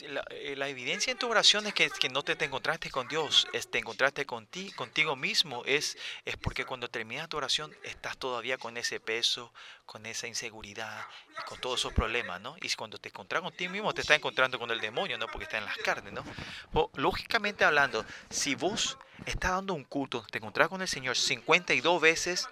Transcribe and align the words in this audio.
la, 0.00 0.24
eh, 0.30 0.54
la, 0.56 0.68
evidencia 0.68 1.10
en 1.10 1.18
tu 1.18 1.28
oración 1.28 1.66
es 1.66 1.74
que, 1.74 2.08
no 2.08 2.22
te, 2.22 2.34
te 2.36 2.46
encontraste 2.46 2.90
con 2.90 3.08
Dios, 3.08 3.46
te 3.70 3.78
encontraste 3.78 4.26
con 4.26 4.46
ti, 4.46 4.72
contigo 4.72 5.16
mismo, 5.16 5.62
es, 5.66 5.96
es 6.24 6.36
porque 6.36 6.64
cuando 6.64 6.88
terminas 6.88 7.28
tu 7.28 7.36
oración 7.36 7.74
estás 7.82 8.16
todavía 8.16 8.58
con 8.58 8.76
ese 8.76 9.00
peso, 9.00 9.52
con 9.84 10.06
esa 10.06 10.26
inseguridad 10.26 11.06
y 11.30 11.44
con 11.44 11.60
todos 11.60 11.80
esos 11.80 11.92
problemas, 11.92 12.40
¿no? 12.40 12.56
Y 12.60 12.70
cuando 12.70 12.98
te 12.98 13.10
encuentras 13.10 13.42
contigo 13.42 13.72
mismo 13.72 13.92
te 13.92 14.00
estás 14.00 14.16
encontrando 14.16 14.58
con 14.58 14.70
el 14.70 14.80
demonio, 14.80 15.18
¿no? 15.18 15.26
Porque 15.26 15.44
está 15.44 15.58
en 15.58 15.64
las 15.64 15.76
carnes, 15.78 16.12
¿no? 16.12 16.24
O, 16.72 16.90
lógicamente 16.94 17.64
hablando, 17.64 18.04
si 18.30 18.54
vos 18.54 18.98
estás 19.26 19.52
dando 19.52 19.74
un 19.74 19.84
culto, 19.84 20.24
te 20.30 20.38
encontrás 20.38 20.68
con 20.68 20.80
el 20.80 20.88
Señor 20.88 21.16
52 21.16 22.00
veces 22.00 22.48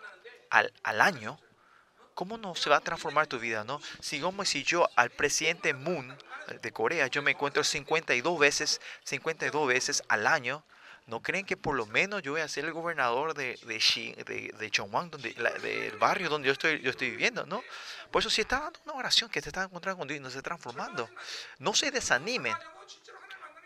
al, 0.50 0.72
al 0.82 1.00
año, 1.00 1.38
¿cómo 2.20 2.36
no 2.36 2.54
se 2.54 2.68
va 2.68 2.76
a 2.76 2.80
transformar 2.80 3.26
tu 3.28 3.38
vida, 3.38 3.64
no? 3.64 3.80
Si, 3.98 4.20
yo 4.62 4.90
al 4.94 5.08
presidente 5.08 5.72
Moon 5.72 6.14
de 6.60 6.70
Corea, 6.70 7.06
yo 7.06 7.22
me 7.22 7.30
encuentro 7.30 7.64
52 7.64 8.38
veces, 8.38 8.82
52 9.04 9.66
veces 9.66 10.02
al 10.06 10.26
año, 10.26 10.62
¿no 11.06 11.22
creen 11.22 11.46
que 11.46 11.56
por 11.56 11.74
lo 11.74 11.86
menos 11.86 12.20
yo 12.20 12.32
voy 12.32 12.42
a 12.42 12.48
ser 12.48 12.66
el 12.66 12.74
gobernador 12.74 13.32
de, 13.32 13.58
de, 13.64 14.54
de, 14.54 14.70
Chongwang, 14.70 15.10
del 15.12 15.96
barrio 15.98 16.28
donde 16.28 16.48
yo 16.48 16.52
estoy, 16.52 16.82
yo 16.82 16.90
estoy 16.90 17.08
viviendo, 17.08 17.46
¿no? 17.46 17.64
Por 18.10 18.20
eso 18.20 18.28
si 18.28 18.42
está 18.42 18.60
dando 18.60 18.80
una 18.84 18.96
oración 18.96 19.30
que 19.30 19.40
se 19.40 19.48
está 19.48 19.62
encontrando 19.62 20.00
con 20.00 20.06
Dios 20.06 20.20
y 20.20 20.22
no 20.22 20.28
se 20.28 20.36
está 20.36 20.50
transformando, 20.50 21.08
no 21.58 21.72
se 21.72 21.90
desanimen. 21.90 22.54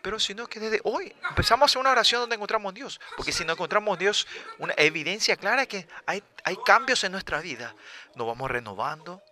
Pero 0.05 0.19
sino 0.19 0.45
que 0.45 0.59
desde 0.59 0.81
hoy 0.83 1.11
empezamos 1.29 1.63
a 1.63 1.65
hacer 1.65 1.79
una 1.79 1.89
oración 1.89 2.21
donde 2.21 2.35
encontramos 2.35 2.69
a 2.69 2.75
Dios. 2.75 3.01
Porque 3.17 3.31
si 3.31 3.43
no 3.43 3.53
encontramos 3.53 3.95
a 3.95 3.99
Dios, 3.99 4.27
una 4.59 4.75
evidencia 4.77 5.35
clara 5.35 5.65
que 5.65 5.87
hay, 6.05 6.23
hay 6.43 6.55
cambios 6.63 7.03
en 7.03 7.11
nuestra 7.11 7.41
vida. 7.41 7.75
Nos 8.13 8.27
vamos 8.27 8.51
renovando, 8.51 9.23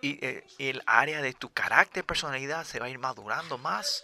y 0.00 0.18
eh, 0.24 0.44
el 0.58 0.82
área 0.84 1.22
de 1.22 1.32
tu 1.32 1.52
carácter, 1.52 2.04
personalidad 2.04 2.64
se 2.64 2.80
va 2.80 2.86
a 2.86 2.88
ir 2.88 2.98
madurando 2.98 3.56
más 3.56 4.02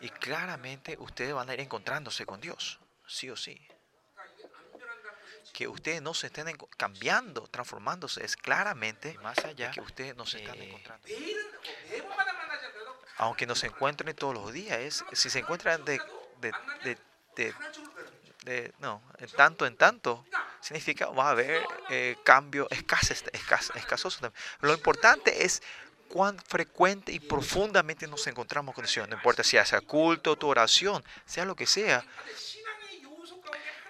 y 0.00 0.08
claramente 0.08 0.96
ustedes 0.98 1.32
van 1.32 1.48
a 1.48 1.54
ir 1.54 1.60
encontrándose 1.60 2.26
con 2.26 2.40
Dios, 2.40 2.80
sí 3.06 3.30
o 3.30 3.36
sí. 3.36 3.64
Que 5.52 5.68
ustedes 5.68 6.02
no 6.02 6.12
se 6.12 6.26
estén 6.26 6.56
cambiando, 6.76 7.46
transformándose, 7.46 8.24
es 8.24 8.36
claramente 8.36 9.16
más 9.22 9.38
allá 9.44 9.70
que 9.70 9.80
ustedes 9.80 10.16
no 10.16 10.26
se 10.26 10.38
están 10.38 10.60
encontrando. 10.60 11.06
Aunque 13.22 13.46
no 13.46 13.54
se 13.54 13.68
encuentren 13.68 14.16
todos 14.16 14.34
los 14.34 14.52
días, 14.52 15.04
si 15.12 15.30
se 15.30 15.38
encuentran 15.38 15.84
de, 15.84 16.00
de, 16.40 17.54
de, 18.44 18.74
no, 18.80 19.00
en 19.18 19.30
tanto 19.30 19.64
en 19.64 19.76
tanto, 19.76 20.26
significa 20.60 21.06
va 21.06 21.28
a 21.28 21.30
haber 21.30 21.62
eh, 21.88 22.16
cambio 22.24 22.66
escasos, 22.70 23.22
escasos, 23.74 24.18
Lo 24.60 24.74
importante 24.74 25.44
es 25.44 25.62
cuán 26.08 26.36
frecuente 26.40 27.12
y 27.12 27.20
profundamente 27.20 28.08
nos 28.08 28.26
encontramos 28.26 28.74
con 28.74 28.84
Dios. 28.84 29.08
No 29.08 29.14
importa 29.14 29.44
si 29.44 29.56
sea 29.64 29.80
culto, 29.82 30.34
tu 30.34 30.48
oración, 30.48 31.04
sea 31.24 31.44
lo 31.44 31.54
que 31.54 31.66
sea. 31.66 32.04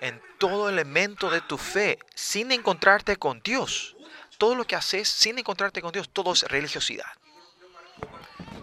En 0.02 0.20
todo 0.36 0.69
elemento 0.69 1.30
de 1.30 1.41
tu 1.41 1.56
fe, 1.56 1.98
sin 2.14 2.52
encontrarte 2.52 3.17
con 3.17 3.41
Dios, 3.41 3.96
todo 4.36 4.55
lo 4.55 4.67
que 4.67 4.77
haces 4.77 5.08
sin 5.08 5.39
encontrarte 5.39 5.80
con 5.80 5.91
Dios, 5.91 6.11
todo 6.11 6.34
es 6.34 6.42
religiosidad. 6.42 7.06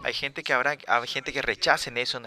Hay 0.03 0.13
gente 0.13 0.43
que 0.43 0.53
habrá, 0.53 0.77
hay 0.87 1.07
gente 1.07 1.33
que 1.33 1.41
rechacen 1.41 1.97
eso, 1.97 2.21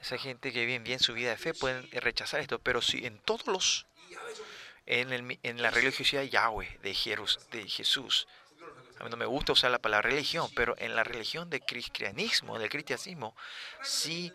esa 0.00 0.18
gente 0.18 0.52
que 0.52 0.66
vive 0.66 0.78
bien 0.80 1.00
su 1.00 1.14
vida 1.14 1.30
de 1.30 1.36
fe 1.36 1.54
pueden 1.54 1.90
rechazar 1.92 2.40
esto, 2.40 2.58
pero 2.58 2.82
si 2.82 3.06
en 3.06 3.18
todos 3.18 3.46
los, 3.46 3.86
en, 4.86 5.62
la 5.62 5.70
religiosidad 5.70 6.22
de 6.22 6.30
Yahweh, 6.30 6.78
de, 6.82 7.28
de 7.52 7.68
Jesús, 7.68 8.28
a 8.98 9.04
mí 9.04 9.10
no 9.10 9.16
me 9.16 9.26
gusta 9.26 9.52
usar 9.52 9.70
la 9.70 9.78
palabra 9.78 10.10
religión, 10.10 10.50
pero 10.54 10.74
en 10.78 10.94
la 10.94 11.04
religión 11.04 11.48
del 11.50 11.60
cristianismo, 11.60 12.58
del 12.58 12.68
cristianismo, 12.68 13.36
sí 13.82 14.32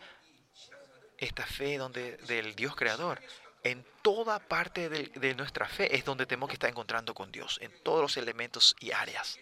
esta 1.17 1.45
fe 1.45 1.77
donde, 1.77 2.17
del 2.17 2.55
Dios 2.55 2.75
creador, 2.75 3.21
en 3.63 3.85
toda 4.01 4.39
parte 4.39 4.89
de, 4.89 5.03
de 5.07 5.35
nuestra 5.35 5.67
fe 5.67 5.95
es 5.95 6.03
donde 6.03 6.25
tenemos 6.25 6.49
que 6.49 6.55
estar 6.55 6.69
encontrando 6.69 7.13
con 7.13 7.31
Dios, 7.31 7.59
en 7.61 7.71
todos 7.83 8.01
los 8.01 8.17
elementos 8.17 8.75
y 8.79 8.91
áreas. 8.91 9.39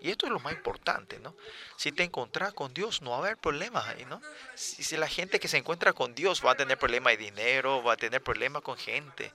Y 0.00 0.10
esto 0.10 0.26
es 0.26 0.32
lo 0.32 0.40
más 0.40 0.52
importante, 0.52 1.18
¿no? 1.20 1.34
Si 1.76 1.92
te 1.92 2.02
encuentras 2.02 2.52
con 2.54 2.72
Dios, 2.72 3.02
no 3.02 3.10
va 3.10 3.16
a 3.16 3.18
haber 3.20 3.36
problemas 3.36 3.84
¿no? 4.08 4.20
Si, 4.54 4.96
la 4.96 5.08
gente 5.08 5.38
que 5.38 5.48
se 5.48 5.58
encuentra 5.58 5.92
con 5.92 6.14
Dios 6.14 6.44
va 6.44 6.52
a 6.52 6.56
tener 6.56 6.78
problemas 6.78 7.12
de 7.12 7.24
dinero, 7.24 7.82
va 7.82 7.92
a 7.94 7.96
tener 7.96 8.22
problemas 8.22 8.62
con 8.62 8.76
gente. 8.76 9.32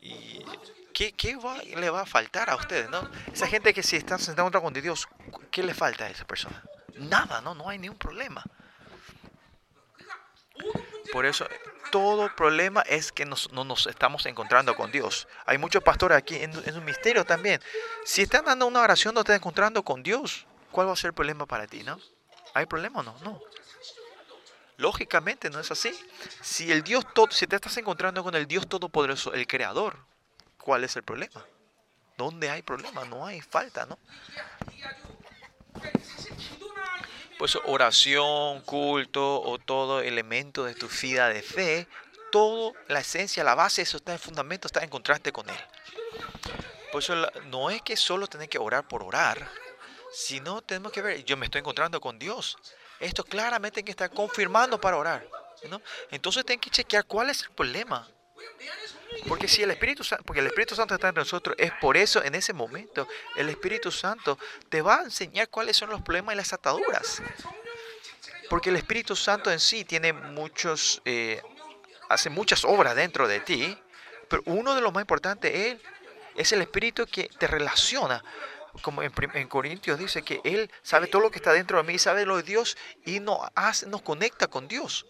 ¿Y 0.00 0.44
qué, 0.92 1.12
qué 1.12 1.36
le 1.76 1.90
va 1.90 2.02
a 2.02 2.06
faltar 2.06 2.50
a 2.50 2.56
ustedes, 2.56 2.90
no? 2.90 3.08
Esa 3.32 3.46
gente 3.46 3.72
que 3.72 3.82
si 3.82 3.96
está 3.96 4.18
sentada 4.18 4.60
con 4.60 4.72
Dios, 4.74 5.08
¿qué 5.50 5.62
le 5.62 5.74
falta 5.74 6.04
a 6.04 6.10
esa 6.10 6.26
persona? 6.26 6.62
Nada, 6.94 7.40
¿no? 7.40 7.54
No 7.54 7.68
hay 7.68 7.78
ningún 7.78 7.98
problema. 7.98 8.44
Por 11.14 11.26
eso, 11.26 11.46
todo 11.92 12.34
problema 12.34 12.80
es 12.80 13.12
que 13.12 13.24
no 13.24 13.36
nos 13.64 13.86
estamos 13.86 14.26
encontrando 14.26 14.74
con 14.74 14.90
Dios. 14.90 15.28
Hay 15.46 15.58
muchos 15.58 15.80
pastores 15.80 16.18
aquí 16.18 16.34
en, 16.38 16.52
un 16.76 16.84
misterio 16.84 17.24
también. 17.24 17.60
Si 18.04 18.22
están 18.22 18.44
dando 18.44 18.66
una 18.66 18.80
oración, 18.80 19.14
no 19.14 19.20
están 19.20 19.36
encontrando 19.36 19.84
con 19.84 20.02
Dios, 20.02 20.44
¿cuál 20.72 20.88
va 20.88 20.92
a 20.92 20.96
ser 20.96 21.10
el 21.10 21.14
problema 21.14 21.46
para 21.46 21.68
ti, 21.68 21.84
no? 21.84 22.00
¿Hay 22.52 22.66
problema 22.66 22.98
o 22.98 23.02
no? 23.04 23.16
No. 23.22 23.40
Lógicamente 24.76 25.50
no 25.50 25.60
es 25.60 25.70
así. 25.70 25.96
Si 26.42 26.72
el 26.72 26.82
Dios 26.82 27.06
todo, 27.14 27.28
si 27.30 27.46
te 27.46 27.54
estás 27.54 27.76
encontrando 27.76 28.24
con 28.24 28.34
el 28.34 28.48
Dios 28.48 28.66
todopoderoso, 28.66 29.32
el 29.34 29.46
creador, 29.46 29.96
¿cuál 30.58 30.82
es 30.82 30.96
el 30.96 31.04
problema? 31.04 31.46
¿Dónde 32.18 32.50
hay 32.50 32.62
problema? 32.62 33.04
No 33.04 33.24
hay 33.24 33.40
falta, 33.40 33.86
¿no? 33.86 34.00
Pues 37.38 37.58
oración, 37.64 38.60
culto 38.62 39.42
o 39.42 39.58
todo 39.58 40.00
elemento 40.00 40.64
de 40.64 40.74
tu 40.74 40.88
vida 40.88 41.28
de 41.28 41.42
fe, 41.42 41.88
todo, 42.30 42.72
la 42.88 43.00
esencia, 43.00 43.44
la 43.44 43.54
base, 43.54 43.82
eso 43.82 43.96
está 43.96 44.12
en 44.12 44.16
el 44.16 44.20
fundamento, 44.20 44.66
está 44.68 44.82
en 44.82 44.90
contraste 44.90 45.32
con 45.32 45.48
Él. 45.48 45.56
Por 46.92 47.02
eso 47.02 47.14
no 47.46 47.70
es 47.70 47.82
que 47.82 47.96
solo 47.96 48.26
tener 48.26 48.48
que 48.48 48.58
orar 48.58 48.86
por 48.86 49.02
orar, 49.02 49.48
sino 50.12 50.62
tenemos 50.62 50.92
que 50.92 51.02
ver, 51.02 51.24
yo 51.24 51.36
me 51.36 51.46
estoy 51.46 51.58
encontrando 51.60 52.00
con 52.00 52.18
Dios. 52.18 52.56
Esto 53.00 53.24
claramente 53.24 53.80
hay 53.80 53.84
que 53.84 53.90
estar 53.90 54.10
confirmando 54.10 54.80
para 54.80 54.96
orar. 54.96 55.26
¿no? 55.68 55.80
Entonces 56.10 56.44
tengo 56.44 56.60
que 56.60 56.70
chequear 56.70 57.04
cuál 57.04 57.30
es 57.30 57.42
el 57.42 57.50
problema. 57.50 58.08
Porque 59.28 59.48
si 59.48 59.62
el 59.62 59.70
Espíritu 59.70 60.04
Santo, 60.04 60.24
porque 60.24 60.40
el 60.40 60.46
Espíritu 60.46 60.74
Santo 60.74 60.94
está 60.94 61.08
en 61.08 61.14
nosotros, 61.14 61.56
es 61.58 61.72
por 61.80 61.96
eso 61.96 62.22
en 62.22 62.34
ese 62.34 62.52
momento 62.52 63.08
el 63.36 63.48
Espíritu 63.48 63.90
Santo 63.90 64.38
te 64.68 64.82
va 64.82 65.00
a 65.00 65.04
enseñar 65.04 65.48
cuáles 65.48 65.76
son 65.76 65.90
los 65.90 66.02
problemas 66.02 66.34
y 66.34 66.36
las 66.36 66.52
ataduras. 66.52 67.22
Porque 68.50 68.68
el 68.70 68.76
Espíritu 68.76 69.16
Santo 69.16 69.50
en 69.50 69.60
sí 69.60 69.84
tiene 69.84 70.12
muchos, 70.12 71.00
eh, 71.06 71.40
hace 72.08 72.28
muchas 72.28 72.64
obras 72.64 72.94
dentro 72.94 73.26
de 73.26 73.40
ti, 73.40 73.78
pero 74.28 74.42
uno 74.46 74.74
de 74.74 74.82
los 74.82 74.92
más 74.92 75.02
importantes 75.02 75.54
es, 75.54 75.80
es 76.36 76.52
el 76.52 76.60
Espíritu 76.60 77.06
que 77.06 77.30
te 77.38 77.46
relaciona. 77.46 78.22
Como 78.82 79.02
en, 79.02 79.12
en, 79.34 79.48
Corintios 79.48 79.98
dice 79.98 80.22
que 80.22 80.40
Él 80.44 80.70
sabe 80.82 81.06
todo 81.06 81.22
lo 81.22 81.30
que 81.30 81.38
está 81.38 81.52
dentro 81.52 81.78
de 81.78 81.84
mí, 81.84 81.98
sabe 81.98 82.26
lo 82.26 82.36
de 82.36 82.42
Dios 82.42 82.76
y 83.06 83.20
nos, 83.20 83.38
hace, 83.54 83.86
nos 83.86 84.02
conecta 84.02 84.48
con 84.48 84.66
Dios. 84.66 85.06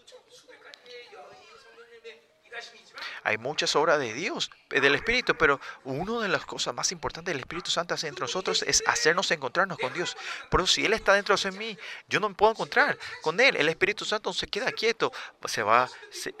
Hay 3.25 3.39
muchas 3.39 3.75
obras 3.75 3.97
de 3.97 4.13
Dios, 4.13 4.51
eh, 4.69 4.79
del 4.79 4.93
Espíritu, 4.93 5.33
pero 5.35 5.59
una 5.83 6.19
de 6.19 6.27
las 6.27 6.45
cosas 6.45 6.75
más 6.75 6.91
importantes 6.91 7.33
del 7.33 7.39
Espíritu 7.39 7.71
Santo 7.71 7.95
hace 7.95 8.07
entre 8.07 8.21
nosotros 8.21 8.61
es 8.61 8.83
hacernos 8.85 9.31
encontrarnos 9.31 9.79
con 9.79 9.91
Dios. 9.93 10.15
Pero 10.51 10.67
si 10.67 10.85
Él 10.85 10.93
está 10.93 11.15
dentro 11.15 11.35
de 11.35 11.51
mí, 11.51 11.75
yo 12.07 12.19
no 12.19 12.29
me 12.29 12.35
puedo 12.35 12.51
encontrar 12.51 12.99
con 13.23 13.39
Él. 13.39 13.55
El 13.55 13.67
Espíritu 13.67 14.05
Santo 14.05 14.31
se 14.31 14.45
queda 14.45 14.71
quieto. 14.71 15.11
Se 15.45 15.63
va, 15.63 15.89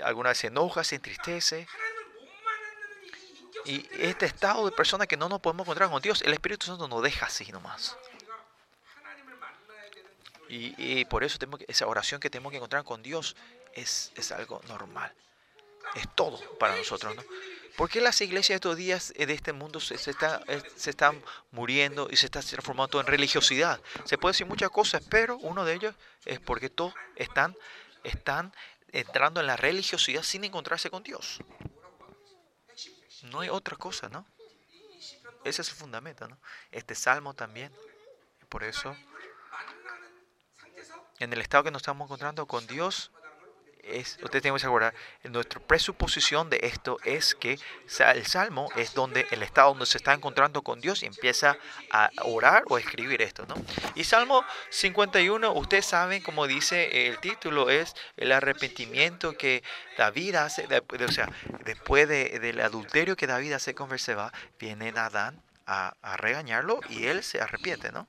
alguna 0.03 0.29
vez 0.29 0.37
se 0.37 0.47
enoja, 0.47 0.83
se 0.83 0.97
entristece. 0.97 1.67
Y 3.65 3.83
este 3.97 4.27
estado 4.27 4.63
de 4.65 4.71
persona 4.71 5.07
que 5.07 5.17
no 5.17 5.27
nos 5.27 5.41
podemos 5.41 5.65
encontrar 5.65 5.89
con 5.89 6.03
Dios, 6.03 6.21
el 6.21 6.33
Espíritu 6.33 6.67
Santo 6.67 6.87
nos 6.87 7.01
deja 7.01 7.25
así 7.25 7.51
nomás. 7.51 7.97
Y, 10.49 11.03
por 11.05 11.23
eso 11.23 11.39
que, 11.39 11.65
esa 11.67 11.87
oración 11.87 12.21
que 12.21 12.29
tenemos 12.29 12.51
que 12.51 12.57
encontrar 12.57 12.83
con 12.83 13.01
Dios 13.01 13.35
es, 13.73 14.11
es 14.15 14.31
algo 14.31 14.61
normal 14.67 15.11
es 15.93 16.07
todo 16.15 16.39
para 16.57 16.75
nosotros, 16.75 17.15
¿no? 17.15 17.23
¿Por 17.75 17.89
qué 17.89 17.99
las 17.99 18.21
iglesias 18.21 18.47
de 18.47 18.55
estos 18.55 18.77
días 18.77 19.13
de 19.17 19.33
este 19.33 19.51
mundo 19.51 19.81
se, 19.81 19.95
está, 19.95 20.41
eh, 20.47 20.63
se 20.77 20.91
están 20.91 21.21
muriendo 21.51 22.07
y 22.09 22.15
se 22.15 22.27
está 22.27 22.41
transformando 22.41 22.87
todo 22.87 23.01
en 23.01 23.07
religiosidad? 23.07 23.81
Se 24.05 24.17
puede 24.17 24.31
decir 24.31 24.47
muchas 24.47 24.69
cosas, 24.69 25.03
pero 25.09 25.37
uno 25.37 25.65
de 25.65 25.73
ellos 25.73 25.95
es 26.23 26.39
porque 26.39 26.69
todos 26.69 26.93
están, 27.17 27.55
están 28.03 28.53
entrando 28.93 29.41
en 29.41 29.47
la 29.47 29.57
religiosidad 29.57 30.23
sin 30.23 30.45
encontrarse 30.45 30.89
con 30.89 31.03
Dios. 31.03 31.39
No 33.23 33.41
hay 33.41 33.49
otra 33.49 33.75
cosa, 33.75 34.07
¿no? 34.07 34.25
Ese 35.43 35.61
es 35.61 35.69
el 35.69 35.75
fundamento, 35.75 36.27
¿no? 36.27 36.37
Este 36.71 36.95
salmo 36.95 37.33
también. 37.33 37.73
Por 38.47 38.63
eso, 38.63 38.95
en 41.19 41.33
el 41.33 41.41
estado 41.41 41.65
que 41.65 41.71
nos 41.71 41.81
estamos 41.81 42.05
encontrando 42.05 42.45
con 42.45 42.65
Dios, 42.67 43.11
es, 43.85 44.17
usted 44.21 44.41
tiene 44.41 44.57
que 44.57 44.65
acordar, 44.65 44.93
nuestra 45.23 45.59
presuposición 45.59 46.49
de 46.49 46.59
esto 46.63 46.97
es 47.03 47.35
que 47.35 47.59
el 48.13 48.25
Salmo 48.25 48.69
es 48.75 48.93
donde 48.93 49.27
el 49.31 49.43
estado 49.43 49.69
donde 49.69 49.85
se 49.85 49.97
está 49.97 50.13
encontrando 50.13 50.63
con 50.63 50.81
Dios 50.81 51.03
y 51.03 51.05
empieza 51.05 51.57
a 51.91 52.09
orar 52.23 52.63
o 52.67 52.77
escribir 52.77 53.21
esto, 53.21 53.45
¿no? 53.47 53.55
Y 53.95 54.03
Salmo 54.03 54.43
51, 54.69 55.53
ustedes 55.53 55.85
saben, 55.85 56.21
como 56.23 56.47
dice 56.47 57.07
el 57.07 57.19
título, 57.19 57.69
es 57.69 57.95
el 58.17 58.31
arrepentimiento 58.31 59.33
que 59.37 59.63
David 59.97 60.35
hace, 60.35 60.67
o 60.67 61.11
sea, 61.11 61.29
después 61.63 62.07
del 62.07 62.59
adulterio 62.61 63.15
que 63.15 63.27
David 63.27 63.53
hace 63.53 63.75
con 63.75 63.89
Berseba, 63.89 64.31
viene 64.59 64.93
Adán 64.95 65.41
a, 65.65 65.95
a 66.01 66.17
regañarlo 66.17 66.79
y 66.89 67.05
él 67.05 67.23
se 67.23 67.41
arrepiente, 67.41 67.91
¿no? 67.91 68.07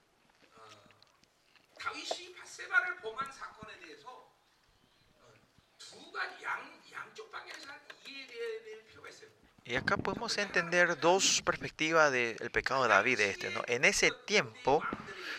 Y 9.67 9.75
acá 9.75 9.97
podemos 9.97 10.39
entender 10.39 11.01
dos 11.01 11.43
perspectivas 11.43 12.13
del 12.13 12.51
pecado 12.53 12.85
de 12.85 12.89
David 12.89 13.19
de 13.19 13.31
este, 13.31 13.51
¿no? 13.51 13.63
En 13.67 13.85
ese 13.85 14.13
tiempo, 14.25 14.81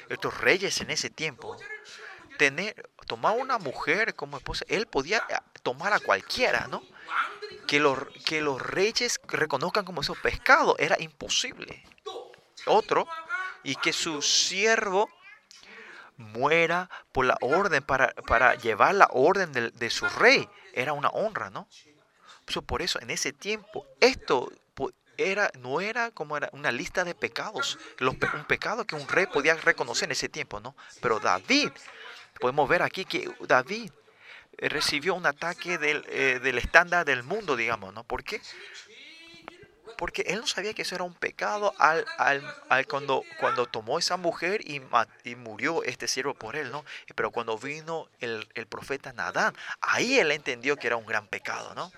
estos 0.10 0.38
reyes 0.42 0.82
en 0.82 0.92
ese 0.92 1.10
tiempo, 1.10 1.58
tener, 2.38 2.90
tomar 3.06 3.38
una 3.38 3.58
mujer 3.58 4.16
como 4.16 4.36
esposa, 4.36 4.66
él 4.68 4.86
podía 4.86 5.26
tomar 5.64 5.94
a 5.94 6.02
cualquiera, 6.02 6.68
¿no? 6.68 6.84
Que 7.68 7.80
los, 7.80 7.98
que 8.26 8.42
los 8.42 8.62
reyes 8.62 9.22
reconozcan 9.30 9.86
como 9.86 10.02
esos 10.02 10.18
pescados 10.18 10.76
era 10.78 10.98
imposible. 11.00 11.86
Otro, 12.66 13.08
y 13.64 13.76
que 13.76 13.94
su 13.94 14.22
siervo 14.22 15.10
muera 16.18 16.90
por 17.14 17.26
la 17.26 17.38
orden, 17.40 17.82
para, 17.82 18.14
para 18.28 18.56
llevar 18.56 18.96
la 18.96 19.08
orden 19.12 19.54
de, 19.54 19.72
de 19.72 19.90
su 19.90 20.06
rey, 20.06 20.50
era 20.74 20.92
una 20.92 21.08
honra, 21.10 21.50
¿no? 21.50 21.70
Por 22.66 22.82
eso, 22.82 23.00
en 23.02 23.10
ese 23.10 23.34
tiempo, 23.34 23.86
esto 24.00 24.52
era, 25.18 25.52
no 25.60 25.82
era 25.82 26.12
como 26.12 26.38
era 26.38 26.50
una 26.54 26.72
lista 26.72 27.04
de 27.04 27.16
pecados, 27.16 27.78
un 28.00 28.46
pecado 28.46 28.86
que 28.86 28.96
un 28.96 29.08
rey 29.08 29.26
podía 29.26 29.56
reconocer 29.56 30.06
en 30.06 30.12
ese 30.12 30.30
tiempo, 30.30 30.60
¿no? 30.60 30.76
Pero 31.02 31.20
David, 31.20 31.72
podemos 32.40 32.70
ver 32.70 32.84
aquí 32.84 33.06
que 33.06 33.30
David 33.42 33.92
recibió 34.58 35.16
un 35.16 35.26
ataque 35.26 35.78
del, 35.78 36.06
eh, 36.10 36.40
del 36.42 36.58
estándar 36.58 37.06
del 37.06 37.24
mundo, 37.24 37.56
digamos, 37.56 37.94
¿no? 37.94 38.04
¿Por 38.04 38.24
qué? 38.24 38.42
Porque 39.98 40.24
él 40.28 40.42
no 40.42 40.48
sabía 40.48 40.74
que 40.76 40.84
eso 40.84 40.94
era 40.94 41.04
un 41.04 41.16
pecado 41.16 41.74
al, 41.80 42.06
al, 42.20 42.88
cuando, 42.88 43.24
cuando 43.40 43.66
tomó 43.66 43.98
esa 43.98 44.16
mujer 44.16 44.62
y, 44.64 44.80
y, 45.24 45.36
murió 45.36 45.84
este 45.84 46.08
siervo 46.08 46.36
por 46.36 46.56
él, 46.56 46.72
¿no? 46.72 46.86
Pero 47.16 47.32
cuando 47.32 47.58
vino 47.58 48.08
el, 48.20 48.48
el 48.54 48.68
profeta 48.68 49.12
Nadán, 49.14 49.56
ahí 49.82 50.20
él 50.20 50.32
entendió 50.32 50.78
que 50.78 50.86
era 50.86 50.98
un 50.98 51.08
gran 51.08 51.26
pecado, 51.28 51.74
¿no? 51.74 51.92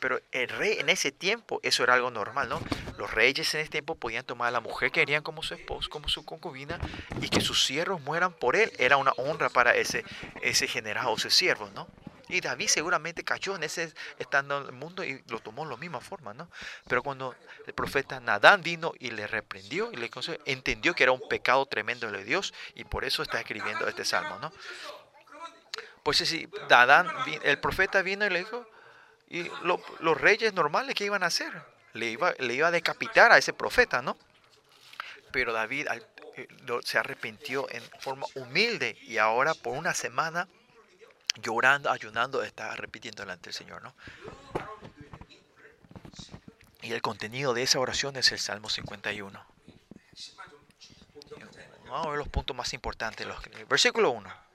Pero 0.00 0.20
el 0.32 0.48
rey 0.48 0.78
en 0.78 0.88
ese 0.88 1.12
tiempo, 1.12 1.60
eso 1.62 1.82
era 1.82 1.94
algo 1.94 2.10
normal, 2.10 2.48
¿no? 2.48 2.60
Los 2.98 3.12
reyes 3.12 3.54
en 3.54 3.60
ese 3.60 3.70
tiempo 3.70 3.94
podían 3.94 4.24
tomar 4.24 4.48
a 4.48 4.52
la 4.52 4.60
mujer 4.60 4.90
que 4.90 5.00
querían 5.00 5.22
como 5.22 5.42
su 5.42 5.54
esposo, 5.54 5.90
como 5.90 6.08
su 6.08 6.24
concubina, 6.24 6.78
y 7.20 7.28
que 7.28 7.40
sus 7.40 7.64
siervos 7.64 8.00
mueran 8.00 8.32
por 8.32 8.56
él. 8.56 8.72
Era 8.78 8.96
una 8.96 9.12
honra 9.12 9.48
para 9.48 9.74
ese, 9.74 10.04
ese 10.42 10.66
general 10.66 11.06
o 11.06 11.16
ese 11.16 11.30
siervo, 11.30 11.70
¿no? 11.74 11.88
Y 12.28 12.40
David 12.40 12.68
seguramente 12.68 13.24
cayó 13.24 13.56
en 13.56 13.62
ese 13.62 13.92
estando 14.18 14.58
en 14.58 14.66
el 14.66 14.72
mundo 14.72 15.02
y 15.02 15.22
lo 15.28 15.40
tomó 15.40 15.64
de 15.64 15.70
la 15.70 15.76
misma 15.78 16.00
forma, 16.00 16.34
¿no? 16.34 16.50
Pero 16.86 17.02
cuando 17.02 17.34
el 17.66 17.72
profeta 17.72 18.20
Nadán 18.20 18.62
vino 18.62 18.92
y 18.98 19.10
le 19.10 19.26
reprendió 19.26 19.90
y 19.92 19.96
le 19.96 20.10
concedió, 20.10 20.40
entendió 20.44 20.94
que 20.94 21.04
era 21.04 21.12
un 21.12 21.26
pecado 21.26 21.64
tremendo 21.66 22.10
de 22.10 22.24
Dios 22.24 22.52
y 22.74 22.84
por 22.84 23.04
eso 23.04 23.22
está 23.22 23.40
escribiendo 23.40 23.88
este 23.88 24.04
salmo, 24.04 24.38
¿no? 24.40 24.52
Pues 26.02 26.18
si 26.18 26.48
Nadán, 26.68 27.08
el 27.42 27.58
profeta 27.60 28.02
vino 28.02 28.26
y 28.26 28.30
le 28.30 28.40
dijo, 28.40 28.66
y 29.30 29.50
los 29.62 30.20
reyes 30.20 30.54
normales, 30.54 30.94
¿qué 30.94 31.04
iban 31.04 31.22
a 31.22 31.26
hacer? 31.26 31.52
Le 31.92 32.06
iba, 32.06 32.32
le 32.38 32.54
iba 32.54 32.68
a 32.68 32.70
decapitar 32.70 33.30
a 33.30 33.38
ese 33.38 33.52
profeta, 33.52 34.00
¿no? 34.00 34.16
Pero 35.32 35.52
David 35.52 35.86
eh, 36.36 36.46
se 36.82 36.98
arrepintió 36.98 37.70
en 37.70 37.82
forma 38.00 38.26
humilde 38.34 38.96
y 39.02 39.18
ahora 39.18 39.52
por 39.54 39.76
una 39.76 39.92
semana 39.92 40.48
llorando, 41.42 41.90
ayunando, 41.90 42.42
está 42.42 42.74
repitiendo 42.76 43.22
delante 43.22 43.50
del 43.50 43.54
Señor, 43.54 43.82
¿no? 43.82 43.94
Y 46.80 46.92
el 46.92 47.02
contenido 47.02 47.52
de 47.52 47.64
esa 47.64 47.80
oración 47.80 48.16
es 48.16 48.32
el 48.32 48.38
Salmo 48.38 48.70
51. 48.70 49.46
Vamos 51.84 52.06
a 52.06 52.10
ver 52.10 52.18
los 52.18 52.28
puntos 52.28 52.56
más 52.56 52.72
importantes. 52.72 53.26
Los, 53.26 53.38
versículo 53.68 54.10
1 54.10 54.47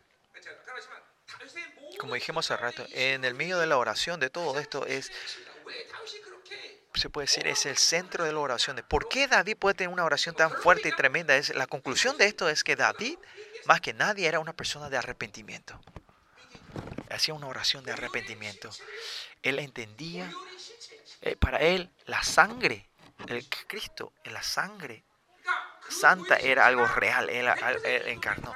como 1.98 2.16
dijimos 2.16 2.50
hace 2.50 2.62
rato, 2.62 2.86
en 2.92 3.26
el 3.26 3.34
medio 3.34 3.60
de 3.60 3.68
la 3.68 3.78
oración 3.78 4.20
de 4.20 4.30
todo 4.30 4.60
esto 4.60 4.86
es, 4.86 5.12
se 6.94 7.10
puede 7.10 7.26
decir, 7.26 7.48
es 7.48 7.66
el 7.66 7.78
centro 7.78 8.26
de 8.26 8.34
la 8.34 8.40
oración. 8.40 8.84
¿Por 8.88 9.10
qué 9.10 9.28
David 9.28 9.58
puede 9.58 9.76
tener 9.76 9.94
una 9.94 10.04
oración 10.04 10.36
tan 10.36 10.52
fuerte 10.52 10.90
y 10.90 10.92
tremenda? 10.92 11.36
Es, 11.36 11.54
la 11.56 11.68
conclusión 11.68 12.18
de 12.18 12.26
esto 12.26 12.50
es 12.50 12.64
que 12.64 12.76
David, 12.76 13.18
más 13.66 13.82
que 13.82 13.94
nadie, 13.94 14.28
era 14.28 14.40
una 14.40 14.54
persona 14.54 14.90
de 14.90 14.98
arrepentimiento. 14.98 15.80
Hacía 17.10 17.34
una 17.34 17.48
oración 17.48 17.84
de 17.84 17.92
arrepentimiento. 17.92 18.70
Él 19.42 19.60
entendía, 19.60 20.32
eh, 21.22 21.36
para 21.36 21.60
él, 21.60 21.92
la 22.06 22.24
sangre, 22.24 22.88
el 23.28 23.48
Cristo, 23.68 24.14
la 24.26 24.44
sangre 24.44 25.04
santa 25.90 26.38
era 26.38 26.66
algo 26.66 26.88
real, 26.88 27.30
él 27.30 27.48
encarnó 28.08 28.56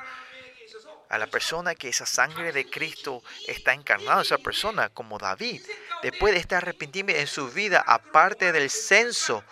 a 1.10 1.18
la 1.18 1.28
persona 1.28 1.76
que 1.76 1.90
esa 1.90 2.06
sangre 2.06 2.52
de 2.52 2.70
Cristo 2.70 3.24
está 3.48 3.74
encarnada, 3.74 4.22
esa 4.22 4.38
persona 4.38 4.90
como 4.90 5.18
David, 5.18 5.62
después 6.02 6.34
de 6.34 6.40
este 6.40 6.56
arrepentimiento 6.56 7.22
en 7.22 7.28
su 7.28 7.50
vida, 7.50 7.84
aparte 7.86 8.52
del 8.52 8.70
censo, 8.70 9.44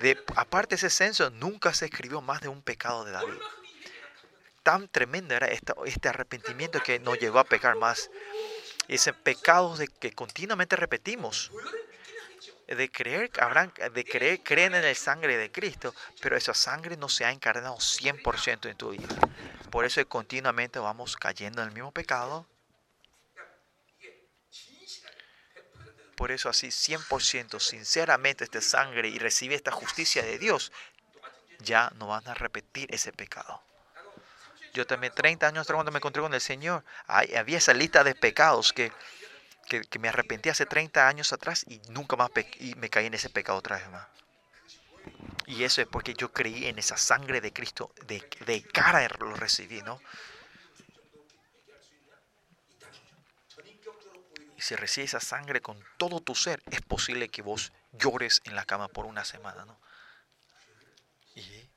de, 0.00 0.22
aparte 0.36 0.70
de 0.70 0.76
ese 0.76 0.90
censo, 0.90 1.30
nunca 1.30 1.74
se 1.74 1.86
escribió 1.86 2.20
más 2.20 2.40
de 2.40 2.48
un 2.48 2.62
pecado 2.62 3.04
de 3.04 3.12
David. 3.12 3.38
Tan 4.62 4.88
tremendo 4.88 5.34
era 5.34 5.46
este 5.46 6.08
arrepentimiento 6.08 6.82
que 6.82 6.98
no 6.98 7.14
llegó 7.14 7.38
a 7.38 7.44
pecar 7.44 7.76
más. 7.76 8.10
Ese 8.88 9.12
pecado 9.12 9.76
de 9.76 9.88
que 9.88 10.12
continuamente 10.12 10.76
repetimos 10.76 11.52
de 12.66 12.90
creer, 12.90 13.30
habrán, 13.40 13.72
de 13.92 14.04
creer, 14.04 14.40
creen 14.42 14.74
en 14.74 14.84
el 14.84 14.96
sangre 14.96 15.36
de 15.36 15.52
Cristo, 15.52 15.94
pero 16.20 16.36
esa 16.36 16.54
sangre 16.54 16.96
no 16.96 17.08
se 17.08 17.24
ha 17.24 17.30
encarnado 17.30 17.76
100% 17.76 18.68
en 18.68 18.76
tu 18.76 18.90
vida. 18.90 19.08
Por 19.70 19.84
eso 19.84 20.06
continuamente 20.08 20.78
vamos 20.78 21.16
cayendo 21.16 21.62
en 21.62 21.68
el 21.68 21.74
mismo 21.74 21.92
pecado. 21.92 22.46
Por 26.16 26.30
eso 26.30 26.48
así 26.48 26.68
100% 26.68 27.60
sinceramente 27.60 28.44
esta 28.44 28.62
sangre 28.62 29.08
y 29.08 29.18
recibe 29.18 29.54
esta 29.54 29.70
justicia 29.70 30.22
de 30.22 30.38
Dios, 30.38 30.72
ya 31.58 31.90
no 31.96 32.06
van 32.06 32.26
a 32.26 32.34
repetir 32.34 32.92
ese 32.92 33.12
pecado. 33.12 33.62
Yo 34.72 34.86
también 34.86 35.12
30 35.14 35.46
años 35.46 35.66
cuando 35.66 35.92
me 35.92 35.98
encontré 35.98 36.22
con 36.22 36.32
el 36.32 36.40
Señor, 36.40 36.84
había 37.06 37.58
esa 37.58 37.74
lista 37.74 38.02
de 38.02 38.14
pecados 38.14 38.72
que, 38.72 38.92
que, 39.68 39.98
me 39.98 40.08
arrepentí 40.08 40.48
hace 40.48 40.64
30 40.64 41.06
años 41.06 41.32
atrás 41.32 41.64
y 41.68 41.80
nunca 41.90 42.16
más 42.16 42.30
y 42.60 42.74
me 42.76 42.88
caí 42.88 43.06
en 43.06 43.14
ese 43.14 43.28
pecado 43.28 43.58
otra 43.58 43.76
vez 43.76 43.88
más. 43.90 44.06
Y 45.46 45.62
eso 45.64 45.80
es 45.80 45.86
porque 45.86 46.14
yo 46.14 46.32
creí 46.32 46.66
en 46.66 46.78
esa 46.78 46.96
sangre 46.96 47.40
de 47.40 47.52
Cristo, 47.52 47.92
de, 48.06 48.28
de 48.46 48.62
cara 48.62 49.08
lo 49.18 49.34
recibí, 49.34 49.80
¿no? 49.82 50.00
Y 54.56 54.62
si 54.62 54.74
recibes 54.74 55.10
esa 55.10 55.20
sangre 55.20 55.60
con 55.60 55.82
todo 55.98 56.20
tu 56.20 56.34
ser, 56.34 56.62
es 56.70 56.80
posible 56.80 57.28
que 57.28 57.42
vos 57.42 57.72
llores 57.92 58.40
en 58.44 58.56
la 58.56 58.64
cama 58.64 58.88
por 58.88 59.06
una 59.06 59.24
semana, 59.24 59.64
¿no? 59.66 59.78
Y, 61.34 61.68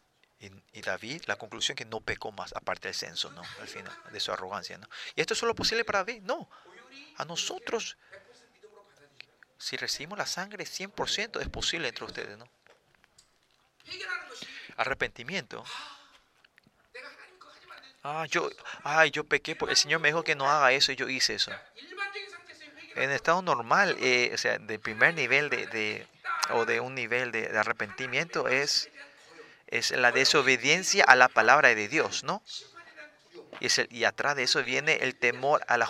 y, 0.71 0.81
David, 0.81 1.24
la 1.25 1.36
conclusión 1.36 1.75
que 1.75 1.83
no 1.83 2.00
pecó 2.00 2.31
más, 2.31 2.53
aparte 2.55 2.88
del 2.88 2.95
censo, 2.95 3.29
¿no? 3.31 3.41
Al 3.59 3.67
final, 3.67 3.93
de 4.12 4.19
su 4.21 4.31
arrogancia, 4.31 4.77
¿no? 4.77 4.88
¿Y 5.15 5.21
esto 5.21 5.33
es 5.33 5.39
solo 5.39 5.53
posible 5.53 5.83
para 5.83 6.00
David? 6.00 6.21
No. 6.21 6.50
A 7.17 7.25
nosotros, 7.25 7.98
si 9.57 9.75
recibimos 9.75 10.17
la 10.17 10.25
sangre, 10.25 10.63
100% 10.63 11.41
es 11.41 11.50
posible 11.50 11.89
entre 11.89 12.05
ustedes, 12.05 12.38
¿no? 12.38 12.50
Arrepentimiento. 14.77 15.63
Ah, 18.03 18.25
yo, 18.29 18.50
ay, 18.84 19.12
yo 19.12 19.25
pequé, 19.25 19.58
el 19.67 19.75
Señor 19.75 20.00
me 20.00 20.08
dijo 20.08 20.24
que 20.24 20.36
no 20.36 20.50
haga 20.50 20.72
eso 20.72 20.91
y 20.91 20.96
yo 20.96 21.10
hice 21.10 21.36
eso. 21.36 21.51
En 22.96 23.12
estado 23.12 23.41
normal, 23.41 23.98
eh, 24.00 24.31
o 24.34 24.38
sea, 24.38 24.58
de 24.58 24.79
primer 24.79 25.13
nivel 25.13 25.50
de, 25.50 25.67
de 25.67 26.08
o 26.51 26.65
de 26.65 26.79
un 26.79 26.96
nivel 26.96 27.31
de, 27.31 27.48
de, 27.48 27.58
arrepentimiento 27.58 28.48
es, 28.48 28.89
es 29.67 29.91
la 29.91 30.12
desobediencia 30.12 31.03
a 31.03 31.15
la 31.15 31.27
palabra 31.27 31.75
de 31.75 31.88
Dios, 31.88 32.24
¿no? 32.24 32.41
Y, 33.60 33.65
es 33.67 33.81
y 33.89 34.03
atrás 34.03 34.36
de 34.36 34.43
eso 34.43 34.63
viene 34.63 34.96
el 35.01 35.15
temor 35.15 35.63
al, 35.67 35.84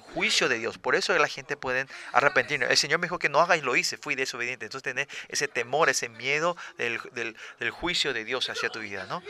juicio 0.00 0.48
de 0.48 0.58
Dios. 0.58 0.78
Por 0.78 0.94
eso 0.94 1.16
la 1.18 1.28
gente 1.28 1.56
puede 1.56 1.86
arrepentir. 2.12 2.62
El 2.62 2.76
Señor 2.76 2.98
me 2.98 3.06
dijo 3.06 3.18
que 3.18 3.28
no 3.28 3.40
haga 3.40 3.56
y 3.56 3.60
lo 3.60 3.76
hice, 3.76 3.96
fui 3.98 4.14
desobediente. 4.14 4.66
Entonces 4.66 4.82
tener 4.82 5.08
ese 5.28 5.48
temor, 5.48 5.88
ese 5.88 6.08
miedo 6.08 6.56
del, 6.76 7.00
del, 7.12 7.36
del 7.58 7.70
juicio 7.70 8.12
de 8.12 8.24
Dios 8.24 8.48
hacia 8.50 8.68
tu 8.68 8.80
vida, 8.80 9.06
¿no? 9.06 9.22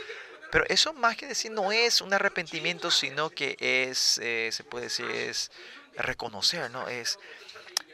Pero 0.51 0.65
eso 0.67 0.93
más 0.93 1.15
que 1.15 1.27
decir 1.27 1.51
no 1.51 1.71
es 1.71 2.01
un 2.01 2.13
arrepentimiento, 2.13 2.89
sino 2.89 3.29
que 3.29 3.55
es, 3.59 4.19
eh, 4.23 4.49
se 4.51 4.63
puede 4.63 4.85
decir, 4.85 5.09
es 5.09 5.51
reconocer, 5.95 6.71
¿no? 6.71 6.87
Es, 6.87 7.19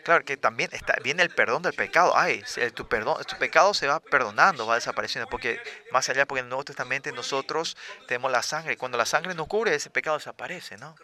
claro 0.06 0.24
que 0.24 0.38
también 0.38 0.70
está, 0.72 0.96
viene 1.04 1.24
el 1.24 1.32
perdón 1.32 1.64
del 1.64 1.74
pecado. 1.74 2.16
Ay, 2.16 2.44
tu, 2.76 2.88
perdón, 2.88 3.22
tu 3.26 3.38
pecado 3.38 3.74
se 3.74 3.88
va 3.88 4.00
perdonando, 4.00 4.68
va 4.68 4.76
desapareciendo, 4.76 5.28
porque 5.28 5.60
más 5.92 6.08
allá, 6.10 6.26
porque 6.26 6.40
en 6.40 6.46
el 6.46 6.50
Nuevo 6.50 6.64
Testamento 6.64 7.12
nosotros 7.12 7.76
tenemos 8.08 8.32
la 8.32 8.44
sangre, 8.44 8.78
cuando 8.78 8.98
la 8.98 9.08
sangre 9.08 9.34
no 9.34 9.48
cubre, 9.48 9.74
ese 9.74 9.90
pecado 9.90 10.18
desaparece, 10.18 10.78
¿no? 10.78 10.96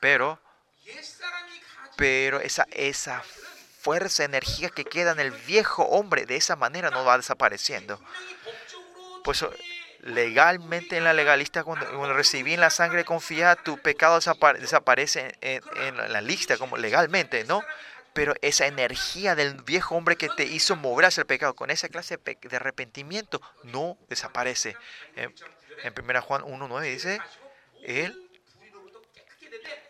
Pero, 0.00 0.40
pero 1.96 2.40
esa, 2.40 2.66
esa 2.70 3.22
fuerza, 3.80 4.24
energía 4.24 4.70
que 4.70 4.84
queda 4.84 5.12
en 5.12 5.20
el 5.20 5.32
viejo 5.32 5.84
hombre, 5.84 6.24
de 6.24 6.36
esa 6.36 6.56
manera 6.56 6.90
no 6.90 7.04
va 7.04 7.18
desapareciendo. 7.18 8.00
Pues 9.22 9.44
legalmente 10.02 10.96
en 10.96 11.04
la 11.04 11.12
legalista, 11.12 11.62
cuando, 11.62 12.12
recibí 12.14 12.54
en 12.54 12.60
la 12.60 12.70
sangre 12.70 13.04
confiada, 13.04 13.56
tu 13.56 13.78
pecado 13.78 14.18
desaparece 14.58 15.34
en, 15.42 15.96
la 15.96 16.20
lista, 16.20 16.56
como 16.56 16.76
legalmente, 16.76 17.44
¿no? 17.44 17.62
Pero 18.12 18.34
esa 18.42 18.66
energía 18.66 19.34
del 19.34 19.54
viejo 19.62 19.94
hombre 19.94 20.16
que 20.16 20.28
te 20.28 20.44
hizo 20.44 20.76
mover 20.76 21.06
hacia 21.06 21.22
el 21.22 21.26
pecado, 21.26 21.54
con 21.54 21.70
esa 21.70 21.88
clase 21.88 22.18
de, 22.18 22.56
arrepentimiento, 22.56 23.40
no 23.64 23.96
desaparece. 24.08 24.76
En, 25.16 25.32
en 25.82 25.94
1 25.96 26.22
Juan 26.22 26.42
1.9 26.42 26.82
dice, 26.82 27.20
Él 27.82 28.30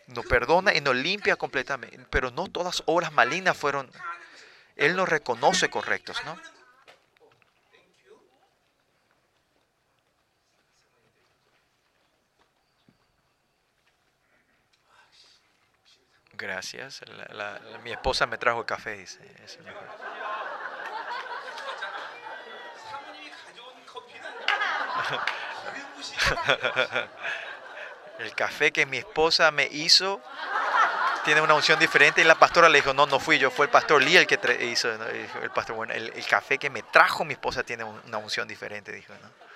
nos 0.08 0.26
perdona 0.26 0.74
y 0.74 0.80
nos 0.80 0.96
limpia 0.96 1.36
completamente, 1.36 1.98
pero 2.10 2.30
no 2.30 2.48
todas 2.48 2.82
obras 2.86 3.12
malignas 3.12 3.56
fueron, 3.56 3.90
Él 4.76 4.96
nos 4.96 5.08
reconoce 5.08 5.70
correctos, 5.70 6.18
¿no? 6.24 6.36
Gracias. 16.40 17.02
mi 17.84 17.92
esposa 17.92 18.26
me 18.26 18.38
trajo 18.38 18.60
el 18.60 18.66
café, 18.66 18.96
dice. 18.96 19.20
el 28.20 28.34
café 28.34 28.72
que 28.72 28.86
mi 28.86 28.96
esposa 28.96 29.50
me 29.50 29.66
hizo 29.66 30.22
tiene 31.24 31.42
una 31.42 31.52
unción 31.54 31.78
diferente 31.78 32.22
y 32.22 32.24
la 32.24 32.36
pastora 32.36 32.70
le 32.70 32.78
dijo, 32.78 32.94
no, 32.94 33.04
no 33.04 33.20
fui 33.20 33.38
yo, 33.38 33.50
fue 33.50 33.66
el 33.66 33.70
pastor 33.70 34.02
Lee 34.02 34.16
el 34.16 34.26
que 34.26 34.38
hizo, 34.64 34.90
el 34.90 35.50
pastor, 35.50 35.76
bueno, 35.76 35.92
el, 35.92 36.10
el, 36.14 36.26
café 36.26 36.56
que 36.56 36.70
me 36.70 36.82
trajo 36.82 37.26
mi 37.26 37.34
esposa 37.34 37.62
tiene 37.62 37.84
una 37.84 38.16
unción 38.16 38.48
diferente, 38.48 38.90
dijo, 38.92 39.12
¿no? 39.12 39.49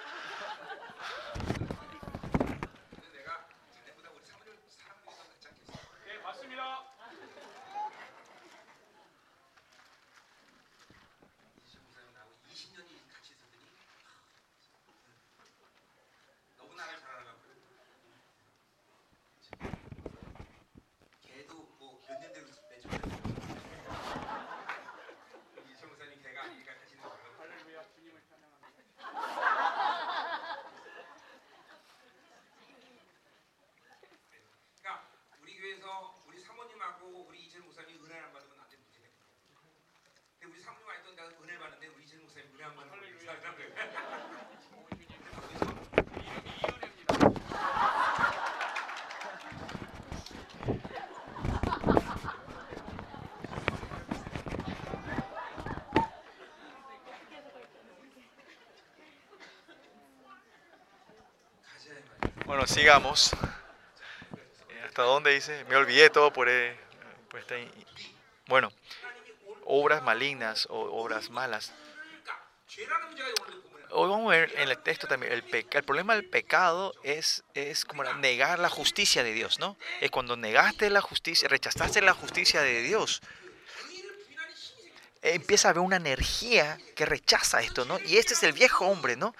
Bueno, 62.55 62.69
sigamos. 62.69 63.33
¿Hasta 64.87 65.03
dónde 65.03 65.35
dice? 65.35 65.65
Me 65.65 65.75
olvidé 65.75 66.09
todo 66.09 66.33
por, 66.33 66.49
eh, 66.49 66.79
Bueno, 68.47 68.71
obras 69.65 70.05
malignas 70.05 70.69
o 70.71 70.79
obras 71.03 71.31
malas. 71.31 71.73
Hoy 73.91 74.09
vamos 74.09 74.33
a 74.33 74.37
ver 74.37 74.53
en 74.57 74.69
el 74.69 74.79
texto 74.79 75.09
también, 75.09 75.33
el, 75.33 75.67
el 75.69 75.83
problema 75.83 76.15
del 76.15 76.31
pecado 76.31 76.95
es, 77.03 77.43
es 77.55 77.85
como 77.85 78.05
negar 78.05 78.61
la 78.61 78.69
justicia 78.69 79.25
de 79.25 79.33
Dios, 79.33 79.59
¿no? 79.59 79.77
Es 80.01 80.13
cuando 80.13 80.37
negaste 80.37 80.91
la 80.91 81.01
justicia, 81.01 81.49
rechazaste 81.49 82.03
la 82.03 82.15
justicia 82.15 82.63
de 82.63 82.83
Dios, 82.83 83.21
empieza 85.23 85.67
a 85.67 85.71
haber 85.73 85.83
una 85.83 85.97
energía 85.97 86.79
que 86.95 87.05
rechaza 87.05 87.63
esto, 87.63 87.85
¿no? 87.85 87.99
Y 87.99 88.19
este 88.19 88.35
es 88.35 88.45
el 88.45 88.53
viejo 88.53 88.87
hombre, 88.87 89.17
¿no? 89.17 89.35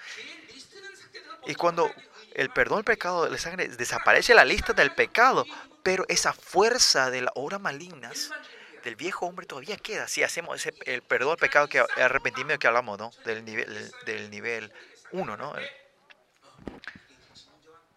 Y 1.47 1.55
cuando, 1.55 1.89
el 2.35 2.49
perdón 2.49 2.79
del 2.79 2.85
pecado 2.85 3.23
de 3.23 3.31
la 3.31 3.37
sangre 3.37 3.67
desaparece 3.69 4.33
la 4.33 4.45
lista 4.45 4.73
del 4.73 4.93
pecado, 4.93 5.45
pero 5.83 6.05
esa 6.09 6.33
fuerza 6.33 7.09
de 7.09 7.21
las 7.21 7.31
obras 7.35 7.61
malignas 7.61 8.29
del 8.83 8.95
viejo 8.95 9.25
hombre 9.25 9.45
todavía 9.45 9.77
queda. 9.77 10.07
Si 10.07 10.21
hacemos 10.21 10.57
ese, 10.57 10.73
el 10.85 11.01
perdón 11.01 11.31
del 11.31 11.39
pecado, 11.39 11.67
que 11.69 11.79
el 11.79 12.03
arrepentimiento 12.03 12.59
que 12.59 12.67
hablamos, 12.67 12.99
¿no? 12.99 13.11
Del 13.23 13.43
nivel, 13.45 13.91
del 14.05 14.29
nivel 14.29 14.71
1, 15.11 15.37
¿no? 15.37 15.53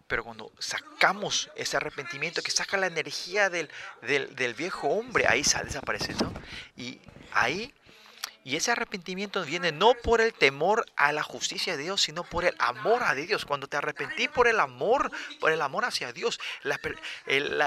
Pero 0.07 0.23
cuando 0.23 0.51
sacamos 0.57 1.51
ese 1.55 1.77
arrepentimiento 1.77 2.41
que 2.41 2.49
saca 2.49 2.77
la 2.77 2.87
energía 2.87 3.49
del, 3.49 3.69
del, 4.01 4.35
del 4.35 4.53
viejo 4.53 4.87
hombre, 4.87 5.27
ahí 5.27 5.43
sale, 5.43 5.65
desaparece, 5.65 6.13
¿no? 6.15 6.33
Y 6.77 6.99
ahí 7.33 7.73
y 8.49 8.55
ese 8.55 8.71
arrepentimiento 8.71 9.45
viene 9.45 9.71
no 9.71 9.93
por 9.93 10.21
el 10.21 10.33
temor 10.33 10.83
a 10.95 11.13
la 11.13 11.21
justicia 11.21 11.77
de 11.77 11.83
Dios, 11.83 12.01
sino 12.01 12.23
por 12.23 12.45
el 12.45 12.55
amor 12.57 13.03
a 13.03 13.13
Dios. 13.13 13.45
Cuando 13.45 13.67
te 13.67 13.77
arrepentí 13.77 14.27
por 14.27 14.47
el 14.47 14.59
amor, 14.59 15.11
por 15.39 15.51
el 15.51 15.61
amor 15.61 15.85
hacia 15.85 16.11
Dios, 16.13 16.39
la, 16.63 16.79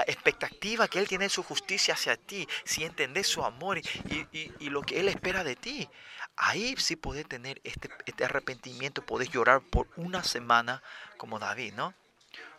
expectativa 0.05 0.89
que 0.89 0.99
Él 0.99 1.07
tiene 1.07 1.23
de 1.23 1.29
su 1.29 1.41
justicia 1.41 1.93
hacia 1.93 2.17
ti, 2.17 2.49
si 2.65 2.83
entendés 2.83 3.27
su 3.27 3.45
amor 3.45 3.77
y, 3.79 4.69
lo 4.69 4.81
que 4.81 4.99
Él 4.99 5.07
espera 5.07 5.45
de 5.45 5.55
ti, 5.55 5.87
ahí 6.35 6.75
sí 6.77 6.97
podés 6.97 7.29
tener 7.29 7.61
este, 7.63 7.89
este 8.05 8.25
arrepentimiento, 8.25 9.05
podés 9.05 9.29
llorar 9.29 9.61
por 9.61 9.87
una 9.95 10.21
semana 10.25 10.83
como 11.15 11.39
David, 11.39 11.75
¿no? 11.75 11.93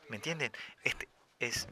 ¿Me 0.08 0.16
entienden? 0.16 0.50
Este 0.82 1.10
es 1.40 1.68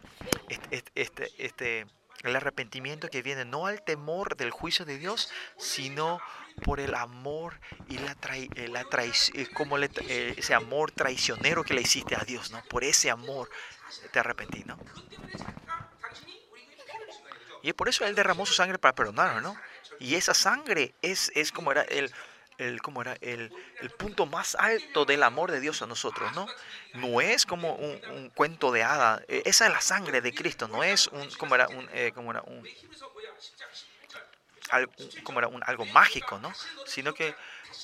este, 0.50 0.92
este, 0.96 1.30
este 1.38 1.86
el 2.22 2.36
arrepentimiento 2.36 3.08
que 3.08 3.22
viene 3.22 3.44
no 3.44 3.66
al 3.66 3.82
temor 3.82 4.36
del 4.36 4.50
juicio 4.50 4.84
de 4.84 4.98
Dios, 4.98 5.30
sino 5.56 6.20
por 6.64 6.80
el 6.80 6.94
amor 6.94 7.58
y 7.88 7.98
la, 7.98 8.16
eh, 8.34 8.68
la 8.68 8.84
traición, 8.84 9.40
eh, 9.40 9.48
como 9.52 9.78
eh, 9.78 10.34
ese 10.36 10.54
amor 10.54 10.90
traicionero 10.92 11.64
que 11.64 11.74
le 11.74 11.82
hiciste 11.82 12.14
a 12.14 12.24
Dios, 12.24 12.50
¿no? 12.50 12.62
Por 12.64 12.84
ese 12.84 13.10
amor 13.10 13.50
te 14.12 14.18
arrepentí, 14.18 14.64
¿no? 14.64 14.78
Y 17.62 17.72
por 17.72 17.88
eso 17.88 18.04
Él 18.04 18.14
derramó 18.14 18.44
su 18.46 18.54
sangre 18.54 18.78
para 18.78 18.94
perdonarnos, 18.94 19.42
¿no? 19.42 19.56
Y 20.00 20.16
esa 20.16 20.34
sangre 20.34 20.94
es, 21.02 21.30
es 21.34 21.52
como 21.52 21.70
era 21.70 21.82
el, 21.82 22.12
el, 22.58 22.82
como 22.82 23.02
era 23.02 23.16
el, 23.20 23.52
el, 23.80 23.90
punto 23.90 24.26
más 24.26 24.56
alto 24.56 25.04
del 25.04 25.22
amor 25.22 25.52
de 25.52 25.60
Dios 25.60 25.80
a 25.82 25.86
nosotros, 25.86 26.32
¿no? 26.34 26.48
No 26.94 27.20
es 27.20 27.46
como 27.46 27.74
un, 27.74 28.30
cuento 28.34 28.72
de 28.72 28.82
hada, 28.82 29.22
esa 29.28 29.66
es 29.66 29.72
la 29.72 29.80
sangre 29.80 30.20
de 30.20 30.34
Cristo, 30.34 30.66
no 30.66 30.82
es 30.82 31.06
un, 31.08 31.30
como 31.36 31.54
era 31.54 31.68
un, 31.68 31.88
como 32.14 32.32
era 32.32 32.42
un 32.42 32.66
como 35.22 35.38
era 35.38 35.48
un, 35.48 35.62
algo 35.66 35.84
mágico, 35.86 36.38
¿no? 36.38 36.52
Sino 36.86 37.14
que, 37.14 37.34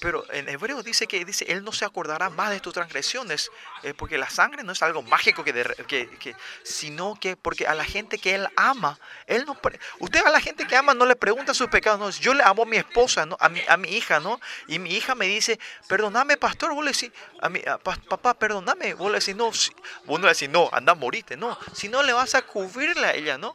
pero 0.00 0.25
en 0.33 0.49
hebreo 0.49 0.83
dice 0.83 1.07
que 1.07 1.25
dice, 1.25 1.45
Él 1.49 1.64
no 1.64 1.73
se 1.73 1.85
acordará 1.85 2.30
más 2.30 2.50
de 2.50 2.61
tus 2.61 2.73
transgresiones, 2.73 3.50
eh, 3.83 3.95
porque 3.95 4.18
la 4.18 4.30
sangre 4.30 4.62
no 4.62 4.73
es 4.73 4.83
algo 4.83 5.02
mágico, 5.02 5.45
que, 5.45 5.52
que, 5.87 6.09
que, 6.09 6.37
sino 6.62 7.18
que 7.21 7.37
porque 7.37 7.66
a 7.66 7.75
la 7.75 7.85
gente 7.85 8.18
que 8.18 8.35
Él 8.35 8.49
ama, 8.57 8.99
Él 9.26 9.45
no, 9.47 9.59
usted 9.99 10.25
a 10.25 10.30
la 10.30 10.40
gente 10.40 10.66
que 10.66 10.76
ama 10.76 10.95
no 10.95 11.04
le 11.07 11.16
pregunta 11.16 11.54
sus 11.54 11.68
pecados, 11.68 11.99
no, 11.99 12.11
yo 12.11 12.35
le 12.35 12.42
amo 12.45 12.62
a 12.62 12.66
mi 12.66 12.76
esposa, 12.76 13.26
¿no? 13.26 13.37
A 13.40 13.49
mi, 13.49 13.61
a 13.68 13.76
mi 13.76 13.88
hija, 13.90 14.21
¿no? 14.21 14.40
Y 14.66 14.78
mi 14.78 14.95
hija 14.95 15.14
me 15.14 15.26
dice, 15.26 15.59
perdóname, 15.88 16.37
pastor, 16.37 16.75
vos 16.75 16.85
le 16.85 16.92
decís, 16.92 17.11
a 17.40 17.49
mi, 17.49 17.61
papá, 17.83 18.35
perdóname, 18.35 18.95
vos 18.95 19.11
le 19.11 19.18
decís, 19.18 19.37
no, 19.37 19.47
vos 19.47 20.21
no 20.21 20.26
le 20.26 20.33
decís, 20.33 20.49
no, 20.49 20.68
anda, 20.73 20.95
morite, 20.95 21.37
no, 21.37 21.59
si 21.75 21.88
no 21.88 22.02
le 22.02 22.12
vas 22.12 22.35
a 22.35 22.42
cubrirle 22.42 23.07
a 23.07 23.14
ella, 23.14 23.38
¿no? 23.38 23.54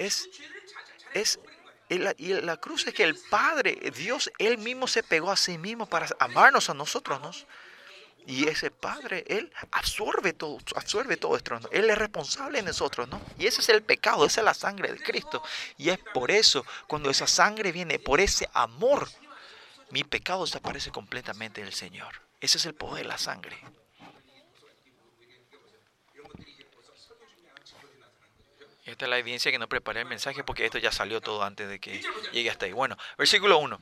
Es 0.00 0.30
es 1.14 1.38
y 1.90 1.98
la, 1.98 2.56
cruz 2.56 2.86
es 2.86 2.94
que 2.94 3.02
el 3.02 3.16
Padre, 3.16 3.76
Dios, 3.96 4.30
Él 4.38 4.58
mismo 4.58 4.86
se 4.86 5.02
pegó 5.02 5.32
a 5.32 5.36
sí 5.36 5.58
mismo 5.58 5.86
para 5.86 6.06
amarnos 6.20 6.70
a 6.70 6.74
nosotros. 6.74 7.20
¿no? 7.20 7.32
Y 8.26 8.46
ese 8.46 8.70
Padre, 8.70 9.24
Él 9.26 9.52
absorbe 9.72 10.32
todo, 10.32 10.58
absorbe 10.76 11.16
todo 11.16 11.36
esto. 11.36 11.58
Él 11.72 11.90
es 11.90 11.98
responsable 11.98 12.58
de 12.58 12.68
nosotros, 12.68 13.08
¿no? 13.08 13.20
Y 13.40 13.48
ese 13.48 13.60
es 13.60 13.68
el 13.70 13.82
pecado, 13.82 14.24
esa 14.24 14.40
es 14.40 14.44
la 14.44 14.54
sangre 14.54 14.92
de 14.92 15.00
Cristo. 15.00 15.42
Y 15.78 15.90
es 15.90 15.98
por 16.14 16.30
eso, 16.30 16.64
cuando 16.86 17.10
esa 17.10 17.26
sangre 17.26 17.72
viene, 17.72 17.98
por 17.98 18.20
ese 18.20 18.48
amor, 18.52 19.08
mi 19.90 20.04
pecado 20.04 20.44
desaparece 20.44 20.92
completamente 20.92 21.64
del 21.64 21.72
Señor. 21.72 22.22
Ese 22.40 22.58
es 22.58 22.66
el 22.66 22.74
poder 22.74 23.02
de 23.02 23.08
la 23.08 23.18
sangre. 23.18 23.58
Esta 28.90 29.04
es 29.04 29.08
la 29.08 29.18
evidencia 29.18 29.52
que 29.52 29.58
no 29.58 29.68
preparé 29.68 30.00
el 30.00 30.06
mensaje 30.06 30.42
porque 30.42 30.64
esto 30.64 30.78
ya 30.78 30.90
salió 30.90 31.20
todo 31.20 31.44
antes 31.44 31.68
de 31.68 31.78
que 31.78 32.02
llegue 32.32 32.50
hasta 32.50 32.66
ahí. 32.66 32.72
Bueno, 32.72 32.96
versículo 33.16 33.58
1. 33.58 33.78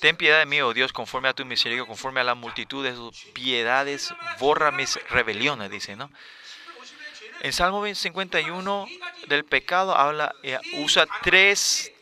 Ten 0.00 0.16
piedad 0.16 0.40
de 0.40 0.46
mí, 0.46 0.60
oh 0.62 0.72
Dios, 0.72 0.92
conforme 0.92 1.28
a 1.28 1.34
tu 1.34 1.44
misericordia, 1.44 1.86
conforme 1.86 2.20
a 2.20 2.24
la 2.24 2.34
multitud 2.34 2.82
de 2.82 2.92
tus 2.92 3.24
piedades, 3.26 4.12
borra 4.40 4.72
mis 4.72 4.98
rebeliones, 5.10 5.70
dice, 5.70 5.94
¿no? 5.94 6.10
En 7.42 7.52
Salmo 7.52 7.84
51 7.86 8.86
del 9.28 9.44
pecado 9.44 9.94
habla, 9.94 10.34
eh, 10.42 10.58
usa 10.78 11.06
tres, 11.22 11.92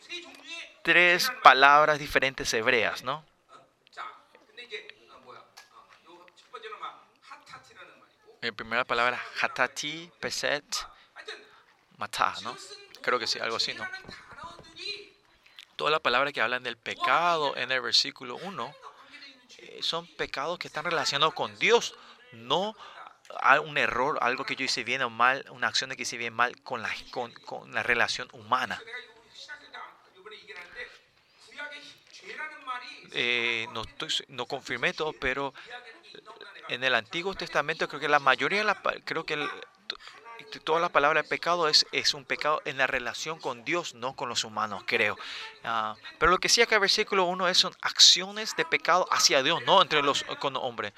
tres 0.81 1.31
palabras 1.43 1.99
diferentes 1.99 2.51
hebreas, 2.53 3.03
¿no? 3.03 3.28
La 8.41 8.51
primera 8.53 8.85
palabra, 8.85 9.21
hatati, 9.41 10.09
peset, 10.19 10.63
matá, 11.97 12.33
¿no? 12.41 12.55
Creo 13.01 13.19
que 13.19 13.27
sí, 13.27 13.37
algo 13.39 13.57
así, 13.57 13.73
¿no? 13.73 13.85
Todas 15.75 15.91
las 15.91 15.99
palabras 16.01 16.31
que 16.31 16.41
hablan 16.41 16.63
del 16.63 16.77
pecado 16.77 17.55
en 17.57 17.71
el 17.71 17.81
versículo 17.81 18.37
1 18.37 18.75
eh, 19.57 19.79
son 19.81 20.07
pecados 20.15 20.57
que 20.57 20.67
están 20.67 20.85
relacionados 20.85 21.33
con 21.33 21.57
Dios, 21.59 21.95
no 22.31 22.75
un 23.63 23.77
error, 23.77 24.17
algo 24.21 24.43
que 24.45 24.55
yo 24.55 24.65
hice 24.65 24.83
bien 24.83 25.01
o 25.01 25.09
mal, 25.09 25.45
una 25.51 25.67
acción 25.67 25.91
que 25.91 26.01
hice 26.01 26.17
bien 26.17 26.33
mal 26.33 26.59
con 26.63 26.81
la, 26.81 26.89
con, 27.11 27.31
con 27.45 27.73
la 27.73 27.83
relación 27.83 28.27
humana. 28.31 28.81
Eh, 33.11 33.67
no, 33.71 33.83
no 34.29 34.45
confirmé 34.45 34.93
todo, 34.93 35.13
pero 35.13 35.53
en 36.69 36.83
el 36.83 36.95
Antiguo 36.95 37.33
Testamento 37.33 37.87
creo 37.87 37.99
que 37.99 38.07
la 38.07 38.19
mayoría, 38.19 38.59
de 38.59 38.65
la, 38.65 38.81
creo 39.03 39.25
que 39.25 39.37
toda 40.63 40.79
la 40.79 40.89
palabra 40.89 41.21
de 41.21 41.27
pecado 41.27 41.67
es, 41.67 41.85
es 41.91 42.13
un 42.13 42.25
pecado 42.25 42.61
en 42.65 42.77
la 42.77 42.87
relación 42.87 43.39
con 43.39 43.63
Dios, 43.65 43.93
no 43.93 44.15
con 44.15 44.29
los 44.29 44.43
humanos, 44.43 44.83
creo. 44.85 45.17
Ah, 45.63 45.95
pero 46.17 46.31
lo 46.31 46.37
que 46.37 46.49
sí 46.49 46.61
acá 46.61 46.75
el 46.75 46.81
versículo 46.81 47.25
1 47.25 47.47
es 47.49 47.57
son 47.57 47.75
acciones 47.81 48.55
de 48.55 48.65
pecado 48.65 49.07
hacia 49.11 49.43
Dios, 49.43 49.61
no 49.65 49.81
entre 49.81 50.01
los 50.01 50.23
con 50.39 50.55
hombres. 50.55 50.93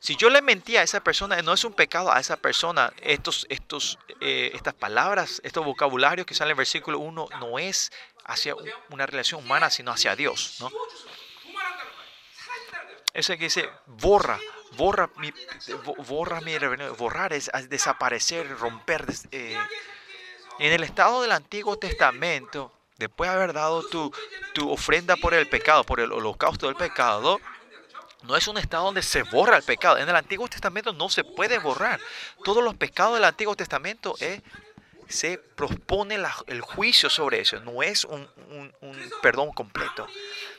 Si 0.00 0.16
yo 0.16 0.30
le 0.30 0.40
mentía 0.40 0.80
a 0.80 0.82
esa 0.82 1.04
persona, 1.04 1.42
no 1.42 1.52
es 1.52 1.62
un 1.62 1.74
pecado 1.74 2.10
a 2.10 2.18
esa 2.18 2.38
persona. 2.38 2.90
Estos, 3.02 3.46
estos, 3.50 3.98
eh, 4.20 4.50
estas 4.54 4.72
palabras, 4.72 5.42
estos 5.44 5.62
vocabularios 5.62 6.26
que 6.26 6.34
salen 6.34 6.52
en 6.52 6.52
el 6.52 6.56
versículo 6.56 6.98
1 7.00 7.28
no 7.38 7.58
es 7.58 7.92
hacia 8.24 8.54
una 8.88 9.04
relación 9.04 9.44
humana, 9.44 9.68
sino 9.68 9.92
hacia 9.92 10.16
Dios. 10.16 10.56
¿no? 10.60 10.70
Ese 13.12 13.36
que 13.36 13.44
dice, 13.44 13.68
borra, 13.86 14.40
borra 14.76 15.10
mi, 15.16 15.32
borra 16.08 16.40
mi 16.40 16.56
borrar 16.98 17.32
es 17.32 17.50
desaparecer, 17.68 18.48
romper. 18.58 19.06
Eh. 19.30 19.56
En 20.58 20.72
el 20.72 20.82
estado 20.84 21.22
del 21.22 21.32
Antiguo 21.32 21.78
Testamento, 21.78 22.72
después 22.98 23.30
de 23.30 23.36
haber 23.36 23.52
dado 23.52 23.82
tu, 23.88 24.12
tu 24.52 24.70
ofrenda 24.70 25.16
por 25.16 25.32
el 25.32 25.48
pecado, 25.48 25.84
por 25.84 26.00
el 26.00 26.12
holocausto 26.12 26.66
del 26.66 26.76
pecado, 26.76 27.40
no 28.22 28.36
es 28.36 28.46
un 28.46 28.58
estado 28.58 28.84
donde 28.84 29.02
se 29.02 29.22
borra 29.22 29.56
el 29.56 29.62
pecado. 29.62 29.96
En 29.96 30.08
el 30.08 30.16
Antiguo 30.16 30.46
Testamento 30.48 30.92
no 30.92 31.08
se 31.08 31.24
puede 31.24 31.58
borrar. 31.58 31.98
Todos 32.44 32.62
los 32.62 32.74
pecados 32.74 33.14
del 33.14 33.24
Antiguo 33.24 33.56
Testamento 33.56 34.14
eh, 34.20 34.42
se 35.10 35.38
propone 35.38 36.18
el 36.46 36.60
juicio 36.60 37.10
sobre 37.10 37.40
eso. 37.40 37.60
No 37.60 37.82
es 37.82 38.04
un, 38.04 38.28
perdón 39.22 39.52
completo. 39.52 40.06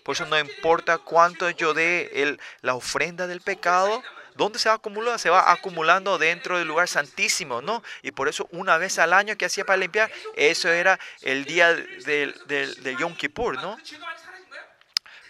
Por 0.04 0.16
eso 0.16 0.26
no 0.26 0.38
importa 0.40 0.98
cuánto 0.98 1.50
yo 1.50 1.74
dé 1.74 2.24
el, 2.24 2.40
la 2.62 2.76
ofrenda 2.76 3.28
del 3.28 3.42
pecado, 3.42 4.02
¿Dónde 4.36 4.60
se 4.60 4.70
va 4.70 4.76
acumulando? 4.76 5.18
Se 5.18 5.30
va 5.30 5.52
acumulando 5.52 6.18
dentro 6.18 6.58
del 6.58 6.68
lugar 6.68 6.88
santísimo, 6.88 7.62
¿no? 7.62 7.84
Y 8.02 8.12
por 8.12 8.30
eso 8.30 8.48
una 8.52 8.78
vez 8.78 8.98
al 8.98 9.14
año 9.14 9.38
que 9.38 9.46
hacía 9.46 9.66
para 9.66 9.78
limpiar, 9.78 10.12
eso 10.36 10.70
era 10.70 11.00
el 11.22 11.46
día 11.46 11.74
del, 11.74 12.98
Yom 12.98 13.16
Kippur, 13.16 13.62
¿no? 13.62 13.78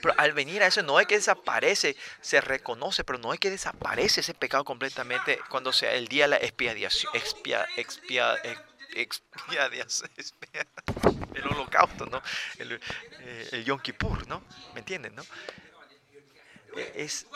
Pero 0.02 0.16
al 0.18 0.34
venir 0.34 0.64
a 0.64 0.68
eso 0.68 0.82
no 0.82 1.00
es 1.00 1.08
que 1.08 1.16
desaparece, 1.16 1.96
se 2.22 2.42
reconoce, 2.42 3.04
pero 3.04 3.20
no 3.20 3.34
es 3.34 3.40
que 3.40 3.50
desaparece 3.50 4.22
ese 4.22 4.34
pecado 4.34 4.64
completamente 4.64 5.40
cuando 5.50 5.72
sea 5.74 5.94
el 5.94 6.08
día 6.08 6.24
de 6.24 6.30
la 6.30 6.38
expiación, 6.38 6.92
expia, 7.14 7.68
expia, 7.78 8.36
expiación, 8.96 10.12
el 11.36 11.48
holocausto, 11.48 12.06
¿no? 12.06 12.22
El, 12.58 12.80
eh, 13.20 13.64
Yom 13.66 13.80
Kippur, 13.80 14.28
¿no? 14.28 14.44
¿Me 14.74 14.80
entienden, 14.80 15.16
no? 15.16 15.24
Es, 16.96 17.28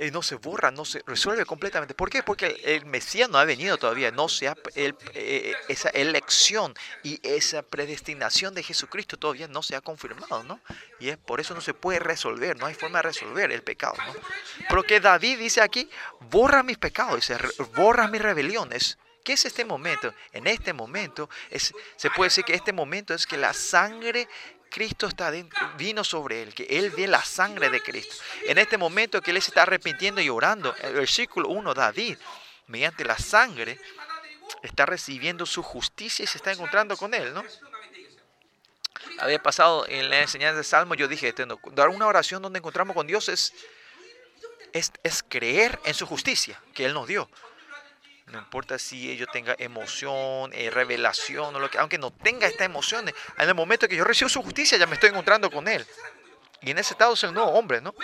eh, 0.00 0.10
no 0.10 0.22
se 0.22 0.36
borra, 0.36 0.70
no 0.70 0.86
se 0.86 1.02
resuelve 1.06 1.44
completamente. 1.44 1.92
¿Por 1.92 2.08
qué? 2.08 2.22
Porque 2.22 2.58
el, 2.64 2.86
Mesías 2.86 3.28
no 3.28 3.36
ha 3.36 3.44
venido 3.44 3.76
todavía, 3.76 4.10
no 4.10 4.30
se 4.30 4.48
ha, 4.48 4.56
eh, 4.74 5.54
esa 5.68 5.90
elección 5.90 6.72
y 7.02 7.20
esa 7.22 7.60
predestinación 7.60 8.54
de 8.54 8.62
Jesucristo 8.62 9.18
todavía 9.18 9.46
no 9.46 9.62
se 9.62 9.76
ha 9.76 9.82
confirmado, 9.82 10.42
¿no? 10.44 10.58
Y 11.00 11.10
es 11.10 11.18
por 11.18 11.38
eso 11.38 11.54
no 11.54 11.60
se 11.60 11.74
puede 11.74 11.98
resolver, 11.98 12.56
no 12.56 12.64
hay 12.64 12.72
forma 12.72 13.00
de 13.00 13.02
resolver 13.02 13.52
el 13.52 13.62
pecado, 13.62 13.94
¿no? 14.06 14.14
Pero 14.70 14.82
que 14.84 15.00
David 15.00 15.38
dice 15.38 15.60
aquí, 15.60 15.90
borra 16.30 16.62
mis 16.62 16.78
pecados, 16.78 17.30
borra 17.74 18.08
mis 18.08 18.22
rebeliones. 18.22 18.96
¿Qué 19.30 19.34
es 19.34 19.44
este 19.44 19.64
momento? 19.64 20.12
En 20.32 20.48
este 20.48 20.72
momento 20.72 21.30
es, 21.50 21.72
se 21.94 22.10
puede 22.10 22.30
decir 22.30 22.44
que 22.44 22.52
este 22.52 22.72
momento 22.72 23.14
es 23.14 23.28
que 23.28 23.36
la 23.36 23.52
sangre 23.52 24.26
Cristo 24.68 25.06
está 25.06 25.30
dentro, 25.30 25.56
vino 25.76 26.02
sobre 26.02 26.42
él, 26.42 26.52
que 26.52 26.64
él 26.64 26.90
ve 26.90 27.06
la 27.06 27.24
sangre 27.24 27.70
de 27.70 27.80
Cristo. 27.80 28.16
En 28.46 28.58
este 28.58 28.76
momento 28.76 29.22
que 29.22 29.30
él 29.30 29.40
se 29.40 29.52
está 29.52 29.62
arrepintiendo 29.62 30.20
y 30.20 30.28
orando, 30.28 30.74
el 30.82 30.94
versículo 30.94 31.48
1, 31.48 31.74
David, 31.74 32.18
mediante 32.66 33.04
la 33.04 33.16
sangre, 33.18 33.78
está 34.64 34.84
recibiendo 34.84 35.46
su 35.46 35.62
justicia 35.62 36.24
y 36.24 36.26
se 36.26 36.38
está 36.38 36.50
encontrando 36.50 36.96
con 36.96 37.14
él, 37.14 37.32
¿no? 37.32 37.44
Había 39.20 39.40
pasado 39.40 39.86
en 39.86 40.10
la 40.10 40.22
enseñanza 40.22 40.56
de 40.56 40.64
Salmo, 40.64 40.96
yo 40.96 41.06
dije, 41.06 41.28
este, 41.28 41.46
dar 41.70 41.88
una 41.88 42.08
oración 42.08 42.42
donde 42.42 42.58
encontramos 42.58 42.96
con 42.96 43.06
Dios 43.06 43.28
es, 43.28 43.52
es, 44.72 44.90
es 45.04 45.22
creer 45.22 45.78
en 45.84 45.94
su 45.94 46.04
justicia 46.04 46.60
que 46.74 46.84
Él 46.84 46.94
nos 46.94 47.06
dio. 47.06 47.30
No 48.30 48.38
importa 48.38 48.78
si 48.78 49.10
ellos 49.10 49.28
tenga 49.32 49.54
emoción, 49.58 50.52
eh, 50.52 50.70
revelación 50.70 51.54
o 51.54 51.58
lo 51.58 51.70
que, 51.70 51.78
aunque 51.78 51.98
no 51.98 52.10
tenga 52.10 52.46
esta 52.46 52.64
emoción, 52.64 53.08
en 53.08 53.48
el 53.48 53.54
momento 53.54 53.88
que 53.88 53.96
yo 53.96 54.04
recibo 54.04 54.28
su 54.28 54.42
justicia 54.42 54.78
ya 54.78 54.86
me 54.86 54.94
estoy 54.94 55.10
encontrando 55.10 55.50
con 55.50 55.66
él. 55.68 55.86
Y 56.62 56.70
en 56.70 56.78
ese 56.78 56.92
estado 56.92 57.14
es 57.14 57.24
el 57.24 57.32
nuevo 57.32 57.50
hombre, 57.50 57.80
¿no? 57.80 57.94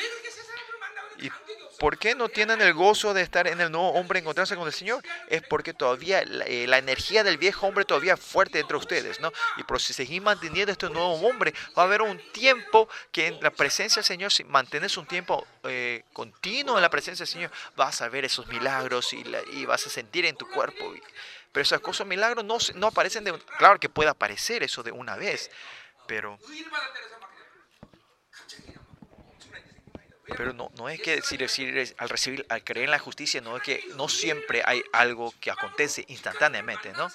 ¿Y 1.18 1.30
por 1.78 1.98
qué 1.98 2.14
no 2.14 2.28
tienen 2.28 2.60
el 2.60 2.74
gozo 2.74 3.14
de 3.14 3.22
estar 3.22 3.46
en 3.46 3.60
el 3.60 3.70
nuevo 3.70 3.90
hombre, 3.90 4.18
encontrarse 4.18 4.56
con 4.56 4.66
el 4.66 4.72
Señor? 4.72 5.02
Es 5.28 5.42
porque 5.42 5.74
todavía 5.74 6.24
la, 6.24 6.44
eh, 6.46 6.64
energía 6.64 7.24
del 7.24 7.38
viejo 7.38 7.66
hombre 7.66 7.84
todavía 7.84 8.14
es 8.14 8.20
fuerte 8.20 8.60
entre 8.60 8.76
ustedes, 8.76 9.20
¿no? 9.20 9.32
Y 9.56 9.62
por 9.62 9.80
si 9.80 9.92
seguís 9.92 10.22
manteniendo 10.22 10.72
este 10.72 10.88
nuevo 10.90 11.14
hombre, 11.14 11.54
va 11.76 11.82
a 11.82 11.86
haber 11.86 12.02
un 12.02 12.18
tiempo 12.32 12.88
que 13.12 13.28
en 13.28 13.40
la 13.40 13.50
presencia 13.50 14.00
del 14.00 14.06
Señor, 14.06 14.32
si 14.32 14.44
mantienes 14.44 14.96
un 14.96 15.06
tiempo 15.06 15.46
eh, 15.64 16.04
continuo 16.12 16.76
en 16.76 16.82
la 16.82 16.90
presencia 16.90 17.24
del 17.24 17.32
Señor, 17.32 17.50
vas 17.76 18.00
a 18.02 18.08
ver 18.08 18.24
esos 18.24 18.46
milagros 18.46 19.12
y, 19.12 19.24
y 19.52 19.66
vas 19.66 19.86
a 19.86 19.90
sentir 19.90 20.26
en 20.26 20.36
tu 20.36 20.48
cuerpo. 20.48 20.92
Pero 21.52 21.62
esas 21.62 21.80
cosas, 21.80 22.06
milagros, 22.06 22.44
no, 22.44 22.58
no 22.74 22.88
aparecen 22.88 23.24
de... 23.24 23.32
Claro 23.58 23.80
que 23.80 23.88
puede 23.88 24.10
aparecer 24.10 24.62
eso 24.62 24.82
de 24.82 24.92
una 24.92 25.16
vez, 25.16 25.50
pero 26.06 26.38
Pero 30.26 30.52
no, 30.52 30.70
no 30.76 30.88
es 30.88 31.00
que 31.00 31.16
decir, 31.16 31.38
decir, 31.38 31.94
al 31.98 32.08
recibir, 32.08 32.44
al 32.48 32.64
creer 32.64 32.86
en 32.86 32.90
la 32.90 32.98
justicia, 32.98 33.40
no 33.40 33.56
es 33.56 33.62
que 33.62 33.84
no 33.94 34.08
siempre 34.08 34.62
hay 34.64 34.82
algo 34.92 35.32
que 35.40 35.50
acontece 35.50 36.04
instantáneamente, 36.08 36.92
¿no? 36.92 37.08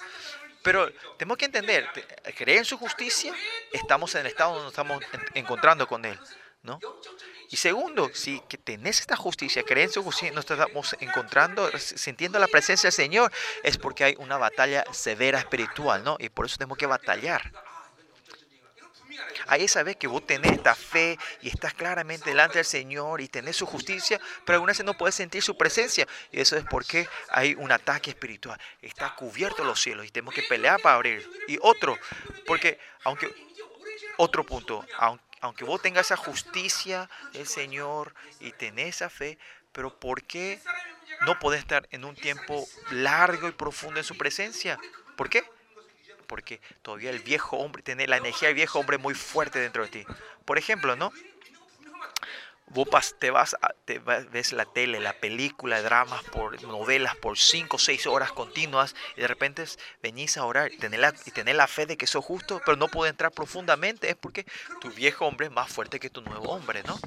Pero 0.62 0.90
tenemos 1.18 1.36
que 1.38 1.46
entender, 1.46 1.88
creer 2.36 2.58
en 2.58 2.64
su 2.64 2.78
justicia, 2.78 3.34
estamos 3.72 4.14
en 4.14 4.22
el 4.22 4.28
estado 4.28 4.50
donde 4.50 4.64
nos 4.64 4.72
estamos 4.72 5.02
encontrando 5.34 5.86
con 5.86 6.04
Él, 6.04 6.18
¿no? 6.62 6.78
Y 7.50 7.56
segundo, 7.56 8.10
si 8.14 8.40
que 8.48 8.56
tenés 8.56 9.00
esta 9.00 9.16
justicia, 9.16 9.62
creer 9.62 9.88
en 9.88 9.92
su 9.92 10.02
justicia, 10.02 10.32
nos 10.32 10.48
estamos 10.48 10.96
encontrando, 11.00 11.70
sintiendo 11.78 12.38
la 12.38 12.46
presencia 12.46 12.86
del 12.86 12.94
Señor, 12.94 13.30
es 13.62 13.76
porque 13.76 14.04
hay 14.04 14.14
una 14.18 14.38
batalla 14.38 14.84
severa 14.92 15.38
espiritual, 15.38 16.02
¿no? 16.02 16.16
Y 16.18 16.30
por 16.30 16.46
eso 16.46 16.56
tenemos 16.56 16.78
que 16.78 16.86
batallar. 16.86 17.52
Ahí 19.46 19.68
sabes 19.68 19.96
que 19.96 20.06
vos 20.06 20.26
tenés 20.26 20.52
esta 20.52 20.74
fe 20.74 21.18
y 21.40 21.48
estás 21.48 21.74
claramente 21.74 22.30
delante 22.30 22.58
del 22.58 22.64
Señor 22.64 23.20
y 23.20 23.28
tenés 23.28 23.56
su 23.56 23.66
justicia, 23.66 24.20
pero 24.44 24.56
algunas 24.56 24.74
veces 24.74 24.86
no 24.86 24.94
puedes 24.94 25.14
sentir 25.14 25.42
su 25.42 25.56
presencia. 25.56 26.06
Y 26.30 26.40
eso 26.40 26.56
es 26.56 26.64
porque 26.64 27.08
hay 27.28 27.54
un 27.54 27.72
ataque 27.72 28.10
espiritual. 28.10 28.60
Está 28.80 29.14
cubierto 29.14 29.64
los 29.64 29.80
cielos 29.80 30.06
y 30.06 30.10
tenemos 30.10 30.34
que 30.34 30.42
pelear 30.42 30.80
para 30.80 30.96
abrir. 30.96 31.28
Y 31.48 31.58
otro, 31.60 31.98
porque 32.46 32.78
aunque, 33.04 33.34
otro 34.16 34.44
punto, 34.44 34.84
aunque 35.40 35.64
vos 35.64 35.82
tengas 35.82 36.06
esa 36.06 36.16
justicia 36.16 37.08
del 37.32 37.46
Señor 37.46 38.14
y 38.40 38.52
tenés 38.52 38.96
esa 38.96 39.10
fe, 39.10 39.38
pero 39.72 39.98
¿por 39.98 40.22
qué 40.22 40.60
no 41.26 41.38
podés 41.38 41.60
estar 41.60 41.88
en 41.90 42.04
un 42.04 42.14
tiempo 42.14 42.66
largo 42.90 43.48
y 43.48 43.52
profundo 43.52 43.98
en 43.98 44.04
su 44.04 44.16
presencia? 44.16 44.78
¿Por 45.16 45.28
qué? 45.28 45.44
Porque 46.32 46.62
todavía 46.80 47.10
el 47.10 47.18
viejo 47.18 47.58
hombre, 47.58 47.82
tiene 47.82 48.06
la 48.06 48.16
energía 48.16 48.48
del 48.48 48.54
viejo 48.54 48.78
hombre 48.78 48.96
muy 48.96 49.12
fuerte 49.12 49.58
dentro 49.58 49.82
de 49.82 49.90
ti. 49.90 50.06
Por 50.46 50.56
ejemplo, 50.56 50.96
¿no? 50.96 51.12
Vos 52.68 52.88
te 53.18 53.30
vas, 53.30 53.54
te 53.84 53.98
ves 53.98 54.54
la 54.54 54.64
tele, 54.64 54.98
la 54.98 55.12
película, 55.12 55.82
dramas, 55.82 56.22
por 56.22 56.62
novelas 56.62 57.16
por 57.16 57.36
5 57.36 57.76
o 57.76 57.78
6 57.78 58.06
horas 58.06 58.32
continuas 58.32 58.96
y 59.14 59.20
de 59.20 59.28
repente 59.28 59.66
venís 60.02 60.38
a 60.38 60.46
orar 60.46 60.72
y 60.72 60.78
tener, 60.78 61.00
la, 61.00 61.12
la 61.52 61.66
fe 61.66 61.84
de 61.84 61.98
que 61.98 62.06
sos 62.06 62.24
justo, 62.24 62.62
pero 62.64 62.78
no 62.78 62.88
puede 62.88 63.10
entrar 63.10 63.30
profundamente. 63.32 64.08
Es 64.08 64.16
porque 64.16 64.46
tu 64.80 64.90
viejo 64.90 65.26
hombre 65.26 65.48
es 65.48 65.52
más 65.52 65.70
fuerte 65.70 66.00
que 66.00 66.08
tu 66.08 66.22
nuevo 66.22 66.48
hombre, 66.48 66.82
¿no? 66.84 66.98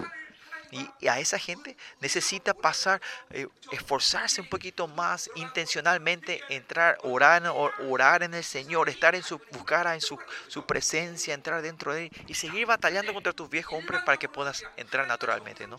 Y, 0.76 1.08
a 1.08 1.20
esa 1.20 1.40
gente 1.40 1.78
necesita 2.02 2.54
pasar, 2.54 3.02
eh, 3.30 3.48
esforzarse 3.72 4.42
un 4.42 4.50
poquito 4.50 4.88
más 4.88 5.30
intencionalmente, 5.36 6.42
entrar, 6.50 6.98
orar, 7.04 7.44
orar 7.88 8.24
en 8.24 8.34
el 8.34 8.44
Señor, 8.44 8.90
estar 8.90 9.16
en 9.16 9.24
su, 9.24 9.40
buscar 9.52 9.88
en 9.94 10.02
su, 10.02 10.20
su 10.50 10.66
presencia, 10.66 11.34
entrar 11.34 11.62
dentro 11.62 11.94
de 11.94 12.06
Él 12.06 12.12
y 12.28 12.34
seguir 12.34 12.66
batallando 12.66 13.14
contra 13.14 13.32
tus 13.32 13.50
viejos 13.50 13.80
hombres 13.80 14.02
para 14.04 14.18
que 14.18 14.28
puedas 14.28 14.64
entrar 14.76 15.08
naturalmente, 15.08 15.66
¿no? 15.66 15.78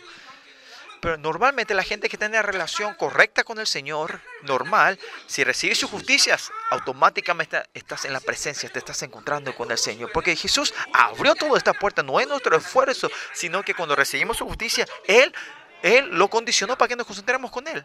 Pero 1.06 1.18
normalmente 1.18 1.72
la 1.72 1.84
gente 1.84 2.08
que 2.08 2.16
tiene 2.18 2.34
la 2.34 2.42
relación 2.42 2.96
correcta 2.96 3.44
con 3.44 3.60
el 3.60 3.68
Señor, 3.68 4.20
normal, 4.42 4.98
si 5.28 5.44
recibes 5.44 5.78
sus 5.78 5.88
justicias, 5.88 6.50
automáticamente 6.68 7.62
estás 7.74 8.06
en 8.06 8.12
la 8.12 8.18
presencia, 8.18 8.68
te 8.68 8.80
estás 8.80 9.00
encontrando 9.04 9.54
con 9.54 9.70
el 9.70 9.78
Señor. 9.78 10.10
Porque 10.10 10.34
Jesús 10.34 10.74
abrió 10.92 11.36
toda 11.36 11.58
esta 11.58 11.74
puerta, 11.74 12.02
no 12.02 12.18
es 12.18 12.26
nuestro 12.26 12.56
esfuerzo, 12.56 13.08
sino 13.32 13.62
que 13.62 13.72
cuando 13.72 13.94
recibimos 13.94 14.38
su 14.38 14.46
justicia, 14.46 14.84
Él, 15.06 15.32
Él 15.80 16.08
lo 16.10 16.26
condicionó 16.26 16.76
para 16.76 16.88
que 16.88 16.96
nos 16.96 17.06
concentremos 17.06 17.52
con 17.52 17.68
Él. 17.68 17.84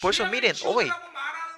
Por 0.00 0.14
eso 0.14 0.24
miren, 0.28 0.56
hoy, 0.64 0.90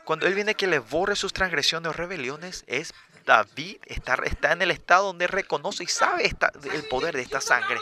cuando 0.03 0.27
Él 0.27 0.35
viene 0.35 0.57
que 0.57 0.67
le 0.67 0.81
borre 0.81 1.14
sus 1.14 1.33
transgresiones 1.33 1.90
o 1.90 1.93
rebeliones, 1.93 2.64
es 2.67 2.93
David 3.25 3.77
está 3.87 4.51
en 4.51 4.62
el 4.62 4.73
estado 4.73 5.07
donde 5.07 5.29
reconoce 5.29 5.85
y 5.85 5.87
sabe 5.87 6.29
el 6.73 6.88
poder 6.88 7.14
de 7.14 7.23
esta 7.23 7.40
sangre. 7.40 7.79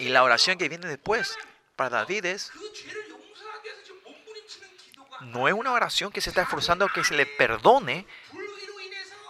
Y 0.00 0.08
la 0.08 0.24
oración 0.24 0.56
que 0.56 0.68
viene 0.68 0.88
después 0.88 1.36
para 1.76 1.98
David 1.98 2.24
es, 2.24 2.50
no 5.20 5.46
es 5.46 5.54
una 5.54 5.72
oración 5.72 6.10
que 6.10 6.22
se 6.22 6.30
está 6.30 6.42
esforzando 6.42 6.88
que 6.88 7.04
se 7.04 7.14
le 7.14 7.26
perdone, 7.26 8.06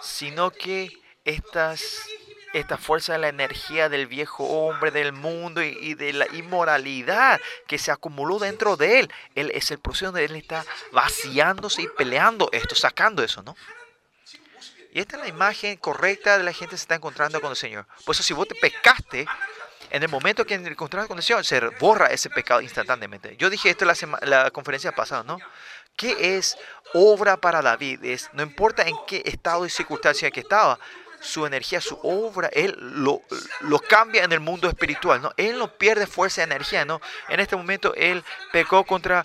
sino 0.01 0.53
que 0.53 0.93
estas, 1.25 2.05
esta 2.53 2.79
fuerza 2.79 3.15
de 3.15 3.19
la 3.19 3.29
energía 3.29 3.89
del 3.89 4.07
viejo 4.07 4.45
hombre, 4.45 4.93
del 4.93 5.13
mundo 5.13 5.61
y, 5.61 5.95
de 5.95 6.13
la 6.13 6.29
inmoralidad 6.35 7.41
que 7.67 7.77
se 7.77 7.91
acumuló 7.91 8.39
dentro 8.39 8.77
de 8.77 9.01
él, 9.01 9.13
él 9.35 9.51
es 9.53 9.73
el 9.73 9.81
proceso 9.81 10.07
donde 10.07 10.25
él 10.25 10.37
está 10.37 10.65
vaciándose 10.93 11.83
y 11.83 11.89
peleando 11.89 12.49
esto, 12.53 12.77
sacando 12.77 13.25
eso, 13.25 13.43
¿no? 13.43 13.57
Y 14.93 15.01
esta 15.01 15.17
es 15.17 15.23
la 15.23 15.29
imagen 15.29 15.77
correcta 15.77 16.39
de 16.39 16.45
la 16.45 16.53
gente 16.53 16.71
que 16.71 16.79
se 16.79 16.85
está 16.85 16.97
encontrando 16.97 17.41
con 17.41 17.51
el 17.51 17.57
Señor. 17.57 17.87
Por 18.05 18.15
eso 18.15 18.25
si 18.25 18.35
vos 18.35 18.49
te 18.49 18.57
pecaste, 18.57 19.27
en 19.91 20.03
el 20.03 20.09
momento 20.09 20.45
que 20.45 20.55
encontrás 20.55 21.07
con 21.07 21.19
el 21.19 21.23
Señor, 21.23 21.45
se 21.45 21.61
borra 21.81 22.07
ese 22.07 22.31
pecado 22.31 22.61
instantáneamente. 22.61 23.37
Yo 23.37 23.51
dije 23.51 23.71
esto 23.71 23.85
la, 23.85 23.95
la 24.23 24.51
conferencia 24.51 24.93
pasada, 24.93 25.23
¿no? 25.25 25.39
¿Qué 25.97 26.37
es 26.37 26.57
obra 26.95 27.37
para 27.37 27.61
David? 27.61 28.05
Es, 28.05 28.31
no 28.33 28.43
importa 28.43 28.83
en 28.83 28.97
qué 29.07 29.23
estado 29.25 29.67
y 29.67 29.71
circunstancia 29.71 30.31
que 30.31 30.41
estaba, 30.41 30.79
su 31.21 31.45
energía, 31.45 31.81
su 31.81 31.99
obra, 32.03 32.49
él 32.53 32.75
lo, 32.79 33.23
lo, 33.61 33.79
cambia 33.79 34.25
en 34.25 34.33
el 34.33 34.41
mundo 34.41 34.69
espiritual, 34.69 35.21
¿no? 35.21 35.33
Él 35.37 35.59
no 35.59 35.77
pierde 35.77 36.07
fuerza 36.07 36.41
y 36.41 36.45
energía, 36.45 36.85
¿no? 36.85 37.01
En 37.29 37.41
este 37.41 37.57
momento 37.57 37.95
él 37.95 38.25
pecó 38.53 38.85
contra 38.85 39.25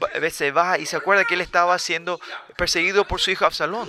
va 0.00 0.78
y 0.78 0.86
se 0.86 0.96
acuerda 0.96 1.24
que 1.24 1.34
él 1.34 1.40
estaba 1.40 1.78
siendo 1.78 2.20
perseguido 2.56 3.06
por 3.06 3.20
su 3.20 3.30
hijo 3.30 3.44
Absalón. 3.44 3.88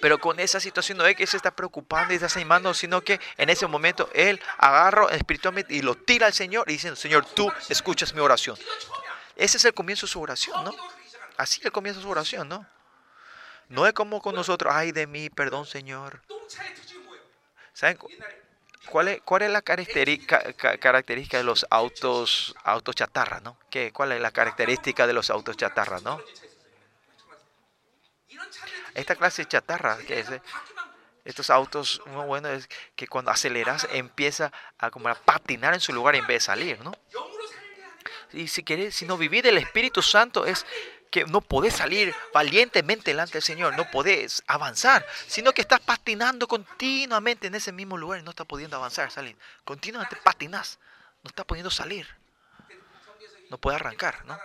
Pero 0.00 0.18
con 0.18 0.40
esa 0.40 0.60
situación 0.60 0.98
no 0.98 1.06
es 1.06 1.16
que 1.16 1.26
se 1.26 1.36
está 1.36 1.50
preocupando 1.50 2.12
y 2.12 2.16
está 2.16 2.26
desanimando, 2.26 2.74
sino 2.74 3.00
que 3.02 3.20
en 3.36 3.50
ese 3.50 3.66
momento 3.66 4.08
él 4.12 4.40
agarra 4.58 5.06
espiritualmente 5.14 5.74
y 5.74 5.82
lo 5.82 5.94
tira 5.94 6.26
al 6.26 6.34
Señor 6.34 6.68
y 6.68 6.74
dice, 6.74 6.94
Señor, 6.96 7.26
tú 7.26 7.52
escuchas 7.68 8.14
mi 8.14 8.20
oración. 8.20 8.56
Ese 9.36 9.56
es 9.58 9.64
el 9.64 9.74
comienzo 9.74 10.06
de 10.06 10.12
su 10.12 10.20
oración, 10.20 10.64
¿no? 10.64 10.74
Así 11.36 11.60
comienzo 11.70 12.00
de 12.00 12.04
su 12.04 12.10
oración, 12.10 12.48
¿no? 12.48 12.66
No 13.68 13.86
es 13.86 13.92
como 13.92 14.22
con 14.22 14.34
nosotros, 14.34 14.72
ay 14.74 14.92
de 14.92 15.06
mí, 15.06 15.28
perdón 15.28 15.66
Señor. 15.66 16.22
¿Saben 17.72 17.98
cuál 18.88 19.08
es, 19.08 19.20
cuál 19.22 19.42
es 19.42 19.50
la 19.50 19.60
característica, 19.60 20.52
característica 20.54 21.36
de 21.36 21.44
los 21.44 21.66
autos, 21.70 22.54
autos 22.64 22.94
chatarra, 22.94 23.40
¿no? 23.40 23.58
¿Qué, 23.70 23.92
¿Cuál 23.92 24.12
es 24.12 24.20
la 24.20 24.30
característica 24.30 25.06
de 25.06 25.12
los 25.12 25.30
autos 25.30 25.56
chatarra, 25.56 26.00
no? 26.00 26.22
Esta 28.96 29.14
clase 29.14 29.42
de 29.42 29.48
chatarra, 29.48 29.98
que 29.98 30.20
es, 30.20 30.28
estos 31.26 31.50
autos, 31.50 32.00
uno 32.06 32.24
bueno 32.24 32.48
es 32.48 32.66
que 32.94 33.06
cuando 33.06 33.30
aceleras 33.30 33.86
empieza 33.92 34.50
a 34.78 34.90
como 34.90 35.08
a 35.08 35.14
patinar 35.14 35.74
en 35.74 35.80
su 35.80 35.92
lugar 35.92 36.16
en 36.16 36.26
vez 36.26 36.36
de 36.36 36.40
salir, 36.40 36.80
¿no? 36.80 36.92
Y 38.32 38.48
si 38.48 38.64
quieres, 38.64 38.94
si 38.94 39.04
no 39.04 39.18
vivir 39.18 39.44
del 39.44 39.58
Espíritu 39.58 40.00
Santo 40.00 40.46
es 40.46 40.64
que 41.10 41.26
no 41.26 41.42
podés 41.42 41.74
salir 41.74 42.14
valientemente 42.32 43.10
delante 43.10 43.34
del 43.34 43.42
Señor, 43.42 43.76
no 43.76 43.90
podés 43.90 44.42
avanzar, 44.46 45.06
sino 45.26 45.52
que 45.52 45.60
estás 45.60 45.80
patinando 45.80 46.48
continuamente 46.48 47.48
en 47.48 47.54
ese 47.54 47.72
mismo 47.72 47.98
lugar 47.98 48.20
y 48.20 48.22
no 48.22 48.30
estás 48.30 48.46
pudiendo 48.46 48.78
avanzar, 48.78 49.10
salir. 49.10 49.36
Continuamente 49.64 50.16
patinas, 50.16 50.78
no 51.22 51.28
estás 51.28 51.44
pudiendo 51.44 51.70
salir, 51.70 52.08
no 53.50 53.58
puede 53.58 53.76
arrancar, 53.76 54.24
¿no? 54.24 54.38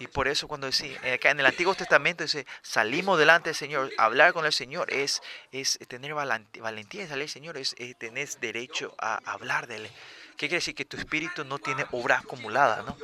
Y 0.00 0.06
por 0.06 0.28
eso 0.28 0.48
cuando 0.48 0.66
decía, 0.66 0.98
eh, 1.04 1.20
en 1.22 1.40
el 1.40 1.44
Antiguo 1.44 1.74
Testamento 1.74 2.24
dice, 2.24 2.46
salimos 2.62 3.18
delante 3.18 3.50
del 3.50 3.54
Señor, 3.54 3.92
hablar 3.98 4.32
con 4.32 4.46
el 4.46 4.52
Señor 4.52 4.90
es, 4.90 5.22
es 5.52 5.78
tener 5.88 6.14
valentía 6.14 7.06
salir 7.06 7.28
Señor, 7.28 7.58
es, 7.58 7.76
tener 7.98 8.28
derecho 8.40 8.94
a 8.98 9.20
hablar 9.30 9.66
de 9.66 9.76
Él. 9.76 9.90
¿Qué 10.38 10.48
quiere 10.48 10.56
decir? 10.56 10.74
Que 10.74 10.86
tu 10.86 10.96
espíritu 10.96 11.44
no 11.44 11.58
tiene 11.58 11.84
obra 11.92 12.20
acumulada, 12.20 12.82
¿no? 12.82 12.96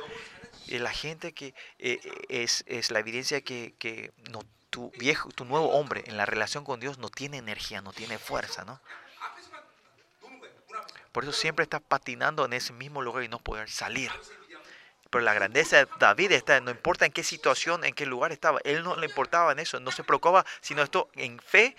Y 0.65 0.79
la 0.79 0.89
gente 0.89 1.33
que 1.33 1.53
eh, 1.77 1.99
es, 2.29 2.63
es, 2.65 2.89
la 2.89 2.97
evidencia 2.97 3.41
que, 3.41 3.75
que 3.77 4.11
no, 4.31 4.41
tu 4.71 4.89
viejo, 4.97 5.29
tu 5.29 5.45
nuevo 5.45 5.69
hombre 5.73 6.03
en 6.07 6.17
la 6.17 6.25
relación 6.25 6.63
con 6.63 6.79
Dios 6.79 6.97
no 6.97 7.09
tiene 7.09 7.37
energía, 7.37 7.79
no 7.83 7.93
tiene 7.93 8.17
fuerza, 8.17 8.65
¿no? 8.65 8.81
Por 11.11 11.25
eso 11.25 11.31
siempre 11.31 11.61
estás 11.61 11.81
patinando 11.81 12.43
en 12.43 12.53
ese 12.53 12.73
mismo 12.73 13.03
lugar 13.03 13.23
y 13.23 13.27
no 13.27 13.37
poder 13.37 13.69
salir. 13.69 14.11
Pero 15.09 15.23
la 15.23 15.33
grandeza 15.33 15.77
de 15.77 15.87
David 15.99 16.31
está, 16.31 16.59
no 16.61 16.71
importa 16.71 17.05
en 17.05 17.11
qué 17.11 17.23
situación, 17.23 17.83
en 17.83 17.93
qué 17.93 18.05
lugar 18.05 18.31
estaba, 18.31 18.59
él 18.63 18.83
no 18.83 18.95
le 18.95 19.07
importaba 19.07 19.51
en 19.51 19.59
eso, 19.59 19.79
no 19.79 19.91
se 19.91 20.03
preocupaba, 20.03 20.45
sino 20.61 20.83
esto 20.83 21.09
en 21.15 21.39
fe 21.39 21.75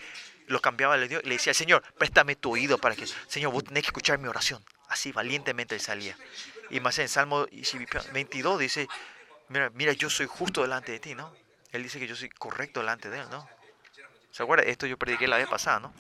lo 0.47 0.61
cambiaba, 0.61 0.97
le, 0.97 1.09
dio, 1.09 1.21
le 1.23 1.35
decía, 1.35 1.53
Señor, 1.55 1.83
préstame 1.99 2.37
tu 2.37 2.53
oído 2.53 2.79
para 2.79 2.97
que, 2.97 3.07
Señor, 3.07 3.53
vos 3.53 3.65
tenés 3.65 3.83
que 3.83 3.89
escuchar 3.89 4.19
mi 4.19 4.29
oración. 4.29 4.65
Así 4.89 5.13
valientemente 5.13 5.75
él 5.75 5.81
salía. 5.81 6.17
Y 6.71 6.81
más 6.81 6.99
en 6.99 7.09
Salmo 7.09 7.47
22 8.13 8.59
dice, 8.59 8.89
mira, 9.49 9.71
mira, 9.75 9.93
yo 9.93 10.09
soy 10.09 10.27
justo 10.27 10.63
delante 10.63 10.93
de 10.93 11.01
ti, 11.01 11.15
¿no? 11.15 11.35
Él 11.73 11.83
dice 11.83 11.99
que 11.99 12.07
yo 12.07 12.17
soy 12.17 12.31
correcto 12.31 12.81
delante 12.81 13.11
de 13.11 13.21
él, 13.21 13.27
¿no? 13.31 13.47
¿Se 14.31 14.43
acuerda? 14.43 14.65
Esto 14.65 14.87
yo 14.87 14.97
prediqué 14.97 15.29
la 15.29 15.37
vez 15.37 15.49
pasada, 15.49 15.81
¿no? 15.81 15.93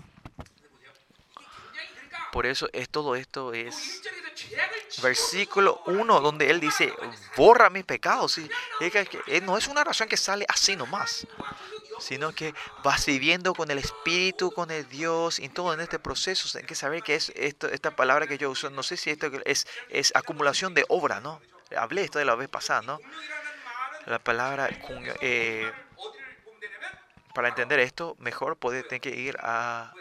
Por 2.32 2.46
eso 2.46 2.68
es 2.72 2.88
todo 2.88 3.16
esto 3.16 3.52
es 3.52 4.02
versículo 5.02 5.82
1 5.86 6.20
donde 6.20 6.50
él 6.50 6.60
dice, 6.60 6.92
borra 7.36 7.70
mis 7.70 7.84
pecados. 7.84 8.38
Y 8.38 8.50
eh, 8.80 9.40
no 9.42 9.56
es 9.56 9.68
una 9.68 9.80
oración 9.82 10.08
que 10.08 10.16
sale 10.16 10.44
así 10.48 10.76
nomás, 10.76 11.26
sino 12.00 12.32
que 12.32 12.54
vas 12.82 13.06
viviendo 13.06 13.54
con 13.54 13.70
el 13.70 13.78
Espíritu, 13.78 14.50
con 14.50 14.70
el 14.70 14.88
Dios, 14.88 15.38
y 15.38 15.48
todo 15.48 15.74
en 15.74 15.80
este 15.80 15.98
proceso. 15.98 16.56
Hay 16.58 16.64
que 16.64 16.74
saber 16.74 17.02
que 17.02 17.14
es 17.14 17.32
esto, 17.36 17.68
esta 17.68 17.94
palabra 17.94 18.26
que 18.26 18.38
yo 18.38 18.50
uso, 18.50 18.70
no 18.70 18.82
sé 18.82 18.96
si 18.96 19.10
esto 19.10 19.30
es, 19.44 19.66
es 19.88 20.12
acumulación 20.14 20.74
de 20.74 20.84
obra, 20.88 21.20
¿no? 21.20 21.40
Hablé 21.76 22.02
esto 22.02 22.18
de 22.18 22.24
la 22.24 22.34
vez 22.34 22.48
pasada, 22.48 22.82
¿no? 22.82 22.98
La 24.06 24.18
palabra, 24.18 24.70
eh, 25.20 25.70
para 27.34 27.48
entender 27.48 27.78
esto, 27.80 28.16
mejor 28.18 28.56
puede 28.56 28.82
tener 28.82 29.02
que 29.02 29.10
ir 29.10 29.36
a 29.40 29.92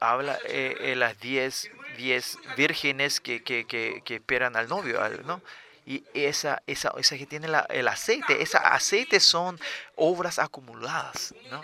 habla 0.00 0.38
eh, 0.46 0.94
las 0.96 1.18
10 1.20 1.70
diez 1.96 2.38
vírgenes 2.56 3.20
que, 3.20 3.42
que, 3.42 3.64
que, 3.64 4.02
que, 4.04 4.16
esperan 4.16 4.56
al 4.56 4.68
novio, 4.68 5.00
¿no? 5.24 5.40
Y 5.84 6.04
esa, 6.14 6.62
esa, 6.66 6.92
esa 6.98 7.16
que 7.16 7.26
tiene 7.26 7.48
la, 7.48 7.60
el 7.70 7.88
aceite, 7.88 8.42
ese 8.42 8.58
aceite 8.58 9.20
son 9.20 9.58
obras 9.94 10.38
acumuladas, 10.38 11.34
¿no? 11.50 11.62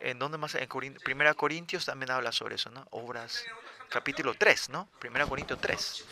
¿En 0.00 0.18
dónde 0.18 0.38
más? 0.38 0.54
En 0.54 0.94
Primera 1.04 1.34
Corintios 1.34 1.84
también 1.84 2.10
habla 2.10 2.32
sobre 2.32 2.54
eso, 2.54 2.70
¿no? 2.70 2.86
Obras, 2.90 3.44
capítulo 3.90 4.34
3, 4.34 4.70
¿no? 4.70 4.88
Primera 4.98 5.26
Corintios 5.26 5.60
3. 5.60 6.04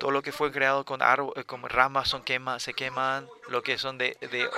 Todo 0.00 0.12
lo 0.12 0.22
que 0.22 0.32
fue 0.32 0.50
creado 0.50 0.86
con, 0.86 1.02
árbol, 1.02 1.34
eh, 1.36 1.44
con 1.44 1.62
ramas 1.68 2.08
son 2.08 2.22
quema, 2.22 2.58
se 2.58 2.72
queman, 2.72 3.28
lo 3.50 3.62
que 3.62 3.76
son 3.76 3.98
de, 3.98 4.16
de 4.22 4.48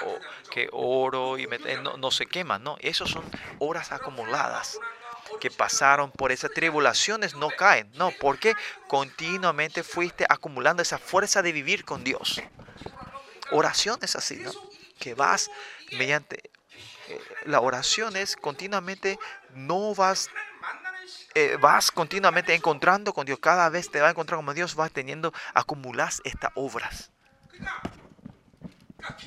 que 0.53 0.69
oro 0.71 1.37
y 1.37 1.49
no, 1.83 1.97
no, 1.97 2.11
se 2.13 2.27
queman, 2.27 2.63
¿no? 2.63 2.77
Esos 2.79 3.11
son 3.11 3.25
horas 3.59 3.91
acumuladas 3.91 4.79
que 5.41 5.51
pasaron 5.51 6.13
por 6.13 6.31
esas 6.31 6.53
tribulaciones 6.53 7.35
no 7.35 7.51
caen, 7.51 7.91
no, 7.95 8.13
porque 8.21 8.55
continuamente 8.87 9.83
fuiste 9.83 10.25
acumulando 10.29 10.81
esa 10.81 10.99
fuerza 10.99 11.43
de 11.43 11.51
vivir 11.51 11.85
con 11.85 12.05
Dios. 12.05 12.41
Oración 13.51 13.99
es 14.03 14.15
así, 14.15 14.37
¿no? 14.37 14.53
Que 15.01 15.15
vas 15.15 15.51
mediante 15.99 16.51
eh, 17.09 17.21
la 17.47 17.61
oración 17.61 18.17
es 18.17 18.37
continuamente 18.37 19.19
no 19.55 19.93
vas 19.97 20.31
eh, 21.35 21.57
vas 21.61 21.91
continuamente 21.91 22.55
encontrando 22.55 23.13
con 23.13 23.27
Dios. 23.27 23.39
Cada 23.39 23.69
vez 23.69 23.91
te 23.91 24.01
vas 24.01 24.09
a 24.09 24.11
encontrar 24.11 24.45
con 24.45 24.55
Dios, 24.55 24.75
vas 24.75 24.91
teniendo, 24.91 25.33
acumulas 25.55 26.21
estas 26.25 26.53
obras. 26.55 27.11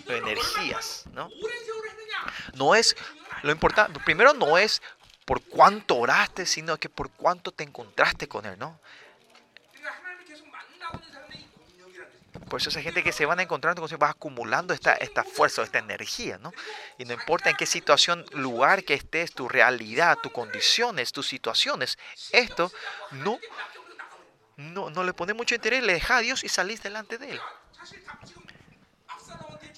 Energías, 0.07 1.05
¿no? 1.13 1.29
No 2.53 2.75
es, 2.75 2.95
lo 3.43 3.51
importante, 3.51 3.99
primero 4.05 4.33
no 4.33 4.57
es 4.57 4.81
por 5.25 5.41
cuánto 5.41 5.97
oraste, 5.97 6.45
sino 6.45 6.77
que 6.77 6.89
por 6.89 7.09
cuánto 7.11 7.51
te 7.51 7.63
encontraste 7.63 8.27
con 8.27 8.45
Él, 8.45 8.57
¿no? 8.57 8.79
Por 12.49 12.61
eso 12.61 12.69
esa 12.69 12.81
gente 12.81 13.03
que 13.03 13.11
se 13.11 13.25
van 13.25 13.39
encontrando 13.39 13.81
con 13.81 13.99
va 13.99 14.09
acumulando 14.09 14.73
esta, 14.73 14.93
esta 14.93 15.23
fuerza, 15.23 15.63
esta 15.63 15.79
energía, 15.79 16.37
¿no? 16.37 16.51
Y 16.97 17.05
no 17.05 17.13
importa 17.13 17.49
en 17.49 17.55
qué 17.55 17.65
situación, 17.65 18.23
lugar 18.33 18.83
que 18.83 18.93
estés, 18.93 19.33
tu 19.33 19.49
realidad, 19.49 20.17
tus 20.21 20.31
condiciones, 20.31 21.11
tus 21.11 21.27
situaciones, 21.27 21.97
esto 22.31 22.71
no, 23.11 23.39
no, 24.57 24.89
no 24.89 25.03
le 25.03 25.13
pone 25.13 25.33
mucho 25.33 25.55
interés, 25.55 25.83
le 25.83 25.93
deja 25.93 26.17
a 26.17 26.21
Dios 26.21 26.43
y 26.43 26.49
salís 26.49 26.83
delante 26.83 27.17
de 27.17 27.31
Él. 27.31 27.41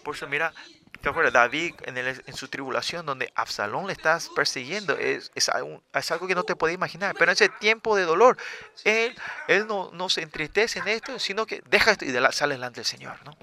Por 0.04 0.16
eso, 0.16 0.28
mira, 0.28 0.54
¿Te 1.02 1.10
acuerdas? 1.10 1.34
David 1.34 1.76
en, 1.86 2.36
su 2.36 2.48
tribulación 2.48 3.06
donde 3.06 3.32
Absalón 3.36 3.88
le 3.88 3.94
estás 3.94 4.30
persiguiendo 4.30 4.98
es, 4.98 5.32
es, 5.36 5.50
algo, 5.50 5.82
que 6.28 6.36
no 6.36 6.44
te 6.44 6.56
puedes 6.56 6.76
imaginar. 6.76 7.16
Pero 7.18 7.32
en 7.32 7.34
ese 7.34 7.50
tiempo 7.50 7.96
de 7.96 8.04
dolor, 8.04 8.38
él, 8.84 9.16
él 9.48 9.68
no, 9.68 9.92
no 9.94 10.10
se 10.10 10.22
entristece 10.22 10.80
en 10.80 10.88
esto, 10.88 11.20
sino 11.20 11.46
que 11.46 11.62
deja 11.68 11.92
esto 11.92 12.06
y 12.06 12.14
sale 12.32 12.56
delante 12.56 12.80
del 12.80 12.86
Señor. 12.86 13.18
¿no? 13.26 13.38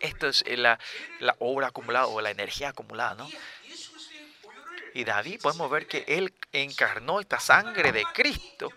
Esto 0.00 0.28
es 0.28 0.44
la, 0.46 0.78
la 1.20 1.34
obra 1.38 1.68
acumulada 1.68 2.06
o 2.06 2.20
la 2.20 2.30
energía 2.30 2.68
acumulada. 2.70 3.14
¿no? 3.14 3.28
Y 4.94 5.04
David 5.04 5.40
podemos 5.42 5.70
ver 5.70 5.86
que 5.86 6.04
él 6.06 6.32
encarnó 6.52 7.20
esta 7.20 7.40
sangre 7.40 7.90
de 7.90 8.04
Cristo. 8.14 8.70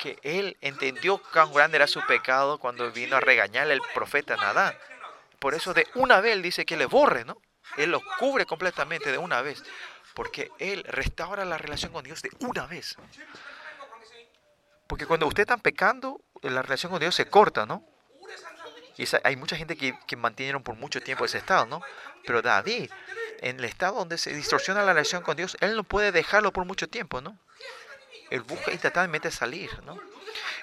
que 0.00 0.18
él 0.22 0.56
entendió 0.60 1.22
cuán 1.32 1.52
grande 1.52 1.76
era 1.76 1.86
su 1.86 2.04
pecado 2.06 2.58
cuando 2.58 2.90
vino 2.90 3.16
a 3.16 3.20
regañarle 3.20 3.74
el 3.74 3.82
profeta 3.94 4.36
Nadán. 4.36 4.76
Por 5.38 5.54
eso 5.54 5.74
de 5.74 5.86
una 5.94 6.20
vez 6.20 6.32
él 6.32 6.42
dice 6.42 6.64
que 6.64 6.76
le 6.76 6.86
borre, 6.86 7.24
¿no? 7.24 7.40
Él 7.76 7.90
lo 7.90 8.00
cubre 8.18 8.46
completamente 8.46 9.10
de 9.10 9.18
una 9.18 9.42
vez. 9.42 9.62
Porque 10.14 10.50
Él 10.58 10.84
restaura 10.84 11.44
la 11.44 11.58
relación 11.58 11.92
con 11.92 12.04
Dios 12.04 12.22
de 12.22 12.30
una 12.40 12.66
vez. 12.66 12.96
Porque 14.86 15.06
cuando 15.06 15.26
usted 15.26 15.42
está 15.42 15.56
pecando, 15.56 16.20
la 16.42 16.62
relación 16.62 16.90
con 16.90 17.00
Dios 17.00 17.14
se 17.14 17.28
corta, 17.28 17.66
¿no? 17.66 17.84
Y 18.96 19.04
hay 19.24 19.36
mucha 19.36 19.56
gente 19.56 19.76
que, 19.76 19.98
que 20.06 20.16
por 20.16 20.76
mucho 20.76 21.02
tiempo 21.02 21.26
ese 21.26 21.38
estado, 21.38 21.66
¿no? 21.66 21.82
Pero 22.24 22.40
David, 22.40 22.90
en 23.40 23.58
el 23.58 23.66
estado 23.66 23.96
donde 23.96 24.16
se 24.16 24.32
distorsiona 24.32 24.82
la 24.82 24.94
relación 24.94 25.22
con 25.22 25.36
Dios, 25.36 25.56
Él 25.60 25.76
no 25.76 25.84
puede 25.84 26.12
dejarlo 26.12 26.52
por 26.52 26.64
mucho 26.64 26.88
tiempo, 26.88 27.20
¿no? 27.20 27.38
Él 28.30 28.40
busca 28.40 28.72
instantáneamente 28.72 29.30
salir, 29.30 29.82
¿no? 29.84 29.98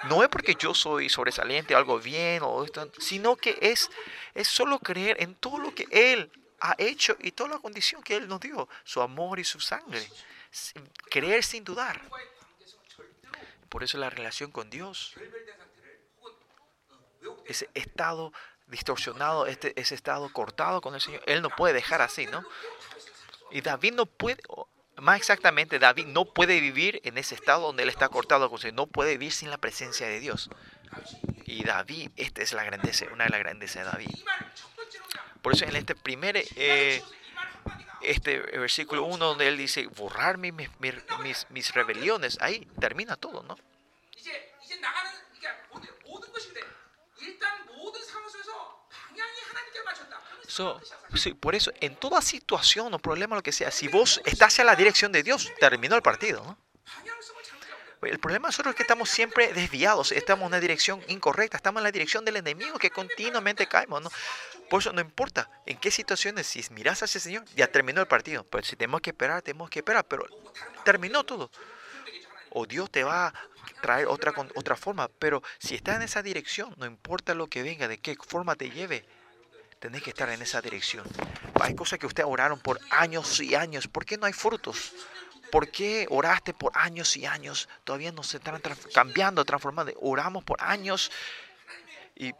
No 0.05 0.23
es 0.23 0.29
porque 0.29 0.55
yo 0.55 0.73
soy 0.73 1.09
sobresaliente, 1.09 1.75
algo 1.75 1.99
bien, 1.99 2.41
o 2.43 2.63
esto, 2.63 2.91
sino 2.99 3.35
que 3.35 3.57
es, 3.61 3.89
es 4.33 4.47
solo 4.47 4.79
creer 4.79 5.21
en 5.21 5.35
todo 5.35 5.57
lo 5.57 5.73
que 5.73 5.87
Él 5.91 6.31
ha 6.59 6.75
hecho 6.77 7.15
y 7.19 7.31
toda 7.31 7.51
la 7.51 7.59
condición 7.59 8.01
que 8.01 8.15
Él 8.15 8.27
nos 8.27 8.39
dio, 8.39 8.67
su 8.83 9.01
amor 9.01 9.39
y 9.39 9.43
su 9.43 9.59
sangre. 9.59 10.07
Creer 11.09 11.43
sin 11.43 11.63
dudar. 11.63 12.01
Por 13.69 13.83
eso 13.83 13.97
la 13.97 14.09
relación 14.09 14.51
con 14.51 14.69
Dios, 14.69 15.15
ese 17.45 17.69
estado 17.73 18.31
distorsionado, 18.67 19.45
este, 19.47 19.79
ese 19.79 19.95
estado 19.95 20.31
cortado 20.31 20.81
con 20.81 20.95
el 20.95 21.01
Señor, 21.01 21.21
Él 21.25 21.41
no 21.41 21.49
puede 21.49 21.73
dejar 21.73 22.01
así, 22.01 22.25
¿no? 22.27 22.43
Y 23.51 23.61
David 23.61 23.93
no 23.93 24.05
puede, 24.05 24.41
más 24.97 25.17
exactamente, 25.17 25.79
David 25.79 26.07
no 26.07 26.25
puede 26.25 26.59
vivir 26.59 27.01
en 27.03 27.17
ese 27.17 27.35
estado 27.35 27.67
donde 27.67 27.83
él 27.83 27.89
está 27.89 28.09
cortado 28.09 28.51
no 28.73 28.87
puede 28.87 29.11
vivir 29.17 29.31
sin 29.31 29.49
la 29.49 29.57
presencia 29.57 30.07
de 30.07 30.19
Dios. 30.19 30.49
Y 31.45 31.63
David, 31.63 32.11
esta 32.15 32.41
es 32.41 32.53
la 32.53 32.63
grandeza, 32.63 33.05
una 33.11 33.25
de 33.25 33.31
las 33.31 33.39
grandezas 33.39 33.85
de 33.85 33.91
David. 33.91 34.15
Por 35.41 35.53
eso 35.53 35.65
en 35.65 35.75
este 35.75 35.95
primer, 35.95 36.37
eh, 36.55 37.01
este 38.01 38.39
versículo 38.39 39.03
1 39.03 39.25
donde 39.25 39.47
él 39.47 39.57
dice, 39.57 39.87
borrar 39.87 40.37
mis, 40.37 40.53
mis, 40.53 41.47
mis 41.49 41.73
rebeliones, 41.73 42.37
ahí 42.39 42.67
termina 42.79 43.15
todo, 43.15 43.43
¿no? 43.43 43.57
Sí, 51.15 51.33
por 51.33 51.55
eso, 51.55 51.71
en 51.79 51.95
toda 51.95 52.21
situación 52.21 52.93
o 52.93 52.99
problema, 52.99 53.35
lo 53.35 53.43
que 53.43 53.51
sea, 53.51 53.71
si 53.71 53.87
vos 53.87 54.21
estás 54.25 54.59
en 54.59 54.65
la 54.65 54.75
dirección 54.75 55.11
de 55.11 55.23
Dios, 55.23 55.51
terminó 55.59 55.95
el 55.95 56.01
partido. 56.01 56.57
El 58.01 58.19
problema 58.19 58.49
nosotros 58.49 58.73
es 58.73 58.75
que 58.75 58.83
estamos 58.83 59.09
siempre 59.09 59.53
desviados, 59.53 60.11
estamos 60.11 60.43
en 60.43 60.47
una 60.47 60.59
dirección 60.59 61.01
incorrecta, 61.07 61.57
estamos 61.57 61.79
en 61.79 61.83
la 61.83 61.91
dirección 61.91 62.25
del 62.25 62.35
enemigo 62.35 62.77
que 62.77 62.89
continuamente 62.89 63.67
caemos. 63.67 64.01
¿no? 64.01 64.11
Por 64.69 64.81
eso 64.81 64.91
no 64.91 65.01
importa 65.01 65.49
en 65.65 65.77
qué 65.77 65.89
situaciones, 65.89 66.47
si 66.47 66.61
miras 66.71 67.01
a 67.01 67.05
ese 67.05 67.19
Señor, 67.19 67.45
ya 67.55 67.67
terminó 67.67 68.01
el 68.01 68.07
partido. 68.07 68.43
Pero 68.43 68.63
si 68.63 68.75
tenemos 68.75 69.01
que 69.01 69.11
esperar, 69.11 69.41
tenemos 69.41 69.69
que 69.69 69.79
esperar, 69.79 70.05
pero 70.05 70.25
terminó 70.83 71.23
todo. 71.23 71.49
O 72.49 72.65
Dios 72.65 72.91
te 72.91 73.03
va 73.03 73.27
a 73.27 73.33
traer 73.81 74.07
otra, 74.07 74.33
otra 74.55 74.75
forma, 74.75 75.07
pero 75.19 75.41
si 75.57 75.75
estás 75.75 75.95
en 75.95 76.03
esa 76.03 76.21
dirección, 76.21 76.73
no 76.77 76.85
importa 76.85 77.33
lo 77.33 77.47
que 77.47 77.63
venga, 77.63 77.87
de 77.87 77.99
qué 77.99 78.15
forma 78.15 78.55
te 78.55 78.69
lleve, 78.69 79.05
Tenés 79.83 80.01
que 80.01 80.11
estar 80.11 80.29
en 80.29 80.41
esa 80.41 80.61
dirección. 80.61 81.05
Hay 81.59 81.75
cosas 81.75 81.99
que 81.99 82.05
ustedes 82.05 82.29
oraron 82.29 82.57
por 82.57 82.79
años 82.89 83.41
y 83.41 83.53
años. 83.53 83.85
¿Por 83.89 84.05
qué 84.05 84.17
no 84.17 84.25
hay 84.25 84.31
frutos? 84.31 84.93
¿Por 85.51 85.69
qué 85.71 86.07
oraste 86.09 86.53
por 86.53 86.71
años 86.73 87.17
y 87.17 87.25
años? 87.25 87.67
Todavía 87.83 88.13
no 88.13 88.23
se 88.23 88.37
están 88.37 88.61
cambiando, 88.93 89.43
transformando. 89.43 89.91
Oramos 89.99 90.45
por 90.45 90.63
años. 90.63 91.11
¿Y 92.15 92.31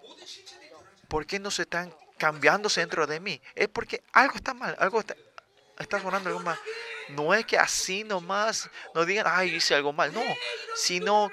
por 1.09 1.25
qué 1.25 1.37
no 1.37 1.51
se 1.51 1.63
están 1.63 1.93
cambiándose 2.17 2.79
dentro 2.79 3.05
de 3.07 3.19
mí? 3.19 3.41
Es 3.55 3.67
porque 3.67 4.01
algo 4.13 4.35
está 4.37 4.53
mal. 4.53 4.77
Algo 4.79 5.01
está, 5.01 5.13
estás 5.77 6.01
orando 6.05 6.29
algo 6.29 6.39
mal. 6.39 6.57
No 7.09 7.33
es 7.33 7.45
que 7.45 7.57
así 7.57 8.05
nomás 8.05 8.69
no 8.95 9.03
digan, 9.03 9.25
ay, 9.27 9.53
hice 9.55 9.75
algo 9.75 9.91
mal. 9.91 10.13
No, 10.13 10.23
sino 10.77 11.29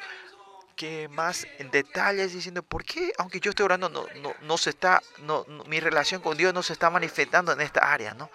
que 0.80 1.08
más 1.10 1.46
en 1.58 1.70
detalles 1.70 2.32
diciendo 2.32 2.62
por 2.62 2.86
qué 2.86 3.12
aunque 3.18 3.38
yo 3.38 3.50
estoy 3.50 3.64
orando 3.64 3.90
no, 3.90 4.06
no, 4.22 4.34
no 4.40 4.56
se 4.56 4.70
está 4.70 5.02
no, 5.18 5.44
mi 5.66 5.78
relación 5.78 6.22
con 6.22 6.38
Dios 6.38 6.54
no 6.54 6.62
se 6.62 6.72
está 6.72 6.88
manifestando 6.88 7.52
en 7.52 7.60
esta 7.60 7.92
área 7.92 8.14
no 8.14 8.30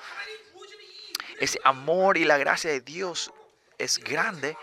ese 1.39 1.59
amor 1.63 2.17
y 2.17 2.23
la 2.23 2.37
gracia 2.37 2.69
de 2.69 2.81
Dios 2.81 3.33
es 3.79 3.97
grande 3.97 4.55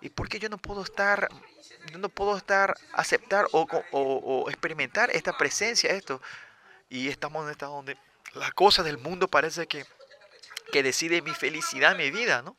y 0.00 0.10
por 0.10 0.28
qué 0.28 0.38
yo 0.38 0.48
no 0.48 0.58
puedo 0.58 0.84
estar 0.84 1.28
yo 1.90 1.98
no 1.98 2.08
puedo 2.08 2.36
estar 2.36 2.76
aceptar 2.92 3.48
o, 3.50 3.66
o, 3.90 4.48
experimentar 4.48 5.10
esta 5.10 5.36
presencia 5.36 5.90
esto 5.90 6.22
y 6.88 7.08
estamos 7.08 7.46
en 7.46 7.50
esta 7.50 7.66
donde 7.66 7.98
la 8.34 8.52
cosa 8.52 8.84
del 8.84 8.96
mundo 8.96 9.26
parece 9.26 9.66
que 9.66 9.84
que 10.70 10.84
decide 10.84 11.20
mi 11.22 11.34
felicidad 11.34 11.96
mi 11.96 12.12
vida 12.12 12.42
no 12.42 12.56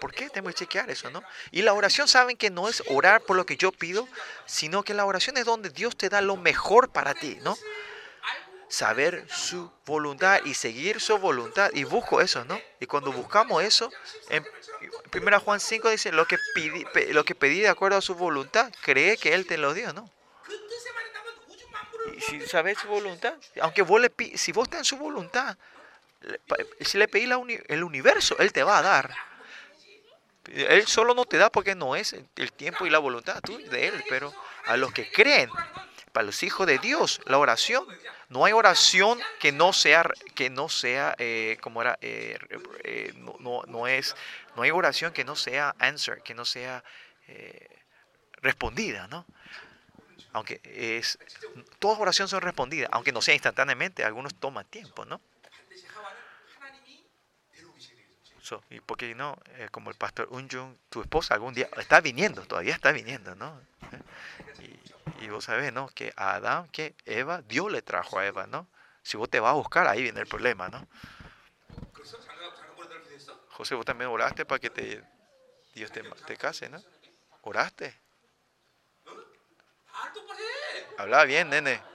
¿Por 0.00 0.12
qué? 0.12 0.30
Tengo 0.30 0.48
que 0.48 0.54
chequear 0.54 0.90
eso, 0.90 1.10
¿no? 1.10 1.22
Y 1.50 1.62
la 1.62 1.74
oración, 1.74 2.08
saben 2.08 2.36
que 2.36 2.50
no 2.50 2.68
es 2.68 2.82
orar 2.88 3.20
por 3.20 3.36
lo 3.36 3.46
que 3.46 3.56
yo 3.56 3.70
pido, 3.70 4.08
sino 4.46 4.82
que 4.82 4.94
la 4.94 5.04
oración 5.04 5.36
es 5.36 5.44
donde 5.44 5.70
Dios 5.70 5.96
te 5.96 6.08
da 6.08 6.20
lo 6.20 6.36
mejor 6.36 6.90
para 6.90 7.14
ti, 7.14 7.38
¿no? 7.42 7.56
Saber 8.68 9.26
su 9.28 9.70
voluntad 9.84 10.40
y 10.44 10.54
seguir 10.54 11.00
su 11.00 11.18
voluntad. 11.18 11.70
Y 11.74 11.84
busco 11.84 12.20
eso, 12.20 12.44
¿no? 12.44 12.60
Y 12.80 12.86
cuando 12.86 13.12
buscamos 13.12 13.62
eso, 13.62 13.90
en 14.30 14.44
1 15.12 15.40
Juan 15.40 15.60
5 15.60 15.90
dice, 15.90 16.12
lo 16.12 16.26
que, 16.26 16.38
pedí, 16.54 16.84
lo 17.12 17.24
que 17.24 17.34
pedí 17.34 17.60
de 17.60 17.68
acuerdo 17.68 17.98
a 17.98 18.00
su 18.00 18.14
voluntad, 18.14 18.72
cree 18.82 19.16
que 19.16 19.34
Él 19.34 19.46
te 19.46 19.58
lo 19.58 19.74
dio, 19.74 19.92
¿no? 19.92 20.10
Y 22.16 22.20
si 22.20 22.40
sabes 22.46 22.78
su 22.78 22.88
voluntad, 22.88 23.34
aunque 23.60 23.82
vos 23.82 24.00
le 24.00 24.12
si 24.36 24.52
vos 24.52 24.64
estás 24.64 24.80
en 24.80 24.84
su 24.84 24.96
voluntad, 24.96 25.56
si 26.80 26.98
le 26.98 27.08
pedís 27.08 27.30
el 27.68 27.84
universo, 27.84 28.36
Él 28.38 28.52
te 28.52 28.62
va 28.62 28.78
a 28.78 28.82
dar. 28.82 29.29
Él 30.50 30.86
solo 30.86 31.14
no 31.14 31.24
te 31.24 31.38
da 31.38 31.50
porque 31.50 31.74
no 31.74 31.96
es 31.96 32.12
el 32.12 32.52
tiempo 32.52 32.86
y 32.86 32.90
la 32.90 32.98
voluntad 32.98 33.40
de 33.42 33.88
Él, 33.88 34.04
pero 34.08 34.34
a 34.66 34.76
los 34.76 34.92
que 34.92 35.10
creen, 35.10 35.48
para 36.12 36.26
los 36.26 36.42
hijos 36.42 36.66
de 36.66 36.78
Dios, 36.78 37.20
la 37.26 37.38
oración, 37.38 37.86
no 38.28 38.44
hay 38.44 38.52
oración 38.52 39.20
que 39.38 39.52
no 39.52 39.72
sea, 39.72 40.04
que 40.34 40.50
no 40.50 40.68
sea, 40.68 41.14
eh, 41.18 41.58
como 41.60 41.82
era, 41.82 41.98
eh, 42.00 42.38
eh, 42.84 43.12
no, 43.16 43.62
no, 43.66 43.86
es, 43.86 44.16
no 44.56 44.62
hay 44.62 44.70
oración 44.70 45.12
que 45.12 45.24
no 45.24 45.36
sea 45.36 45.74
answer, 45.78 46.22
que 46.22 46.34
no 46.34 46.44
sea 46.44 46.82
respondida, 48.42 49.06
¿no? 49.06 49.24
aunque 50.32 50.60
es, 50.64 51.18
todas 51.78 51.98
oraciones 51.98 52.30
son 52.30 52.40
respondidas, 52.40 52.88
aunque 52.92 53.12
no 53.12 53.22
sea 53.22 53.34
instantáneamente, 53.34 54.04
algunos 54.04 54.34
toman 54.34 54.66
tiempo, 54.66 55.04
¿no? 55.04 55.20
Y 58.70 58.80
porque 58.80 59.14
no, 59.14 59.36
eh, 59.56 59.68
como 59.70 59.90
el 59.90 59.96
pastor 59.96 60.28
Unjung, 60.30 60.76
tu 60.88 61.00
esposa 61.00 61.34
algún 61.34 61.54
día 61.54 61.68
está 61.76 62.00
viniendo, 62.00 62.42
todavía 62.46 62.74
está 62.74 62.92
viniendo, 62.92 63.34
¿no? 63.34 63.60
Y, 64.60 65.24
y 65.24 65.28
vos 65.28 65.44
sabés, 65.44 65.72
¿no? 65.72 65.88
Que 65.88 66.12
a 66.16 66.34
Adán, 66.34 66.68
que 66.68 66.94
Eva, 67.06 67.42
Dios 67.42 67.70
le 67.72 67.80
trajo 67.82 68.18
a 68.18 68.26
Eva, 68.26 68.46
¿no? 68.46 68.66
Si 69.02 69.16
vos 69.16 69.28
te 69.30 69.40
vas 69.40 69.50
a 69.50 69.54
buscar, 69.54 69.86
ahí 69.86 70.02
viene 70.02 70.20
el 70.20 70.26
problema, 70.26 70.68
¿no? 70.68 70.86
José, 73.50 73.74
vos 73.74 73.84
también 73.84 74.10
oraste 74.10 74.44
para 74.44 74.58
que 74.58 74.70
te, 74.70 75.02
Dios 75.74 75.90
te, 75.90 76.02
te 76.02 76.36
case, 76.36 76.68
¿no? 76.68 76.82
¿Oraste? 77.42 77.94
Habla 80.98 81.24
bien, 81.24 81.48
nene. 81.48 81.89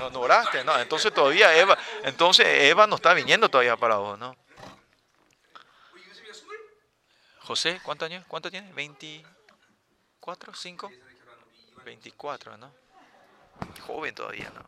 No, 0.00 0.08
no 0.08 0.20
oraste, 0.20 0.64
no. 0.64 0.78
Entonces 0.80 1.12
todavía 1.12 1.54
Eva, 1.54 1.76
entonces 2.04 2.46
Eva 2.46 2.86
no 2.86 2.96
está 2.96 3.12
viniendo 3.12 3.50
todavía 3.50 3.76
para 3.76 3.96
vos, 3.96 4.18
¿no? 4.18 4.34
José, 7.40 7.78
¿cuántos 7.82 8.06
años? 8.06 8.24
¿Cuánto 8.26 8.50
tiene? 8.50 8.72
¿24? 8.72 9.24
¿5? 10.22 10.90
24, 11.84 12.56
¿no? 12.56 12.72
Joven 13.86 14.14
todavía, 14.14 14.50
¿no? 14.54 14.64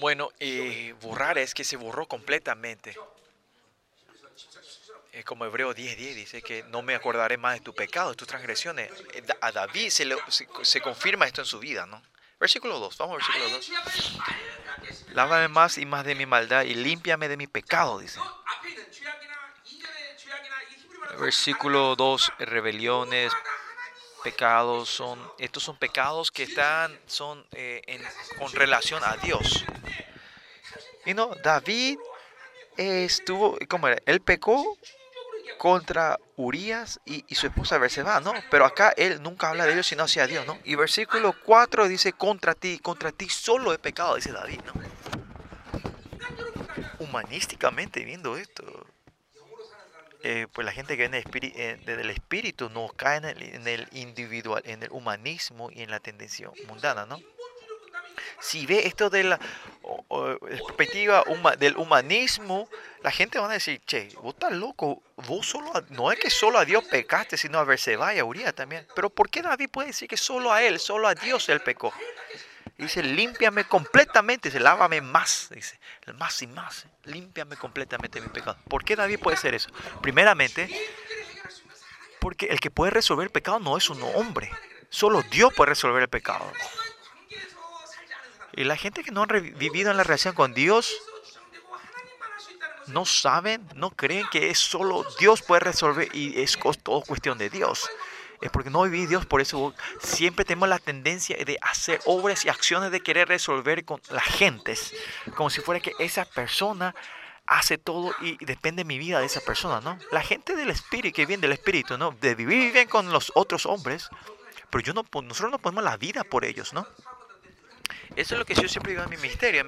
Bueno, 0.00 0.30
eh, 0.40 0.94
borrar 1.02 1.36
es 1.36 1.52
que 1.52 1.64
se 1.64 1.76
borró 1.76 2.06
completamente. 2.06 2.96
Es 5.12 5.24
como 5.24 5.44
Hebreo 5.44 5.74
10.10 5.74 5.96
10, 5.96 6.16
dice 6.16 6.42
que 6.42 6.62
no 6.64 6.82
me 6.82 6.94
acordaré 6.94 7.36
más 7.36 7.54
de 7.54 7.60
tu 7.60 7.74
pecado, 7.74 8.10
de 8.10 8.16
tus 8.16 8.28
transgresiones. 8.28 8.90
Eh, 9.14 9.22
a 9.40 9.52
David 9.52 9.90
se, 9.90 10.06
se, 10.62 10.80
confirma 10.80 11.26
esto 11.26 11.40
en 11.40 11.46
su 11.46 11.58
vida, 11.58 11.86
¿no? 11.86 12.02
Versículo 12.38 12.78
2, 12.78 12.96
vamos 12.98 13.20
al 13.20 13.26
versículo 13.26 13.56
2. 13.56 14.18
Lávame 15.14 15.48
más 15.48 15.78
y 15.78 15.86
más 15.86 16.04
de 16.04 16.14
mi 16.14 16.26
maldad 16.26 16.62
y 16.62 16.74
límpiame 16.74 17.28
de 17.28 17.36
mi 17.36 17.46
pecado, 17.46 17.98
dice. 17.98 18.20
Versículo 21.18 21.96
2, 21.96 22.32
rebeliones, 22.38 23.32
pecados 24.22 24.88
son, 24.88 25.18
estos 25.38 25.62
son 25.62 25.76
pecados 25.76 26.30
que 26.30 26.44
están, 26.44 26.96
son 27.06 27.44
eh, 27.52 27.82
en, 27.86 28.02
con 28.38 28.52
relación 28.52 29.02
a 29.02 29.16
Dios. 29.16 29.64
Y 31.06 31.14
no, 31.14 31.34
David 31.42 31.98
estuvo, 32.76 33.58
¿cómo 33.68 33.88
era? 33.88 34.00
Él 34.06 34.20
pecó 34.20 34.78
contra 35.58 36.18
Urias 36.36 37.00
y, 37.04 37.24
su 37.34 37.48
esposa 37.48 37.78
Berseba, 37.78 38.20
¿no? 38.20 38.32
Pero 38.50 38.64
acá 38.64 38.94
él 38.96 39.22
nunca 39.22 39.50
habla 39.50 39.66
de 39.66 39.72
ellos 39.72 39.86
sino 39.86 40.04
hacia 40.04 40.26
Dios, 40.26 40.46
¿no? 40.46 40.58
Y 40.64 40.76
versículo 40.76 41.34
4 41.44 41.88
dice, 41.88 42.12
contra 42.12 42.54
ti, 42.54 42.78
contra 42.78 43.12
ti 43.12 43.28
solo 43.28 43.72
he 43.72 43.78
pecado, 43.78 44.14
dice 44.16 44.32
David, 44.32 44.60
¿no? 44.64 44.72
Humanísticamente 47.00 48.04
viendo 48.04 48.36
esto, 48.36 48.86
eh, 50.22 50.46
pues 50.52 50.64
la 50.64 50.72
gente 50.72 50.96
que 50.96 51.08
viene 51.08 51.24
eh, 51.32 51.80
desde 51.84 52.02
el 52.02 52.10
espíritu 52.10 52.70
no 52.70 52.88
cae 52.88 53.18
en 53.18 53.24
el, 53.24 53.42
en 53.42 53.68
el 53.68 53.88
individual, 53.92 54.62
en 54.64 54.82
el 54.82 54.90
humanismo 54.90 55.70
y 55.70 55.82
en 55.82 55.90
la 55.90 56.00
tendencia 56.00 56.50
mundana, 56.66 57.06
¿no? 57.06 57.18
Si 58.40 58.66
ve 58.66 58.86
esto 58.86 59.10
de 59.10 59.24
la 59.24 59.40
perspectiva 60.40 61.24
del 61.58 61.76
humanismo, 61.76 62.68
la 63.02 63.10
gente 63.10 63.38
va 63.38 63.48
a 63.48 63.52
decir, 63.52 63.80
che, 63.86 64.08
vos 64.22 64.34
estás 64.34 64.52
loco, 64.52 65.02
vos 65.16 65.46
solo, 65.46 65.72
no 65.90 66.10
es 66.12 66.18
que 66.18 66.30
solo 66.30 66.58
a 66.58 66.64
Dios 66.64 66.84
pecaste, 66.84 67.36
sino 67.36 67.58
a 67.58 67.64
Berseba 67.64 68.14
y 68.14 68.18
a 68.18 68.24
Uriah 68.24 68.52
también. 68.52 68.86
Pero 68.94 69.10
¿por 69.10 69.30
qué 69.30 69.42
David 69.42 69.70
puede 69.70 69.88
decir 69.88 70.08
que 70.08 70.16
solo 70.16 70.52
a 70.52 70.62
él, 70.62 70.78
solo 70.78 71.08
a 71.08 71.14
Dios 71.14 71.48
él 71.48 71.60
pecó? 71.60 71.92
Dice, 72.76 73.02
límpiame 73.02 73.64
completamente, 73.64 74.50
dice, 74.50 74.60
lávame 74.60 75.00
más, 75.00 75.48
dice, 75.50 75.78
más 76.14 76.40
y 76.42 76.46
más, 76.46 76.86
límpiame 77.04 77.56
completamente 77.56 78.20
mi 78.20 78.28
pecado. 78.28 78.56
¿Por 78.68 78.84
qué 78.84 78.94
David 78.94 79.18
puede 79.18 79.36
hacer 79.36 79.54
eso? 79.54 79.70
Primeramente, 80.00 80.68
porque 82.20 82.46
el 82.46 82.60
que 82.60 82.70
puede 82.70 82.90
resolver 82.90 83.24
el 83.24 83.32
pecado 83.32 83.58
no 83.58 83.76
es 83.76 83.90
un 83.90 84.00
hombre, 84.14 84.50
solo 84.90 85.22
Dios 85.22 85.52
puede 85.54 85.70
resolver 85.70 86.02
el 86.02 86.08
pecado. 86.08 86.52
Y 88.58 88.64
la 88.64 88.76
gente 88.76 89.04
que 89.04 89.12
no 89.12 89.22
ha 89.22 89.26
vivido 89.26 89.92
en 89.92 89.96
la 89.96 90.02
relación 90.02 90.34
con 90.34 90.52
Dios 90.52 90.92
no 92.88 93.04
saben, 93.04 93.64
no 93.76 93.90
creen 93.90 94.26
que 94.32 94.50
es 94.50 94.58
solo 94.58 95.06
Dios 95.20 95.42
puede 95.42 95.60
resolver 95.60 96.08
y 96.12 96.42
es 96.42 96.58
todo 96.82 97.02
cuestión 97.02 97.38
de 97.38 97.50
Dios. 97.50 97.88
Es 98.40 98.50
porque 98.50 98.68
no 98.68 98.82
viví 98.82 99.06
Dios, 99.06 99.26
por 99.26 99.40
eso 99.40 99.74
siempre 100.00 100.44
tenemos 100.44 100.68
la 100.68 100.80
tendencia 100.80 101.36
de 101.36 101.56
hacer 101.62 102.00
obras 102.04 102.44
y 102.44 102.48
acciones 102.48 102.90
de 102.90 103.00
querer 103.00 103.28
resolver 103.28 103.84
con 103.84 104.02
las 104.10 104.24
gentes, 104.24 104.92
como 105.36 105.50
si 105.50 105.60
fuera 105.60 105.80
que 105.80 105.92
esa 106.00 106.24
persona 106.24 106.96
hace 107.46 107.78
todo 107.78 108.12
y 108.20 108.44
depende 108.44 108.82
mi 108.82 108.98
vida 108.98 109.20
de 109.20 109.26
esa 109.26 109.40
persona, 109.40 109.80
¿no? 109.80 110.00
La 110.10 110.22
gente 110.22 110.56
del 110.56 110.70
espíritu, 110.70 111.14
que 111.14 111.26
viene 111.26 111.42
del 111.42 111.52
espíritu, 111.52 111.96
¿no? 111.96 112.10
De 112.20 112.34
vivir 112.34 112.72
bien 112.72 112.88
con 112.88 113.12
los 113.12 113.30
otros 113.36 113.66
hombres, 113.66 114.10
pero 114.68 114.82
yo 114.82 114.94
no, 114.94 115.04
nosotros 115.22 115.52
no 115.52 115.60
ponemos 115.60 115.84
la 115.84 115.96
vida 115.96 116.24
por 116.24 116.44
ellos, 116.44 116.72
¿no? 116.72 116.88
Eso 118.16 118.34
es 118.34 118.38
lo 118.38 118.44
que 118.44 118.54
yo 118.54 118.68
siempre 118.68 118.92
digo 118.92 119.04
en 119.04 119.10
mi 119.10 119.16
misterio. 119.16 119.64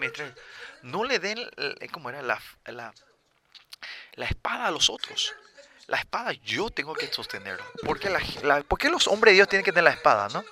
No 0.83 1.05
le 1.05 1.19
den, 1.19 1.39
¿cómo 1.93 2.11
era? 2.11 2.23
La, 2.23 2.41
la, 2.67 4.27
espada 4.27 4.67
a 4.67 4.71
los 4.71 4.91
otros. 4.91 5.35
La 5.87 5.99
espada 5.99 6.33
yo 6.33 6.71
tengo 6.71 6.95
que 6.95 7.07
sostenerlo. 7.09 7.65
¿Por 7.85 7.99
qué, 7.99 8.11
la, 8.11 8.63
¿Por 8.63 8.79
qué 8.79 8.89
los 8.89 9.09
hombres 9.09 9.33
de 9.33 9.37
Dios 9.37 9.49
tienen 9.49 9.65
que 9.65 9.73
tener 9.73 9.85
la 9.85 9.91
espada, 9.91 10.29
no? 10.29 10.45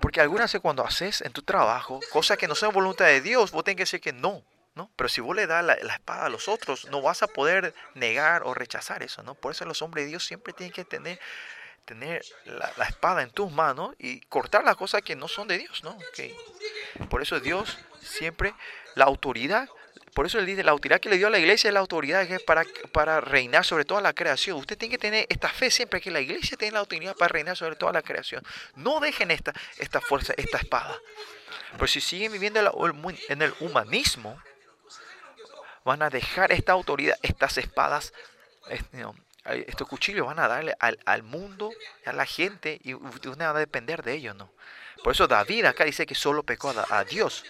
Porque 0.00 0.20
algunas 0.20 0.46
veces 0.46 0.60
cuando 0.60 0.84
haces 0.84 1.20
en 1.20 1.32
tu 1.32 1.42
trabajo 1.42 2.00
cosas 2.10 2.38
que 2.38 2.48
no 2.48 2.54
son 2.54 2.72
voluntad 2.72 3.06
de 3.06 3.20
Dios, 3.20 3.50
vos 3.50 3.64
tenés 3.64 3.76
que 3.76 3.82
decir 3.82 4.00
que 4.00 4.12
no. 4.12 4.42
¿no? 4.74 4.90
Pero 4.96 5.08
si 5.08 5.20
vos 5.20 5.34
le 5.36 5.46
das 5.46 5.64
la, 5.64 5.76
la, 5.82 5.94
espada 5.94 6.26
a 6.26 6.28
los 6.28 6.48
otros, 6.48 6.86
no 6.86 7.02
vas 7.02 7.22
a 7.22 7.26
poder 7.26 7.74
negar 7.94 8.42
o 8.44 8.54
rechazar 8.54 9.02
eso. 9.02 9.22
¿no? 9.22 9.34
Por 9.34 9.52
eso 9.52 9.64
los 9.64 9.82
hombres 9.82 10.04
de 10.04 10.10
Dios 10.10 10.24
siempre 10.24 10.52
tienen 10.52 10.72
que 10.72 10.84
tener 10.84 11.20
tener 11.90 12.24
la, 12.44 12.84
espada 12.84 13.20
en 13.20 13.30
tus 13.30 13.50
manos 13.50 13.96
y 13.98 14.20
cortar 14.20 14.62
las 14.62 14.76
cosas 14.76 15.02
que 15.02 15.16
no 15.16 15.26
son 15.26 15.48
de 15.48 15.58
Dios, 15.58 15.82
¿no? 15.82 15.98
Por 17.08 17.20
eso 17.20 17.40
Dios 17.40 17.78
siempre, 18.00 18.54
la 18.94 19.06
autoridad, 19.06 19.68
por 20.14 20.24
eso 20.24 20.38
él 20.38 20.46
dice, 20.46 20.62
la 20.62 20.70
autoridad 20.70 21.00
que 21.00 21.08
le 21.08 21.18
dio 21.18 21.26
a 21.26 21.30
la 21.30 21.40
iglesia 21.40 21.66
es 21.66 21.74
la 21.74 21.80
autoridad 21.80 22.28
que 22.28 22.36
es 22.36 22.42
para, 22.44 22.64
para 22.92 23.20
reinar 23.20 23.64
sobre 23.64 23.84
toda 23.84 24.00
la 24.00 24.12
creación. 24.12 24.56
Usted 24.56 24.78
tiene 24.78 24.92
que 24.92 24.98
tener 24.98 25.26
esta 25.28 25.48
fe 25.48 25.68
siempre 25.68 26.00
que 26.00 26.12
la 26.12 26.20
iglesia 26.20 26.56
tiene 26.56 26.74
la 26.74 26.78
autoridad 26.78 27.16
para 27.16 27.32
reinar 27.32 27.56
sobre 27.56 27.74
toda 27.74 27.92
la 27.92 28.02
creación. 28.02 28.44
No 28.76 29.00
dejen 29.00 29.32
esta, 29.32 29.52
esta 29.78 30.00
fuerza, 30.00 30.32
esta 30.36 30.58
espada. 30.58 30.96
Pero 31.72 31.88
si 31.88 32.00
siguen 32.00 32.30
viviendo 32.30 32.60
en 33.28 33.42
el 33.42 33.52
humanismo, 33.58 34.40
van 35.84 36.02
a 36.02 36.10
dejar 36.10 36.52
esta 36.52 36.70
autoridad, 36.70 37.18
estas 37.22 37.58
espadas, 37.58 38.12
estos 39.44 39.88
cuchillos 39.88 40.26
van 40.26 40.38
a 40.38 40.48
darle 40.48 40.74
al, 40.80 40.98
al 41.04 41.22
mundo, 41.22 41.70
a 42.04 42.12
la 42.12 42.26
gente, 42.26 42.80
y 42.82 42.94
usted 42.94 43.30
va 43.38 43.50
a 43.50 43.54
depender 43.54 44.02
de 44.02 44.14
ellos, 44.14 44.36
¿no? 44.36 44.50
Por 45.02 45.14
eso 45.14 45.26
David 45.26 45.64
acá 45.64 45.84
dice 45.84 46.06
que 46.06 46.14
solo 46.14 46.42
pecó 46.42 46.74
a, 46.90 47.04
Dios. 47.04 47.44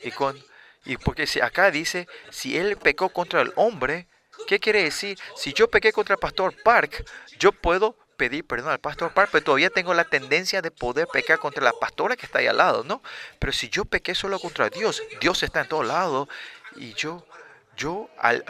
Y, 0.00 0.10
con, 0.10 0.38
y 0.84 0.96
porque 0.96 1.26
si 1.26 1.40
acá 1.40 1.70
dice, 1.70 2.06
si 2.30 2.56
él 2.56 2.76
pecó 2.76 3.08
contra 3.08 3.40
el 3.40 3.52
hombre, 3.56 4.06
¿qué 4.46 4.60
quiere 4.60 4.82
decir? 4.82 5.18
Si 5.36 5.52
yo 5.52 5.70
pequé 5.70 5.92
contra 5.92 6.14
el 6.14 6.20
pastor 6.20 6.54
Park, 6.62 7.04
yo 7.38 7.52
puedo 7.52 7.96
pedir 8.16 8.46
perdón 8.46 8.70
al 8.72 8.78
pastor 8.78 9.12
Park, 9.12 9.30
pero 9.32 9.44
todavía 9.44 9.70
tengo 9.70 9.94
la 9.94 10.04
tendencia 10.04 10.60
de 10.60 10.70
poder 10.70 11.08
pecar 11.08 11.38
contra 11.38 11.64
la 11.64 11.72
pastora 11.72 12.14
que 12.14 12.26
está 12.26 12.40
ahí 12.40 12.46
al 12.46 12.58
lado, 12.58 12.84
¿no? 12.84 13.02
Pero 13.38 13.52
si 13.52 13.68
yo 13.68 13.84
pequé 13.84 14.14
solo 14.14 14.38
contra 14.38 14.68
Dios, 14.68 15.02
Dios 15.20 15.42
está 15.42 15.62
en 15.62 15.68
todos 15.68 15.86
lados 15.86 16.28
y 16.76 16.92
yo 16.94 17.26
yo 17.76 18.10
al, 18.18 18.44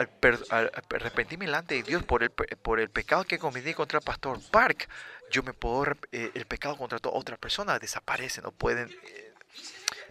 arrepentirme 0.89 1.45
delante 1.45 1.75
de 1.75 1.83
Dios 1.83 2.03
por 2.03 2.23
el, 2.23 2.29
por 2.31 2.79
el 2.79 2.89
pecado 2.89 3.23
que 3.23 3.39
cometí 3.39 3.73
contra 3.73 3.99
el 3.99 4.05
pastor 4.05 4.39
Park, 4.51 4.87
yo 5.31 5.43
me 5.43 5.53
puedo, 5.53 5.97
eh, 6.11 6.31
el 6.33 6.45
pecado 6.45 6.77
contra 6.77 6.99
toda 6.99 7.17
otra 7.17 7.37
persona 7.37 7.79
desaparece, 7.79 8.41
no 8.41 8.51
pueden, 8.51 8.89
eh, 8.89 9.33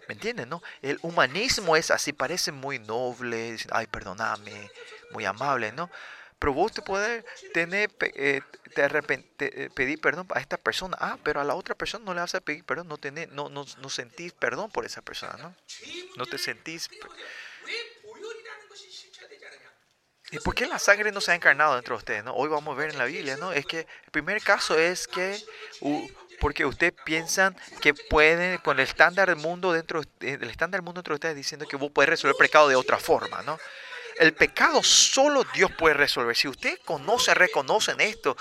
¿me 0.07 0.15
entienden? 0.15 0.49
No? 0.49 0.61
El 0.81 0.99
humanismo 1.01 1.75
es 1.75 1.91
así, 1.91 2.11
parece 2.11 2.51
muy 2.51 2.79
noble, 2.79 3.57
ay, 3.71 3.87
perdóname, 3.87 4.69
muy 5.11 5.25
amable, 5.25 5.71
¿no? 5.71 5.89
Pero 6.39 6.51
vos 6.51 6.73
te 6.73 6.81
puedes 6.81 7.23
tener, 7.53 7.89
eh, 8.01 8.41
te 8.75 9.69
pedir 9.69 10.01
perdón 10.01 10.27
a 10.35 10.41
esta 10.41 10.57
persona, 10.57 10.97
ah, 10.99 11.17
pero 11.23 11.39
a 11.39 11.45
la 11.45 11.55
otra 11.55 11.73
persona 11.73 12.03
no 12.03 12.13
le 12.13 12.19
vas 12.19 12.35
a 12.35 12.41
pedir 12.41 12.65
perdón, 12.65 12.89
no, 12.89 12.97
tenés, 12.97 13.29
no, 13.29 13.47
no, 13.47 13.65
no 13.77 13.89
sentís 13.89 14.33
perdón 14.33 14.69
por 14.69 14.85
esa 14.85 15.01
persona, 15.01 15.37
¿no? 15.37 15.55
No 16.17 16.25
te 16.25 16.37
sentís... 16.37 16.89
¿Y 20.33 20.39
por 20.39 20.55
qué 20.55 20.65
la 20.65 20.79
sangre 20.79 21.11
no 21.11 21.21
se 21.21 21.31
ha 21.31 21.35
encarnado 21.35 21.75
dentro 21.75 21.93
de 21.93 21.99
ustedes? 21.99 22.23
¿no? 22.23 22.33
Hoy 22.33 22.49
vamos 22.49 22.75
a 22.75 22.79
ver 22.79 22.89
en 22.89 22.97
la 22.97 23.05
Biblia, 23.05 23.37
¿no? 23.37 23.51
Es 23.51 23.67
que 23.67 23.81
el 23.81 24.11
primer 24.11 24.41
caso 24.41 24.79
es 24.79 25.07
que 25.07 25.37
porque 26.39 26.65
ustedes 26.65 26.93
piensan 27.05 27.55
que 27.81 27.93
pueden, 27.93 28.57
con 28.57 28.79
el 28.79 28.87
estándar 28.87 29.29
del 29.29 29.37
mundo 29.37 29.71
dentro, 29.71 30.01
el 30.21 30.49
estándar 30.49 30.79
del 30.79 30.85
mundo 30.85 31.01
dentro 31.01 31.13
de 31.13 31.17
ustedes 31.17 31.35
diciendo 31.35 31.67
que 31.67 31.75
vos 31.75 31.91
puedes 31.93 32.09
resolver 32.09 32.33
el 32.33 32.47
pecado 32.47 32.67
de 32.67 32.75
otra 32.75 32.97
forma, 32.97 33.43
¿no? 33.43 33.59
El 34.17 34.33
pecado 34.33 34.81
solo 34.81 35.45
Dios 35.53 35.71
puede 35.77 35.93
resolver. 35.93 36.35
Si 36.35 36.47
usted 36.47 36.79
conoce, 36.83 37.35
reconocen 37.35 38.01
esto, 38.01 38.35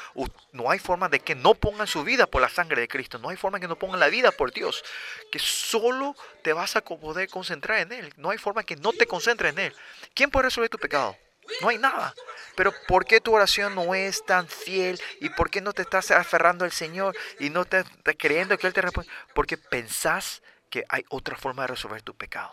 no 0.52 0.70
hay 0.70 0.78
forma 0.78 1.10
de 1.10 1.20
que 1.20 1.34
no 1.34 1.54
pongan 1.54 1.86
su 1.86 2.04
vida 2.04 2.26
por 2.26 2.40
la 2.40 2.48
sangre 2.48 2.80
de 2.80 2.88
Cristo. 2.88 3.18
No 3.18 3.28
hay 3.28 3.36
forma 3.36 3.58
de 3.58 3.62
que 3.62 3.68
no 3.68 3.76
pongan 3.76 4.00
la 4.00 4.08
vida 4.08 4.32
por 4.32 4.50
Dios. 4.50 4.82
Que 5.30 5.38
solo 5.38 6.16
te 6.42 6.54
vas 6.54 6.74
a 6.76 6.80
poder 6.82 7.28
concentrar 7.28 7.80
en 7.80 7.92
Él. 7.92 8.14
No 8.16 8.30
hay 8.30 8.38
forma 8.38 8.64
que 8.64 8.76
no 8.76 8.92
te 8.92 9.06
concentres 9.06 9.52
en 9.52 9.58
Él. 9.58 9.76
¿Quién 10.14 10.30
puede 10.30 10.44
resolver 10.44 10.70
tu 10.70 10.78
pecado? 10.78 11.16
No 11.60 11.68
hay 11.68 11.78
nada. 11.78 12.14
Pero 12.56 12.72
¿por 12.86 13.04
qué 13.04 13.20
tu 13.20 13.34
oración 13.34 13.74
no 13.74 13.94
es 13.94 14.24
tan 14.24 14.46
fiel? 14.48 15.00
¿Y 15.20 15.30
por 15.30 15.50
qué 15.50 15.60
no 15.60 15.72
te 15.72 15.82
estás 15.82 16.10
aferrando 16.10 16.64
al 16.64 16.72
Señor 16.72 17.16
y 17.38 17.50
no 17.50 17.64
te, 17.64 17.80
estás 17.80 18.14
creyendo 18.18 18.58
que 18.58 18.66
Él 18.66 18.72
te 18.72 18.82
responde? 18.82 19.10
Porque 19.34 19.56
pensás 19.56 20.42
que 20.70 20.84
hay 20.88 21.04
otra 21.08 21.36
forma 21.36 21.62
de 21.62 21.68
resolver 21.68 22.02
tu 22.02 22.14
pecado. 22.14 22.52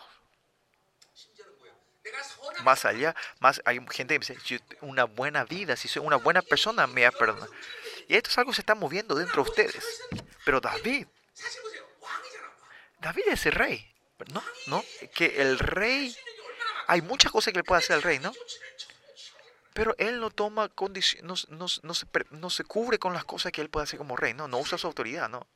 Más 2.63 2.85
allá, 2.85 3.15
más 3.39 3.61
hay 3.65 3.79
gente 3.91 4.19
que 4.19 4.33
dice, 4.33 4.61
una 4.81 5.03
buena 5.03 5.45
vida, 5.45 5.75
si 5.75 5.87
soy 5.87 6.05
una 6.05 6.15
buena 6.15 6.41
persona, 6.41 6.87
me 6.87 7.03
va 7.03 7.09
a 7.09 7.47
Y 8.07 8.15
esto 8.15 8.29
es 8.29 8.37
algo 8.37 8.51
que 8.51 8.55
se 8.55 8.61
está 8.61 8.75
moviendo 8.75 9.15
dentro 9.15 9.43
de 9.43 9.49
ustedes. 9.49 10.01
Pero 10.43 10.59
David, 10.59 11.07
David 12.99 13.23
es 13.27 13.45
el 13.45 13.53
rey, 13.53 13.93
¿no? 14.33 14.43
¿No? 14.67 14.83
Que 15.13 15.41
el 15.41 15.59
rey, 15.59 16.15
hay 16.87 17.01
muchas 17.01 17.31
cosas 17.31 17.53
que 17.53 17.59
le 17.59 17.63
puede 17.63 17.79
hacer 17.79 17.95
al 17.95 18.01
rey, 18.01 18.19
¿no? 18.19 18.33
Pero 19.79 19.95
él 19.97 20.19
no 20.19 20.29
toma 20.29 20.67
condición, 20.67 21.25
no, 21.25 21.35
no, 21.47 21.67
se, 21.69 22.05
no 22.31 22.49
se 22.49 22.63
cubre 22.65 22.99
con 22.99 23.13
las 23.13 23.23
cosas 23.23 23.53
que 23.53 23.61
él 23.61 23.69
puede 23.69 23.85
hacer 23.85 23.97
como 23.97 24.17
rey, 24.17 24.33
¿no? 24.33 24.49
No 24.49 24.57
usa 24.57 24.77
su 24.77 24.85
autoridad, 24.87 25.29
¿no? 25.29 25.47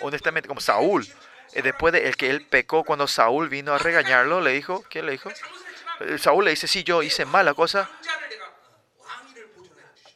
Honestamente, 0.00 0.48
como 0.48 0.60
Saúl, 0.60 1.06
eh, 1.52 1.62
después 1.62 1.92
de 1.92 2.08
el 2.08 2.16
que 2.16 2.30
él 2.30 2.44
pecó 2.44 2.82
cuando 2.82 3.06
Saúl 3.06 3.48
vino 3.48 3.72
a 3.72 3.78
regañarlo, 3.78 4.40
le 4.40 4.54
dijo, 4.54 4.82
¿qué 4.90 5.04
le 5.04 5.12
dijo? 5.12 5.30
Eh, 6.00 6.18
Saúl 6.18 6.46
le 6.46 6.50
dice, 6.50 6.66
sí, 6.66 6.82
yo 6.82 7.00
hice 7.04 7.24
mala 7.24 7.54
cosa, 7.54 7.88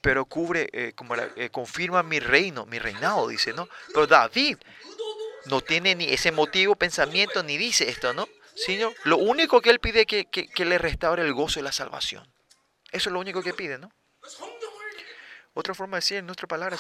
pero 0.00 0.24
cubre, 0.24 0.68
eh, 0.72 0.94
como 0.96 1.14
confirma 1.52 2.02
mi 2.02 2.18
reino, 2.18 2.66
mi 2.66 2.80
reinado, 2.80 3.28
dice, 3.28 3.52
¿no? 3.52 3.68
Pero 3.94 4.08
David 4.08 4.58
no 5.44 5.60
tiene 5.60 5.94
ni 5.94 6.12
ese 6.12 6.32
motivo, 6.32 6.74
pensamiento, 6.74 7.44
ni 7.44 7.56
dice 7.56 7.88
esto, 7.88 8.12
¿no? 8.12 8.28
Sino 8.54 8.92
lo 9.04 9.16
único 9.16 9.60
que 9.60 9.70
él 9.70 9.80
pide 9.80 10.02
es 10.02 10.06
que, 10.06 10.26
que, 10.26 10.64
le 10.64 10.78
restaure 10.78 11.22
el 11.22 11.32
gozo 11.32 11.60
de 11.60 11.64
la 11.64 11.72
salvación. 11.72 12.30
Eso 12.90 13.08
es 13.08 13.12
lo 13.12 13.20
único 13.20 13.42
que 13.42 13.54
pide, 13.54 13.78
¿no? 13.78 13.90
Otra 15.54 15.74
forma 15.74 15.96
de 15.96 16.00
decir 16.00 16.16
en 16.16 16.26
nuestra 16.26 16.48
palabra 16.48 16.78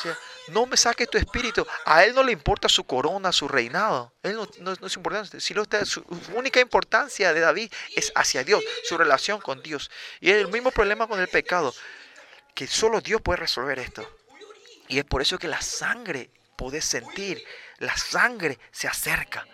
no 0.48 0.64
me 0.64 0.78
saques 0.78 1.08
tu 1.10 1.18
espíritu. 1.18 1.66
A 1.84 2.04
él 2.04 2.14
no 2.14 2.22
le 2.22 2.32
importa 2.32 2.68
su 2.70 2.84
corona, 2.84 3.30
su 3.30 3.46
reinado. 3.46 4.14
Él 4.22 4.34
no, 4.34 4.48
no, 4.60 4.86
es 4.86 4.96
importante. 4.96 5.40
Si 5.40 5.52
lo 5.52 5.62
está, 5.62 5.84
su 5.84 6.02
única 6.34 6.58
importancia 6.60 7.34
de 7.34 7.40
David 7.40 7.70
es 7.94 8.12
hacia 8.14 8.44
Dios, 8.44 8.64
su 8.84 8.96
relación 8.96 9.40
con 9.40 9.62
Dios. 9.62 9.90
Y 10.20 10.30
es 10.30 10.36
el 10.36 10.48
mismo 10.48 10.70
problema 10.70 11.06
con 11.06 11.20
el 11.20 11.28
pecado, 11.28 11.74
que 12.54 12.66
solo 12.66 13.02
Dios 13.02 13.20
puede 13.20 13.38
resolver 13.40 13.78
esto. 13.78 14.08
Y 14.88 14.98
es 14.98 15.04
por 15.04 15.20
eso 15.20 15.38
que 15.38 15.48
la 15.48 15.60
sangre, 15.60 16.30
podés 16.56 16.86
sentir, 16.86 17.44
la 17.78 17.96
sangre 17.96 18.58
se 18.70 18.88
acerca 18.88 19.46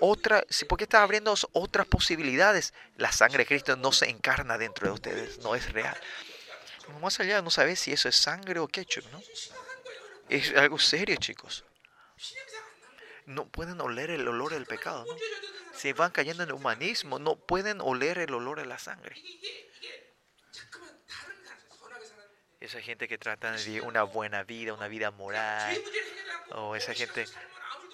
otra, 0.00 0.44
porque 0.68 0.84
está 0.84 1.02
abriendo 1.02 1.34
otras 1.52 1.86
posibilidades. 1.86 2.74
La 2.96 3.12
sangre 3.12 3.38
de 3.38 3.46
Cristo 3.46 3.76
no 3.76 3.92
se 3.92 4.08
encarna 4.08 4.58
dentro 4.58 4.88
de 4.88 4.94
ustedes, 4.94 5.38
no 5.38 5.54
es 5.54 5.72
real. 5.72 5.96
Más 7.00 7.20
allá 7.20 7.42
no 7.42 7.50
sabes 7.50 7.80
si 7.80 7.92
eso 7.92 8.08
es 8.08 8.16
sangre 8.16 8.60
o 8.60 8.68
ketchup, 8.68 9.04
¿no? 9.12 9.20
Es 10.28 10.54
algo 10.56 10.78
serio, 10.78 11.16
chicos. 11.16 11.64
No 13.26 13.46
pueden 13.46 13.80
oler 13.80 14.10
el 14.10 14.26
olor 14.26 14.52
del 14.52 14.66
pecado, 14.66 15.04
¿no? 15.06 15.14
Si 15.74 15.92
van 15.92 16.10
cayendo 16.10 16.42
en 16.42 16.48
el 16.48 16.54
humanismo, 16.54 17.18
no 17.18 17.36
pueden 17.36 17.80
oler 17.80 18.18
el 18.18 18.34
olor 18.34 18.58
de 18.58 18.66
la 18.66 18.78
sangre. 18.78 19.14
Esa 22.58 22.80
gente 22.80 23.06
que 23.06 23.18
trata 23.18 23.52
de 23.52 23.80
una 23.82 24.02
buena 24.02 24.42
vida, 24.42 24.72
una 24.72 24.88
vida 24.88 25.12
moral, 25.12 25.80
o 26.50 26.74
esa 26.74 26.94
gente 26.94 27.26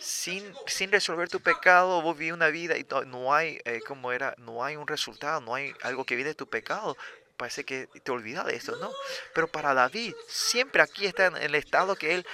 sin, 0.04 0.54
sin 0.66 0.92
resolver 0.92 1.28
tu 1.30 1.40
pecado, 1.40 2.02
vos 2.02 2.16
vivís 2.16 2.34
una 2.34 2.48
vida 2.48 2.76
y 2.76 2.86
no 3.06 3.34
hay, 3.34 3.58
eh, 3.64 3.80
como 3.86 4.12
era, 4.12 4.34
no 4.36 4.62
hay 4.62 4.76
un 4.76 4.86
resultado, 4.86 5.40
no 5.40 5.54
hay 5.54 5.72
algo 5.82 6.04
que 6.04 6.14
viene 6.14 6.30
de 6.30 6.34
tu 6.34 6.46
pecado. 6.46 6.96
Parece 7.38 7.64
que 7.64 7.88
te 8.02 8.12
olvidas 8.12 8.46
de 8.46 8.54
eso, 8.54 8.76
¿no? 8.76 8.92
Pero 9.34 9.48
para 9.48 9.74
David, 9.74 10.14
siempre 10.28 10.82
aquí 10.82 11.06
está 11.06 11.26
en 11.26 11.36
el 11.36 11.54
estado 11.54 11.96
que 11.96 12.14
él 12.14 12.26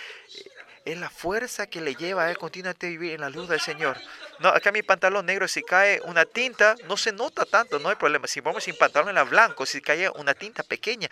es 0.85 0.99
la 0.99 1.11
fuerza 1.11 1.67
que 1.67 1.81
le 1.81 1.95
lleva 1.95 2.25
a 2.25 2.31
él 2.31 2.39
continuamente 2.39 2.87
a 2.87 2.91
vivir 2.91 3.13
en 3.13 3.21
la 3.21 3.31
luz 3.31 3.49
del 3.49 3.61
Señor. 3.61 3.99
No, 4.39 4.49
acá 4.49 4.73
mi 4.73 4.83
pantalón 4.83 5.27
negro, 5.27 5.47
si 5.47 5.63
cae 5.63 6.01
una 6.05 6.25
tinta, 6.25 6.75
no 6.87 6.97
se 6.97 7.13
nota 7.13 7.45
tanto, 7.45 7.79
no 7.79 7.91
hay 7.91 7.97
problema. 7.97 8.27
Si 8.27 8.41
vamos 8.41 8.65
sin 8.65 8.77
pantalón 8.77 9.17
en 9.17 9.29
blanco, 9.29 9.67
si 9.67 9.81
cae 9.83 10.09
una 10.11 10.35
tinta 10.35 10.63
pequeña, 10.63 11.09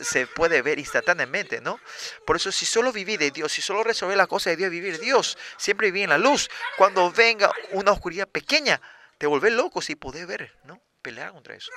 se 0.00 0.26
puede 0.26 0.62
ver 0.62 0.78
instantáneamente, 0.78 1.60
¿no? 1.60 1.78
Por 2.26 2.36
eso, 2.36 2.50
si 2.50 2.66
solo 2.66 2.92
viví 2.92 3.16
de 3.16 3.30
Dios, 3.30 3.52
si 3.52 3.62
solo 3.62 3.84
resolver 3.84 4.16
la 4.16 4.26
cosa 4.26 4.50
de 4.50 4.56
Dios, 4.56 4.70
vivir 4.70 4.98
Dios, 4.98 5.38
siempre 5.56 5.92
viví 5.92 6.02
en 6.02 6.10
la 6.10 6.18
luz. 6.18 6.50
Cuando 6.76 7.10
venga 7.12 7.52
una 7.70 7.92
oscuridad 7.92 8.26
pequeña, 8.26 8.80
te 9.18 9.26
vuelves 9.26 9.52
loco 9.52 9.80
si 9.80 9.94
podés 9.94 10.26
ver, 10.26 10.52
¿no? 10.64 10.82
Pelear 11.02 11.30
contra 11.32 11.54
eso. 11.54 11.70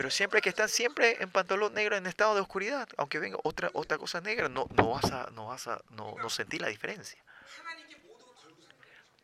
Pero 0.00 0.10
siempre 0.10 0.40
que 0.40 0.48
están 0.48 0.70
siempre 0.70 1.22
en 1.22 1.28
pantalón 1.28 1.74
negro 1.74 1.94
en 1.94 2.06
estado 2.06 2.34
de 2.34 2.40
oscuridad, 2.40 2.88
aunque 2.96 3.18
venga 3.18 3.36
otra, 3.42 3.68
otra 3.74 3.98
cosa 3.98 4.22
negra, 4.22 4.48
no, 4.48 4.66
no 4.74 4.92
vas 4.92 5.12
a, 5.12 5.28
no 5.32 5.48
vas 5.48 5.66
a 5.66 5.82
no, 5.90 6.14
no 6.22 6.30
sentir 6.30 6.62
la 6.62 6.68
diferencia. 6.68 7.22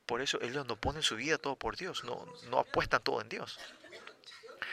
Por 0.05 0.21
eso 0.21 0.39
ellos 0.43 0.67
no 0.67 0.77
ponen 0.77 1.01
su 1.01 1.17
vida 1.17 1.39
todo 1.39 1.57
por 1.57 1.79
Dios, 1.79 2.05
no, 2.05 2.27
no 2.51 2.59
apuestan 2.59 3.03
todo 3.03 3.23
en 3.23 3.31
Dios. 3.31 3.59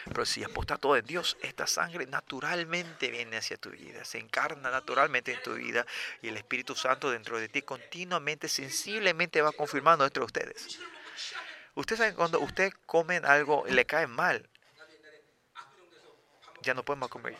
Pero 0.04 0.26
si 0.26 0.43
apuestas 0.43 0.78
todo 0.82 0.97
en 0.97 1.06
Dios, 1.06 1.38
esta 1.41 1.68
sangre 1.68 2.06
naturalmente 2.06 3.10
viene 3.10 3.38
hacia 3.38 3.56
tu 3.56 3.70
vida, 3.70 4.04
se 4.04 4.18
encarna 4.18 4.72
naturalmente 4.72 5.32
en 5.32 5.41
tu 5.41 5.54
vida 5.54 5.86
y 6.22 6.28
el 6.28 6.36
Espíritu 6.36 6.76
Santo 6.76 7.12
dentro 7.12 7.39
de 7.39 7.47
ti 7.47 7.62
continuamente, 7.62 8.49
sensiblemente 8.49 9.41
va 9.41 9.54
confirmando 9.54 10.04
dentro 10.04 10.24
de 10.24 10.26
ustedes. 10.26 10.80
Ustedes 11.76 11.99
saben 11.99 12.16
cuando 12.16 12.41
usted 12.41 12.74
comen 12.86 13.26
algo 13.26 13.64
le 13.70 13.86
cae 13.86 14.08
mal, 14.08 14.49
ya 16.64 16.74
no 16.74 16.84
podemos 16.84 17.09
comer. 17.09 17.36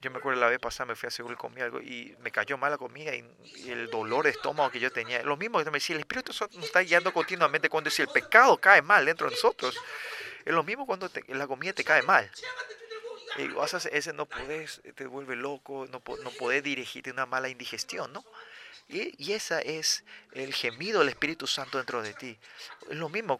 Yo 0.00 0.12
me 0.12 0.18
acuerdo 0.18 0.40
la 0.40 0.48
vez 0.48 0.60
pasada 0.60 0.86
me 0.86 0.94
fui 0.94 1.08
a 1.08 1.10
seguro 1.10 1.34
y 1.34 1.36
comí 1.36 1.60
algo 1.60 1.80
y 1.80 2.14
me 2.20 2.30
cayó 2.30 2.56
mal 2.56 2.70
la 2.70 2.78
comida 2.78 3.14
y, 3.14 3.24
el 3.68 3.90
dolor 3.90 4.24
de 4.24 4.30
estómago 4.30 4.70
que 4.70 4.78
yo 4.78 4.92
tenía. 4.92 5.22
Lo 5.24 5.36
mismo 5.36 5.58
que 5.58 5.64
me 5.70 5.78
decía, 5.78 5.96
el 5.96 6.00
Espíritu 6.00 6.32
Santo 6.32 6.56
nos 6.56 6.66
está 6.66 6.80
guiando 6.80 7.12
continuamente 7.12 7.68
cuando 7.68 7.90
si 7.90 8.02
el 8.02 8.08
pecado 8.08 8.58
cae 8.58 8.80
mal 8.80 9.04
dentro 9.04 9.26
de 9.26 9.32
nosotros. 9.34 9.76
Es 10.44 10.52
lo 10.52 10.62
mismo 10.62 10.86
cuando 10.86 11.10
la 11.28 11.46
comida 11.48 11.72
te 11.72 11.82
cae 11.82 12.02
mal. 12.02 12.30
Y 13.38 13.48
vas 13.48 13.74
a 13.74 13.88
ese 13.88 14.12
no 14.12 14.26
puedes, 14.26 14.80
te 14.94 15.06
vuelve 15.06 15.34
loco, 15.34 15.86
no, 15.90 16.00
no 16.22 16.30
puedes 16.30 16.62
dirigirte 16.62 17.10
una 17.10 17.26
mala 17.26 17.48
indigestión, 17.48 18.12
¿no? 18.12 18.24
Y, 18.88 19.14
y 19.22 19.32
ese 19.34 19.78
es 19.78 20.02
el 20.32 20.54
gemido 20.54 21.00
del 21.00 21.10
Espíritu 21.10 21.46
Santo 21.46 21.76
dentro 21.76 22.02
de 22.02 22.14
ti. 22.14 22.38
Es 22.88 22.96
lo 22.96 23.10
mismo 23.10 23.38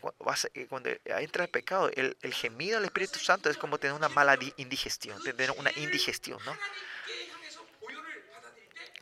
eh, 0.55 0.67
cuando 0.69 0.91
entra 1.07 1.45
el 1.45 1.51
pecado. 1.51 1.91
El, 1.95 2.17
el 2.21 2.35
gemido 2.35 2.77
del 2.77 2.85
Espíritu 2.85 3.19
Santo 3.19 3.49
es 3.49 3.57
como 3.57 3.79
tener 3.79 3.97
una 3.97 4.11
mala 4.11 4.39
indigestión, 4.57 5.23
tener 5.23 5.51
una 5.53 5.73
indigestión, 5.77 6.39
¿no? 6.45 6.57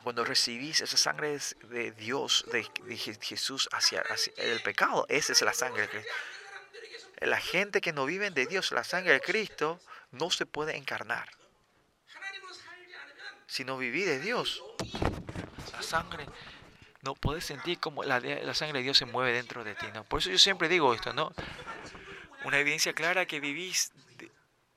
Cuando 0.05 0.25
recibís 0.25 0.81
esa 0.83 0.97
sangre 0.97 1.37
de 1.65 1.91
Dios, 1.91 2.47
de, 2.53 2.63
Jesús 2.97 3.69
hacia, 3.73 4.03
hacia, 4.03 4.33
el 4.37 4.63
pecado, 4.63 5.05
esa 5.09 5.33
es 5.33 5.43
la 5.43 5.53
sangre 5.53 5.89
de. 5.89 7.27
La 7.27 7.41
gente 7.41 7.81
que 7.81 7.93
no 7.93 8.07
vive 8.07 8.31
de 8.31 8.47
Dios, 8.47 8.71
la 8.71 8.85
sangre 8.85 9.15
de 9.15 9.21
Cristo, 9.21 9.81
no 10.13 10.31
se 10.31 10.47
puede 10.47 10.77
encarnar. 10.77 11.29
Si 13.49 13.65
no 13.65 13.79
viví 13.79 14.05
de 14.05 14.21
Dios, 14.21 14.63
la 15.77 15.83
sangre, 15.83 16.27
no 17.03 17.15
puedes 17.15 17.45
sentir 17.45 17.79
como 17.79 18.03
la, 18.03 18.19
la, 18.21 18.55
sangre 18.55 18.79
de 18.79 18.85
Dios 18.85 18.99
se 18.99 19.07
mueve 19.07 19.33
dentro 19.33 19.63
de 19.63 19.75
ti. 19.75 19.87
¿no? 19.95 20.05
Por 20.05 20.21
eso 20.21 20.31
yo 20.31 20.39
siempre 20.39 20.69
digo 20.69 20.93
esto, 20.95 21.13
¿no? 21.13 21.33
Una 22.45 22.59
evidencia 22.59 22.93
clara 22.93 23.27
que 23.27 23.41
vivís, 23.41 23.93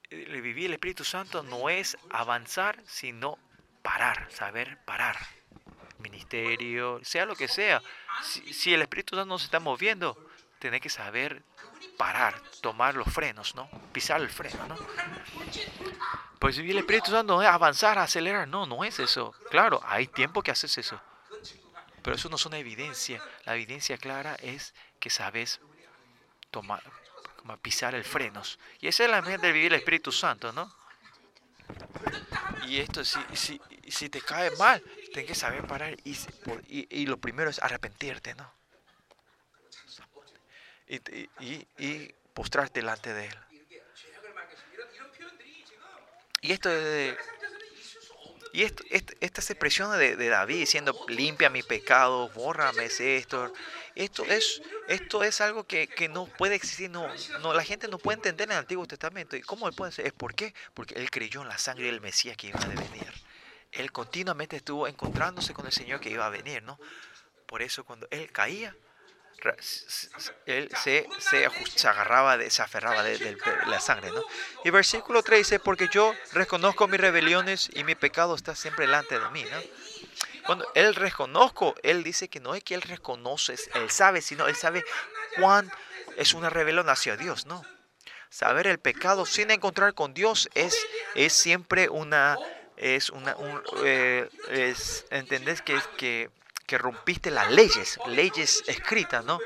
le 0.10 0.42
viví 0.42 0.66
el 0.66 0.74
Espíritu 0.74 1.04
Santo 1.04 1.44
no 1.44 1.70
es 1.70 1.98
avanzar, 2.10 2.82
sino 2.86 3.38
parar, 3.82 4.28
saber 4.32 4.78
parar. 4.86 5.18
Ministerio, 6.00 7.00
sea 7.04 7.26
lo 7.26 7.36
que 7.36 7.48
sea. 7.48 7.82
Si, 8.24 8.74
el 8.74 8.82
Espíritu 8.82 9.16
Santo 9.16 9.28
no 9.28 9.40
se 9.40 9.46
está 9.46 9.60
moviendo, 9.60 10.18
tenés 10.60 10.82
que 10.82 10.90
saber 10.90 11.44
parar, 11.98 12.42
tomar 12.62 12.96
los 12.96 13.12
frenos, 13.12 13.56
¿no? 13.56 13.70
Pisar 13.92 14.22
el 14.22 14.30
freno, 14.30 14.68
¿no? 14.68 14.78
Pues 16.40 16.58
el 16.58 16.78
Espíritu 16.78 17.12
Santo 17.12 17.36
no 17.36 17.42
es 17.42 17.50
avanzar, 17.50 18.00
acelerar, 18.00 18.48
no, 18.48 18.66
no 18.66 18.86
es 18.86 18.98
eso. 19.00 19.34
Claro, 19.50 19.82
hay 19.86 20.08
tiempo 20.08 20.42
que 20.42 20.52
haces 20.52 20.78
eso. 20.78 21.00
Pero 22.02 22.16
eso 22.16 22.30
no 22.30 22.38
es 22.38 22.46
una 22.46 22.58
evidencia. 22.58 23.22
La 23.46 23.56
evidencia 23.56 23.98
clara 23.98 24.36
es 24.36 24.74
que 25.00 25.10
sabes 25.10 25.60
tomar, 26.50 26.82
pisar 27.62 27.94
el 27.94 28.06
frenos. 28.06 28.58
Y 28.80 28.88
esa 28.88 29.04
es 29.04 29.10
la 29.10 29.22
manera 29.22 29.42
de 29.42 29.52
vivir 29.52 29.74
el 29.74 29.80
Espíritu 29.80 30.14
Santo, 30.14 30.54
¿no? 30.54 30.74
Y 32.68 32.80
esto, 32.80 33.04
si, 33.04 33.20
si, 33.34 33.62
si 33.88 34.10
te 34.10 34.22
cae 34.22 34.52
mal, 34.52 34.82
tienes 35.14 35.26
que 35.26 35.36
saber 35.36 35.68
parar 35.68 35.96
y, 36.04 36.18
y, 36.68 36.88
y 36.90 37.06
lo 37.06 37.18
primero 37.18 37.50
es 37.50 37.60
arrepentirte, 37.62 38.34
¿no? 38.36 38.52
Y, 40.88 40.96
y, 41.44 41.68
y, 41.78 42.16
postrarte 42.34 42.80
delante 42.80 43.14
de 43.14 43.28
Él. 43.28 43.38
Y 46.42 46.52
esto 46.52 46.70
es 46.70 46.84
de, 46.84 47.18
y 48.52 48.64
esto, 48.64 48.84
estas 49.20 49.50
expresiones 49.52 50.00
de, 50.00 50.30
David 50.30 50.58
diciendo, 50.58 50.96
limpia 51.08 51.50
mi 51.50 51.62
pecado, 51.62 52.30
bórrame 52.30 52.86
esto, 52.86 53.54
esto 53.94 54.26
es, 54.26 54.62
esto 54.88 55.24
es 55.24 55.40
algo 55.42 55.66
que, 55.66 55.88
que, 55.88 56.10
no 56.10 56.26
puede 56.26 56.56
existir, 56.56 56.90
no, 56.90 57.08
no, 57.42 57.54
la 57.54 57.64
gente 57.64 57.88
no 57.88 58.00
puede 58.00 58.18
entender 58.18 58.48
en 58.48 58.54
el 58.54 58.58
Antiguo 58.60 58.88
Testamento. 58.88 59.36
¿Y 59.36 59.42
cómo 59.42 59.68
él 59.68 59.76
puede 59.76 59.92
ser? 59.92 60.08
¿Es 60.08 60.14
por 60.14 60.34
qué? 60.34 60.56
Porque 60.74 60.96
él 60.96 61.12
creyó 61.12 61.42
en 61.44 61.48
la 61.48 61.60
sangre 61.60 61.86
del 61.86 62.02
Mesías 62.02 62.38
que 62.38 62.48
iba 62.48 62.60
a 62.60 62.68
venir. 62.68 63.14
Él 63.72 63.92
continuamente 63.92 64.56
estuvo 64.56 64.88
encontrándose 64.88 65.54
con 65.54 65.68
el 65.68 65.72
Señor 65.72 66.00
que 66.00 66.10
iba 66.10 66.26
a 66.26 66.30
venir, 66.30 66.64
¿no? 66.64 66.80
Por 67.46 67.62
eso 67.62 67.84
cuando 67.84 68.08
él 68.10 68.32
caía, 68.32 68.76
él 70.46 70.70
se, 70.82 71.08
se, 71.20 71.88
agarraba, 71.88 72.38
de, 72.38 72.50
se 72.50 72.62
aferraba 72.62 73.04
de, 73.04 73.38
la 73.68 73.80
sangre. 73.80 74.12
¿no? 74.12 74.24
Y 74.64 74.70
versículo 74.70 75.24
3 75.24 75.40
dice, 75.40 75.60
porque 75.60 75.88
yo 75.92 76.14
reconozco 76.34 76.88
mis 76.88 77.00
rebeliones 77.00 77.70
y 77.74 77.84
mi 77.84 77.96
pecado 77.96 78.36
está 78.36 78.56
siempre 78.56 78.86
delante 78.86 79.20
de 79.20 79.30
mí. 79.30 79.44
¿no? 79.44 79.62
Cuando 80.46 80.68
él 80.76 80.96
reconozco, 80.96 81.76
él 81.84 82.04
dice 82.04 82.28
que 82.28 82.40
no 82.40 82.56
es 82.56 82.64
que 82.64 82.76
él 82.76 82.82
reconoce, 82.82 83.56
él 83.76 83.90
sabe, 83.90 84.22
sino 84.22 84.48
él 84.48 84.56
sabe 84.56 84.84
cuán 85.38 85.72
es 86.18 86.34
una 86.34 86.50
rebelión 86.50 86.90
hacia 86.90 87.18
Dios. 87.18 87.46
¿no? 87.46 87.64
Saber 88.30 88.68
el 88.68 88.80
pecado 88.80 89.26
sin 89.26 89.52
encontrar 89.52 89.94
con 89.94 90.14
Dios 90.14 90.50
es, 90.54 90.78
es 91.16 91.34
siempre 91.34 91.90
una... 91.90 92.38
Es 92.82 93.10
una, 93.10 93.36
un, 93.36 93.62
eh, 93.84 94.30
es, 94.52 95.06
¿entendés? 95.10 95.62
Que, 95.62 95.78
que 95.98 96.30
que 96.70 96.78
rompiste 96.78 97.32
las 97.32 97.52
leyes, 97.52 97.98
leyes 98.06 98.64
escritas, 98.68 99.26
¿no? 99.26 99.40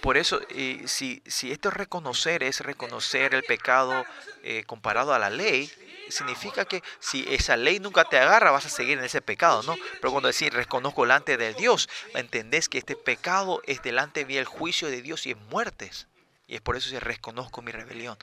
Por 0.00 0.16
eso, 0.16 0.40
si, 0.86 1.22
si 1.26 1.52
esto 1.52 1.68
es 1.68 1.74
reconocer, 1.74 2.42
es 2.42 2.60
reconocer 2.60 3.34
el 3.34 3.42
pecado 3.42 4.06
eh, 4.42 4.64
comparado 4.66 5.12
a 5.12 5.18
la 5.18 5.28
ley, 5.28 5.70
significa 6.08 6.64
que 6.64 6.82
si 6.98 7.26
esa 7.28 7.58
ley 7.58 7.78
nunca 7.78 8.04
te 8.04 8.18
agarra, 8.18 8.52
vas 8.52 8.64
a 8.64 8.70
seguir 8.70 8.96
en 8.96 9.04
ese 9.04 9.20
pecado, 9.20 9.62
¿no? 9.64 9.76
Pero 10.00 10.12
cuando 10.12 10.28
decís 10.28 10.50
reconozco 10.50 11.02
delante 11.02 11.36
de 11.36 11.52
Dios, 11.52 11.90
entendés 12.14 12.70
que 12.70 12.78
este 12.78 12.96
pecado 12.96 13.60
es 13.66 13.82
delante 13.82 14.24
de 14.24 14.38
el 14.38 14.46
juicio 14.46 14.88
de 14.88 15.02
Dios 15.02 15.26
y 15.26 15.32
es 15.32 15.36
muertes. 15.36 16.06
Y 16.46 16.54
es 16.54 16.62
por 16.62 16.76
eso 16.76 16.88
que 16.88 17.00
reconozco 17.00 17.60
mi 17.60 17.70
rebelión. 17.70 18.16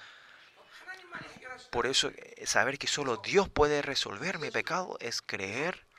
Por 1.70 1.86
eso, 1.86 2.12
eh, 2.16 2.48
saber 2.48 2.80
que 2.80 2.88
solo 2.88 3.18
Dios 3.18 3.48
puede 3.48 3.84
resolver 3.84 4.40
mi 4.40 4.50
pecado 4.50 4.98
es 5.00 5.22
creer 5.22 5.91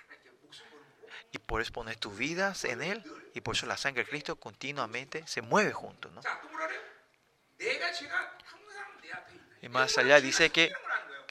y 1.32 1.38
por 1.38 1.62
eso 1.62 1.72
pones 1.72 1.98
tus 1.98 2.16
vidas 2.16 2.64
en 2.64 2.82
Él 2.82 3.02
y 3.34 3.40
por 3.40 3.56
eso 3.56 3.66
la 3.66 3.76
sangre 3.76 4.04
de 4.04 4.10
Cristo 4.10 4.36
continuamente 4.36 5.26
se 5.26 5.42
mueve 5.42 5.72
junto. 5.72 6.10
¿no? 6.10 6.20
Y 9.62 9.68
más 9.68 9.96
allá 9.98 10.20
dice 10.20 10.50
que 10.50 10.72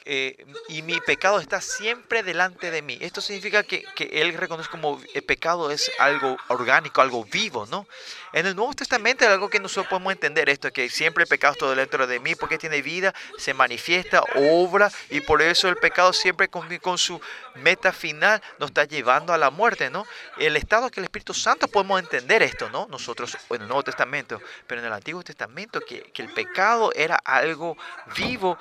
eh, 0.04 0.44
y 0.68 0.82
mi 0.82 1.00
pecado 1.00 1.38
está 1.38 1.60
siempre 1.60 2.22
delante 2.22 2.70
de 2.70 2.82
mí. 2.82 2.98
Esto 3.00 3.20
significa 3.20 3.62
que, 3.62 3.84
él 3.98 4.34
reconoce 4.34 4.68
como 4.68 5.00
el 5.14 5.22
pecado 5.22 5.70
es 5.70 5.90
algo 5.98 6.36
orgánico, 6.48 7.00
algo 7.00 7.24
vivo, 7.24 7.66
¿no? 7.66 7.86
En 8.32 8.46
el 8.46 8.56
Nuevo 8.56 8.74
Testamento 8.74 9.24
es 9.24 9.30
algo 9.30 9.48
que 9.48 9.60
nosotros 9.60 9.86
podemos 9.88 10.12
entender 10.12 10.48
esto, 10.48 10.72
que 10.72 10.88
siempre 10.88 11.24
el 11.24 11.28
pecado 11.28 11.52
está 11.52 11.74
dentro 11.74 12.06
de 12.06 12.18
mí 12.18 12.34
porque 12.34 12.58
tiene 12.58 12.82
vida, 12.82 13.14
se 13.38 13.54
manifiesta, 13.54 14.22
obra 14.34 14.90
y 15.10 15.20
por 15.20 15.42
eso 15.42 15.68
el 15.68 15.76
pecado 15.76 16.12
siempre 16.12 16.48
con, 16.48 16.66
con 16.78 16.98
su 16.98 17.20
meta 17.56 17.92
final 17.92 18.42
nos 18.58 18.70
está 18.70 18.84
llevando 18.84 19.32
a 19.32 19.38
la 19.38 19.50
muerte, 19.50 19.90
¿no? 19.90 20.06
El 20.38 20.56
estado 20.56 20.90
que 20.90 21.00
el 21.00 21.04
Espíritu 21.04 21.34
Santo 21.34 21.68
podemos 21.68 22.00
entender 22.00 22.42
esto, 22.42 22.70
¿no? 22.70 22.86
Nosotros 22.90 23.36
en 23.50 23.62
el 23.62 23.68
Nuevo 23.68 23.84
Testamento, 23.84 24.40
pero 24.66 24.80
en 24.80 24.86
el 24.86 24.92
Antiguo 24.92 25.22
Testamento 25.22 25.80
que, 25.80 26.02
que 26.12 26.22
el 26.22 26.32
pecado 26.32 26.92
era 26.94 27.16
algo 27.16 27.76
vivo 28.16 28.58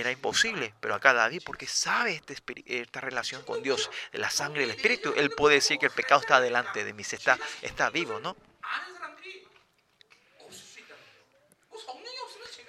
era 0.00 0.10
imposible, 0.10 0.74
pero 0.80 0.94
acá 0.94 1.12
David, 1.12 1.42
porque 1.44 1.66
sabe 1.66 2.14
este 2.14 2.36
esta 2.66 3.00
relación 3.00 3.42
con 3.42 3.62
Dios, 3.62 3.90
de 4.12 4.18
la 4.18 4.30
sangre 4.30 4.62
y 4.62 4.64
el 4.64 4.70
espíritu, 4.70 5.14
él 5.16 5.30
puede 5.30 5.56
decir 5.56 5.78
que 5.78 5.86
el 5.86 5.92
pecado 5.92 6.20
está 6.20 6.40
delante 6.40 6.84
de 6.84 6.92
mí, 6.92 7.02
está, 7.02 7.38
está 7.62 7.90
vivo, 7.90 8.20
¿no? 8.20 8.36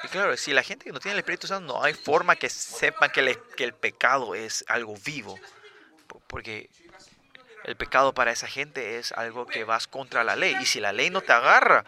Y 0.04 0.08
claro, 0.10 0.38
si 0.38 0.54
la 0.54 0.62
gente 0.62 0.86
que 0.86 0.92
no 0.92 1.00
tiene 1.00 1.14
el 1.14 1.20
Espíritu 1.20 1.48
Santo, 1.48 1.74
no 1.74 1.84
hay 1.84 1.94
forma 1.94 2.36
que 2.36 2.48
sepan 2.48 3.10
que, 3.10 3.40
que 3.58 3.64
el 3.64 3.74
pecado 3.74 4.36
es 4.36 4.64
algo 4.68 4.96
vivo, 5.04 5.40
porque 6.28 6.70
el 7.64 7.76
pecado 7.76 8.14
para 8.14 8.32
esa 8.32 8.48
gente 8.48 9.00
es 9.00 9.12
algo 9.14 9.48
que 9.48 9.64
vas 9.64 9.88
contra 9.88 10.24
la 10.24 10.36
ley, 10.36 10.56
y 10.62 10.66
si 10.68 10.80
la 10.80 10.94
ley 10.94 11.10
no 11.10 11.22
te 11.22 11.34
agarra, 11.34 11.86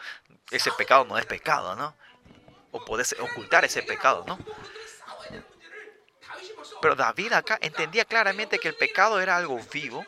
ese 0.50 0.72
pecado 0.72 1.06
no 1.06 1.18
es 1.20 1.28
pecado, 1.28 1.76
¿no? 1.76 1.96
O 2.72 2.84
puedes 2.84 3.16
ocultar 3.20 3.66
ese 3.66 3.84
pecado, 3.84 4.24
¿no? 4.26 4.40
Pero 6.82 6.96
David 6.96 7.34
acá 7.34 7.58
entendía 7.62 8.06
claramente 8.06 8.60
que 8.60 8.68
el 8.68 8.76
pecado 8.76 9.20
era 9.20 9.38
algo 9.38 9.60
vivo 9.72 10.06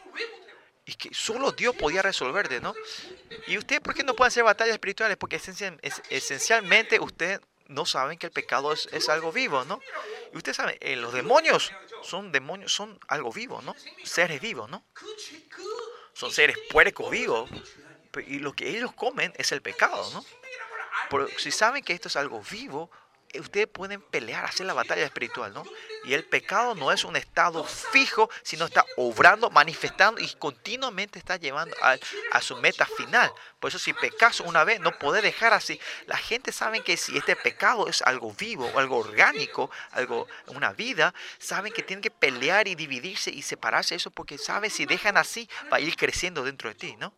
y 0.86 0.94
que 0.96 1.14
solo 1.14 1.52
Dios 1.52 1.76
podía 1.76 2.02
resolver, 2.02 2.62
¿no? 2.62 2.74
¿Y 3.48 3.58
usted 3.58 3.82
por 3.82 3.94
qué 3.94 4.04
no 4.04 4.16
puede 4.16 4.30
hacer 4.30 4.44
batallas 4.44 4.74
espirituales? 4.74 5.18
Porque 5.18 5.40
esencialmente 6.10 7.00
usted 7.00 7.42
no 7.68 7.86
saben 7.86 8.18
que 8.18 8.26
el 8.26 8.32
pecado 8.32 8.74
es, 8.74 9.10
algo 9.10 9.32
vivo, 9.32 9.64
¿no? 9.66 9.80
Y 10.34 10.38
usted 10.38 10.54
sabe, 10.54 10.78
eh, 10.82 10.96
los 10.96 11.14
demonios 11.14 11.72
son 12.02 12.32
demonios, 12.32 12.74
son 12.74 13.00
algo 13.08 13.32
vivo, 13.32 13.62
¿no? 13.62 13.76
Seres 14.04 14.42
vivos, 14.42 14.70
¿no? 14.70 14.84
Son 16.14 16.32
seres 16.32 16.58
puercos 16.72 17.12
vivos. 17.12 17.50
Y 18.26 18.40
lo 18.40 18.54
que 18.54 18.70
ellos 18.70 18.92
comen 18.94 19.32
es 19.38 19.52
el 19.52 19.62
pecado, 19.62 20.10
¿no? 20.12 20.26
Pero 21.12 21.28
si 21.38 21.52
saben 21.52 21.84
que 21.84 21.94
esto 21.94 22.08
es 22.08 22.16
algo 22.16 22.42
vivo, 22.42 22.90
ustedes 23.38 23.68
pueden 23.68 24.02
pelear, 24.02 24.46
hacer 24.46 24.66
la 24.66 24.74
batalla 24.74 25.06
espiritual, 25.06 25.54
¿no? 25.54 25.64
Y 26.04 26.14
el 26.14 26.24
pecado 26.24 26.74
no 26.74 26.92
es 26.92 27.04
un 27.04 27.16
estado 27.16 27.64
fijo, 27.64 28.30
sino 28.42 28.66
está 28.66 28.86
obrando, 28.98 29.50
manifestando 29.50 30.20
y 30.22 30.28
continuamente 30.36 31.20
está 31.20 31.38
llevando 31.38 31.76
a, 31.82 32.42
su 32.42 32.56
meta 32.58 32.86
final. 32.86 33.32
Por 33.60 33.70
eso 33.70 33.78
si 33.78 33.94
pecas 33.94 34.40
una 34.40 34.64
vez, 34.64 34.80
no 34.80 34.98
puede 34.98 35.22
dejar 35.22 35.54
así. 35.54 35.80
La 36.08 36.18
gente 36.18 36.52
sabe 36.52 36.82
que 36.82 36.98
si 36.98 37.18
este 37.18 37.36
pecado 37.36 37.88
es 37.88 38.02
algo 38.02 38.34
vivo, 38.34 38.72
algo 38.78 38.98
orgánico, 38.98 39.70
algo, 39.92 40.28
una 40.48 40.74
vida, 40.74 41.14
saben 41.38 41.74
que 41.74 41.84
tienen 41.84 42.02
que 42.02 42.12
pelear 42.12 42.68
y 42.68 42.76
dividirse 42.76 43.30
y 43.30 43.42
separarse 43.42 43.96
eso 43.96 44.10
porque 44.10 44.38
saben 44.38 44.72
si 44.72 44.86
dejan 44.86 45.18
así, 45.18 45.48
va 45.72 45.78
a 45.78 45.82
ir 45.82 45.96
creciendo 45.96 46.44
dentro 46.44 46.70
de 46.70 46.76
ti, 46.76 46.96
¿no? 46.98 47.14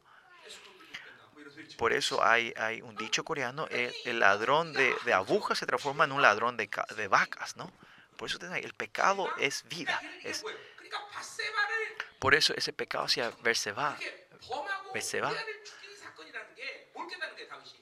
Por 1.82 1.94
eso 1.94 2.24
hay, 2.24 2.54
un 2.84 2.96
dicho 2.96 3.24
coreano, 3.24 3.68
el, 3.72 4.20
ladrón 4.20 4.72
de, 4.72 4.94
agujas 5.16 5.58
se 5.58 5.66
transforma 5.66 6.04
en 6.04 6.12
un 6.12 6.22
ladrón 6.22 6.56
de, 6.56 7.08
vacas, 7.10 7.58
¿no? 7.58 7.74
Por 8.18 8.30
eso 8.30 8.38
el 8.40 8.74
pecado 8.76 9.28
es 9.40 9.64
vida. 9.68 10.00
Por 12.20 12.36
eso 12.36 12.54
ese 12.56 12.72
pecado 12.72 13.06
hacia 13.06 13.32
Berseba, 13.42 13.98
va. 15.24 15.34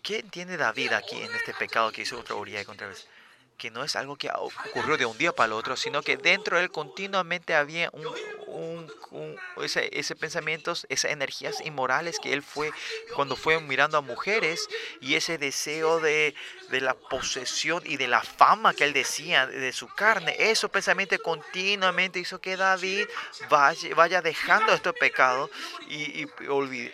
¿Qué 0.01 0.19
entiende 0.19 0.55
David 0.55 0.93
aquí 0.93 1.21
en 1.21 1.35
este 1.35 1.53
pecado 1.53 1.91
que 1.91 2.03
hizo 2.03 2.17
otra 2.17 2.35
Uriah 2.35 2.63
contra 2.63 2.87
Berseba? 2.87 3.18
Que 3.59 3.69
no 3.69 3.83
es 3.83 3.95
algo 3.95 4.15
que 4.15 4.31
ocurrió 4.33 4.97
de 4.97 5.05
un 5.05 5.17
día 5.17 5.31
para 5.31 5.47
el 5.47 5.53
otro, 5.53 5.75
sino 5.75 6.01
que 6.01 6.17
dentro 6.17 6.57
de 6.57 6.63
él 6.63 6.71
continuamente 6.71 7.53
había 7.53 7.91
un, 7.91 8.89
ese, 9.61 9.89
ese 9.91 10.15
pensamientos, 10.15 10.87
esas 10.89 11.11
energías 11.11 11.61
inmorales 11.63 12.17
que 12.19 12.33
él 12.33 12.41
fue 12.41 12.71
cuando 13.15 13.35
fue 13.35 13.59
mirando 13.59 13.97
a 13.97 14.01
mujeres 14.01 14.67
y 15.01 15.15
ese 15.15 15.37
deseo 15.37 15.99
de, 15.99 16.33
de 16.69 16.81
la 16.81 16.93
posesión 16.93 17.83
y 17.85 17.97
de 17.97 18.07
la 18.07 18.21
fama 18.21 18.73
que 18.73 18.85
él 18.85 18.93
decía 18.93 19.45
de 19.45 19.73
su 19.73 19.87
carne, 19.87 20.35
esos 20.39 20.71
pensamientos 20.71 21.19
continuamente 21.19 22.19
hizo 22.19 22.39
que 22.39 22.55
David 22.55 23.05
vaya, 23.49 23.95
vaya 23.95 24.21
dejando 24.21 24.73
este 24.73 24.93
pecado 24.93 25.49
y, 25.89 26.25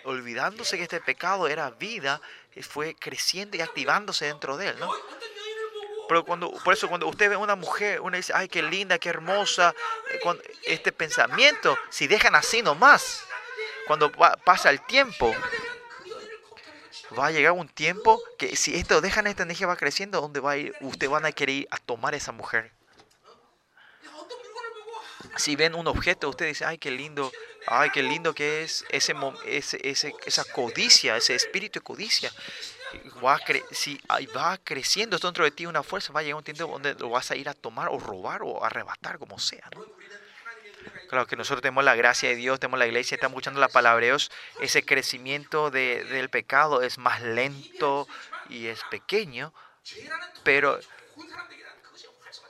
olvidándose 0.04 0.76
que 0.76 0.82
este 0.82 1.00
pecado 1.00 1.48
era 1.48 1.70
vida, 1.70 2.20
fue 2.62 2.94
creciendo 2.94 3.56
y 3.56 3.60
activándose 3.60 4.26
dentro 4.26 4.56
de 4.56 4.68
él, 4.68 4.78
¿no? 4.78 4.90
Pero 6.08 6.24
cuando, 6.24 6.50
por 6.50 6.74
eso 6.74 6.88
cuando 6.88 7.06
usted 7.08 7.30
ve 7.30 7.36
una 7.36 7.56
mujer, 7.56 8.00
uno 8.00 8.16
dice, 8.16 8.32
ay, 8.34 8.48
qué 8.48 8.62
linda, 8.62 8.98
qué 8.98 9.08
hermosa, 9.08 9.74
eh, 10.10 10.20
este 10.64 10.92
pensamiento, 10.92 11.76
si 11.90 12.06
dejan 12.06 12.34
así 12.34 12.62
nomás, 12.62 13.24
cuando 13.86 14.10
pasa 14.44 14.70
el 14.70 14.84
tiempo, 14.86 15.34
va 17.18 17.26
a 17.26 17.30
llegar 17.30 17.52
un 17.52 17.68
tiempo 17.68 18.20
que 18.38 18.56
si 18.56 18.76
esto 18.76 19.00
dejan 19.00 19.26
esta 19.26 19.42
energía 19.42 19.66
va 19.66 19.76
creciendo, 19.76 20.20
¿dónde 20.20 20.40
va 20.40 20.52
a 20.52 20.56
ir? 20.56 20.74
Usted 20.80 21.08
van 21.08 21.24
a 21.24 21.32
querer 21.32 21.56
ir 21.56 21.68
a 21.70 21.78
tomar 21.78 22.14
esa 22.14 22.32
mujer. 22.32 22.72
Si 25.36 25.54
ven 25.54 25.74
un 25.74 25.86
objeto, 25.86 26.28
usted 26.28 26.46
dice, 26.46 26.64
ay, 26.64 26.78
qué 26.78 26.90
lindo, 26.90 27.30
ay, 27.66 27.90
qué 27.90 28.02
lindo 28.02 28.34
que 28.34 28.62
es 28.62 28.84
ese, 28.90 29.14
ese, 29.44 30.14
esa 30.24 30.44
codicia, 30.44 31.16
ese 31.16 31.34
espíritu 31.34 31.80
de 31.80 31.84
codicia 31.84 32.32
va 33.24 33.40
si 33.70 34.00
va 34.36 34.58
creciendo 34.58 35.18
dentro 35.18 35.44
de 35.44 35.50
ti 35.50 35.66
una 35.66 35.82
fuerza, 35.82 36.12
va 36.12 36.20
a 36.20 36.22
llegar 36.22 36.36
un 36.36 36.44
tiempo 36.44 36.66
donde 36.66 36.94
lo 36.94 37.10
vas 37.10 37.30
a 37.30 37.36
ir 37.36 37.48
a 37.48 37.54
tomar 37.54 37.88
o 37.88 37.98
robar 37.98 38.42
o 38.42 38.64
arrebatar, 38.64 39.18
como 39.18 39.38
sea. 39.38 39.68
Claro 41.08 41.26
que 41.26 41.36
nosotros 41.36 41.62
tenemos 41.62 41.84
la 41.84 41.94
gracia 41.94 42.28
de 42.28 42.34
Dios, 42.34 42.58
tenemos 42.58 42.78
la 42.78 42.86
iglesia, 42.86 43.14
estamos 43.14 43.34
escuchando 43.34 43.60
la 43.60 43.68
palabra 43.68 44.00
de 44.00 44.06
Dios. 44.06 44.30
Ese 44.60 44.84
crecimiento 44.84 45.70
de, 45.70 46.04
del 46.04 46.30
pecado 46.30 46.82
es 46.82 46.98
más 46.98 47.22
lento, 47.22 48.08
y 48.48 48.66
es 48.66 48.82
pequeño, 48.90 49.52
pero, 50.42 50.78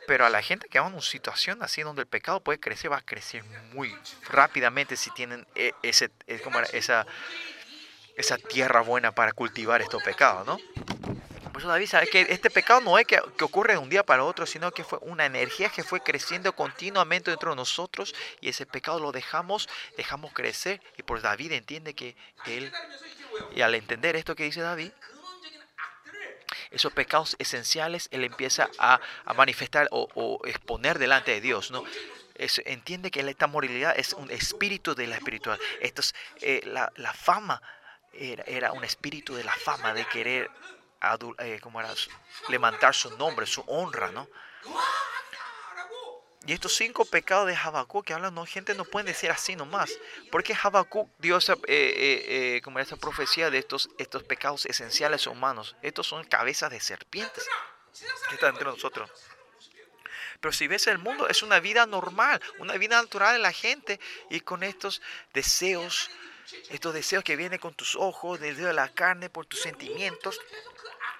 pero 0.07 0.27
a 0.27 0.31
la 0.31 0.43
gente 0.43 0.69
que 0.69 0.79
va 0.79 0.87
en 0.87 0.95
una 0.95 1.03
situación 1.03 1.63
así 1.63 1.83
donde 1.83 2.03
el 2.03 2.09
pecado 2.09 2.41
puede 2.41 2.61
crecer, 2.61 2.93
va 2.93 2.99
a 2.99 3.03
crecer 3.03 3.45
muy 3.73 3.97
rápidamente 4.29 4.97
si 4.97 5.11
tienen 5.11 5.47
e, 5.55 5.73
ese, 5.83 6.11
esa, 6.27 7.07
esa 8.17 8.39
tierra 8.39 8.81
buena 8.81 9.13
para 9.13 9.33
cultivar 9.33 9.83
estos 9.83 10.03
pecados, 10.03 10.47
¿no? 10.47 10.59
Por 11.53 11.63
eso 11.63 11.69
David 11.69 11.87
sabe 11.87 12.07
que 12.09 12.21
este 12.21 12.51
pecado 12.51 12.83
no 12.83 12.99
es 12.99 13.07
que, 13.07 13.19
que, 13.39 13.45
ocurre 13.45 13.73
de 13.73 13.79
un 13.79 13.89
día 13.89 14.05
para 14.05 14.25
otro, 14.25 14.45
sino 14.45 14.73
que 14.73 14.85
fue 14.85 14.99
una 15.01 15.25
energía 15.25 15.71
que 15.71 15.83
fue 15.83 16.01
creciendo 16.01 16.55
continuamente 16.55 17.31
dentro 17.31 17.51
de 17.51 17.57
nosotros 17.57 18.15
y 18.43 18.51
ese 18.51 18.67
pecado 18.67 19.01
lo 19.01 19.11
dejamos, 19.11 19.67
dejamos 19.97 20.35
crecer 20.35 20.83
y 20.99 21.03
por 21.03 21.23
David 21.23 21.53
entiende 21.53 21.95
que 21.95 22.15
él, 22.45 22.71
y 23.55 23.63
al 23.63 23.75
entender 23.75 24.17
esto 24.17 24.37
que 24.37 24.45
dice 24.45 24.61
David, 24.61 24.91
esos 26.71 26.93
pecados 26.93 27.37
esenciales 27.39 28.09
él 28.11 28.25
empieza 28.25 28.69
a, 28.79 29.01
a 29.25 29.35
manifestar 29.35 29.89
o, 29.91 30.09
o, 30.15 30.47
exponer 30.47 30.99
delante 30.99 31.31
de 31.31 31.41
Dios, 31.41 31.71
¿no? 31.71 31.85
Es, 32.35 32.61
entiende 32.67 33.11
que 33.11 33.21
esta 33.21 33.47
moralidad 33.47 33.99
es 33.99 34.13
un 34.13 34.31
espíritu 34.31 34.95
de 34.95 35.07
la 35.07 35.17
espiritual. 35.17 35.59
Esto 35.81 36.03
es, 36.03 36.15
eh, 36.43 36.61
la, 36.67 36.93
la, 36.97 37.15
fama 37.15 37.63
era, 38.19 38.45
era 38.47 38.73
un 38.73 38.85
espíritu 38.85 39.35
de 39.35 39.45
la 39.45 39.55
fama, 39.55 39.95
de 39.95 40.07
querer 40.07 40.51
eh, 41.39 41.61
como 41.61 41.81
era, 41.81 41.93
levantar 42.49 42.95
su 42.95 43.17
nombre, 43.17 43.47
su 43.47 43.63
honra, 43.67 44.11
¿no? 44.11 44.29
Y 46.47 46.53
estos 46.53 46.75
cinco 46.77 47.05
pecados 47.05 47.49
de 47.49 47.57
Habacuc 47.57 48.07
que 48.07 48.15
hablan, 48.15 48.33
no, 48.35 48.47
gente 48.47 48.75
no 48.75 48.85
puede 48.85 49.07
decir 49.07 49.31
así 49.33 49.57
nomás. 49.57 49.91
Porque 50.31 50.57
Habacuc 50.61 51.11
dio 51.19 51.37
esa, 51.39 51.55
eh, 51.67 52.57
eh, 52.57 52.61
como 52.63 52.79
profecía 53.01 53.51
de 53.51 53.59
estos, 53.59 53.91
estos 53.99 54.23
pecados 54.23 54.65
esenciales 54.65 55.27
humanos. 55.27 55.75
Estos 55.83 56.07
son 56.07 56.25
cabezas 56.25 56.71
de 56.71 56.79
serpientes 56.81 57.49
que 58.29 58.35
están 58.37 58.51
entre 58.51 58.67
nosotros. 58.67 59.11
Pero 60.41 60.53
si 60.53 60.69
ves 60.69 60.87
el 60.87 60.99
mundo, 60.99 61.29
es 61.29 61.43
una 61.43 61.59
vida 61.59 61.85
normal, 61.87 62.41
una 62.59 62.75
vida 62.75 63.01
natural 63.01 63.33
de 63.35 63.39
la 63.41 63.53
gente 63.53 63.99
y 64.31 64.41
con 64.41 64.63
estos 64.63 65.03
deseos, 65.35 66.11
estos 66.71 66.95
deseos 66.95 67.25
que 67.25 67.37
vienen 67.37 67.59
con 67.59 67.75
tus 67.75 67.97
ojos, 67.97 68.41
deseo 68.41 68.69
de 68.69 68.75
la 68.75 68.89
carne, 68.89 69.29
por 69.29 69.47
tus 69.47 69.61
sentimientos, 69.61 70.41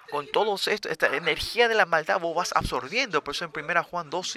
con 0.09 0.27
todo 0.27 0.55
esto, 0.55 0.89
esta 0.89 1.07
energía 1.15 1.67
de 1.67 1.75
la 1.75 1.85
maldad, 1.85 2.19
vos 2.19 2.35
vas 2.35 2.53
absorbiendo. 2.55 3.23
Por 3.23 3.35
eso 3.35 3.45
en 3.45 3.51
1 3.53 3.83
Juan 3.83 4.09
2, 4.09 4.35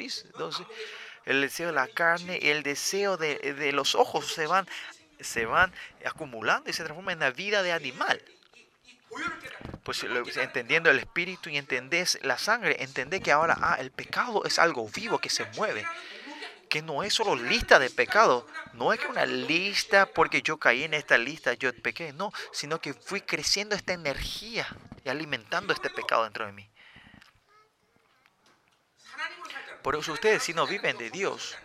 el 1.26 1.40
deseo 1.42 1.68
de 1.68 1.72
la 1.72 1.88
carne 1.88 2.38
y 2.40 2.48
el 2.48 2.62
deseo 2.62 3.16
de, 3.16 3.70
los 3.72 3.94
ojos 3.94 4.26
se 4.32 4.46
van, 4.46 4.66
se 5.20 5.46
van 5.46 5.72
acumulando 6.04 6.70
y 6.70 6.72
se 6.72 6.82
transforman 6.82 7.14
en 7.14 7.20
la 7.20 7.30
vida 7.30 7.62
de 7.62 7.72
animal. 7.72 8.20
Pues 9.82 10.04
entendiendo 10.36 10.90
el 10.90 10.98
espíritu 10.98 11.50
y 11.50 11.56
entendés 11.56 12.18
la 12.22 12.38
sangre, 12.38 12.76
entendés 12.82 13.20
que 13.22 13.32
ahora 13.32 13.56
ah, 13.60 13.76
el 13.80 13.90
pecado 13.90 14.44
es 14.44 14.58
algo 14.58 14.88
vivo 14.88 15.18
que 15.18 15.30
se 15.30 15.44
mueve 15.56 15.84
que 16.70 16.80
no 16.80 17.02
es 17.02 17.12
solo 17.12 17.34
lista 17.34 17.78
de 17.78 17.90
pecado, 17.90 18.46
no 18.72 18.92
es 18.92 19.00
que 19.00 19.08
una 19.08 19.26
lista 19.26 20.06
porque 20.06 20.40
yo 20.40 20.56
caí 20.56 20.84
en 20.84 20.94
esta 20.94 21.18
lista, 21.18 21.52
yo 21.54 21.74
pequé, 21.74 22.12
no, 22.12 22.32
sino 22.52 22.80
que 22.80 22.94
fui 22.94 23.20
creciendo 23.20 23.74
esta 23.74 23.92
energía 23.92 24.66
y 25.04 25.08
alimentando 25.08 25.74
este 25.74 25.90
pecado 25.90 26.24
dentro 26.24 26.46
de 26.46 26.52
mí. 26.52 26.70
Por 29.82 29.96
eso 29.96 30.12
ustedes 30.12 30.42
si 30.44 30.54
no 30.54 30.66
viven 30.66 30.96
de 30.96 31.10
Dios, 31.10 31.56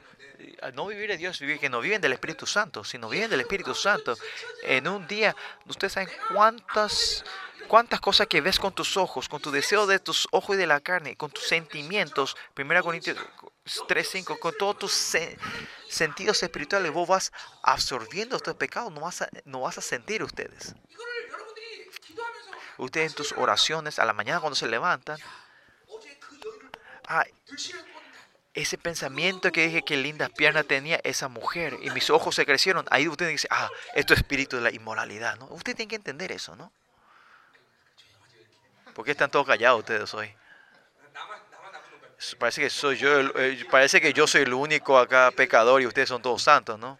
no 0.73 0.87
vivir 0.87 1.09
de 1.09 1.17
Dios, 1.17 1.39
vivir 1.39 1.59
que 1.59 1.69
no 1.69 1.81
viven 1.81 2.01
del 2.01 2.13
Espíritu 2.13 2.47
Santo, 2.47 2.83
si 2.83 2.97
no 2.97 3.07
viven 3.07 3.29
del 3.29 3.41
Espíritu 3.41 3.75
Santo, 3.75 4.17
en 4.63 4.87
un 4.87 5.07
día, 5.07 5.35
ustedes 5.67 5.93
saben 5.93 6.09
cuántas 6.33 7.23
cuántas 7.67 7.99
cosas 7.99 8.27
que 8.27 8.41
ves 8.41 8.59
con 8.59 8.73
tus 8.73 8.95
ojos, 8.97 9.29
con 9.29 9.41
tu 9.41 9.51
deseo 9.51 9.87
de 9.87 9.99
tus 9.99 10.27
ojos 10.31 10.55
y 10.55 10.59
de 10.59 10.67
la 10.67 10.81
carne, 10.81 11.15
con 11.15 11.31
tus 11.31 11.47
sentimientos, 11.47 12.35
1 12.57 12.83
Corintios 12.83 13.17
3.5, 13.65 14.37
con 14.37 14.55
todos 14.57 14.77
tus 14.77 15.17
sentidos 15.89 16.43
espirituales, 16.43 16.91
vos 16.91 17.07
vas 17.07 17.31
absorbiendo 17.63 18.35
estos 18.35 18.55
pecados, 18.55 18.93
no 18.93 19.01
vas 19.01 19.23
a, 19.23 19.29
no 19.45 19.61
vas 19.61 19.77
a 19.77 19.81
sentir 19.81 20.23
ustedes. 20.23 20.75
Ustedes 22.77 23.11
en 23.11 23.15
tus 23.15 23.31
oraciones, 23.31 23.97
a 23.97 24.05
la 24.05 24.13
mañana 24.13 24.39
cuando 24.39 24.55
se 24.55 24.67
levantan, 24.67 25.17
ah, 27.07 27.25
ese 28.53 28.77
pensamiento 28.77 29.51
que 29.51 29.65
dije 29.65 29.81
que 29.81 29.97
lindas 29.97 30.29
piernas 30.29 30.67
tenía 30.67 30.99
esa 31.03 31.27
mujer 31.27 31.77
y 31.81 31.89
mis 31.89 32.09
ojos 32.09 32.35
se 32.35 32.45
crecieron, 32.45 32.85
ahí 32.91 33.07
ustedes 33.07 33.31
dicen, 33.31 33.49
ah, 33.51 33.69
esto 33.95 34.13
es 34.13 34.19
espíritu 34.19 34.57
de 34.57 34.61
la 34.61 34.71
inmoralidad, 34.71 35.37
¿no? 35.37 35.45
Ustedes 35.47 35.77
tienen 35.77 35.89
que 35.89 35.95
entender 35.95 36.31
eso, 36.31 36.55
¿no? 36.55 36.71
¿Por 38.93 39.03
qué 39.03 39.11
están 39.11 39.31
todos 39.31 39.47
callados 39.47 39.79
ustedes 39.79 40.13
hoy? 40.13 40.33
Parece 42.33 42.61
que 42.61 42.69
soy 42.69 42.97
yo, 42.97 43.19
eh, 43.19 43.65
parece 43.69 44.01
que 44.01 44.13
yo 44.13 44.25
soy 44.25 44.41
el 44.41 44.53
único 44.53 44.97
acá 44.97 45.31
pecador 45.31 45.81
y 45.81 45.85
ustedes 45.85 46.09
son 46.09 46.21
todos 46.21 46.41
santos, 46.41 46.79
¿no? 46.79 46.97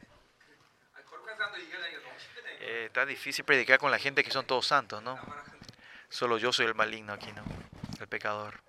Eh, 2.60 2.84
está 2.88 3.06
difícil 3.06 3.44
predicar 3.44 3.80
con 3.80 3.90
la 3.90 3.98
gente 3.98 4.24
que 4.24 4.32
son 4.32 4.46
todos 4.46 4.68
santos, 4.68 5.02
¿no? 5.02 5.18
Solo 6.10 6.38
yo 6.38 6.54
soy 6.54 6.68
el 6.68 6.76
maligno 6.76 7.14
aquí, 7.14 7.32
¿no? 7.32 7.44
El 8.00 8.08
pecador. 8.08 8.62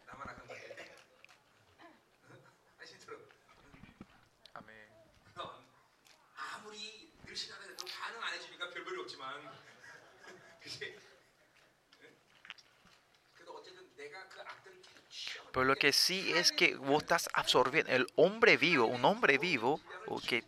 Pero 15.56 15.64
lo 15.64 15.76
que 15.76 15.94
sí 15.94 16.34
es 16.36 16.52
que 16.52 16.74
vos 16.74 17.02
estás 17.02 17.30
absorbiendo, 17.32 17.90
el 17.90 18.06
hombre 18.16 18.58
vivo, 18.58 18.84
un 18.84 19.06
hombre 19.06 19.38
vivo, 19.38 19.80
que 20.28 20.44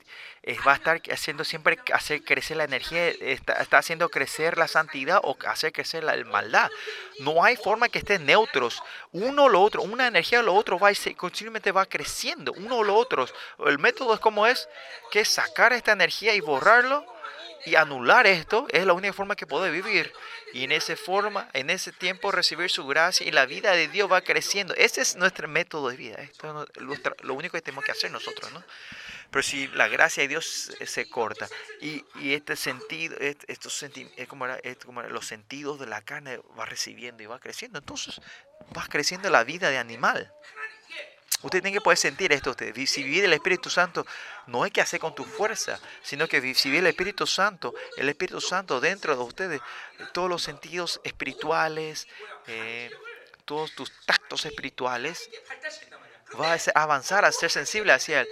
va 0.66 0.72
a 0.72 0.74
estar 0.74 1.00
haciendo 1.10 1.44
siempre 1.44 1.78
hacer 1.94 2.22
crecer 2.22 2.58
la 2.58 2.64
energía, 2.64 3.08
está, 3.08 3.78
haciendo 3.78 4.10
crecer 4.10 4.58
la 4.58 4.68
santidad 4.68 5.18
o 5.24 5.34
hacer 5.46 5.72
crecer 5.72 6.04
la 6.04 6.14
maldad. 6.26 6.70
No 7.20 7.42
hay 7.42 7.56
forma 7.56 7.88
que 7.88 8.00
estén 8.00 8.26
neutros. 8.26 8.82
Uno 9.12 9.44
o 9.44 9.48
lo 9.48 9.62
otro, 9.62 9.80
una 9.80 10.08
energía 10.08 10.40
o 10.40 10.42
lo 10.42 10.54
otro 10.54 10.78
va 10.78 10.92
y 10.92 11.14
continuamente 11.14 11.72
va 11.72 11.86
creciendo. 11.86 12.52
Uno 12.52 12.76
o 12.76 12.84
lo 12.84 12.94
otro. 12.94 13.26
El 13.64 13.78
método 13.78 14.12
es 14.12 14.20
como 14.20 14.46
es, 14.46 14.68
que 15.10 15.20
es 15.20 15.30
sacar 15.30 15.72
esta 15.72 15.92
energía 15.92 16.34
y 16.34 16.40
borrarlo 16.40 17.06
y 17.66 17.74
anular 17.74 18.26
esto 18.26 18.66
es 18.70 18.86
la 18.86 18.92
única 18.92 19.12
forma 19.12 19.36
que 19.36 19.46
puede 19.46 19.70
vivir. 19.70 20.12
Y 20.52 20.64
en 20.64 20.72
esa 20.72 20.96
forma, 20.96 21.48
en 21.52 21.70
ese 21.70 21.92
tiempo, 21.92 22.30
recibir 22.32 22.70
su 22.70 22.86
gracia 22.86 23.26
y 23.26 23.30
la 23.30 23.46
vida 23.46 23.72
de 23.72 23.88
Dios 23.88 24.10
va 24.10 24.20
creciendo. 24.22 24.74
Ese 24.74 25.00
es 25.02 25.16
nuestro 25.16 25.48
método 25.48 25.90
de 25.90 25.96
vida. 25.96 26.16
Esto 26.16 26.66
es 26.74 27.24
lo 27.24 27.34
único 27.34 27.52
que 27.52 27.62
tenemos 27.62 27.84
que 27.84 27.92
hacer 27.92 28.10
nosotros, 28.10 28.50
¿no? 28.52 28.62
Pero 29.30 29.42
si 29.42 29.68
la 29.68 29.88
gracia 29.88 30.22
de 30.22 30.28
Dios 30.28 30.72
se 30.86 31.08
corta 31.10 31.48
y, 31.82 32.02
y 32.20 32.32
este 32.32 32.56
sentido, 32.56 33.16
estos 33.18 33.74
senti 33.74 34.08
como, 34.26 34.46
los 34.46 35.26
sentidos 35.26 35.78
de 35.78 35.86
la 35.86 36.00
carne 36.00 36.40
va 36.58 36.64
recibiendo 36.64 37.22
y 37.22 37.26
va 37.26 37.38
creciendo, 37.38 37.78
entonces 37.78 38.20
va 38.76 38.86
creciendo 38.88 39.28
la 39.28 39.44
vida 39.44 39.68
de 39.68 39.76
animal. 39.76 40.32
Usted 41.42 41.62
tiene 41.62 41.72
que 41.72 41.80
poder 41.80 41.98
sentir 41.98 42.32
esto. 42.32 42.50
Usted. 42.50 42.76
El 42.76 43.32
Espíritu 43.32 43.70
Santo, 43.70 44.04
no 44.46 44.64
hay 44.64 44.70
que 44.70 44.80
hacer 44.80 44.98
con 44.98 45.14
tu 45.14 45.24
fuerza, 45.24 45.78
sino 46.02 46.26
que 46.26 46.54
si 46.54 46.76
el 46.76 46.86
Espíritu 46.86 47.26
Santo, 47.26 47.74
el 47.96 48.08
Espíritu 48.08 48.40
Santo 48.40 48.80
dentro 48.80 49.16
de 49.16 49.22
ustedes, 49.22 49.60
todos 50.12 50.28
los 50.28 50.42
sentidos 50.42 51.00
espirituales, 51.04 52.08
eh, 52.46 52.90
todos 53.44 53.74
tus 53.74 53.92
tactos 54.04 54.44
espirituales, 54.46 55.30
va 56.38 56.54
a 56.54 56.82
avanzar 56.82 57.24
a 57.24 57.32
ser 57.32 57.50
sensible 57.50 57.92
hacia 57.92 58.22
Él. 58.22 58.28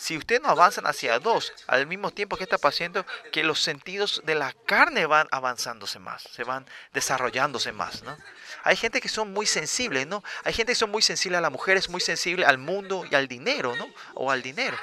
Si 0.00 0.16
ustedes 0.16 0.40
no 0.40 0.48
avanzan 0.48 0.86
hacia 0.86 1.18
dos, 1.18 1.52
al 1.66 1.86
mismo 1.86 2.10
tiempo 2.10 2.38
que 2.38 2.44
está 2.44 2.56
pasando, 2.56 3.04
que 3.32 3.44
los 3.44 3.60
sentidos 3.62 4.22
de 4.24 4.34
la 4.34 4.54
carne 4.64 5.04
van 5.04 5.28
avanzándose 5.30 5.98
más, 5.98 6.22
se 6.22 6.42
van 6.42 6.66
desarrollándose 6.94 7.70
más, 7.72 8.02
¿no? 8.02 8.16
Hay 8.64 8.76
gente 8.76 9.02
que 9.02 9.10
son 9.10 9.30
muy 9.34 9.44
sensibles, 9.44 10.06
¿no? 10.06 10.24
Hay 10.42 10.54
gente 10.54 10.72
que 10.72 10.78
son 10.78 10.90
muy 10.90 11.02
sensibles 11.02 11.36
a 11.36 11.42
las 11.42 11.52
mujeres, 11.52 11.90
muy 11.90 12.00
sensibles 12.00 12.48
al 12.48 12.56
mundo 12.56 13.04
y 13.10 13.14
al 13.14 13.28
dinero, 13.28 13.76
¿no? 13.76 13.86
O 14.14 14.30
al 14.30 14.40
dinero. 14.40 14.78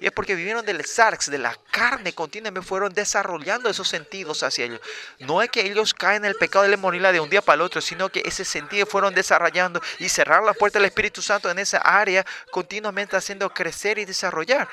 Y 0.00 0.06
es 0.06 0.12
porque 0.12 0.34
vivieron 0.34 0.64
del 0.66 0.84
sarx, 0.84 1.30
de 1.30 1.38
la 1.38 1.56
carne 1.70 2.12
continuamente, 2.12 2.66
fueron 2.66 2.92
desarrollando 2.92 3.70
esos 3.70 3.88
sentidos 3.88 4.42
hacia 4.42 4.66
ellos. 4.66 4.80
No 5.20 5.40
es 5.42 5.50
que 5.50 5.60
ellos 5.60 5.94
caen 5.94 6.24
en 6.24 6.30
el 6.30 6.34
pecado 6.34 6.64
de 6.64 6.68
la 6.68 6.74
inmoralidad 6.74 7.12
de 7.12 7.20
un 7.20 7.30
día 7.30 7.42
para 7.42 7.56
el 7.56 7.60
otro, 7.62 7.80
sino 7.80 8.08
que 8.08 8.22
ese 8.24 8.44
sentido 8.44 8.86
fueron 8.86 9.14
desarrollando 9.14 9.80
y 9.98 10.08
cerrar 10.08 10.42
la 10.42 10.52
puerta 10.52 10.78
del 10.78 10.86
Espíritu 10.86 11.22
Santo 11.22 11.50
en 11.50 11.58
esa 11.58 11.78
área, 11.78 12.24
continuamente 12.50 13.16
haciendo 13.16 13.48
crecer 13.52 13.98
y 13.98 14.04
desarrollar. 14.04 14.68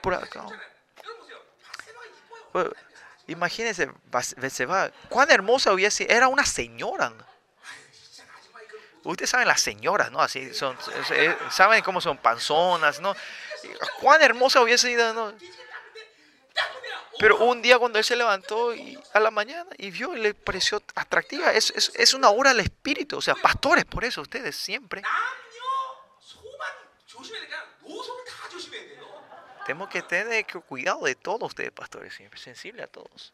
Por 0.00 0.14
acá. 0.14 0.44
imagínense, 3.26 3.90
se 4.50 4.66
va. 4.66 4.90
Cuán 5.08 5.30
hermosa 5.30 5.72
hubiese, 5.72 6.06
era 6.12 6.28
una 6.28 6.44
señora. 6.44 7.12
Ustedes 9.04 9.30
saben 9.30 9.48
las 9.48 9.60
señoras, 9.60 10.10
¿no? 10.10 10.20
Así 10.20 10.54
son, 10.54 10.76
eh, 11.10 11.36
saben 11.50 11.82
cómo 11.82 12.00
son 12.00 12.18
panzonas, 12.18 13.00
¿no? 13.00 13.14
Cuán 14.00 14.22
hermosa 14.22 14.60
hubiese 14.60 14.88
sido, 14.88 15.12
¿no? 15.12 15.32
Pero 17.18 17.38
un 17.38 17.62
día 17.62 17.78
cuando 17.78 17.98
él 17.98 18.04
se 18.04 18.16
levantó 18.16 18.74
y, 18.74 18.98
a 19.12 19.20
la 19.20 19.30
mañana 19.30 19.70
y 19.76 19.90
vio 19.90 20.14
le 20.14 20.34
pareció 20.34 20.82
atractiva, 20.94 21.52
es, 21.52 21.70
es, 21.76 21.92
es 21.94 22.14
una 22.14 22.30
obra 22.30 22.50
del 22.50 22.60
Espíritu. 22.60 23.18
O 23.18 23.22
sea, 23.22 23.34
pastores, 23.34 23.84
por 23.84 24.04
eso 24.04 24.22
ustedes 24.22 24.56
siempre 24.56 25.02
tenemos 29.64 29.88
que 29.88 30.02
tener 30.02 30.46
cuidado 30.46 31.04
de 31.04 31.14
todos 31.14 31.42
ustedes, 31.42 31.72
pastores, 31.72 32.14
siempre 32.14 32.38
sensible 32.38 32.82
a 32.82 32.86
todos. 32.86 33.32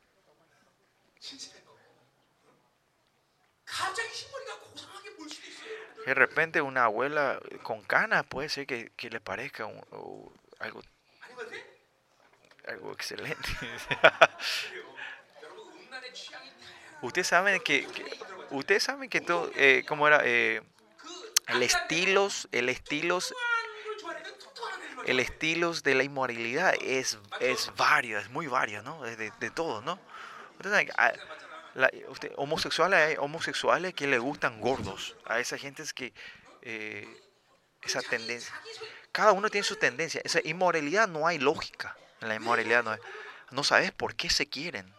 De 6.06 6.14
repente 6.14 6.60
una 6.62 6.84
abuela 6.84 7.38
con 7.62 7.82
canas 7.82 8.24
puede 8.26 8.48
ser 8.48 8.66
que, 8.66 8.90
que 8.96 9.10
le 9.10 9.20
parezca 9.20 9.66
un- 9.66 9.84
o 9.90 10.32
algo, 10.58 10.80
algo 12.66 12.92
excelente. 12.92 13.48
ustedes 17.02 17.28
saben 17.28 17.60
que, 17.60 17.86
que- 17.86 18.04
ustedes 18.50 18.82
saben 18.82 19.08
que 19.08 19.20
todo, 19.20 19.50
eh, 19.56 19.84
cómo 19.88 20.06
era, 20.06 20.20
eh, 20.24 20.62
el 21.48 21.62
estilos, 21.62 22.48
el 22.52 22.68
estilos, 22.68 23.34
el 25.06 25.20
estilos 25.20 25.82
de 25.82 25.94
la 25.94 26.02
inmoralidad 26.02 26.74
es, 26.82 27.18
es 27.40 27.72
vario, 27.76 28.18
es 28.18 28.28
muy 28.30 28.46
vario, 28.46 28.82
¿no? 28.82 29.04
Es 29.06 29.16
de, 29.16 29.32
de 29.40 29.50
todo, 29.50 29.80
¿no? 29.82 29.98
Ustedes 30.56 30.72
saben 30.72 30.86
que, 30.86 30.92
ah, 30.96 31.12
la- 31.78 31.90
homosexuales, 32.36 32.98
hay 32.98 33.16
homosexuales 33.18 33.94
que 33.94 34.06
le 34.06 34.18
gustan 34.18 34.60
gordos. 34.60 35.16
A 35.24 35.38
esa 35.40 35.56
gente 35.56 35.82
que 35.94 36.12
eh, 36.62 37.08
esa 37.82 38.02
tendencia. 38.02 38.52
Cada 39.12 39.32
uno 39.32 39.48
tiene 39.48 39.64
su 39.64 39.76
tendencia. 39.76 40.20
Esa 40.24 40.40
inmoralidad 40.44 41.08
no 41.08 41.26
hay 41.26 41.38
lógica. 41.38 41.96
La 42.20 42.34
inmoralidad 42.34 42.82
no 42.84 42.90
hay. 42.90 43.00
No 43.50 43.64
sabes 43.64 43.92
por 43.92 44.14
qué 44.14 44.28
se 44.28 44.48
quieren. 44.48 44.92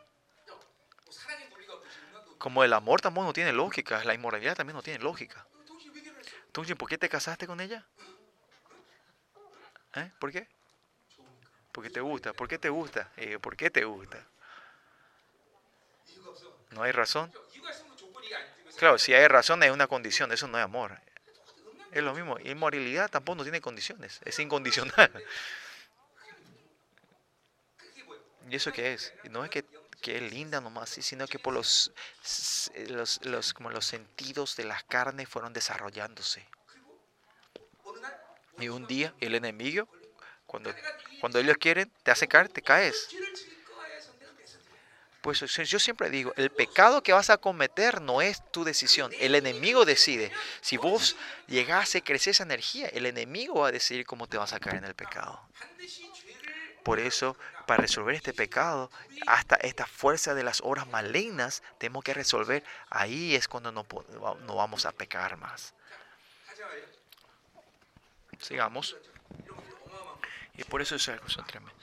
Como 2.37 2.63
el 2.63 2.73
amor 2.73 3.01
tampoco 3.01 3.27
no 3.27 3.33
tiene 3.33 3.51
lógica, 3.51 4.03
la 4.05 4.13
inmoralidad 4.13 4.55
también 4.55 4.75
no 4.75 4.81
tiene 4.81 5.03
lógica. 5.03 5.45
Entonces, 6.47 6.75
¿por 6.77 6.87
qué 6.89 6.97
te 6.97 7.09
casaste 7.09 7.45
con 7.45 7.59
ella? 7.59 7.85
¿Eh? 9.95 10.09
¿Por 10.19 10.31
qué? 10.31 10.47
Porque 11.73 11.89
te 11.89 11.99
gusta. 11.99 12.33
¿Por 12.33 12.47
qué 12.47 12.57
te 12.57 12.69
gusta? 12.69 13.11
Eh, 13.17 13.37
¿Por 13.39 13.57
qué 13.57 13.69
te 13.69 13.83
gusta? 13.83 14.25
No 16.71 16.83
hay 16.83 16.91
razón. 16.91 17.31
Claro, 18.77 18.97
si 18.97 19.13
hay 19.13 19.27
razón 19.27 19.61
es 19.63 19.71
una 19.71 19.87
condición, 19.87 20.31
eso 20.31 20.47
no 20.47 20.57
es 20.57 20.63
amor. 20.63 20.97
Es 21.91 22.03
lo 22.03 22.13
mismo. 22.13 22.37
Inmoralidad 22.39 23.09
tampoco 23.09 23.37
no 23.37 23.43
tiene 23.43 23.61
condiciones, 23.61 24.19
es 24.23 24.37
incondicional. 24.39 25.11
¿Y 28.49 28.55
eso 28.55 28.71
qué 28.71 28.93
es? 28.93 29.13
No 29.29 29.43
es 29.43 29.49
que, 29.51 29.65
que 30.01 30.17
es 30.17 30.31
linda 30.31 30.61
nomás, 30.61 30.89
sino 30.89 31.27
que 31.27 31.39
por 31.39 31.53
los, 31.53 31.91
s- 32.23 32.71
los, 32.89 33.23
los, 33.25 33.53
como 33.53 33.69
los 33.69 33.85
sentidos 33.85 34.55
de 34.55 34.63
las 34.65 34.83
carnes 34.83 35.27
fueron 35.29 35.53
desarrollándose. 35.53 36.45
Y 38.59 38.69
un 38.69 38.87
día 38.87 39.13
el 39.19 39.35
enemigo, 39.35 39.87
cuando, 40.45 40.73
cuando 41.19 41.39
ellos 41.39 41.57
quieren, 41.57 41.91
te 42.03 42.11
hace 42.11 42.27
caer, 42.27 42.49
te 42.49 42.61
caes. 42.61 43.09
Pues 45.29 45.69
yo 45.69 45.77
siempre 45.77 46.09
digo, 46.09 46.33
el 46.37 46.49
pecado 46.49 47.03
que 47.03 47.13
vas 47.13 47.29
a 47.29 47.37
cometer 47.37 48.01
no 48.01 48.19
es 48.19 48.41
tu 48.49 48.63
decisión, 48.63 49.11
el 49.19 49.35
enemigo 49.35 49.85
decide. 49.85 50.31
Si 50.59 50.75
vos 50.75 51.15
llegás 51.45 51.93
a 51.93 52.01
crecer 52.01 52.31
esa 52.31 52.41
energía, 52.41 52.87
el 52.87 53.05
enemigo 53.05 53.59
va 53.59 53.67
a 53.67 53.71
decidir 53.71 54.07
cómo 54.07 54.25
te 54.25 54.39
vas 54.39 54.53
a 54.53 54.59
caer 54.59 54.77
en 54.77 54.85
el 54.85 54.95
pecado. 54.95 55.39
Por 56.81 56.99
eso, 56.99 57.37
para 57.67 57.81
resolver 57.83 58.15
este 58.15 58.33
pecado, 58.33 58.89
hasta 59.27 59.55
esta 59.57 59.85
fuerza 59.85 60.33
de 60.33 60.41
las 60.41 60.61
horas 60.61 60.87
malignas, 60.87 61.61
tenemos 61.77 62.03
que 62.03 62.15
resolver. 62.15 62.63
Ahí 62.89 63.35
es 63.35 63.47
cuando 63.47 63.71
no, 63.71 63.85
no 64.47 64.55
vamos 64.55 64.87
a 64.87 64.91
pecar 64.91 65.37
más. 65.37 65.75
Sigamos. 68.39 68.97
Y 70.57 70.63
por 70.63 70.81
eso 70.81 70.95
es 70.95 71.07
algo 71.07 71.27
tremendo. 71.45 71.79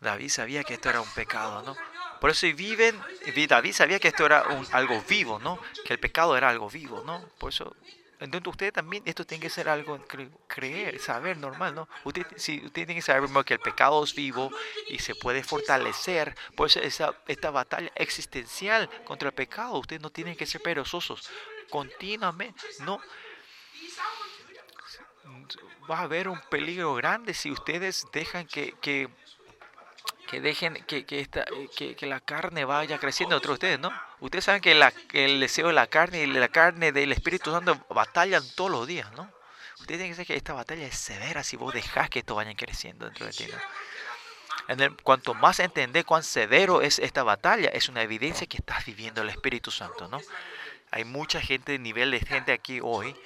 David 0.00 0.28
sabía 0.28 0.64
que 0.64 0.74
esto 0.74 0.90
era 0.90 1.00
un 1.00 1.10
pecado, 1.14 1.62
¿no? 1.62 1.97
Por 2.20 2.30
eso 2.30 2.46
viven, 2.54 3.00
David 3.48 3.72
sabía 3.72 3.98
que 3.98 4.08
esto 4.08 4.26
era 4.26 4.42
un, 4.48 4.66
algo 4.72 5.00
vivo, 5.08 5.38
¿no? 5.38 5.58
Que 5.84 5.94
el 5.94 6.00
pecado 6.00 6.36
era 6.36 6.48
algo 6.48 6.68
vivo, 6.68 7.02
¿no? 7.06 7.20
Por 7.38 7.52
eso, 7.52 7.76
entonces 8.20 8.48
ustedes 8.48 8.72
también, 8.72 9.02
esto 9.06 9.24
tiene 9.24 9.42
que 9.42 9.50
ser 9.50 9.68
algo 9.68 9.98
cre- 10.08 10.30
creer, 10.48 10.98
saber 10.98 11.36
normal, 11.36 11.74
¿no? 11.74 11.88
Usted, 12.04 12.26
si, 12.36 12.56
usted 12.58 12.72
tiene 12.86 12.96
que 12.96 13.02
saber 13.02 13.22
primero 13.22 13.44
que 13.44 13.54
el 13.54 13.60
pecado 13.60 14.02
es 14.02 14.14
vivo 14.14 14.50
y 14.88 14.98
se 14.98 15.14
puede 15.14 15.44
fortalecer. 15.44 16.34
Por 16.56 16.66
eso 16.68 16.80
esa, 16.80 17.14
esta 17.28 17.50
batalla 17.50 17.90
existencial 17.94 18.88
contra 19.04 19.28
el 19.28 19.34
pecado, 19.34 19.78
ustedes 19.78 20.02
no 20.02 20.10
tienen 20.10 20.36
que 20.36 20.46
ser 20.46 20.60
perezosos. 20.60 21.30
Continuamente, 21.70 22.60
no, 22.80 23.00
va 25.90 26.00
a 26.00 26.02
haber 26.02 26.28
un 26.28 26.40
peligro 26.50 26.94
grande 26.94 27.34
si 27.34 27.50
ustedes 27.50 28.06
dejan 28.12 28.46
que, 28.46 28.74
que, 28.80 29.08
que 30.28 30.40
dejen 30.40 30.74
que, 30.86 31.04
que, 31.06 31.20
esta, 31.20 31.40
eh, 31.40 31.94
que, 31.96 32.06
la 32.06 32.20
carne 32.20 32.64
vaya 32.64 32.98
creciendo 32.98 33.36
entre 33.36 33.52
ustedes, 33.52 33.80
¿no? 33.80 33.90
Ustedes 34.20 34.44
saben 34.44 34.60
que, 34.60 34.72
el 35.12 35.40
deseo 35.40 35.68
de 35.68 35.72
la 35.72 35.86
carne 35.86 36.22
y 36.22 36.26
la 36.26 36.48
carne 36.48 36.92
del 36.92 37.12
Espíritu 37.12 37.50
Santo 37.50 37.78
batallan 37.88 38.42
todos 38.54 38.70
los 38.70 38.86
días, 38.86 39.10
¿no? 39.12 39.30
Ustedes 39.80 39.98
tienen 39.98 40.10
que 40.10 40.14
saber 40.16 40.26
que 40.26 40.36
esta 40.36 40.52
batalla 40.52 40.86
es 40.86 40.96
severa 40.96 41.42
si 41.42 41.56
vos 41.56 41.72
dejás 41.72 42.10
que 42.10 42.18
esto 42.18 42.34
vaya 42.34 42.54
creciendo 42.54 43.06
dentro 43.06 43.26
de 43.26 43.32
ti, 43.32 43.46
¿no? 43.46 43.58
En 44.68 44.80
el, 44.80 44.96
cuanto 45.02 45.32
más 45.32 45.60
entender 45.60 46.04
cuán 46.04 46.22
severo 46.22 46.82
es 46.82 46.98
esta 46.98 47.22
batalla, 47.22 47.70
es 47.70 47.88
una 47.88 48.02
evidencia 48.02 48.46
que 48.46 48.58
estás 48.58 48.84
viviendo 48.84 49.22
el 49.22 49.30
Espíritu 49.30 49.70
Santo, 49.70 50.08
¿no? 50.08 50.20
Hay 50.90 51.04
mucha 51.04 51.40
gente, 51.40 51.78
nivel 51.78 52.10
de 52.10 52.20
gente 52.20 52.52
aquí 52.52 52.80
hoy, 52.82 53.16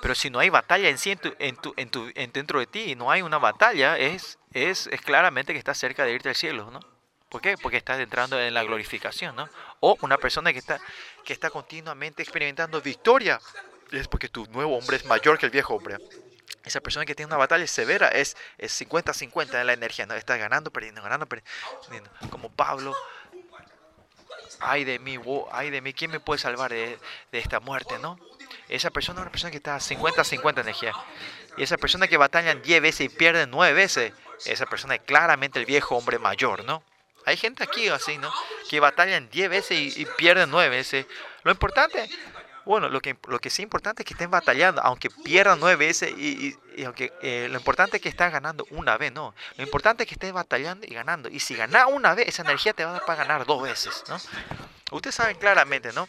pero 0.00 0.14
si 0.14 0.30
no 0.30 0.38
hay 0.38 0.48
batalla 0.48 0.88
en 0.88 0.96
sí 0.96 1.10
en 1.10 1.56
tu, 1.56 1.74
en 2.14 2.32
dentro 2.32 2.60
de 2.60 2.66
ti, 2.66 2.94
no 2.94 3.10
hay 3.10 3.20
una 3.20 3.38
batalla, 3.38 3.98
es, 3.98 4.37
es, 4.52 4.86
es 4.88 5.00
claramente 5.00 5.52
que 5.52 5.58
estás 5.58 5.78
cerca 5.78 6.04
de 6.04 6.12
irte 6.12 6.28
al 6.28 6.36
cielo, 6.36 6.70
¿no? 6.70 6.80
¿Por 7.28 7.42
qué? 7.42 7.56
Porque 7.58 7.76
estás 7.76 8.00
entrando 8.00 8.40
en 8.40 8.54
la 8.54 8.62
glorificación, 8.62 9.36
¿no? 9.36 9.48
O 9.80 9.98
una 10.00 10.16
persona 10.16 10.52
que 10.52 10.58
está, 10.58 10.80
que 11.24 11.32
está 11.32 11.50
continuamente 11.50 12.22
experimentando 12.22 12.80
victoria, 12.80 13.38
es 13.92 14.08
porque 14.08 14.28
tu 14.28 14.46
nuevo 14.46 14.76
hombre 14.76 14.96
es 14.96 15.04
mayor 15.04 15.38
que 15.38 15.46
el 15.46 15.52
viejo 15.52 15.74
hombre. 15.74 15.98
Esa 16.64 16.80
persona 16.80 17.04
que 17.04 17.14
tiene 17.14 17.28
una 17.28 17.36
batalla 17.36 17.66
severa 17.66 18.08
es, 18.08 18.36
es 18.56 18.80
50-50 18.80 19.60
en 19.60 19.66
la 19.66 19.72
energía, 19.74 20.06
¿no? 20.06 20.14
Está 20.14 20.36
ganando, 20.36 20.70
perdiendo, 20.70 21.02
ganando, 21.02 21.26
perdiendo. 21.26 22.10
Como 22.30 22.50
Pablo, 22.50 22.94
ay 24.60 24.84
de 24.84 24.98
mí, 24.98 25.18
ay 25.52 25.70
de 25.70 25.80
mí, 25.82 25.92
¿quién 25.92 26.10
me 26.10 26.20
puede 26.20 26.38
salvar 26.38 26.70
de, 26.70 26.98
de 27.30 27.38
esta 27.38 27.60
muerte, 27.60 27.98
no? 27.98 28.18
Esa 28.68 28.90
persona 28.90 29.20
es 29.20 29.22
una 29.22 29.30
persona 29.30 29.50
que 29.50 29.58
está 29.58 29.76
50-50 29.76 30.60
energía. 30.60 30.92
Y 31.58 31.62
esa 31.64 31.76
persona 31.76 32.06
que 32.06 32.16
batalla 32.16 32.54
10 32.54 32.82
veces 32.82 33.00
y 33.00 33.08
pierde 33.08 33.46
9 33.46 33.72
veces, 33.74 34.12
esa 34.46 34.66
persona 34.66 34.94
es 34.94 35.00
claramente 35.02 35.58
el 35.58 35.66
viejo 35.66 35.96
hombre 35.96 36.18
mayor, 36.18 36.64
¿no? 36.64 36.82
Hay 37.26 37.36
gente 37.36 37.62
aquí 37.64 37.88
así, 37.88 38.16
¿no? 38.16 38.32
Que 38.70 38.80
batallan 38.80 39.28
10 39.28 39.50
veces 39.50 39.78
y, 39.78 40.00
y 40.02 40.06
pierden 40.16 40.50
9 40.50 40.68
veces. 40.70 41.06
Lo 41.42 41.50
importante, 41.50 42.08
bueno, 42.64 42.88
lo 42.88 43.00
que, 43.00 43.16
lo 43.26 43.38
que 43.38 43.50
sí 43.50 43.62
es 43.62 43.64
importante 43.64 44.02
es 44.02 44.06
que 44.06 44.14
estén 44.14 44.30
batallando, 44.30 44.80
aunque 44.82 45.10
pierdan 45.10 45.58
9 45.60 45.76
veces 45.76 46.12
y, 46.16 46.46
y- 46.48 46.58
y 46.80 46.84
aunque 46.84 47.12
eh, 47.22 47.48
lo 47.50 47.58
importante 47.58 47.96
es 47.96 48.02
que 48.02 48.08
estén 48.08 48.30
ganando 48.30 48.64
una 48.70 48.96
vez, 48.96 49.12
¿no? 49.12 49.34
Lo 49.56 49.64
importante 49.64 50.04
es 50.04 50.08
que 50.08 50.14
estés 50.14 50.32
batallando 50.32 50.86
y 50.86 50.94
ganando. 50.94 51.28
Y 51.28 51.40
si 51.40 51.56
ganas 51.56 51.86
una 51.90 52.14
vez, 52.14 52.28
esa 52.28 52.42
energía 52.42 52.72
te 52.72 52.84
va 52.84 52.90
a 52.90 52.92
dar 52.94 53.04
para 53.04 53.24
ganar 53.24 53.44
dos 53.46 53.60
veces, 53.62 54.04
¿no? 54.08 54.16
Ustedes 54.92 55.16
saben 55.16 55.36
claramente, 55.36 55.92
¿no? 55.92 56.08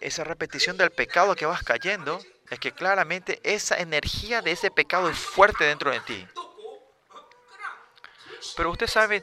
esa 0.00 0.24
repetición 0.24 0.76
del 0.76 0.90
pecado 0.90 1.34
que 1.34 1.46
vas 1.46 1.62
cayendo, 1.62 2.20
es 2.54 2.60
que 2.60 2.72
claramente 2.72 3.40
esa 3.42 3.76
energía 3.78 4.42
de 4.42 4.52
ese 4.52 4.70
pecado 4.70 5.08
es 5.08 5.18
fuerte 5.18 5.64
dentro 5.64 5.90
de 5.90 6.00
ti. 6.00 6.26
Pero 8.56 8.70
usted 8.70 8.86
sabe, 8.86 9.22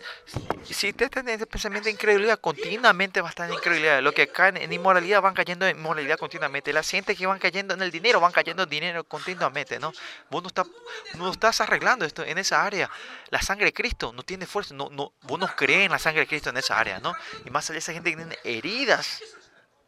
si 0.64 0.90
usted 0.90 1.10
tiene 1.10 1.34
ese 1.34 1.48
pensamiento 1.48 1.86
de 1.86 1.92
incredulidad, 1.92 2.40
continuamente 2.40 3.22
va 3.22 3.28
a 3.28 3.30
estar 3.30 3.48
en 3.48 3.56
incredulidad. 3.56 4.02
Los 4.02 4.14
que 4.14 4.28
caen 4.28 4.58
en 4.58 4.72
inmoralidad 4.72 5.22
van 5.22 5.34
cayendo 5.34 5.66
en 5.66 5.78
inmoralidad 5.78 6.18
continuamente. 6.18 6.74
Las 6.74 6.90
gente 6.90 7.16
que 7.16 7.26
van 7.26 7.40
cayendo 7.40 7.74
en 7.74 7.82
el 7.82 7.90
dinero 7.90 8.20
van 8.20 8.32
cayendo 8.32 8.64
en 8.64 8.70
dinero 8.70 9.04
continuamente, 9.06 9.80
¿no? 9.80 9.94
Vos 10.30 10.44
no, 10.44 10.48
estás, 10.48 10.68
no 11.16 11.32
estás 11.32 11.62
arreglando 11.62 12.06
esto 12.06 12.24
en 12.24 12.38
esa 12.38 12.64
área. 12.64 12.90
La 13.30 13.42
sangre 13.42 13.66
de 13.66 13.74
Cristo 13.74 14.12
no 14.14 14.24
tiene 14.24 14.46
fuerza. 14.46 14.74
No, 14.74 14.90
no, 14.90 15.14
vos 15.22 15.40
no 15.40 15.48
crees 15.56 15.86
en 15.86 15.92
la 15.92 16.00
sangre 16.00 16.22
de 16.22 16.28
Cristo 16.28 16.50
en 16.50 16.58
esa 16.58 16.78
área, 16.78 17.00
¿no? 17.00 17.16
Y 17.46 17.50
más 17.50 17.66
allá 17.70 17.76
de 17.76 17.80
esa 17.80 17.94
gente 17.94 18.12
que 18.12 18.18
tiene 18.18 18.38
heridas, 18.44 19.22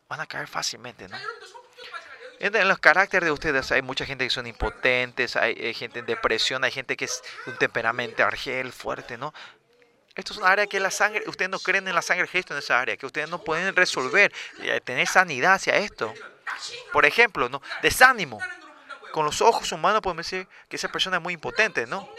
van 0.08 0.22
a 0.22 0.26
caer 0.26 0.48
fácilmente, 0.48 1.08
¿no? 1.08 1.18
En 2.40 2.68
los 2.68 2.80
caracteres 2.80 3.28
de 3.28 3.32
ustedes 3.32 3.72
hay 3.72 3.82
mucha 3.82 4.06
gente 4.06 4.26
que 4.26 4.30
son 4.30 4.46
impotentes, 4.46 5.36
hay, 5.36 5.54
hay 5.54 5.74
gente 5.74 6.00
en 6.00 6.06
depresión, 6.06 6.64
hay 6.64 6.72
gente 6.72 6.98
que 6.98 7.06
es 7.06 7.22
un 7.46 7.58
temperamento 7.58 8.24
argel 8.24 8.72
fuerte, 8.74 9.18
¿no? 9.18 9.34
Esto 10.16 10.34
es 10.34 10.40
una 10.40 10.50
área 10.50 10.68
que 10.68 10.80
la 10.80 10.92
sangre, 10.92 11.24
ustedes 11.28 11.52
no 11.52 11.60
creen 11.60 11.88
en 11.88 11.96
la 11.96 12.02
sangre 12.02 12.24
de 12.24 12.30
Cristo 12.30 12.54
en 12.54 12.60
esa 12.60 12.80
área, 12.80 12.96
que 12.96 13.06
ustedes 13.06 13.30
no 13.30 13.44
pueden 13.44 13.76
resolver, 13.76 14.34
eh, 14.62 14.80
tener 14.82 15.08
sanidad 15.08 15.56
hacia 15.56 15.76
esto. 15.76 16.14
Por 16.94 17.06
ejemplo, 17.06 17.50
¿no? 17.50 17.62
Desánimo. 17.82 18.40
Con 19.12 19.26
los 19.26 19.42
ojos 19.42 19.72
humanos 19.72 20.02
podemos 20.02 20.26
decir 20.26 20.48
que 20.70 20.78
esa 20.78 20.90
persona 20.90 21.18
es 21.18 21.24
muy 21.24 21.34
impotente, 21.34 21.86
¿no? 21.86 22.10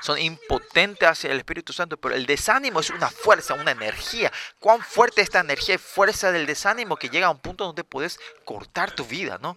Son 0.00 0.18
impotentes 0.18 1.08
hacia 1.08 1.32
el 1.32 1.38
Espíritu 1.38 1.72
Santo, 1.72 1.96
pero 1.96 2.14
el 2.14 2.26
desánimo 2.26 2.80
es 2.80 2.90
una 2.90 3.10
fuerza, 3.10 3.54
una 3.54 3.72
energía. 3.72 4.32
Cuán 4.58 4.80
fuerte 4.80 5.22
esta 5.22 5.40
energía 5.40 5.74
y 5.74 5.78
fuerza 5.78 6.30
del 6.32 6.46
desánimo 6.46 6.96
que 6.96 7.08
llega 7.08 7.26
a 7.26 7.30
un 7.30 7.40
punto 7.40 7.64
donde 7.64 7.84
puedes 7.84 8.20
cortar 8.44 8.92
tu 8.92 9.04
vida, 9.04 9.38
¿no? 9.40 9.56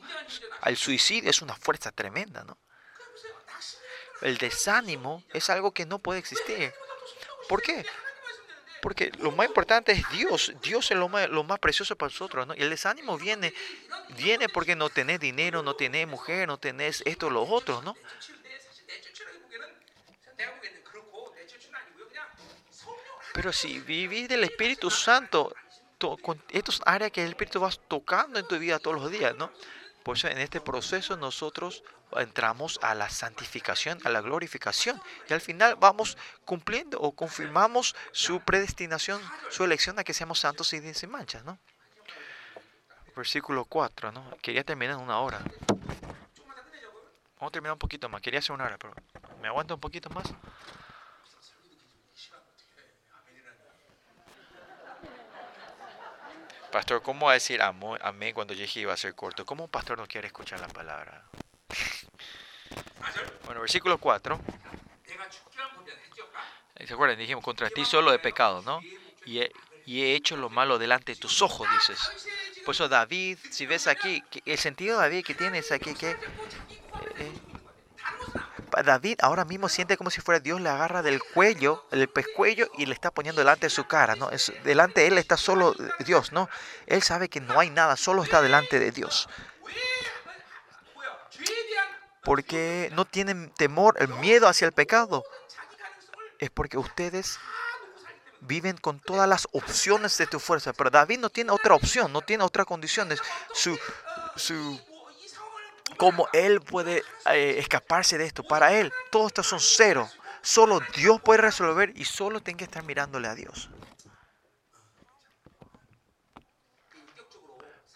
El 0.65 0.77
suicidio 0.77 1.29
es 1.29 1.41
una 1.41 1.55
fuerza 1.55 1.91
tremenda, 1.91 2.43
¿no? 2.43 2.57
El 4.21 4.37
desánimo 4.37 5.23
es 5.33 5.49
algo 5.49 5.71
que 5.71 5.85
no 5.85 5.99
puede 5.99 6.19
existir. 6.19 6.73
¿Por 7.47 7.61
qué? 7.61 7.85
Porque 8.81 9.11
lo 9.19 9.31
más 9.31 9.47
importante 9.47 9.91
es 9.91 10.09
Dios. 10.09 10.53
Dios 10.61 10.89
es 10.89 10.97
lo 10.97 11.07
más, 11.07 11.29
lo 11.29 11.43
más 11.43 11.59
precioso 11.59 11.95
para 11.95 12.11
nosotros. 12.11 12.47
¿no? 12.47 12.55
Y 12.55 12.61
el 12.61 12.69
desánimo 12.69 13.17
viene, 13.17 13.53
viene 14.17 14.49
porque 14.49 14.75
no 14.75 14.89
tenés 14.89 15.19
dinero, 15.19 15.61
no 15.61 15.75
tenés 15.75 16.07
mujer, 16.07 16.47
no 16.47 16.57
tenés 16.57 17.03
esto, 17.05 17.29
lo 17.29 17.43
otro, 17.43 17.81
¿no? 17.81 17.95
Pero 23.33 23.53
si 23.53 23.79
vivís 23.79 24.27
del 24.27 24.43
Espíritu 24.43 24.89
Santo, 24.89 25.53
con 26.21 26.41
estos 26.49 26.81
áreas 26.85 27.11
que 27.11 27.23
el 27.23 27.29
Espíritu 27.29 27.59
vas 27.59 27.79
tocando 27.87 28.39
en 28.39 28.47
tu 28.47 28.57
vida 28.57 28.79
todos 28.79 29.01
los 29.01 29.11
días, 29.11 29.35
¿no? 29.35 29.51
Por 30.03 30.17
eso 30.17 30.27
en 30.27 30.39
este 30.39 30.59
proceso 30.59 31.15
nosotros 31.15 31.83
entramos 32.17 32.79
a 32.81 32.95
la 32.95 33.09
santificación, 33.09 33.99
a 34.03 34.09
la 34.09 34.21
glorificación. 34.21 35.01
Y 35.29 35.33
al 35.33 35.41
final 35.41 35.75
vamos 35.75 36.17
cumpliendo 36.43 36.99
o 36.99 37.11
confirmamos 37.11 37.95
su 38.11 38.39
predestinación, 38.41 39.21
su 39.49 39.63
elección 39.63 39.99
a 39.99 40.03
que 40.03 40.13
seamos 40.13 40.39
santos 40.39 40.73
y 40.73 40.93
sin 40.93 41.11
manchas. 41.11 41.43
¿no? 41.45 41.59
Versículo 43.15 43.65
4. 43.65 44.11
¿no? 44.11 44.37
Quería 44.41 44.63
terminar 44.63 44.95
en 44.95 45.03
una 45.03 45.19
hora. 45.19 45.39
Vamos 47.35 47.49
a 47.49 47.51
terminar 47.51 47.73
un 47.73 47.79
poquito 47.79 48.09
más. 48.09 48.21
Quería 48.21 48.39
hacer 48.39 48.53
una 48.53 48.65
hora, 48.65 48.77
pero 48.77 48.93
¿me 49.41 49.47
aguanta 49.47 49.75
un 49.75 49.79
poquito 49.79 50.09
más? 50.09 50.25
Pastor, 56.71 57.01
¿cómo 57.01 57.25
va 57.25 57.31
a 57.31 57.35
decir 57.35 57.61
amén 57.61 58.33
cuando 58.33 58.53
yo 58.53 58.61
dije 58.61 58.79
iba 58.79 58.93
a 58.93 58.97
ser 58.97 59.13
corto? 59.13 59.45
¿Cómo 59.45 59.65
un 59.65 59.69
pastor 59.69 59.97
no 59.97 60.07
quiere 60.07 60.27
escuchar 60.27 60.59
la 60.59 60.67
palabra? 60.67 61.25
Bueno, 63.45 63.61
versículo 63.61 63.97
4. 63.97 64.39
¿Se 66.85 66.93
acuerdan? 66.93 67.17
Dijimos, 67.17 67.43
contra 67.43 67.69
ti 67.69 67.85
solo 67.85 68.13
he 68.13 68.19
pecado, 68.19 68.61
¿no? 68.61 68.81
Y 69.25 69.39
he, 69.39 69.51
y 69.85 70.01
he 70.01 70.15
hecho 70.15 70.37
lo 70.37 70.49
malo 70.49 70.79
delante 70.79 71.13
de 71.13 71.19
tus 71.19 71.41
ojos, 71.41 71.67
dices. 71.73 71.99
Por 72.65 72.73
eso 72.73 72.87
David, 72.87 73.37
si 73.49 73.65
ves 73.65 73.87
aquí, 73.87 74.23
el 74.45 74.57
sentido 74.57 74.97
de 74.97 75.03
David 75.03 75.25
que 75.25 75.35
tienes 75.35 75.71
aquí, 75.71 75.93
que 75.93 76.11
eh, 76.11 77.39
David 78.83 79.19
ahora 79.21 79.45
mismo 79.45 79.69
siente 79.69 79.97
como 79.97 80.09
si 80.09 80.21
fuera 80.21 80.39
Dios 80.39 80.61
le 80.61 80.69
agarra 80.69 81.01
del 81.01 81.21
cuello, 81.21 81.85
del 81.91 82.07
pescuello 82.09 82.69
y 82.77 82.85
le 82.85 82.93
está 82.93 83.11
poniendo 83.11 83.41
delante 83.41 83.67
de 83.67 83.69
su 83.69 83.85
cara, 83.85 84.15
¿no? 84.15 84.29
Es, 84.29 84.51
delante 84.63 85.01
de 85.01 85.07
él 85.07 85.17
está 85.17 85.37
solo 85.37 85.75
Dios, 85.99 86.31
¿no? 86.31 86.49
Él 86.87 87.01
sabe 87.01 87.29
que 87.29 87.41
no 87.41 87.59
hay 87.59 87.69
nada, 87.69 87.97
solo 87.97 88.23
está 88.23 88.41
delante 88.41 88.79
de 88.79 88.91
Dios. 88.91 89.27
Porque 92.23 92.89
no 92.93 93.05
tienen 93.05 93.51
temor, 93.51 93.95
el 93.99 94.09
miedo 94.09 94.47
hacia 94.47 94.65
el 94.65 94.73
pecado. 94.73 95.23
Es 96.37 96.49
porque 96.49 96.77
ustedes 96.77 97.39
viven 98.41 98.77
con 98.77 98.99
todas 98.99 99.27
las 99.27 99.47
opciones 99.51 100.17
de 100.17 100.27
tu 100.27 100.39
fuerza. 100.39 100.73
Pero 100.73 100.89
David 100.89 101.19
no 101.19 101.29
tiene 101.29 101.51
otra 101.51 101.73
opción, 101.75 102.11
no 102.13 102.21
tiene 102.21 102.43
otras 102.43 102.65
condiciones. 102.65 103.19
Su, 103.53 103.77
su 104.35 104.79
cómo 105.97 106.27
él 106.33 106.61
puede 106.61 107.03
eh, 107.31 107.55
escaparse 107.57 108.17
de 108.17 108.25
esto. 108.25 108.43
Para 108.43 108.73
él, 108.73 108.91
todo 109.11 109.27
esto 109.27 109.43
son 109.43 109.59
cero. 109.59 110.09
Solo 110.41 110.79
Dios 110.95 111.21
puede 111.21 111.41
resolver 111.41 111.93
y 111.95 112.05
solo 112.05 112.41
tiene 112.41 112.57
que 112.57 112.63
estar 112.63 112.83
mirándole 112.83 113.27
a 113.27 113.35
Dios. 113.35 113.69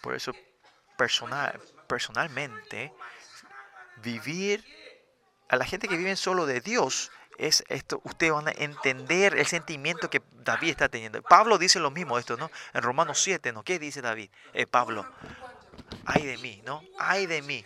Por 0.02 0.14
eso, 0.14 0.34
personal, 0.98 1.60
personalmente, 1.88 2.94
vivir, 3.98 4.64
a 5.50 5.56
la 5.56 5.66
gente 5.66 5.88
que 5.88 5.98
vive 5.98 6.16
solo 6.16 6.46
de 6.46 6.62
Dios, 6.62 7.12
es 7.38 7.64
esto, 7.68 8.02
ustedes 8.04 8.32
van 8.32 8.48
a 8.48 8.52
entender 8.52 9.36
el 9.38 9.46
sentimiento 9.46 10.10
que 10.10 10.22
David 10.32 10.70
está 10.70 10.90
teniendo. 10.90 11.22
Pablo 11.22 11.58
dice 11.58 11.80
lo 11.80 11.92
mismo 11.92 12.18
esto, 12.18 12.38
¿no? 12.38 12.50
En 12.74 12.82
Romanos 12.82 13.22
7, 13.22 13.52
¿no? 13.52 13.64
¿Qué 13.64 13.80
dice 13.80 14.02
David? 14.02 14.30
Eh, 14.54 14.68
Pablo, 14.68 15.06
ay 16.06 16.26
de 16.26 16.38
mí, 16.38 16.62
¿no? 16.66 16.84
Ay 16.98 17.26
de 17.26 17.42
mí 17.42 17.64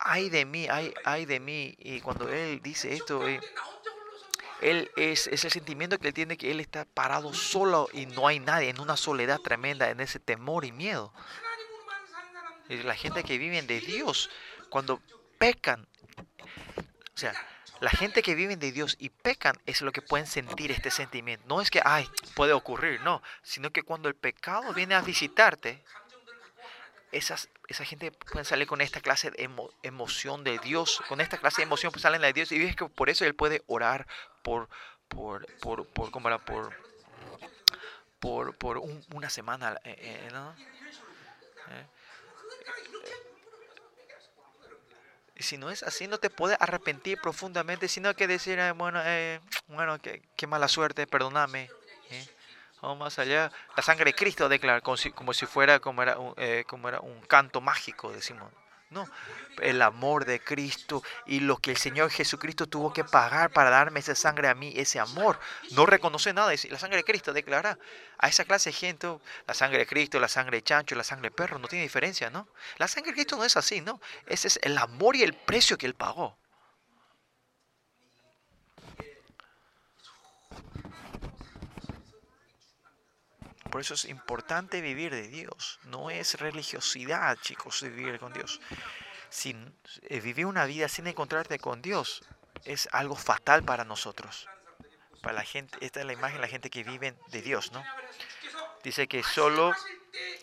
ay 0.00 0.30
de 0.30 0.44
mí, 0.44 0.66
ay, 0.68 0.92
ay 1.04 1.26
de 1.26 1.40
mí. 1.40 1.74
Y 1.78 2.00
cuando 2.00 2.28
él 2.28 2.60
dice 2.62 2.92
esto, 2.94 3.26
eh, 3.28 3.40
él 4.60 4.90
es, 4.96 5.26
el 5.26 5.38
sentimiento 5.38 5.98
que 5.98 6.08
él 6.08 6.14
tiene 6.14 6.36
que 6.36 6.50
él 6.50 6.60
está 6.60 6.84
parado 6.84 7.32
solo 7.32 7.88
y 7.92 8.06
no 8.06 8.26
hay 8.26 8.40
nadie, 8.40 8.70
en 8.70 8.80
una 8.80 8.96
soledad 8.96 9.38
tremenda, 9.38 9.90
en 9.90 10.00
ese 10.00 10.18
temor 10.18 10.64
y 10.64 10.72
miedo. 10.72 11.12
Y 12.68 12.78
la 12.82 12.94
gente 12.94 13.24
que 13.24 13.38
vive 13.38 13.60
de 13.62 13.80
Dios, 13.80 14.30
cuando 14.68 15.00
pecan, 15.38 15.86
o 17.14 17.18
sea, 17.18 17.34
la 17.80 17.90
gente 17.90 18.22
que 18.22 18.34
vive 18.34 18.56
de 18.56 18.72
Dios 18.72 18.96
y 18.98 19.08
pecan 19.08 19.56
es 19.64 19.80
lo 19.80 19.90
que 19.90 20.02
pueden 20.02 20.26
sentir 20.26 20.70
este 20.70 20.90
sentimiento. 20.90 21.46
No 21.48 21.62
es 21.62 21.70
que, 21.70 21.80
ay, 21.82 22.08
puede 22.34 22.52
ocurrir, 22.52 23.00
no, 23.00 23.22
sino 23.42 23.70
que 23.70 23.82
cuando 23.82 24.08
el 24.08 24.14
pecado 24.14 24.74
viene 24.74 24.94
a 24.94 25.00
visitarte, 25.00 25.82
esas, 27.12 27.48
esa 27.68 27.84
gente 27.84 28.12
puede 28.12 28.44
salir 28.44 28.66
con 28.66 28.80
esta 28.80 29.00
clase 29.00 29.30
de 29.30 29.50
emoción 29.82 30.44
de 30.44 30.58
Dios, 30.58 31.02
con 31.08 31.20
esta 31.20 31.38
clase 31.38 31.58
de 31.58 31.64
emoción 31.64 31.92
pues 31.92 32.02
salen 32.02 32.22
de 32.22 32.32
Dios 32.32 32.52
y 32.52 32.58
ves 32.58 32.76
que 32.76 32.86
por 32.86 33.10
eso 33.10 33.24
él 33.24 33.34
puede 33.34 33.62
orar 33.66 34.06
por, 34.42 34.68
por, 35.08 35.46
por, 35.58 35.86
por, 35.86 36.10
¿cómo 36.10 36.28
era? 36.28 36.38
por, 36.38 36.72
por, 38.20 38.56
por 38.56 38.78
una 39.12 39.30
semana, 39.30 39.80
eh, 39.84 39.96
eh, 39.98 40.28
¿no? 40.32 40.54
¿Eh? 41.70 41.86
Y 45.36 45.42
si 45.42 45.56
no 45.56 45.70
es 45.70 45.82
así, 45.82 46.06
no 46.06 46.18
te 46.18 46.28
puedes 46.28 46.60
arrepentir 46.60 47.18
profundamente, 47.18 47.88
sino 47.88 48.14
que 48.14 48.26
decir, 48.26 48.60
bueno, 48.74 49.00
bueno, 49.68 49.98
qué, 49.98 50.22
qué, 50.36 50.46
mala 50.46 50.68
suerte, 50.68 51.06
perdóname. 51.06 51.70
Vamos 52.82 52.98
más 52.98 53.18
allá. 53.18 53.52
La 53.76 53.82
sangre 53.82 54.06
de 54.06 54.14
Cristo 54.14 54.48
declara 54.48 54.80
como 54.80 54.96
si, 54.96 55.46
fuera, 55.46 55.80
como 55.80 56.02
era, 56.02 56.18
un, 56.18 56.34
eh, 56.36 56.64
como 56.66 56.88
era 56.88 57.00
un 57.00 57.20
canto 57.22 57.60
mágico, 57.60 58.10
decimos. 58.12 58.50
No, 58.90 59.08
el 59.62 59.82
amor 59.82 60.24
de 60.24 60.40
Cristo 60.40 61.00
y 61.24 61.38
lo 61.38 61.58
que 61.58 61.70
el 61.70 61.76
Señor 61.76 62.10
Jesucristo 62.10 62.66
tuvo 62.66 62.92
que 62.92 63.04
pagar 63.04 63.50
para 63.50 63.70
darme 63.70 64.00
esa 64.00 64.16
sangre 64.16 64.48
a 64.48 64.54
mí, 64.56 64.72
ese 64.74 64.98
amor. 64.98 65.38
No 65.70 65.86
reconoce 65.86 66.32
nada. 66.32 66.52
La 66.68 66.78
sangre 66.78 66.96
de 66.96 67.04
Cristo 67.04 67.32
declara 67.32 67.78
a 68.18 68.28
esa 68.28 68.44
clase 68.44 68.70
de 68.70 68.74
gente, 68.74 69.06
la 69.46 69.54
sangre 69.54 69.78
de 69.78 69.86
Cristo, 69.86 70.18
la 70.18 70.26
sangre 70.26 70.56
de 70.56 70.64
chancho, 70.64 70.96
la 70.96 71.04
sangre 71.04 71.28
de 71.28 71.36
perro, 71.36 71.60
no 71.60 71.68
tiene 71.68 71.84
diferencia, 71.84 72.30
¿no? 72.30 72.48
La 72.78 72.88
sangre 72.88 73.12
de 73.12 73.14
Cristo 73.14 73.36
no 73.36 73.44
es 73.44 73.56
así, 73.56 73.80
¿no? 73.80 74.00
Ese 74.26 74.48
es 74.48 74.58
el 74.60 74.76
amor 74.76 75.14
y 75.14 75.22
el 75.22 75.34
precio 75.34 75.78
que 75.78 75.86
Él 75.86 75.94
pagó. 75.94 76.39
Por 83.70 83.80
eso 83.80 83.94
es 83.94 84.04
importante 84.06 84.80
vivir 84.80 85.12
de 85.12 85.28
Dios. 85.28 85.78
No 85.84 86.10
es 86.10 86.38
religiosidad, 86.40 87.38
chicos, 87.40 87.82
vivir 87.82 88.18
con 88.18 88.32
Dios. 88.32 88.60
Sin, 89.28 89.72
eh, 90.02 90.20
vivir 90.20 90.46
una 90.46 90.64
vida 90.64 90.88
sin 90.88 91.06
encontrarte 91.06 91.58
con 91.58 91.82
Dios 91.82 92.22
es 92.64 92.88
algo 92.92 93.14
fatal 93.14 93.62
para 93.62 93.84
nosotros. 93.84 94.48
Para 95.22 95.34
la 95.34 95.44
gente, 95.44 95.78
esta 95.80 96.00
es 96.00 96.06
la 96.06 96.12
imagen 96.12 96.36
de 96.36 96.42
la 96.42 96.48
gente 96.48 96.70
que 96.70 96.82
vive 96.82 97.14
de 97.28 97.42
Dios, 97.42 97.72
¿no? 97.72 97.84
Dice 98.82 99.06
que 99.06 99.22
solo 99.22 99.72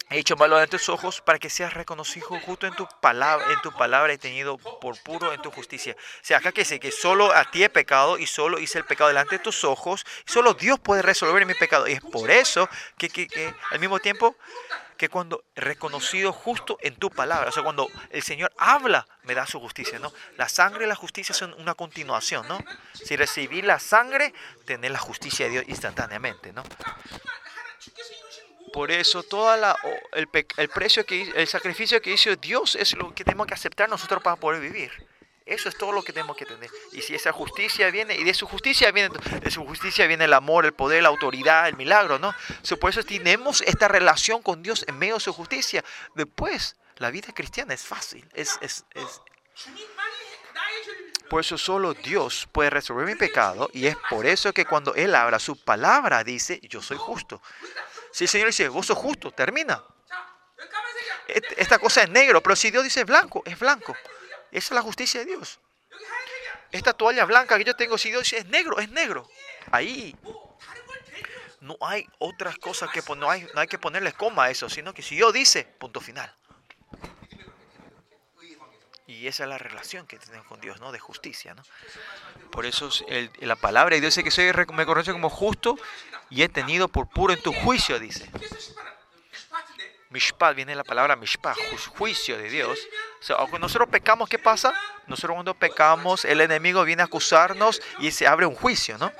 hecho 0.09 0.35
malo 0.35 0.57
ante 0.57 0.77
tus 0.77 0.89
ojos 0.89 1.21
para 1.21 1.39
que 1.39 1.49
seas 1.49 1.73
reconocido 1.73 2.27
justo 2.45 2.67
en 2.67 2.73
tu 2.73 2.87
palabra, 3.01 3.45
en 3.51 3.61
tu 3.61 3.71
palabra 3.71 4.13
y 4.13 4.17
tenido 4.17 4.57
por 4.57 5.01
puro 5.03 5.33
en 5.33 5.41
tu 5.41 5.51
justicia. 5.51 5.95
O 5.97 6.25
sea, 6.25 6.37
acá 6.37 6.51
que 6.51 6.61
dice 6.61 6.79
que 6.79 6.91
solo 6.91 7.33
a 7.33 7.49
ti 7.51 7.63
he 7.63 7.69
pecado 7.69 8.17
y 8.17 8.27
solo 8.27 8.59
hice 8.59 8.79
el 8.79 8.85
pecado 8.85 9.09
delante 9.09 9.37
de 9.37 9.43
tus 9.43 9.63
ojos, 9.63 10.05
solo 10.25 10.53
Dios 10.53 10.79
puede 10.79 11.01
resolver 11.01 11.45
mi 11.45 11.53
pecado. 11.53 11.87
Y 11.87 11.93
es 11.93 12.01
por 12.01 12.31
eso 12.31 12.69
que, 12.97 13.09
que, 13.09 13.27
que 13.27 13.53
al 13.71 13.79
mismo 13.79 13.99
tiempo 13.99 14.35
que 14.97 15.09
cuando 15.09 15.45
reconocido 15.55 16.33
justo 16.33 16.77
en 16.81 16.95
tu 16.95 17.09
palabra, 17.09 17.49
o 17.49 17.51
sea, 17.51 17.63
cuando 17.63 17.87
el 18.09 18.23
Señor 18.23 18.51
habla, 18.57 19.07
me 19.23 19.35
da 19.35 19.45
su 19.45 19.59
justicia, 19.59 19.99
¿no? 19.99 20.11
La 20.37 20.49
sangre 20.49 20.85
y 20.85 20.87
la 20.87 20.95
justicia 20.95 21.35
son 21.35 21.53
una 21.53 21.75
continuación, 21.75 22.47
¿no? 22.47 22.57
Si 22.93 23.15
recibí 23.15 23.61
la 23.61 23.79
sangre, 23.79 24.33
tener 24.65 24.91
la 24.91 24.99
justicia 24.99 25.45
de 25.45 25.51
Dios 25.51 25.65
instantáneamente, 25.67 26.51
¿no? 26.51 26.63
Por 28.73 28.91
eso 28.91 29.23
toda 29.23 29.57
la, 29.57 29.77
el, 30.13 30.27
el, 30.57 30.69
precio 30.69 31.05
que 31.05 31.31
el 31.35 31.47
sacrificio 31.47 32.01
que 32.01 32.11
hizo 32.11 32.35
Dios 32.35 32.75
es 32.75 32.95
lo 32.95 33.13
que 33.13 33.23
tenemos 33.23 33.47
que 33.47 33.53
aceptar 33.53 33.89
nosotros 33.89 34.21
para 34.21 34.35
poder 34.35 34.61
vivir. 34.61 34.91
Eso 35.47 35.69
es 35.69 35.77
todo 35.77 35.93
lo 35.93 36.03
que 36.03 36.11
tenemos 36.11 36.35
que 36.35 36.45
tener. 36.45 36.69
Y 36.91 37.01
si 37.01 37.15
esa 37.15 37.31
justicia 37.31 37.89
viene, 37.89 38.15
y 38.15 38.25
de 38.25 38.33
su 38.33 38.45
justicia 38.45 38.91
viene, 38.91 39.15
de 39.41 39.49
su 39.49 39.65
justicia 39.65 40.05
viene 40.05 40.25
el 40.25 40.33
amor, 40.33 40.65
el 40.65 40.73
poder, 40.73 41.01
la 41.01 41.09
autoridad, 41.09 41.69
el 41.69 41.77
milagro, 41.77 42.19
¿no? 42.19 42.35
por 42.81 42.89
eso 42.89 43.01
tenemos 43.03 43.61
esta 43.61 43.87
relación 43.87 44.41
con 44.41 44.61
Dios 44.61 44.83
en 44.87 44.99
medio 44.99 45.15
de 45.15 45.21
su 45.21 45.31
justicia. 45.31 45.85
Después, 46.15 46.75
la 46.97 47.11
vida 47.11 47.33
cristiana 47.33 47.73
es 47.73 47.83
fácil. 47.83 48.27
Es, 48.33 48.57
es, 48.59 48.83
es 48.93 49.21
Por 51.29 51.39
eso 51.39 51.57
solo 51.57 51.93
Dios 51.93 52.49
puede 52.51 52.69
resolver 52.69 53.05
mi 53.05 53.15
pecado 53.15 53.69
y 53.71 53.87
es 53.87 53.95
por 54.09 54.25
eso 54.25 54.51
que 54.51 54.65
cuando 54.65 54.95
Él 54.95 55.15
habla 55.15 55.39
su 55.39 55.55
palabra 55.55 56.25
dice, 56.25 56.59
yo 56.63 56.81
soy 56.81 56.97
justo. 56.97 57.41
Si 58.11 58.25
el 58.25 58.29
Señor 58.29 58.47
dice, 58.47 58.67
vos 58.69 58.85
sos 58.85 58.97
justo, 58.97 59.31
termina. 59.31 59.83
Esta 61.57 61.77
cosa 61.77 62.03
es 62.03 62.09
negro, 62.09 62.41
pero 62.41 62.55
si 62.55 62.71
Dios 62.71 62.83
dice 62.83 63.03
blanco, 63.03 63.43
es 63.45 63.59
blanco. 63.59 63.95
Esa 64.51 64.65
es 64.67 64.71
la 64.71 64.81
justicia 64.81 65.19
de 65.21 65.27
Dios. 65.27 65.59
Esta 66.71 66.93
toalla 66.93 67.25
blanca 67.25 67.57
que 67.57 67.63
yo 67.63 67.75
tengo, 67.75 67.97
si 67.97 68.09
Dios 68.09 68.23
dice 68.23 68.37
es 68.37 68.45
negro, 68.45 68.79
es 68.79 68.89
negro. 68.89 69.29
Ahí 69.71 70.15
no 71.59 71.77
hay 71.81 72.07
otras 72.19 72.57
cosas 72.57 72.89
que 72.91 73.01
no 73.15 73.29
hay, 73.29 73.47
no 73.53 73.61
hay 73.61 73.67
que 73.67 73.77
ponerle 73.77 74.13
coma 74.13 74.45
a 74.45 74.49
eso, 74.49 74.69
sino 74.69 74.93
que 74.93 75.01
si 75.01 75.15
Dios 75.15 75.33
dice, 75.33 75.65
punto 75.65 75.99
final. 75.99 76.33
Y 79.17 79.25
esa 79.25 79.43
es 79.43 79.49
la 79.49 79.57
relación 79.57 80.05
que 80.05 80.19
tenemos 80.19 80.45
con 80.45 80.61
Dios, 80.61 80.79
¿no? 80.79 80.91
De 80.91 80.99
justicia, 80.99 81.55
¿no? 81.55 81.63
Por 82.51 82.67
eso 82.67 82.89
la 83.39 83.55
palabra 83.55 83.95
de 83.95 84.01
Dios 84.01 84.13
dice 84.13 84.23
que 84.23 84.29
soy, 84.29 84.51
me 84.73 84.85
conoce 84.85 85.11
como 85.11 85.31
justo 85.31 85.75
y 86.29 86.43
he 86.43 86.49
tenido 86.49 86.87
por 86.87 87.09
puro 87.09 87.33
en 87.33 87.41
tu 87.41 87.51
juicio, 87.51 87.99
dice. 87.99 88.29
Mishpat, 90.11 90.55
viene 90.55 90.75
la 90.75 90.83
palabra 90.83 91.15
mishpat, 91.15 91.57
juicio 91.97 92.37
de 92.37 92.49
Dios. 92.49 92.77
cuando 93.27 93.59
nosotros 93.59 93.89
pecamos, 93.89 94.29
¿qué 94.29 94.37
pasa? 94.37 94.71
Nosotros 95.07 95.33
cuando 95.33 95.55
pecamos, 95.55 96.23
el 96.23 96.39
enemigo 96.39 96.83
viene 96.83 97.01
a 97.01 97.05
acusarnos 97.05 97.81
y 97.97 98.11
se 98.11 98.27
abre 98.27 98.45
un 98.45 98.53
juicio, 98.53 98.99
¿no? 98.99 99.11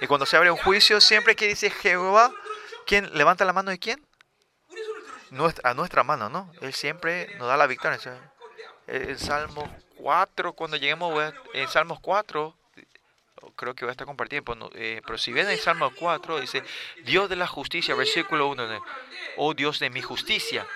Y 0.00 0.06
cuando 0.06 0.26
se 0.26 0.36
abre 0.36 0.52
un 0.52 0.58
juicio, 0.58 1.00
siempre 1.00 1.34
que 1.34 1.48
dice 1.48 1.70
Jehová, 1.70 2.32
¿quién 2.86 3.10
levanta 3.18 3.44
la 3.44 3.52
mano 3.52 3.72
de 3.72 3.80
quién? 3.80 4.06
Nuestra, 5.30 5.70
a 5.70 5.74
nuestra 5.74 6.04
mano, 6.04 6.28
¿no? 6.28 6.52
Él 6.60 6.72
siempre 6.72 7.34
nos 7.38 7.48
da 7.48 7.56
la 7.56 7.66
victoria. 7.66 7.98
En 8.92 9.18
Salmo 9.18 9.72
4, 9.98 10.52
cuando 10.52 10.76
lleguemos 10.76 11.32
en 11.54 11.68
Salmos 11.68 12.00
4, 12.00 12.54
creo 13.54 13.74
que 13.74 13.84
voy 13.84 13.90
a 13.90 13.92
estar 13.92 14.06
compartiendo, 14.06 14.70
eh, 14.74 15.00
pero 15.06 15.16
si 15.16 15.32
ven 15.32 15.48
en 15.48 15.58
Salmo 15.58 15.92
4, 15.94 16.40
dice, 16.40 16.64
Dios 17.04 17.28
de 17.28 17.36
la 17.36 17.46
justicia, 17.46 17.94
versículo 17.94 18.48
1, 18.48 18.82
oh 19.36 19.54
Dios 19.54 19.78
de 19.78 19.90
mi 19.90 20.02
justicia. 20.02 20.66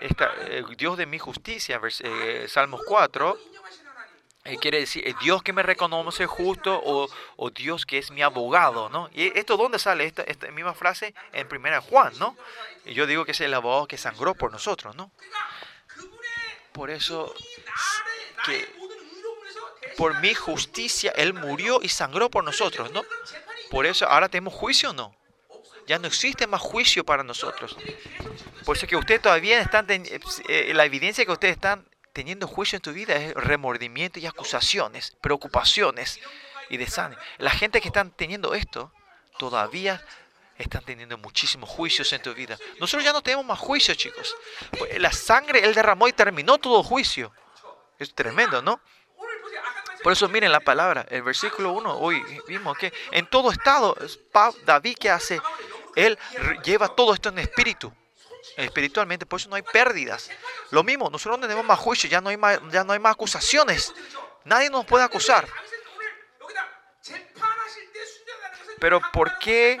Esta, 0.00 0.32
eh, 0.46 0.64
Dios 0.78 0.96
de 0.96 1.04
mi 1.04 1.18
justicia, 1.18 1.78
eh, 2.00 2.46
Salmos 2.48 2.80
4, 2.86 3.38
quiere 4.60 4.80
decir 4.80 5.14
Dios 5.20 5.42
que 5.42 5.52
me 5.52 5.62
reconoce 5.62 6.26
justo 6.26 6.80
o, 6.84 7.08
o, 7.36 7.50
Dios 7.50 7.86
que 7.86 7.98
es 7.98 8.10
mi 8.10 8.22
abogado, 8.22 8.88
¿no? 8.88 9.08
¿Y 9.12 9.38
esto 9.38 9.56
dónde 9.56 9.78
sale? 9.78 10.04
Esta, 10.04 10.22
esta 10.22 10.50
misma 10.50 10.74
frase 10.74 11.14
en 11.32 11.48
primera 11.48 11.80
Juan, 11.80 12.12
¿no? 12.18 12.36
Y 12.84 12.94
yo 12.94 13.06
digo 13.06 13.24
que 13.24 13.32
es 13.32 13.40
el 13.40 13.54
abogado 13.54 13.86
que 13.86 13.96
sangró 13.98 14.34
por 14.34 14.52
nosotros, 14.52 14.96
¿no? 14.96 15.10
Por 16.74 16.90
eso, 16.90 17.32
que 18.44 18.68
por 19.96 20.20
mi 20.20 20.34
justicia 20.34 21.12
Él 21.14 21.32
murió 21.32 21.78
y 21.80 21.88
sangró 21.88 22.28
por 22.28 22.42
nosotros, 22.42 22.90
¿no? 22.90 23.04
Por 23.70 23.86
eso 23.86 24.08
ahora 24.08 24.28
tenemos 24.28 24.54
juicio, 24.54 24.92
¿no? 24.92 25.14
Ya 25.86 26.00
no 26.00 26.08
existe 26.08 26.48
más 26.48 26.60
juicio 26.60 27.04
para 27.04 27.22
nosotros. 27.22 27.76
Por 28.64 28.76
eso 28.76 28.88
que 28.88 28.96
ustedes 28.96 29.22
todavía 29.22 29.60
están, 29.60 29.86
eh, 29.88 30.72
la 30.74 30.84
evidencia 30.84 31.24
que 31.24 31.30
ustedes 31.30 31.54
están 31.54 31.86
teniendo 32.12 32.48
juicio 32.48 32.76
en 32.76 32.82
tu 32.82 32.92
vida 32.92 33.14
es 33.14 33.34
remordimiento 33.34 34.18
y 34.18 34.26
acusaciones, 34.26 35.16
preocupaciones 35.20 36.18
y 36.70 36.76
desánimo. 36.76 37.22
La 37.38 37.50
gente 37.50 37.80
que 37.80 37.88
están 37.88 38.10
teniendo 38.10 38.52
esto 38.52 38.92
todavía 39.38 40.04
están 40.58 40.84
teniendo 40.84 41.18
muchísimos 41.18 41.68
juicios 41.68 42.12
en 42.12 42.22
tu 42.22 42.34
vida. 42.34 42.56
Nosotros 42.78 43.04
ya 43.04 43.12
no 43.12 43.22
tenemos 43.22 43.44
más 43.44 43.58
juicio, 43.58 43.94
chicos. 43.94 44.36
Pues, 44.78 44.98
la 44.98 45.12
sangre 45.12 45.64
Él 45.64 45.74
derramó 45.74 46.08
y 46.08 46.12
terminó 46.12 46.58
todo 46.58 46.82
juicio. 46.82 47.32
Es 47.98 48.14
tremendo, 48.14 48.62
¿no? 48.62 48.80
Por 50.04 50.12
eso 50.12 50.28
miren 50.28 50.52
la 50.52 50.60
palabra, 50.60 51.06
el 51.08 51.22
versículo 51.22 51.72
1, 51.72 51.98
hoy 51.98 52.22
vimos 52.46 52.76
que 52.76 52.92
en 53.10 53.26
todo 53.26 53.50
estado, 53.50 53.96
David 54.66 54.98
que 54.98 55.08
hace, 55.08 55.40
él 55.96 56.18
lleva 56.62 56.94
todo 56.94 57.14
esto 57.14 57.30
en 57.30 57.38
espíritu, 57.38 57.90
espiritualmente, 58.58 59.24
por 59.24 59.40
eso 59.40 59.48
no 59.48 59.56
hay 59.56 59.62
pérdidas. 59.62 60.30
Lo 60.72 60.82
mismo, 60.84 61.08
nosotros 61.08 61.38
no 61.38 61.46
tenemos 61.46 61.64
más 61.64 61.78
juicio, 61.78 62.10
ya 62.10 62.20
no 62.20 62.28
hay 62.28 62.36
más, 62.36 62.60
ya 62.70 62.84
no 62.84 62.92
hay 62.92 62.98
más 62.98 63.12
acusaciones, 63.12 63.94
nadie 64.44 64.68
nos 64.68 64.84
puede 64.84 65.04
acusar. 65.04 65.48
Pero 68.78 69.00
¿por 69.10 69.38
qué 69.38 69.80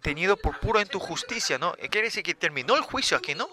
tenido 0.00 0.36
por 0.36 0.58
puro 0.60 0.80
en 0.80 0.88
tu 0.88 0.98
justicia, 0.98 1.58
¿no? 1.58 1.74
Quiere 1.90 2.08
decir 2.08 2.22
que 2.22 2.34
terminó 2.34 2.76
el 2.76 2.82
juicio 2.82 3.16
aquí, 3.16 3.34
¿no? 3.34 3.48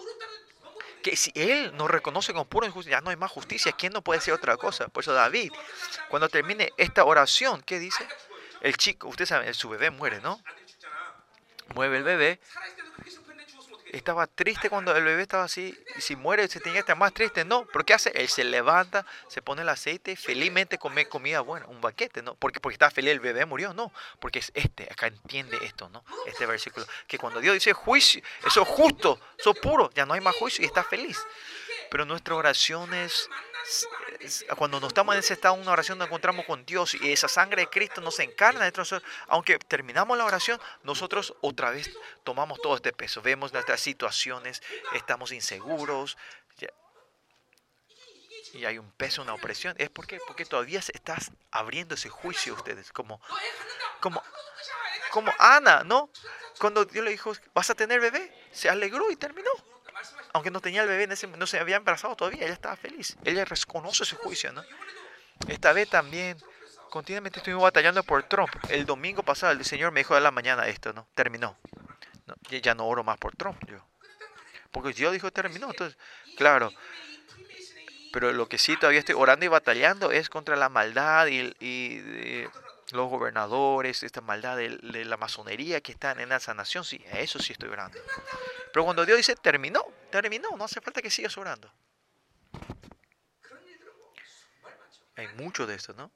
Que 1.02 1.16
si 1.16 1.32
él 1.36 1.76
nos 1.76 1.90
reconoce 1.90 2.34
como 2.34 2.46
puro 2.46 2.66
en 2.66 2.72
justicia, 2.72 2.98
ya 2.98 3.02
no 3.02 3.10
hay 3.10 3.16
más 3.16 3.32
justicia, 3.32 3.72
¿quién 3.72 3.94
no 3.94 4.02
puede 4.02 4.20
decir 4.20 4.34
otra 4.34 4.58
cosa? 4.58 4.88
Por 4.90 5.04
eso 5.04 5.14
David, 5.14 5.52
cuando 6.10 6.30
termine 6.30 6.72
esta 6.78 7.06
oración, 7.06 7.62
¿qué 7.62 7.80
dice? 7.80 8.06
El 8.62 8.76
chico, 8.76 9.08
usted 9.08 9.26
sabe, 9.26 9.54
su 9.54 9.70
bebé 9.70 9.90
muere, 9.90 10.20
¿no? 10.22 10.42
Mueve 11.74 11.98
el 11.98 12.04
bebé 12.04 12.40
estaba 13.92 14.28
triste 14.28 14.70
cuando 14.70 14.96
el 14.96 15.04
bebé 15.04 15.24
estaba 15.24 15.44
así, 15.44 15.78
si 15.98 16.16
muere 16.16 16.48
se 16.48 16.60
tenía 16.60 16.74
que 16.76 16.80
estar 16.80 16.98
más 16.98 17.14
triste, 17.14 17.46
no, 17.46 17.66
pero 17.66 17.86
¿qué 17.86 17.94
hace? 17.94 18.12
Él 18.16 18.28
se 18.28 18.44
levanta, 18.44 19.06
se 19.28 19.42
pone 19.42 19.62
el 19.62 19.70
aceite, 19.70 20.16
felizmente 20.16 20.78
come 20.78 21.08
comida 21.08 21.42
buena, 21.42 21.66
un 21.68 21.82
banquete, 21.82 22.22
¿no? 22.22 22.36
Porque, 22.36 22.60
porque 22.60 22.76
está 22.76 22.92
feliz 22.92 23.12
el 23.12 23.20
bebé 23.20 23.46
murió, 23.46 23.74
no, 23.74 23.92
porque 24.20 24.40
es 24.40 24.52
este, 24.54 24.84
acá 24.84 25.08
entiende 25.08 25.58
esto, 25.64 25.90
¿no? 25.90 26.04
Este 26.26 26.46
versículo, 26.46 26.86
que 27.08 27.18
cuando 27.18 27.40
Dios 27.40 27.54
dice 27.54 27.74
juicio, 27.74 28.22
eso 28.46 28.62
es 28.62 28.68
justo, 28.68 29.20
eso 29.38 29.52
es 29.52 29.60
puro, 29.60 29.90
ya 29.94 30.06
no 30.06 30.14
hay 30.14 30.22
más 30.22 30.36
juicio 30.36 30.64
y 30.64 30.68
está 30.68 30.84
feliz. 30.84 31.18
Pero 31.90 32.06
nuestras 32.06 32.38
oraciones 32.38 33.30
cuando 34.58 34.80
nos 34.80 34.90
estamos 34.90 35.14
en 35.16 35.20
ese 35.20 35.34
estado, 35.34 35.54
una 35.56 35.72
oración 35.72 35.98
nos 35.98 36.08
encontramos 36.08 36.46
con 36.46 36.66
Dios 36.66 36.96
y 36.96 37.12
esa 37.12 37.28
sangre 37.28 37.64
de 37.64 37.70
Cristo 37.70 38.02
nos 38.02 38.20
encarna 38.20 38.64
dentro 38.64 38.84
de 38.84 38.90
nosotros. 38.90 39.12
Aunque 39.28 39.60
terminamos 39.60 40.18
la 40.18 40.26
oración, 40.26 40.60
nosotros 40.84 41.34
otra 41.42 41.72
vez 41.72 41.92
tomamos 42.24 42.60
todo 42.62 42.76
este 42.76 42.92
peso. 42.92 43.22
Vemos 43.22 43.54
nuestras 43.54 43.80
situaciones, 43.80 44.62
estamos 44.94 45.32
inseguros 45.32 46.18
y 48.54 48.66
hay 48.66 48.80
un 48.80 48.92
peso, 48.92 49.22
una 49.22 49.34
opresión. 49.34 49.76
¿Es 49.78 49.90
porque 49.90 50.20
Porque 50.26 50.46
todavía 50.46 50.80
estás 50.80 51.32
abriendo 51.52 51.96
ese 51.96 52.10
juicio 52.10 52.56
ustedes. 52.56 52.92
Como, 52.92 53.22
como, 54.00 54.22
como 55.12 55.32
Ana, 55.38 55.84
¿no? 55.84 56.10
Cuando 56.60 56.84
Dios 56.86 57.06
le 57.06 57.12
dijo, 57.12 57.34
vas 57.54 57.70
a 57.70 57.76
tener 57.76 58.02
bebé, 58.02 58.34
se 58.52 58.70
alegró 58.70 59.12
y 59.12 59.16
terminó 59.16 59.52
aunque 60.34 60.52
no 60.52 60.62
tenía 60.62 60.84
el 60.84 60.88
bebé, 60.88 61.08
no 61.08 61.48
se 61.48 61.60
había 61.60 61.78
embarazado 61.78 62.16
todavía, 62.16 62.46
ella 62.46 62.54
estaba 62.54 62.76
feliz. 62.76 63.18
Ella 63.24 63.46
reconoce 63.46 64.06
su 64.06 64.16
juicio, 64.18 64.52
¿no? 64.52 64.64
Esta 65.48 65.74
vez 65.74 65.90
también, 65.90 66.38
continuamente 66.90 67.40
estuvimos 67.40 67.64
batallando 67.64 68.04
por 68.04 68.24
Trump. 68.24 68.52
El 68.70 68.86
domingo 68.86 69.24
pasado 69.24 69.54
el 69.54 69.66
Señor 69.66 69.92
me 69.92 70.02
dijo 70.02 70.16
de 70.16 70.22
la 70.22 70.32
mañana 70.32 70.68
esto, 70.68 70.94
¿no? 70.94 71.08
Terminó. 71.16 71.58
Ya 72.50 72.76
no 72.76 72.88
oro 72.88 73.04
más 73.04 73.18
por 73.18 73.36
Trump, 73.36 73.58
yo. 73.68 73.84
Porque 74.72 74.94
Dios 74.94 75.14
dijo 75.14 75.32
terminó. 75.32 75.70
Entonces, 75.70 75.98
claro. 76.38 76.72
Pero 78.12 78.34
lo 78.34 78.48
que 78.48 78.58
sí 78.58 78.76
todavía 78.78 79.00
estoy 79.00 79.16
orando 79.16 79.46
y 79.46 79.50
batallando 79.50 80.12
es 80.12 80.30
contra 80.30 80.56
la 80.56 80.70
maldad 80.70 81.28
y, 81.28 81.54
y 81.60 82.44
los 82.92 83.10
gobernadores, 83.10 84.04
esta 84.04 84.22
maldad 84.22 84.58
de, 84.58 84.70
la 85.06 85.18
masonería 85.18 85.82
que 85.82 85.92
están 85.92 86.20
en 86.20 86.32
esa 86.32 86.54
nación, 86.54 86.84
sí, 86.84 87.04
a 87.12 87.20
eso 87.20 87.40
sí 87.40 87.54
estoy 87.54 87.70
orando. 87.70 88.00
Pero 88.74 88.84
cuando 88.86 89.06
Dios 89.06 89.18
dice 89.18 89.36
terminó, 89.36 89.86
terminó, 90.12 90.50
no 90.58 90.66
hace 90.66 90.82
falta 90.82 91.02
que 91.02 91.10
sigas 91.10 91.38
orando. 91.38 91.72
Hay 95.16 95.28
mucho 95.36 95.68
de 95.68 95.76
esto, 95.76 95.94
¿no? 95.94 96.12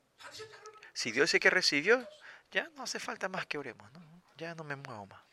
Si 0.94 1.12
Dios 1.12 1.30
dice 1.30 1.40
que 1.40 1.50
recibió, 1.50 2.08
ya 2.52 2.70
no 2.76 2.84
hace 2.84 3.00
falta 3.00 3.28
más 3.28 3.46
que 3.46 3.58
oremos, 3.58 3.92
¿no? 3.92 4.24
Ya 4.38 4.56
no 4.56 4.64
me 4.64 4.76
muevo 4.76 5.06
más. 5.08 5.24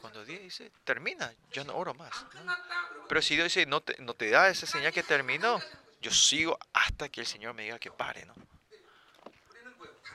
Cuando 0.00 0.24
Dios 0.24 0.40
dice, 0.40 0.70
termina, 0.84 1.32
yo 1.52 1.64
no 1.64 1.76
oro 1.76 1.94
más. 1.94 2.12
Pero 3.08 3.22
si 3.22 3.34
Dios 3.34 3.46
dice, 3.46 3.66
no 3.66 3.80
te, 3.80 4.00
no 4.00 4.14
te 4.14 4.30
da 4.30 4.48
esa 4.48 4.66
señal 4.66 4.92
que 4.92 5.02
terminó, 5.02 5.60
yo 6.00 6.10
sigo 6.10 6.58
hasta 6.72 7.08
que 7.08 7.22
el 7.22 7.26
Señor 7.26 7.54
me 7.54 7.64
diga 7.64 7.78
que 7.78 7.90
pare, 7.90 8.24
¿no? 8.26 8.34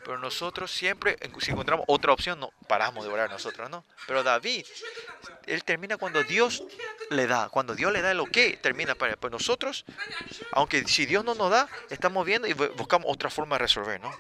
Pero 0.04 0.20
nosotros 0.20 0.72
siempre, 0.72 1.18
si 1.40 1.50
encontramos 1.50 1.84
otra 1.88 2.14
opción, 2.14 2.40
no 2.40 2.52
paramos 2.68 3.04
de 3.04 3.12
orar 3.12 3.28
nosotros, 3.30 3.72
¿no? 3.72 3.84
Pero 4.06 4.22
David, 4.22 4.64
él 5.48 5.64
termina 5.64 5.98
cuando 5.98 6.24
Dios 6.24 6.64
le 7.10 7.26
da. 7.26 7.50
Cuando 7.50 7.74
Dios 7.74 7.92
le 7.92 8.04
da 8.04 8.12
el 8.12 8.20
ok, 8.20 8.38
termina 8.62 8.94
para 8.94 9.16
Pues 9.16 9.32
nosotros, 9.32 9.84
aunque 10.52 10.88
si 10.88 11.08
Dios 11.08 11.26
no 11.26 11.34
nos 11.34 11.50
da, 11.50 11.68
estamos 11.90 12.24
viendo 12.24 12.48
y 12.48 12.54
buscamos 12.54 13.08
otra 13.12 13.32
forma 13.32 13.56
de 13.56 13.60
resolver, 13.64 14.00
¿no? 14.00 14.12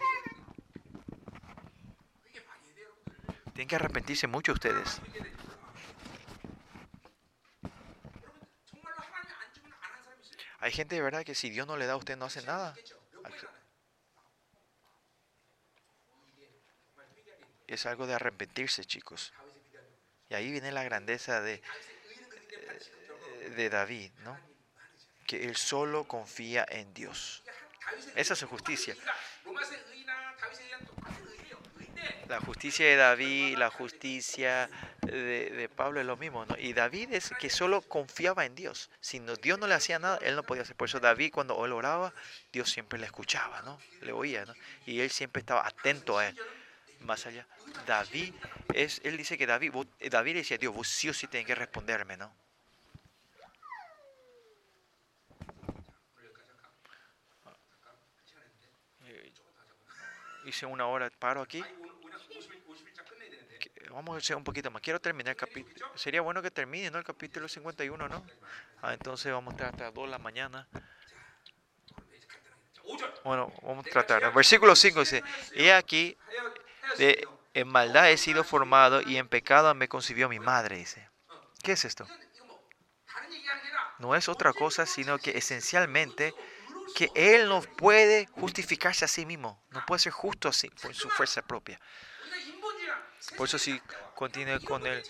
Tienen 3.53 3.67
que 3.67 3.75
arrepentirse 3.75 4.25
mucho 4.25 4.53
ustedes. 4.53 4.99
Hay 10.65 10.71
gente 10.71 10.95
de 10.95 11.01
verdad 11.03 11.23
que 11.23 11.35
si 11.35 11.51
Dios 11.51 11.67
no 11.67 11.77
le 11.77 11.85
da 11.85 11.93
a 11.93 11.95
usted 11.95 12.17
no 12.17 12.25
hace 12.25 12.41
nada. 12.41 12.73
Es 17.67 17.85
algo 17.85 18.07
de 18.07 18.15
arrepentirse, 18.15 18.83
chicos. 18.83 19.31
Y 20.27 20.33
ahí 20.33 20.49
viene 20.49 20.71
la 20.71 20.83
grandeza 20.83 21.39
de, 21.41 21.61
de 23.55 23.69
David, 23.69 24.11
¿no? 24.23 24.39
Que 25.27 25.45
él 25.45 25.55
solo 25.55 26.05
confía 26.05 26.65
en 26.67 26.91
Dios. 26.95 27.43
Esa 28.15 28.33
es 28.33 28.39
su 28.39 28.47
justicia. 28.47 28.95
La 32.27 32.39
justicia 32.39 32.85
de 32.85 32.95
David, 32.95 33.57
la 33.57 33.69
justicia 33.69 34.69
de, 35.01 35.69
Pablo 35.75 35.99
es 35.99 36.05
lo 36.05 36.17
mismo, 36.17 36.45
¿no? 36.45 36.57
Y 36.57 36.73
David 36.73 37.13
es 37.13 37.31
que 37.39 37.49
solo 37.49 37.81
confiaba 37.81 38.45
en 38.45 38.55
Dios. 38.55 38.89
Si 38.99 39.19
no, 39.19 39.35
Dios 39.35 39.59
no 39.59 39.67
le 39.67 39.75
hacía 39.75 39.99
nada, 39.99 40.17
él 40.21 40.35
no 40.35 40.43
podía 40.43 40.63
hacer. 40.63 40.75
Por 40.75 40.87
eso 40.87 40.99
David 40.99 41.31
cuando 41.31 41.63
él 41.65 41.71
oraba, 41.71 42.13
Dios 42.51 42.69
siempre 42.69 42.99
le 42.99 43.05
escuchaba, 43.05 43.61
¿no? 43.61 43.79
Le 44.01 44.11
oía, 44.11 44.45
¿no? 44.45 44.53
Y 44.85 45.01
él 45.01 45.09
siempre 45.09 45.39
estaba 45.39 45.67
atento 45.67 46.17
a 46.17 46.27
él. 46.27 46.37
Más 47.01 47.25
allá. 47.25 47.45
David, 47.85 48.33
es, 48.73 49.01
él 49.03 49.17
dice 49.17 49.37
que 49.37 49.45
David, 49.45 49.73
David 50.09 50.33
le 50.33 50.39
decía 50.39 50.55
a 50.55 50.59
Dios, 50.59 50.73
vos 50.73 50.87
sí 50.87 51.09
o 51.09 51.13
sí 51.13 51.27
tenés 51.27 51.45
que 51.45 51.55
responderme, 51.55 52.17
¿no? 52.17 52.33
hice 60.45 60.65
una 60.65 60.85
hora, 60.87 61.09
paro 61.19 61.41
aquí. 61.41 61.63
Vamos 63.95 64.13
a 64.13 64.17
hacer 64.17 64.35
un 64.35 64.43
poquito 64.43 64.69
más. 64.69 64.81
Quiero 64.81 64.99
terminar 64.99 65.31
el 65.31 65.37
capítulo. 65.37 65.89
Sería 65.95 66.19
bueno 66.19 66.41
que 66.41 66.51
termine, 66.51 66.91
¿no? 66.91 66.97
El 66.97 67.05
capítulo 67.05 67.47
51, 67.47 68.09
¿no? 68.09 68.25
Ah, 68.81 68.93
entonces 68.93 69.31
vamos 69.31 69.53
a 69.53 69.55
estar 69.55 69.69
hasta 69.69 69.89
2 69.89 70.03
de 70.03 70.11
la 70.11 70.17
mañana. 70.17 70.67
Bueno, 73.23 73.53
vamos 73.61 73.87
a 73.87 73.89
tratar. 73.89 74.33
Versículo 74.33 74.75
5 74.75 74.99
dice, 74.99 75.23
he 75.53 75.71
aquí, 75.71 76.17
de, 76.97 77.25
en 77.53 77.69
maldad 77.69 78.11
he 78.11 78.17
sido 78.17 78.43
formado 78.43 79.01
y 79.01 79.15
en 79.15 79.29
pecado 79.29 79.73
me 79.73 79.87
concibió 79.87 80.27
mi 80.27 80.41
madre, 80.41 80.75
dice. 80.75 81.09
¿Qué 81.63 81.71
es 81.71 81.85
esto? 81.85 82.05
No 83.99 84.13
es 84.13 84.27
otra 84.27 84.51
cosa, 84.51 84.85
sino 84.85 85.19
que 85.19 85.37
esencialmente 85.37 86.35
que 86.95 87.09
él 87.15 87.47
no 87.47 87.61
puede 87.61 88.27
justificarse 88.27 89.05
a 89.05 89.07
sí 89.07 89.25
mismo, 89.25 89.63
no 89.69 89.85
puede 89.85 89.99
ser 89.99 90.11
justo 90.11 90.49
así 90.49 90.69
por 90.81 90.93
su 90.93 91.09
fuerza 91.09 91.41
propia. 91.41 91.79
Por 93.37 93.47
eso 93.47 93.57
si 93.57 93.79
continúe 94.15 94.61
con 94.63 94.85
él, 94.85 95.03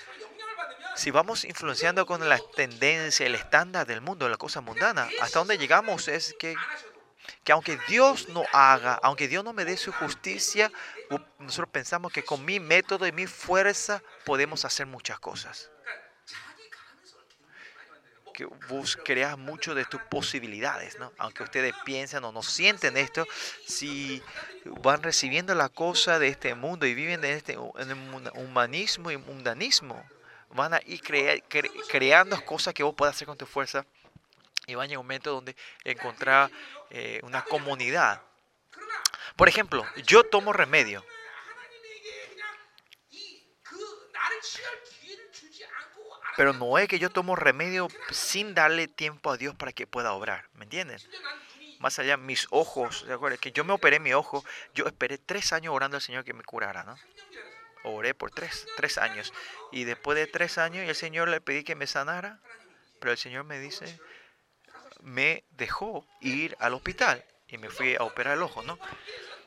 si 0.95 1.11
vamos 1.11 1.43
influenciando 1.43 2.05
con 2.05 2.27
la 2.27 2.39
tendencia, 2.55 3.25
el 3.25 3.35
estándar 3.35 3.85
del 3.85 4.01
mundo, 4.01 4.29
la 4.29 4.37
cosa 4.37 4.61
mundana, 4.61 5.09
hasta 5.21 5.39
donde 5.39 5.57
llegamos 5.57 6.07
es 6.07 6.35
que, 6.39 6.55
que 7.43 7.51
aunque 7.51 7.77
Dios 7.87 8.29
no 8.29 8.43
haga, 8.53 8.99
aunque 9.03 9.27
Dios 9.27 9.43
no 9.43 9.53
me 9.53 9.65
dé 9.65 9.77
su 9.77 9.91
justicia, 9.91 10.71
nosotros 11.39 11.69
pensamos 11.69 12.11
que 12.11 12.23
con 12.23 12.45
mi 12.45 12.59
método 12.59 13.05
y 13.05 13.11
mi 13.11 13.27
fuerza 13.27 14.01
podemos 14.23 14.65
hacer 14.65 14.85
muchas 14.85 15.19
cosas 15.19 15.69
que 18.35 18.45
vos 18.67 18.97
creas 19.03 19.37
mucho 19.37 19.73
de 19.73 19.85
tus 19.85 20.01
posibilidades, 20.01 20.99
¿no? 20.99 21.11
Aunque 21.17 21.43
ustedes 21.43 21.73
piensen 21.85 22.23
o 22.25 22.31
no 22.31 22.43
sienten 22.43 22.97
esto, 22.97 23.25
si 23.65 24.21
van 24.81 25.01
recibiendo 25.01 25.55
la 25.55 25.69
cosa 25.69 26.19
de 26.19 26.27
este 26.27 26.53
mundo 26.53 26.85
y 26.85 26.93
viven 26.93 27.23
en 27.23 27.31
este 27.31 27.57
humanismo 27.57 29.09
y 29.09 29.17
mundanismo, 29.17 30.03
van 30.49 30.73
a 30.73 30.81
ir 30.85 31.01
creando 31.89 32.43
cosas 32.45 32.73
que 32.73 32.83
vos 32.83 32.93
puedas 32.93 33.15
hacer 33.15 33.25
con 33.25 33.37
tu 33.37 33.45
fuerza 33.45 33.85
y 34.67 34.75
van 34.75 34.91
a 34.91 34.99
un 34.99 35.05
momento 35.05 35.31
donde 35.31 35.55
encontrar 35.83 36.51
eh, 36.89 37.21
una 37.23 37.41
comunidad. 37.43 38.21
Por 39.37 39.47
ejemplo, 39.47 39.85
yo 40.05 40.23
tomo 40.23 40.51
remedio 40.51 41.03
pero 46.35 46.53
no 46.53 46.77
es 46.77 46.87
que 46.87 46.99
yo 46.99 47.09
tomo 47.09 47.35
remedio 47.35 47.87
sin 48.11 48.53
darle 48.53 48.87
tiempo 48.87 49.31
a 49.31 49.37
Dios 49.37 49.55
para 49.55 49.71
que 49.71 49.87
pueda 49.87 50.13
obrar, 50.13 50.49
¿me 50.53 50.63
entienden? 50.65 50.99
Más 51.79 51.99
allá, 51.99 52.17
mis 52.17 52.47
ojos, 52.51 53.05
¿de 53.07 53.13
acuerdo? 53.13 53.37
Que 53.37 53.51
yo 53.51 53.63
me 53.63 53.73
operé 53.73 53.99
mi 53.99 54.13
ojo, 54.13 54.43
yo 54.73 54.85
esperé 54.85 55.17
tres 55.17 55.53
años 55.53 55.73
orando 55.73 55.97
al 55.97 56.01
Señor 56.01 56.23
que 56.23 56.33
me 56.33 56.43
curara, 56.43 56.83
¿no? 56.83 56.95
Oré 57.83 58.13
por 58.13 58.31
tres, 58.31 58.67
tres 58.77 58.97
años. 58.97 59.33
Y 59.71 59.83
después 59.83 60.17
de 60.17 60.25
tres 60.25 60.57
años, 60.57 60.87
el 60.87 60.95
Señor 60.95 61.27
le 61.27 61.41
pedí 61.41 61.63
que 61.63 61.75
me 61.75 61.85
sanara, 61.85 62.39
pero 62.99 63.11
el 63.11 63.17
Señor 63.17 63.43
me 63.43 63.59
dice, 63.59 63.99
me 65.01 65.43
dejó 65.51 66.07
ir 66.21 66.55
al 66.59 66.73
hospital 66.73 67.23
y 67.47 67.57
me 67.57 67.69
fui 67.69 67.95
a 67.95 68.03
operar 68.03 68.37
el 68.37 68.43
ojo, 68.43 68.63
¿no? 68.63 68.79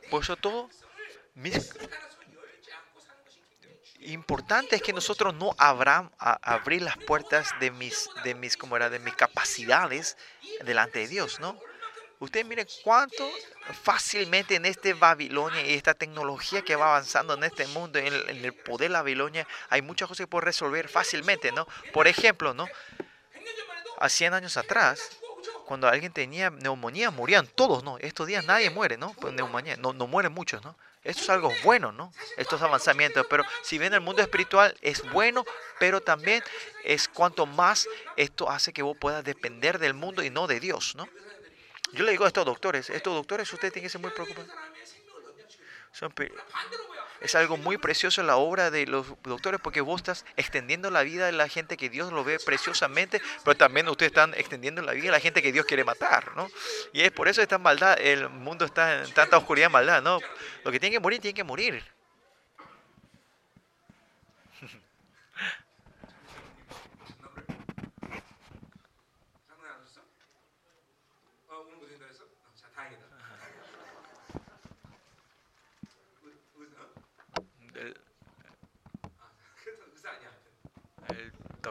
Por 0.09 0.23
eso 0.23 0.37
todo, 0.37 0.69
mis, 1.33 1.73
importante 4.01 4.75
es 4.75 4.81
que 4.81 4.93
nosotros 4.93 5.33
no 5.33 5.55
abram, 5.57 6.11
abrir 6.17 6.81
las 6.81 6.97
puertas 6.97 7.49
de 7.59 7.71
mis, 7.71 8.09
de 8.23 8.35
mis, 8.35 8.57
como 8.57 8.75
era, 8.75 8.89
de 8.89 8.99
mis 8.99 9.15
capacidades 9.15 10.17
delante 10.63 10.99
de 10.99 11.07
Dios, 11.07 11.39
¿no? 11.39 11.59
Ustedes 12.19 12.45
miren 12.45 12.67
cuánto 12.83 13.29
fácilmente 13.81 14.55
en 14.55 14.65
este 14.65 14.93
Babilonia 14.93 15.65
y 15.65 15.73
esta 15.73 15.93
tecnología 15.93 16.61
que 16.63 16.75
va 16.75 16.87
avanzando 16.87 17.33
en 17.33 17.45
este 17.45 17.65
mundo, 17.67 17.97
en 17.97 18.13
el, 18.13 18.53
poder 18.53 18.89
de 18.89 18.93
Babilonia, 18.93 19.47
hay 19.69 19.81
muchas 19.81 20.09
cosas 20.09 20.25
que 20.25 20.27
puedo 20.27 20.41
resolver 20.41 20.89
fácilmente, 20.89 21.53
¿no? 21.53 21.65
Por 21.93 22.07
ejemplo, 22.09 22.53
¿no? 22.53 22.67
A 23.99 24.09
100 24.09 24.33
años 24.33 24.57
atrás, 24.57 25.17
cuando 25.65 25.87
alguien 25.87 26.11
tenía 26.11 26.49
neumonía, 26.49 27.09
morían 27.09 27.47
todos, 27.47 27.85
¿no? 27.85 27.97
Estos 27.99 28.27
días 28.27 28.43
nadie 28.43 28.69
muere, 28.69 28.97
¿no? 28.97 29.13
Pues 29.13 29.33
neumonía, 29.33 29.77
no, 29.77 29.93
no 29.93 30.05
mueren 30.05 30.33
muchos, 30.33 30.61
¿no? 30.61 30.75
Esto 31.03 31.23
es 31.23 31.29
algo 31.29 31.53
bueno, 31.63 31.91
¿no? 31.91 32.11
Estos 32.37 32.61
avanzamientos. 32.61 33.25
Pero 33.29 33.43
si 33.63 33.77
bien 33.77 33.93
el 33.93 34.01
mundo 34.01 34.21
espiritual 34.21 34.75
es 34.81 35.09
bueno, 35.11 35.45
pero 35.79 36.01
también 36.01 36.43
es 36.83 37.07
cuanto 37.07 37.45
más 37.45 37.87
esto 38.17 38.49
hace 38.49 38.73
que 38.73 38.81
vos 38.81 38.97
puedas 38.97 39.23
depender 39.23 39.79
del 39.79 39.93
mundo 39.93 40.23
y 40.23 40.29
no 40.29 40.47
de 40.47 40.59
Dios, 40.59 40.95
¿no? 40.95 41.07
Yo 41.93 42.03
le 42.03 42.11
digo 42.11 42.25
a 42.25 42.27
estos 42.27 42.45
doctores, 42.45 42.89
estos 42.89 43.15
doctores 43.15 43.51
ustedes 43.51 43.73
tienen 43.73 43.87
que 43.87 43.91
ser 43.91 44.01
muy 44.01 44.11
preocupados. 44.11 44.51
Es 47.21 47.35
algo 47.35 47.57
muy 47.57 47.77
precioso 47.77 48.23
la 48.23 48.37
obra 48.37 48.71
de 48.71 48.87
los 48.87 49.05
doctores 49.23 49.59
porque 49.61 49.81
vos 49.81 49.99
estás 49.99 50.25
extendiendo 50.37 50.89
la 50.89 51.03
vida 51.03 51.25
de 51.25 51.33
la 51.33 51.49
gente 51.49 51.75
que 51.75 51.89
Dios 51.89 52.13
lo 52.13 52.23
ve 52.23 52.37
preciosamente, 52.45 53.21
pero 53.43 53.57
también 53.57 53.89
ustedes 53.89 54.11
están 54.11 54.33
extendiendo 54.35 54.81
la 54.81 54.93
vida 54.93 55.05
de 55.05 55.11
la 55.11 55.19
gente 55.19 55.41
que 55.41 55.51
Dios 55.51 55.65
quiere 55.65 55.83
matar, 55.83 56.35
¿no? 56.37 56.49
Y 56.93 57.01
es 57.01 57.11
por 57.11 57.27
eso 57.27 57.41
esta 57.41 57.57
maldad, 57.57 57.99
el 57.99 58.29
mundo 58.29 58.63
está 58.63 59.03
en 59.03 59.13
tanta 59.13 59.37
oscuridad 59.37 59.69
y 59.69 59.73
maldad, 59.73 60.01
¿no? 60.01 60.19
Lo 60.63 60.71
que 60.71 60.79
tiene 60.79 60.93
que 60.93 61.01
morir, 61.01 61.19
tiene 61.19 61.35
que 61.35 61.43
morir. 61.43 61.83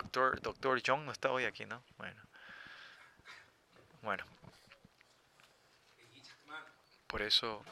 Doctor, 0.09 0.41
doctor 0.41 0.83
John 0.85 1.05
no 1.05 1.13
está 1.13 1.31
hoy 1.31 1.45
aquí, 1.45 1.67
¿no? 1.67 1.83
Bueno. 1.99 2.23
Bueno. 4.03 4.25
Por 7.07 7.23
eso, 7.23 7.65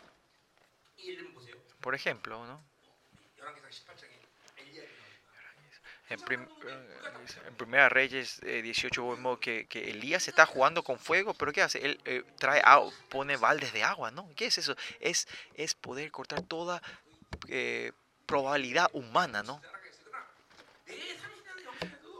por 1.81 1.95
ejemplo, 1.95 2.47
¿no? 2.47 2.63
En, 6.09 6.21
Primera 7.57 7.89
Reyes 7.89 8.41
18 8.41 9.03
eh, 9.03 9.15
vemos 9.15 9.39
que, 9.41 9.67
que, 9.67 9.91
Elías 9.91 10.29
está 10.29 10.47
jugando 10.47 10.83
con 10.85 10.99
fuego, 10.99 11.35
pero 11.35 11.53
¿qué 11.53 11.63
hace? 11.63 11.85
Él 11.85 12.01
eh, 12.05 12.23
trae 12.39 12.63
agua, 12.65 12.93
pone 13.09 13.37
baldes 13.37 13.73
de 13.73 13.83
agua, 13.83 14.11
¿no? 14.11 14.31
¿Qué 14.37 14.47
es 14.47 14.59
eso? 14.59 14.77
Es, 15.01 15.27
es 15.55 15.75
poder 15.75 16.11
cortar 16.13 16.43
toda 16.43 16.81
eh, 17.49 17.93
probabilidad 18.25 18.89
humana, 18.93 19.43
¿no? 19.43 19.61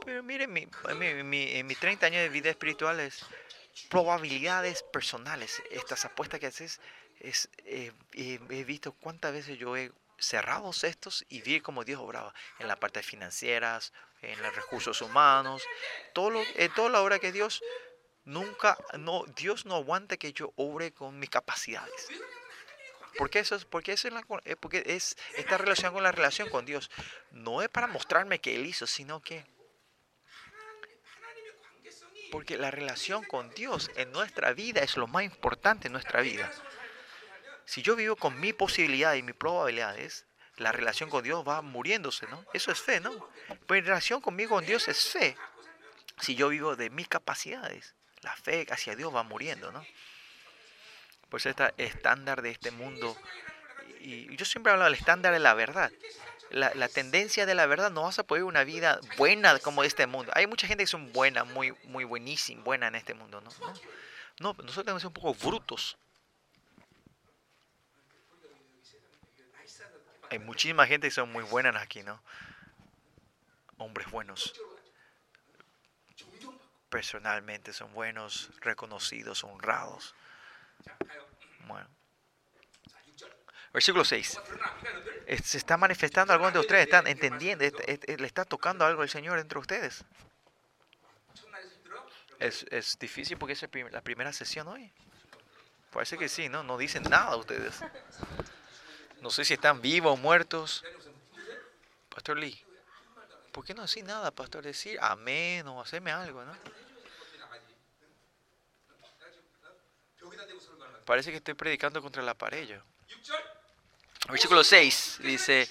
Pero 0.07 0.23
miren, 0.23 0.53
mi, 0.53 0.65
en 1.51 1.67
mis 1.67 1.79
30 1.79 2.05
años 2.05 2.21
de 2.21 2.29
vida 2.29 2.49
espiritual 2.49 2.97
es 3.01 3.25
probabilidades 3.89 4.81
personales. 4.83 5.61
Estas 5.69 6.05
apuestas 6.05 6.39
que 6.39 6.45
haces, 6.45 6.79
es, 7.19 7.49
eh, 7.65 7.91
he 8.13 8.63
visto 8.63 8.93
cuántas 8.93 9.33
veces 9.33 9.59
yo 9.59 9.75
he 9.75 9.91
cerrado 10.17 10.71
estos 10.71 11.25
y 11.27 11.41
vi 11.41 11.59
cómo 11.59 11.83
Dios 11.83 11.99
obraba 11.99 12.33
en 12.57 12.69
la 12.69 12.79
parte 12.79 13.03
financieras, 13.03 13.91
en 14.21 14.41
los 14.41 14.55
recursos 14.55 15.01
humanos, 15.01 15.61
todo 16.13 16.41
en 16.55 16.73
toda 16.73 16.87
la 16.87 17.01
obra 17.01 17.19
que 17.19 17.33
Dios 17.33 17.61
nunca, 18.23 18.77
no, 18.97 19.25
Dios 19.35 19.65
no 19.65 19.75
aguanta 19.75 20.15
que 20.15 20.31
yo 20.31 20.53
obre 20.55 20.93
con 20.93 21.19
mis 21.19 21.29
capacidades. 21.29 22.07
Porque 23.17 23.39
eso 23.39 23.55
es, 23.55 23.65
porque 23.65 23.91
eso 23.91 24.07
es, 24.07 24.13
la, 24.13 24.25
eh, 24.45 24.55
porque 24.55 24.83
es 24.85 25.17
esta 25.35 25.57
relación 25.57 25.91
con 25.91 26.03
la 26.03 26.13
relación 26.13 26.49
con 26.49 26.65
Dios. 26.65 26.89
No 27.31 27.61
es 27.61 27.67
para 27.67 27.87
mostrarme 27.87 28.39
que 28.39 28.55
Él 28.55 28.65
hizo, 28.65 28.87
sino 28.87 29.21
que 29.21 29.43
porque 32.31 32.57
la 32.57 32.71
relación 32.71 33.23
con 33.23 33.49
Dios 33.51 33.91
en 33.95 34.11
nuestra 34.11 34.53
vida 34.53 34.81
es 34.81 34.97
lo 34.97 35.07
más 35.07 35.23
importante 35.23 35.87
en 35.87 35.93
nuestra 35.93 36.21
vida. 36.21 36.51
Si 37.65 37.81
yo 37.81 37.95
vivo 37.95 38.15
con 38.15 38.39
mi 38.39 38.53
posibilidad 38.53 39.13
y 39.15 39.23
mis 39.23 39.35
probabilidades, 39.35 40.25
la 40.57 40.71
relación 40.71 41.09
con 41.09 41.23
Dios 41.23 41.47
va 41.47 41.61
muriéndose, 41.61 42.27
¿no? 42.27 42.43
Eso 42.53 42.71
es 42.71 42.79
fe, 42.79 42.99
¿no? 42.99 43.29
Pues 43.67 43.79
en 43.79 43.85
relación 43.85 44.21
conmigo 44.21 44.55
con 44.55 44.65
Dios 44.65 44.87
es 44.87 45.11
fe. 45.11 45.37
Si 46.19 46.35
yo 46.35 46.49
vivo 46.49 46.75
de 46.75 46.89
mis 46.89 47.07
capacidades, 47.07 47.95
la 48.21 48.35
fe 48.35 48.65
hacia 48.71 48.95
Dios 48.95 49.13
va 49.13 49.23
muriendo, 49.23 49.71
¿no? 49.71 49.85
Pues 51.29 51.45
este 51.45 51.73
estándar 51.77 52.41
de 52.41 52.51
este 52.51 52.71
mundo, 52.71 53.17
y 53.99 54.35
yo 54.35 54.45
siempre 54.45 54.71
hablo 54.71 54.85
del 54.85 54.95
estándar 54.95 55.33
de 55.33 55.39
la 55.39 55.53
verdad. 55.53 55.91
La, 56.49 56.73
la, 56.75 56.87
tendencia 56.87 57.45
de 57.45 57.55
la 57.55 57.65
verdad, 57.65 57.91
no 57.91 58.03
vas 58.03 58.19
a 58.19 58.23
poder 58.23 58.43
una 58.43 58.63
vida 58.63 58.99
buena 59.17 59.59
como 59.59 59.83
este 59.83 60.07
mundo. 60.07 60.31
Hay 60.35 60.47
mucha 60.47 60.67
gente 60.67 60.83
que 60.83 60.87
son 60.87 61.11
buena, 61.11 61.43
muy, 61.43 61.73
muy 61.83 62.05
buenísima, 62.05 62.63
buena 62.63 62.87
en 62.87 62.95
este 62.95 63.13
mundo, 63.13 63.41
¿no? 63.41 63.49
No, 64.39 64.53
nosotros 64.53 64.85
tenemos 64.85 64.99
que 64.99 65.01
ser 65.01 65.07
un 65.07 65.13
poco 65.13 65.33
brutos. 65.33 65.97
Hay 70.29 70.39
muchísima 70.39 70.85
gente 70.85 71.07
que 71.07 71.11
son 71.11 71.31
muy 71.31 71.43
buenas 71.43 71.75
aquí, 71.81 72.03
¿no? 72.03 72.21
Hombres 73.77 74.09
buenos. 74.09 74.53
Personalmente 76.89 77.73
son 77.73 77.93
buenos, 77.93 78.49
reconocidos, 78.61 79.43
honrados. 79.43 80.15
Bueno. 81.67 81.96
Versículo 83.77 84.03
6. 84.03 84.39
Se 85.43 85.57
está 85.59 85.77
manifestando 85.77 86.33
algunos 86.33 86.51
de 86.51 86.59
ustedes, 86.61 86.85
están 86.85 87.05
entendiendo, 87.05 87.63
le 87.63 88.25
está 88.25 88.43
tocando 88.43 88.83
algo 88.83 89.03
el 89.03 89.09
Señor 89.09 89.37
entre 89.37 89.59
ustedes. 89.59 90.03
Es, 92.39 92.65
es 92.71 92.97
difícil 92.97 93.37
porque 93.37 93.53
es 93.53 93.63
la 93.91 94.01
primera 94.01 94.33
sesión 94.33 94.67
hoy. 94.67 94.91
Parece 95.91 96.17
que 96.17 96.27
sí, 96.27 96.49
¿no? 96.49 96.63
No 96.63 96.75
dicen 96.75 97.03
nada 97.03 97.35
ustedes. 97.35 97.81
No 99.21 99.29
sé 99.29 99.45
si 99.45 99.53
están 99.53 99.79
vivos 99.79 100.11
o 100.11 100.17
muertos. 100.17 100.83
Pastor 102.09 102.39
Lee, 102.39 102.59
¿por 103.51 103.63
qué 103.63 103.75
no 103.75 103.83
decir 103.83 104.03
nada, 104.05 104.31
pastor? 104.31 104.63
Decir 104.63 104.97
amén 104.99 105.67
o 105.67 105.79
hacerme 105.79 106.11
algo, 106.11 106.43
¿no? 106.43 106.57
Parece 111.05 111.29
que 111.29 111.37
estoy 111.37 111.53
predicando 111.53 112.01
contra 112.01 112.23
la 112.23 112.33
pared. 112.33 112.81
Versículo 114.29 114.63
6 114.63 115.19
dice, 115.21 115.67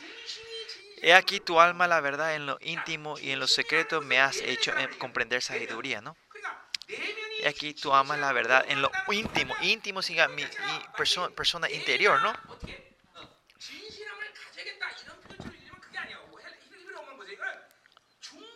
He 1.03 1.13
aquí 1.13 1.41
tu 1.41 1.61
alma, 1.61 1.87
la 1.87 2.01
verdad, 2.01 2.35
en 2.35 2.47
lo 2.47 2.59
íntimo 2.61 3.19
y 3.19 3.31
en 3.31 3.39
lo 3.39 3.47
secreto 3.47 4.01
me 4.01 4.19
has 4.19 4.39
hecho 4.39 4.73
comprender 4.99 5.43
sabiduría, 5.43 6.01
¿no? 6.01 6.17
He 6.89 7.49
aquí 7.49 7.75
tu 7.75 7.93
alma, 7.93 8.17
la 8.17 8.33
verdad, 8.33 8.65
en 8.69 8.81
lo 8.81 8.91
íntimo. 9.11 9.55
Íntimo 9.61 10.01
significa 10.03 10.29
mi, 10.29 10.45
persona, 10.97 11.29
persona 11.35 11.71
interior, 11.71 12.23
¿no? 12.23 12.33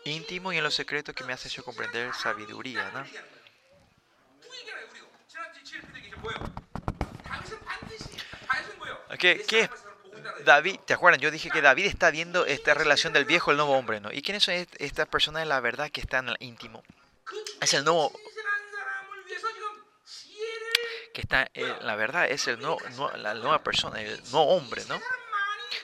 íntimo 0.04 0.52
y 0.52 0.58
en 0.58 0.64
lo 0.64 0.70
secreto 0.70 1.12
que 1.12 1.24
me 1.24 1.32
has 1.32 1.44
hecho 1.46 1.62
comprender 1.62 2.12
sabiduría. 2.14 2.90
¿no? 2.90 3.04
¿Qué, 9.18 9.44
¿Qué, 9.46 9.68
David, 10.44 10.78
¿te 10.86 10.94
acuerdan? 10.94 11.20
Yo 11.20 11.30
dije 11.30 11.50
que 11.50 11.62
David 11.62 11.86
está 11.86 12.10
viendo 12.10 12.46
esta 12.46 12.74
relación 12.74 13.12
del 13.12 13.24
viejo 13.24 13.50
el 13.50 13.56
nuevo 13.56 13.76
hombre, 13.76 14.00
¿no? 14.00 14.12
¿Y 14.12 14.22
quiénes 14.22 14.44
son 14.44 14.54
estas 14.78 15.08
personas 15.08 15.42
de 15.42 15.46
la 15.46 15.60
verdad 15.60 15.90
que 15.90 16.00
están 16.00 16.34
íntimo? 16.40 16.82
Es 17.60 17.74
el 17.74 17.84
nuevo 17.84 18.12
que 21.12 21.22
está 21.22 21.50
en 21.54 21.86
la 21.86 21.96
verdad, 21.96 22.30
es 22.30 22.46
el 22.46 22.60
nuevo, 22.60 22.78
la 23.16 23.34
nueva 23.34 23.62
persona, 23.62 24.00
el 24.00 24.20
nuevo 24.30 24.54
hombre, 24.54 24.82
¿no? 24.88 25.00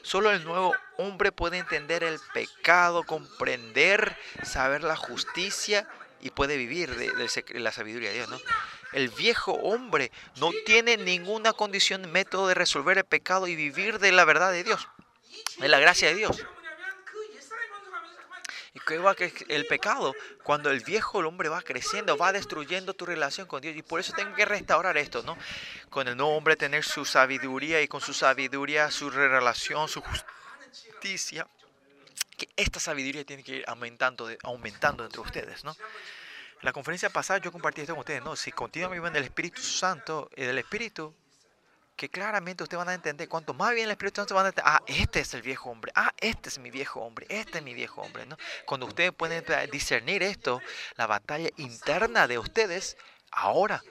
Solo 0.03 0.31
el 0.31 0.45
nuevo 0.45 0.75
hombre 0.99 1.33
puede 1.33 1.59
entender 1.59 2.03
el 2.05 2.21
pecado, 2.33 3.05
comprender, 3.05 4.17
saber 4.43 4.83
la 4.83 4.97
justicia 4.97 5.89
y 6.21 6.31
puede 6.31 6.57
vivir 6.57 6.95
de, 6.97 7.61
la 7.61 7.73
sabiduría 7.73 8.11
de 8.11 8.17
Dios. 8.17 8.29
¿no? 8.29 8.39
El 8.97 9.11
viejo 9.11 9.53
hombre 9.53 10.11
no 10.37 10.51
tiene 10.65 10.97
ninguna 10.97 11.53
condición, 11.53 12.11
método 12.13 12.49
de 12.49 12.55
resolver 12.55 12.97
el 12.97 13.05
pecado 13.05 13.47
y 13.47 13.55
vivir 13.55 13.99
de 13.99 14.11
la 14.11 14.25
verdad 14.25 14.51
de 14.51 14.65
Dios, 14.65 14.89
de 15.59 15.69
la 15.69 15.79
gracia 15.79 16.09
de 16.09 16.15
Dios. 16.15 16.47
¿Y 18.73 18.81
qué 18.81 18.97
va 18.97 19.15
que 19.15 19.31
el 19.49 19.67
pecado? 19.67 20.15
Cuando 20.45 20.71
el 20.71 20.81
viejo 20.81 21.19
hombre 21.19 21.51
va 21.51 21.61
creciendo, 21.61 22.17
va 22.17 22.33
destruyendo 22.33 22.95
tu 22.95 23.05
relación 23.05 23.47
con 23.47 23.61
Dios. 23.61 23.77
Y 23.77 23.83
por 23.83 24.01
eso 24.01 24.15
tengo 24.15 24.35
que 24.35 24.47
restaurar 24.47 24.97
esto, 24.97 25.23
¿no? 25.23 25.37
Con 25.91 26.09
el 26.09 26.17
nuevo 26.17 26.35
hombre 26.35 26.57
tener 26.57 26.83
su 26.83 27.05
sabiduría 27.05 27.83
y 27.83 27.89
con 27.89 28.01
su 28.01 28.15
sabiduría 28.15 28.91
su 28.91 29.11
relación, 29.11 29.89
su 29.89 30.01
justicia. 30.01 31.47
Que 32.39 32.49
esta 32.57 32.81
sabiduría 32.81 33.25
tiene 33.25 33.45
que 33.45 33.57
ir 33.57 33.65
aumentando, 33.67 34.31
aumentando 34.43 35.05
entre 35.05 35.21
ustedes, 35.21 35.65
¿no? 35.65 35.77
La 36.63 36.73
conferencia 36.73 37.11
pasada 37.11 37.39
yo 37.41 37.53
compartí 37.53 37.83
esto 37.83 37.95
con 37.95 38.01
ustedes, 38.01 38.23
¿no? 38.23 38.37
Si 38.37 38.53
continuamente 38.53 39.01
viviendo 39.01 39.19
el 39.19 39.25
Espíritu 39.25 39.63
Santo 39.63 40.31
y 40.37 40.43
del 40.43 40.59
Espíritu, 40.59 41.15
que 41.97 42.11
claramente 42.11 42.63
ustedes 42.63 42.79
van 42.79 42.91
a 42.91 42.95
entender, 42.95 43.29
cuanto 43.29 43.55
más 43.55 43.73
bien 43.73 43.87
el 43.87 43.93
Espíritu 43.93 44.21
Santo 44.21 44.35
van 44.35 44.47
a 44.47 44.49
entender, 44.49 44.71
ah, 44.71 44.83
este 44.87 45.21
es 45.21 45.33
el 45.35 45.43
viejo 45.43 45.71
hombre, 45.71 45.93
ah, 45.95 46.13
este 46.19 46.49
es 46.49 46.59
mi 46.59 46.71
viejo 46.71 47.01
hombre, 47.01 47.27
este 47.31 47.59
es 47.59 47.65
mi 47.65 47.75
viejo 47.75 48.03
hombre, 48.03 48.27
¿no? 48.27 48.37
Cuando 48.67 48.87
ustedes 48.87 49.13
pueden 49.13 49.45
discernir 49.71 50.23
esto, 50.23 50.61
la 50.97 51.07
batalla 51.07 51.49
interna 51.57 52.29
de 52.29 52.39
ustedes, 52.39 52.97
ahora 53.31 53.83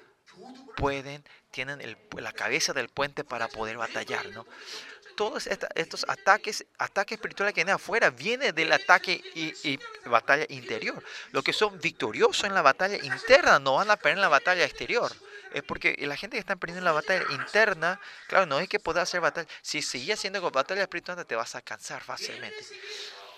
pueden, 0.76 1.24
tienen 1.52 1.98
la 2.18 2.32
cabeza 2.32 2.74
del 2.74 2.90
puente 2.90 3.24
para 3.24 3.48
poder 3.48 3.78
batallar, 3.78 4.28
¿no? 4.30 4.46
Todos 5.16 5.48
estos 5.48 6.06
ataques, 6.10 6.66
ataques 6.78 7.18
espirituales 7.18 7.54
que 7.54 7.60
vienen 7.60 7.76
afuera, 7.76 8.10
vienen 8.10 8.54
del 8.54 8.72
ataque 8.72 9.22
y, 9.34 9.80
batalla 10.06 10.46
interior. 10.50 11.02
Los 11.32 11.44
que 11.44 11.54
son 11.54 11.80
victoriosos 11.80 12.44
en 12.44 12.54
la 12.54 12.62
batalla 12.62 12.98
interna 13.04 13.60
no 13.60 13.76
van 13.76 13.92
a 13.92 13.96
perder 13.96 14.18
en 14.18 14.22
la 14.22 14.30
batalla 14.30 14.66
exterior 14.66 15.12
es 15.56 15.64
porque 15.64 15.96
la 16.02 16.18
gente 16.18 16.36
que 16.36 16.42
está 16.42 16.58
perdiendo 16.58 16.84
la 16.84 16.92
batalla 16.92 17.24
interna, 17.32 17.98
claro, 18.28 18.46
no 18.46 18.60
es 18.60 18.68
que 18.68 18.78
pueda 18.78 19.02
hacer 19.02 19.22
batalla. 19.22 19.48
Si 19.62 19.82
sigues 19.82 20.20
haciendo 20.20 20.52
batalla 20.52 20.82
espiritual, 20.82 21.26
te 21.26 21.36
vas 21.36 21.56
a 21.56 21.62
cansar 21.62 22.04
fácilmente. 22.04 22.58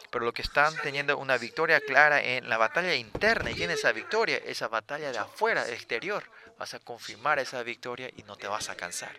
Pero 0.10 0.26
lo 0.26 0.34
que 0.34 0.42
están 0.42 0.76
teniendo 0.82 1.16
una 1.18 1.38
victoria 1.38 1.80
clara 1.80 2.24
en 2.24 2.50
la 2.50 2.58
batalla 2.58 2.96
interna 2.96 3.52
y 3.52 3.54
tienen 3.54 3.78
esa 3.78 3.92
victoria, 3.92 4.38
esa 4.38 4.68
batalla 4.68 5.12
de 5.12 5.20
afuera, 5.20 5.70
exterior, 5.70 6.24
vas 6.58 6.74
a 6.74 6.80
confirmar 6.80 7.38
esa 7.38 7.62
victoria 7.62 8.10
y 8.16 8.24
no 8.24 8.36
te 8.36 8.48
vas 8.48 8.70
a 8.70 8.76
cansar. 8.76 9.16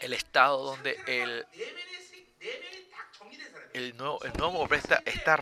El 0.00 0.12
estado 0.12 0.64
donde 0.64 1.00
el 1.06 1.46
el 3.72 3.96
nuevo, 3.96 4.22
el 4.24 4.32
nuevo 4.34 4.58
hombre 4.58 4.78
está, 4.78 5.02
está, 5.04 5.36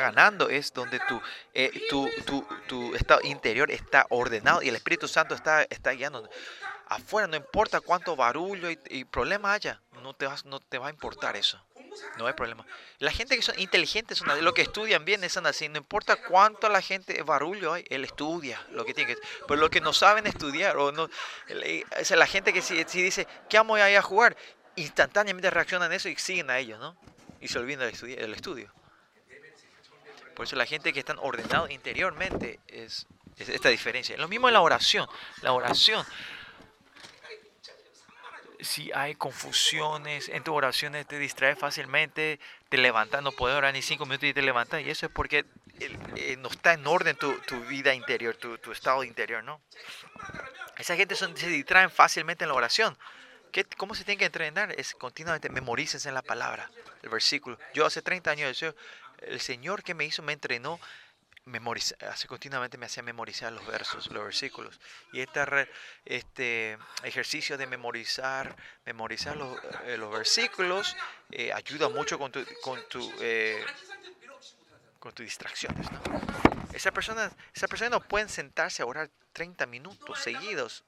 ganando, 0.00 0.48
es 0.48 0.72
donde 0.72 1.00
tu, 1.00 1.20
eh, 1.54 1.70
tu, 1.88 2.08
tu, 2.26 2.46
tu, 2.68 2.94
estado 2.94 3.20
interior 3.22 3.70
está 3.70 4.06
ordenado 4.10 4.62
y 4.62 4.68
el 4.68 4.76
Espíritu 4.76 5.08
Santo 5.08 5.34
está, 5.34 5.62
está 5.64 5.92
guiando. 5.92 6.28
Afuera, 6.88 7.26
no 7.26 7.36
importa 7.36 7.80
cuánto 7.80 8.16
barullo 8.16 8.68
y, 8.70 9.04
problema 9.04 9.52
haya, 9.52 9.80
no 10.02 10.14
te, 10.14 10.26
vas, 10.26 10.44
no 10.44 10.60
te 10.60 10.78
va 10.78 10.88
a 10.88 10.90
importar 10.90 11.36
eso. 11.36 11.64
No 12.18 12.26
hay 12.26 12.32
problema. 12.32 12.64
La 12.98 13.10
gente 13.10 13.36
que 13.36 13.42
son 13.42 13.58
inteligentes, 13.58 14.18
son, 14.18 14.44
lo 14.44 14.54
que 14.54 14.62
estudian 14.62 15.04
bien, 15.04 15.28
son 15.28 15.46
así. 15.46 15.68
No 15.68 15.78
importa 15.78 16.16
cuánto 16.16 16.68
la 16.68 16.80
gente 16.80 17.22
barullo 17.22 17.74
hay, 17.74 17.84
él 17.90 18.04
estudia 18.04 18.64
lo 18.70 18.84
que 18.84 18.94
tiene 18.94 19.14
que. 19.14 19.20
Pero 19.46 19.60
lo 19.60 19.70
que 19.70 19.80
no 19.80 19.92
saben 19.92 20.26
estudiar, 20.26 20.76
o 20.76 20.92
no, 20.92 21.08
es 21.48 22.10
la 22.10 22.26
gente 22.26 22.52
que 22.52 22.62
si, 22.62 22.84
dice, 22.84 23.26
¿qué 23.48 23.58
vamos 23.58 23.80
a 23.80 23.90
ir 23.90 23.96
a 23.96 24.02
jugar? 24.02 24.36
Instantáneamente 24.76 25.50
reaccionan 25.50 25.92
a 25.92 25.94
eso 25.94 26.08
y 26.08 26.16
siguen 26.16 26.50
a 26.50 26.58
ellos, 26.58 26.78
¿no? 26.78 26.96
y 27.42 27.48
se 27.48 27.58
olvidan 27.58 27.92
del 27.92 28.34
estudio. 28.34 28.72
Por 30.34 30.46
eso 30.46 30.56
la 30.56 30.64
gente 30.64 30.92
que 30.92 31.00
está 31.00 31.14
ordenado 31.18 31.68
interiormente 31.68 32.60
es, 32.68 33.06
esta 33.36 33.68
diferencia. 33.68 34.16
Lo 34.16 34.28
mismo 34.28 34.48
en 34.48 34.54
la 34.54 34.60
oración. 34.60 35.06
La 35.42 35.52
oración, 35.52 36.06
si 38.64 38.90
hay 38.92 39.14
confusiones 39.14 40.28
en 40.28 40.42
tu 40.44 40.54
oraciones, 40.54 41.06
te 41.06 41.18
distraes 41.18 41.58
fácilmente, 41.58 42.40
te 42.68 42.78
levantas, 42.78 43.22
no 43.22 43.32
puedes 43.32 43.56
orar 43.56 43.72
ni 43.72 43.82
cinco 43.82 44.06
minutos 44.06 44.28
y 44.28 44.34
te 44.34 44.42
levantas. 44.42 44.82
Y 44.82 44.90
eso 44.90 45.06
es 45.06 45.12
porque 45.12 45.44
eh, 45.80 46.36
no 46.38 46.48
está 46.48 46.72
en 46.74 46.86
orden 46.86 47.16
tu, 47.16 47.60
vida 47.66 47.94
interior, 47.94 48.36
tu, 48.36 48.72
estado 48.72 49.04
interior, 49.04 49.42
¿no? 49.42 49.60
Esa 50.78 50.96
gente 50.96 51.14
se 51.14 51.28
distraen 51.48 51.90
fácilmente 51.90 52.44
en 52.44 52.48
la 52.48 52.54
oración. 52.54 52.96
¿Cómo 53.76 53.94
se 53.94 54.04
tiene 54.04 54.18
que 54.18 54.24
entrenar? 54.24 54.72
Es 54.78 54.94
continuamente 54.94 55.50
memorícense 55.50 56.08
en 56.08 56.14
la 56.14 56.22
palabra, 56.22 56.70
el 57.02 57.10
versículo. 57.10 57.58
Yo 57.74 57.84
hace 57.84 58.00
30 58.00 58.30
años, 58.30 58.64
el 59.18 59.40
Señor 59.40 59.82
que 59.82 59.94
me 59.94 60.04
hizo, 60.04 60.22
me 60.22 60.32
entrenó, 60.32 60.80
hace 62.08 62.28
continuamente 62.28 62.78
me 62.78 62.86
hacía 62.86 63.02
memorizar 63.02 63.52
los 63.52 63.66
versos, 63.66 64.06
los 64.10 64.24
versículos. 64.24 64.80
Y 65.12 65.24
este, 66.04 66.78
ejercicio 67.02 67.58
de 67.58 67.66
memorizar, 67.66 68.56
memorizar 68.84 69.36
los, 69.36 69.58
eh, 69.84 69.96
los 69.96 70.12
versículos 70.12 70.96
eh, 71.30 71.52
ayuda 71.52 71.88
mucho 71.88 72.18
con 72.18 72.30
tu, 72.30 72.44
con 72.62 72.80
tu, 72.88 73.12
eh, 73.20 73.64
con 74.98 75.12
tus 75.12 75.24
distracciones. 75.24 75.90
¿no? 75.90 76.00
Esa 76.72 76.92
persona, 76.92 77.30
esa 77.54 77.68
persona 77.68 77.90
no 77.90 78.00
pueden 78.00 78.28
sentarse 78.28 78.82
a 78.82 78.86
orar 78.86 79.10
30 79.32 79.66
minutos 79.66 80.20
seguidos 80.20 80.84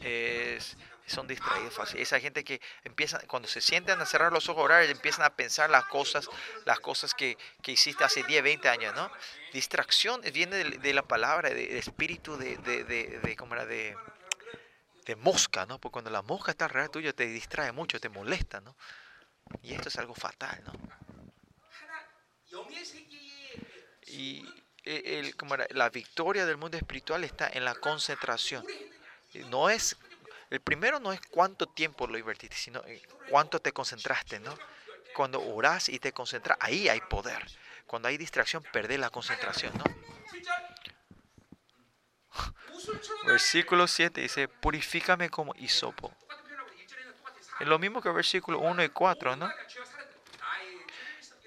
es, 0.00 0.76
son 1.06 1.26
distraídos 1.26 1.74
fácil. 1.74 2.00
Esa 2.00 2.20
gente 2.20 2.44
que 2.44 2.60
empieza, 2.84 3.18
cuando 3.26 3.48
se 3.48 3.60
sientan 3.60 4.00
a 4.00 4.06
cerrar 4.06 4.32
los 4.32 4.48
ojos 4.48 4.64
orar, 4.64 4.82
empiezan 4.84 5.24
a 5.24 5.36
pensar 5.36 5.70
las 5.70 5.84
cosas, 5.86 6.28
las 6.64 6.80
cosas 6.80 7.14
que, 7.14 7.38
que 7.62 7.72
hiciste 7.72 8.04
hace 8.04 8.22
10, 8.24 8.42
20 8.42 8.68
años, 8.68 8.94
¿no? 8.94 9.10
Distracción 9.52 10.20
viene 10.32 10.56
de, 10.56 10.78
de 10.78 10.94
la 10.94 11.02
palabra, 11.02 11.50
de, 11.50 11.78
espíritu 11.78 12.36
de, 12.36 12.56
de, 12.58 12.84
de, 12.84 13.36
¿cómo 13.36 13.54
era? 13.54 13.66
de, 13.66 13.96
de 15.04 15.16
mosca, 15.16 15.64
¿no? 15.66 15.80
Porque 15.80 15.92
cuando 15.92 16.10
la 16.10 16.22
mosca 16.22 16.50
está 16.50 16.64
alrededor 16.64 16.90
tuyo 16.90 17.14
te 17.14 17.26
distrae 17.26 17.72
mucho, 17.72 18.00
te 18.00 18.08
molesta, 18.08 18.60
¿no? 18.60 18.76
Y 19.62 19.74
esto 19.74 19.88
es 19.88 19.96
algo 19.96 20.14
fatal, 20.14 20.62
¿no? 20.64 20.72
Y 24.08 24.44
e, 24.84 25.18
el, 25.18 25.36
como 25.36 25.54
era, 25.54 25.66
la 25.70 25.90
victoria 25.90 26.46
del 26.46 26.56
mundo 26.56 26.76
espiritual 26.76 27.24
está 27.24 27.48
en 27.48 27.64
la 27.64 27.74
concentración. 27.74 28.64
No 29.48 29.70
es 29.70 29.96
el 30.50 30.60
primero 30.60 31.00
no 31.00 31.12
es 31.12 31.20
cuánto 31.30 31.66
tiempo 31.66 32.06
lo 32.06 32.18
invertiste, 32.18 32.56
sino 32.56 32.82
cuánto 33.28 33.60
te 33.60 33.72
concentraste, 33.72 34.40
¿no? 34.40 34.56
Cuando 35.14 35.40
oras 35.42 35.88
y 35.88 35.98
te 35.98 36.12
concentras, 36.12 36.58
ahí 36.60 36.88
hay 36.88 37.00
poder. 37.00 37.44
Cuando 37.86 38.08
hay 38.08 38.16
distracción, 38.16 38.62
perdés 38.72 38.98
la 38.98 39.10
concentración, 39.10 39.72
¿no? 39.76 39.84
Versículo 43.26 43.86
7 43.86 44.20
dice, 44.20 44.48
purifícame 44.48 45.30
como 45.30 45.54
hisopo. 45.56 46.14
Es 47.58 47.66
lo 47.66 47.78
mismo 47.78 48.02
que 48.02 48.10
versículo 48.10 48.58
1 48.58 48.84
y 48.84 48.88
4, 48.90 49.36
¿no? 49.36 49.50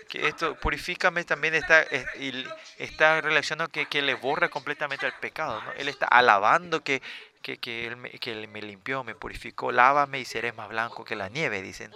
Que 0.07 0.27
esto, 0.27 0.55
purifícame 0.55 1.23
también 1.23 1.53
está, 1.53 1.83
está 2.77 3.21
relacionado 3.21 3.69
que, 3.69 3.85
que 3.85 4.01
le 4.01 4.15
borra 4.15 4.49
completamente 4.49 5.05
el 5.05 5.13
pecado, 5.13 5.61
¿no? 5.61 5.71
Él 5.73 5.87
está 5.87 6.07
alabando 6.07 6.83
que 6.83 7.01
que, 7.41 7.57
que, 7.57 7.87
él 7.87 7.97
me, 7.97 8.09
que 8.11 8.31
Él 8.31 8.47
me 8.47 8.61
limpió, 8.61 9.03
me 9.03 9.15
purificó, 9.15 9.71
lávame 9.71 10.19
y 10.19 10.25
seré 10.25 10.51
más 10.51 10.69
blanco 10.69 11.05
que 11.05 11.15
la 11.15 11.29
nieve, 11.29 11.61
dicen. 11.61 11.91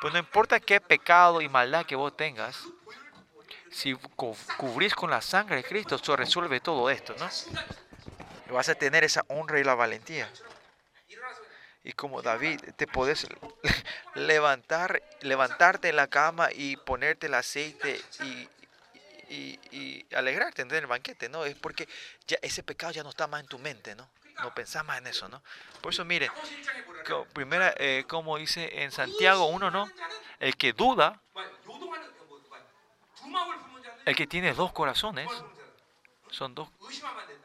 Pues 0.00 0.12
no 0.12 0.18
importa 0.18 0.60
qué 0.60 0.80
pecado 0.80 1.40
y 1.40 1.48
maldad 1.48 1.86
que 1.86 1.96
vos 1.96 2.16
tengas, 2.16 2.64
si 3.70 3.94
cubrís 4.56 4.94
con 4.94 5.10
la 5.10 5.20
sangre 5.20 5.56
de 5.56 5.64
Cristo, 5.64 5.96
eso 5.96 6.16
resuelve 6.16 6.60
todo 6.60 6.90
esto, 6.90 7.14
¿no? 7.18 7.28
vas 8.52 8.68
a 8.68 8.74
tener 8.74 9.04
esa 9.04 9.24
honra 9.28 9.58
y 9.58 9.64
la 9.64 9.74
valentía. 9.74 10.30
Y 11.82 11.92
como 11.92 12.20
David, 12.22 12.60
te 12.76 12.86
puedes 12.86 13.26
levantar, 14.14 15.02
levantarte 15.20 15.88
en 15.88 15.96
la 15.96 16.08
cama 16.08 16.48
y 16.52 16.76
ponerte 16.76 17.26
el 17.26 17.34
aceite 17.34 18.00
y, 18.20 18.48
y, 19.32 19.60
y 19.70 20.14
alegrarte 20.14 20.62
en 20.62 20.70
el 20.72 20.86
banquete, 20.86 21.28
¿no? 21.28 21.44
Es 21.44 21.54
porque 21.54 21.88
ya 22.26 22.38
ese 22.42 22.62
pecado 22.62 22.92
ya 22.92 23.02
no 23.02 23.10
está 23.10 23.26
más 23.28 23.40
en 23.42 23.46
tu 23.46 23.58
mente, 23.58 23.94
¿no? 23.94 24.08
No 24.42 24.54
pensás 24.54 24.84
más 24.84 24.98
en 24.98 25.06
eso, 25.06 25.28
¿no? 25.28 25.42
Por 25.80 25.92
eso, 25.92 26.04
miren, 26.04 26.30
primera, 27.32 27.74
eh, 27.78 28.04
como 28.08 28.36
dice 28.36 28.82
en 28.82 28.92
Santiago 28.92 29.46
1, 29.46 29.70
¿no? 29.70 29.88
El 30.38 30.56
que 30.56 30.72
duda, 30.72 31.20
el 34.04 34.16
que 34.16 34.26
tiene 34.26 34.52
dos 34.54 34.72
corazones, 34.72 35.28
son 36.30 36.54
dos, 36.54 36.68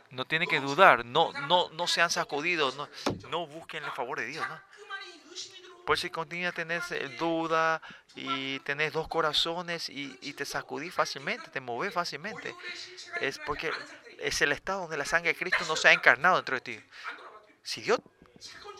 no 0.09 0.26
tiene 0.26 0.47
que 0.47 0.59
dudar, 0.59 1.05
no, 1.05 1.31
no, 1.47 1.69
no 1.69 1.88
sean 1.88 2.09
sacudidos, 2.09 2.76
no, 2.76 2.89
no 3.30 3.47
busquen 3.47 3.84
el 3.84 3.91
favor 3.91 4.19
de 4.19 4.26
Dios, 4.26 4.47
¿no? 4.47 4.61
Por 5.85 5.97
si 5.97 6.09
continúa 6.09 6.51
tener 6.51 6.81
duda 7.18 7.81
y 8.15 8.59
tenés 8.59 8.93
dos 8.93 9.07
corazones 9.07 9.89
y, 9.89 10.18
y 10.22 10.34
te 10.34 10.45
sacudís 10.45 10.93
fácilmente, 10.93 11.49
te 11.49 11.59
movés 11.59 11.93
fácilmente, 11.93 12.55
es 13.19 13.39
porque 13.39 13.72
es 14.22 14.41
el 14.41 14.52
estado 14.52 14.81
donde 14.81 14.98
la 14.98 15.06
sangre 15.06 15.34
de 15.34 15.39
Cristo 15.39 15.65
no 15.68 15.76
se 15.76 15.88
ha 15.88 15.93
encarnado 15.93 16.35
dentro 16.38 16.56
de 16.56 16.61
ti. 16.61 16.84
Si 17.64 17.81
Dios 17.81 17.99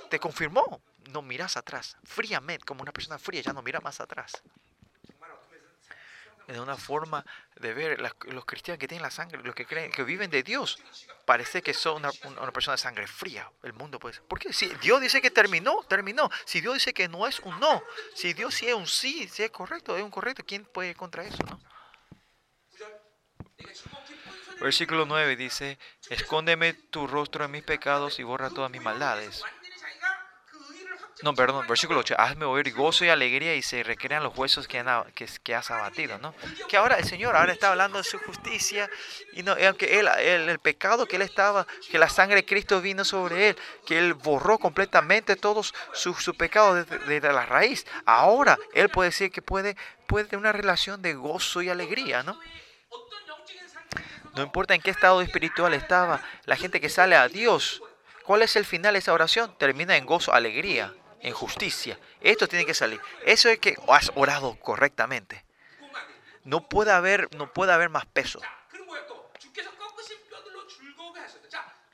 te 0.10 0.20
confirmó, 0.20 0.82
no 1.10 1.22
miras 1.22 1.58
atrás. 1.58 1.98
Fríamente, 2.04 2.66
como 2.66 2.82
una 2.82 2.92
persona 2.92 3.18
fría, 3.18 3.42
ya 3.42 3.54
no 3.54 3.62
mira 3.62 3.80
más 3.80 4.00
atrás. 4.00 4.42
Es 6.48 6.58
una 6.58 6.76
forma 6.76 7.26
de 7.56 7.74
ver 7.74 8.02
los 8.02 8.46
cristianos 8.46 8.80
que 8.80 8.88
tienen 8.88 9.04
la 9.04 9.12
sangre, 9.12 9.42
los 9.42 9.56
que 9.56 9.66
creen, 9.66 9.92
que 9.92 10.04
viven 10.04 10.30
de 10.30 10.44
Dios, 10.44 10.80
parece 11.26 11.62
que 11.62 11.74
son 11.74 12.04
una, 12.26 12.52
persona 12.52 12.76
de 12.76 12.82
sangre 12.82 13.08
fría. 13.08 13.50
El 13.64 13.74
mundo 13.74 14.00
pues. 14.00 14.22
Porque 14.28 14.52
si 14.52 14.68
Dios 14.82 15.00
dice 15.00 15.22
que 15.22 15.32
terminó, 15.32 15.84
terminó. 15.88 16.30
Si 16.46 16.60
Dios 16.60 16.74
dice 16.74 16.94
que 16.94 17.08
no 17.08 17.26
es 17.26 17.40
un 17.40 17.58
no, 17.60 17.82
si 18.16 18.34
Dios 18.34 18.54
sí 18.54 18.68
es 18.68 18.74
un 18.74 18.88
sí, 18.88 19.30
si 19.30 19.44
es 19.44 19.52
correcto, 19.52 19.96
es 19.96 20.04
un 20.04 20.12
correcto, 20.12 20.44
¿quién 20.46 20.66
puede 20.66 20.90
ir 20.90 20.98
contra 20.98 21.24
eso, 21.24 21.42
no? 21.44 21.62
Versículo 24.62 25.06
9 25.08 25.36
dice, 25.36 25.80
escóndeme 26.10 26.74
tu 26.74 27.08
rostro 27.08 27.46
en 27.46 27.52
mis 27.52 27.64
pecados 27.64 28.20
y 28.20 28.24
borra 28.24 28.52
todas 28.52 28.70
mis 28.70 28.82
maldades. 28.82 29.44
No, 31.24 31.34
perdón, 31.36 31.68
versículo 31.68 32.00
8, 32.00 32.16
hazme 32.18 32.46
oír 32.46 32.72
gozo 32.74 33.06
y 33.06 33.10
alegría 33.10 33.56
y 33.56 33.62
se 33.62 33.84
recrean 33.84 34.24
los 34.24 34.36
huesos 34.36 34.68
que, 34.68 34.84
que, 35.44 35.56
has 35.56 35.70
abatido, 35.70 36.18
¿no? 36.18 36.34
Que 36.68 36.78
ahora 36.78 36.98
el 36.98 37.06
Señor 37.06 37.36
ahora 37.36 37.54
está 37.54 37.70
hablando 37.70 38.00
de 38.00 38.04
su 38.04 38.18
justicia 38.20 38.90
y 39.34 39.44
no, 39.44 39.56
aunque 39.68 40.00
él, 40.00 40.08
el, 40.08 40.60
pecado 40.60 41.06
que 41.08 41.18
él 41.18 41.22
estaba, 41.24 41.68
que 41.92 42.00
la 42.00 42.10
sangre 42.10 42.38
de 42.38 42.46
Cristo 42.46 42.82
vino 42.82 43.04
sobre 43.04 43.50
él, 43.50 43.58
que 43.86 44.00
él 44.00 44.14
borró 44.16 44.58
completamente 44.58 45.36
todos 45.36 45.74
sus 45.94 46.24
su 46.24 46.36
pecados 46.36 46.88
desde, 46.88 47.06
desde, 47.06 47.34
la 47.34 47.46
raíz. 47.46 47.86
Ahora 48.06 48.58
él 48.74 48.90
puede 48.90 49.10
decir 49.10 49.32
que 49.32 49.42
puede, 49.44 49.76
puede 50.08 50.26
tener 50.26 50.40
una 50.40 50.52
relación 50.52 51.02
de 51.04 51.14
gozo 51.14 51.62
y 51.62 51.70
alegría, 51.70 52.24
¿no? 52.24 52.40
No 54.36 54.44
importa 54.44 54.74
en 54.74 54.82
qué 54.82 54.92
estado 54.92 55.22
espiritual 55.22 55.74
estaba, 55.74 56.22
la 56.46 56.56
gente 56.56 56.80
que 56.80 56.90
sale 56.90 57.16
a 57.16 57.28
Dios, 57.28 57.82
¿cuál 58.24 58.42
es 58.42 58.56
el 58.56 58.66
final 58.66 58.94
de 58.94 59.00
esa 59.00 59.14
oración? 59.14 59.56
Termina 59.58 59.98
en 59.98 60.06
gozo, 60.06 60.34
alegría, 60.34 60.94
en 61.22 61.34
justicia. 61.34 62.00
Esto 62.22 62.48
tiene 62.48 62.66
que 62.66 62.74
salir. 62.74 63.02
Eso 63.26 63.50
es 63.50 63.60
que 63.60 63.76
has 63.88 64.12
orado 64.16 64.56
correctamente. 64.60 65.44
No 66.44 66.68
puede 66.68 66.92
haber, 66.92 67.34
no 67.36 67.52
puede 67.52 67.74
haber 67.74 67.90
más 67.90 68.06
peso. 68.06 68.42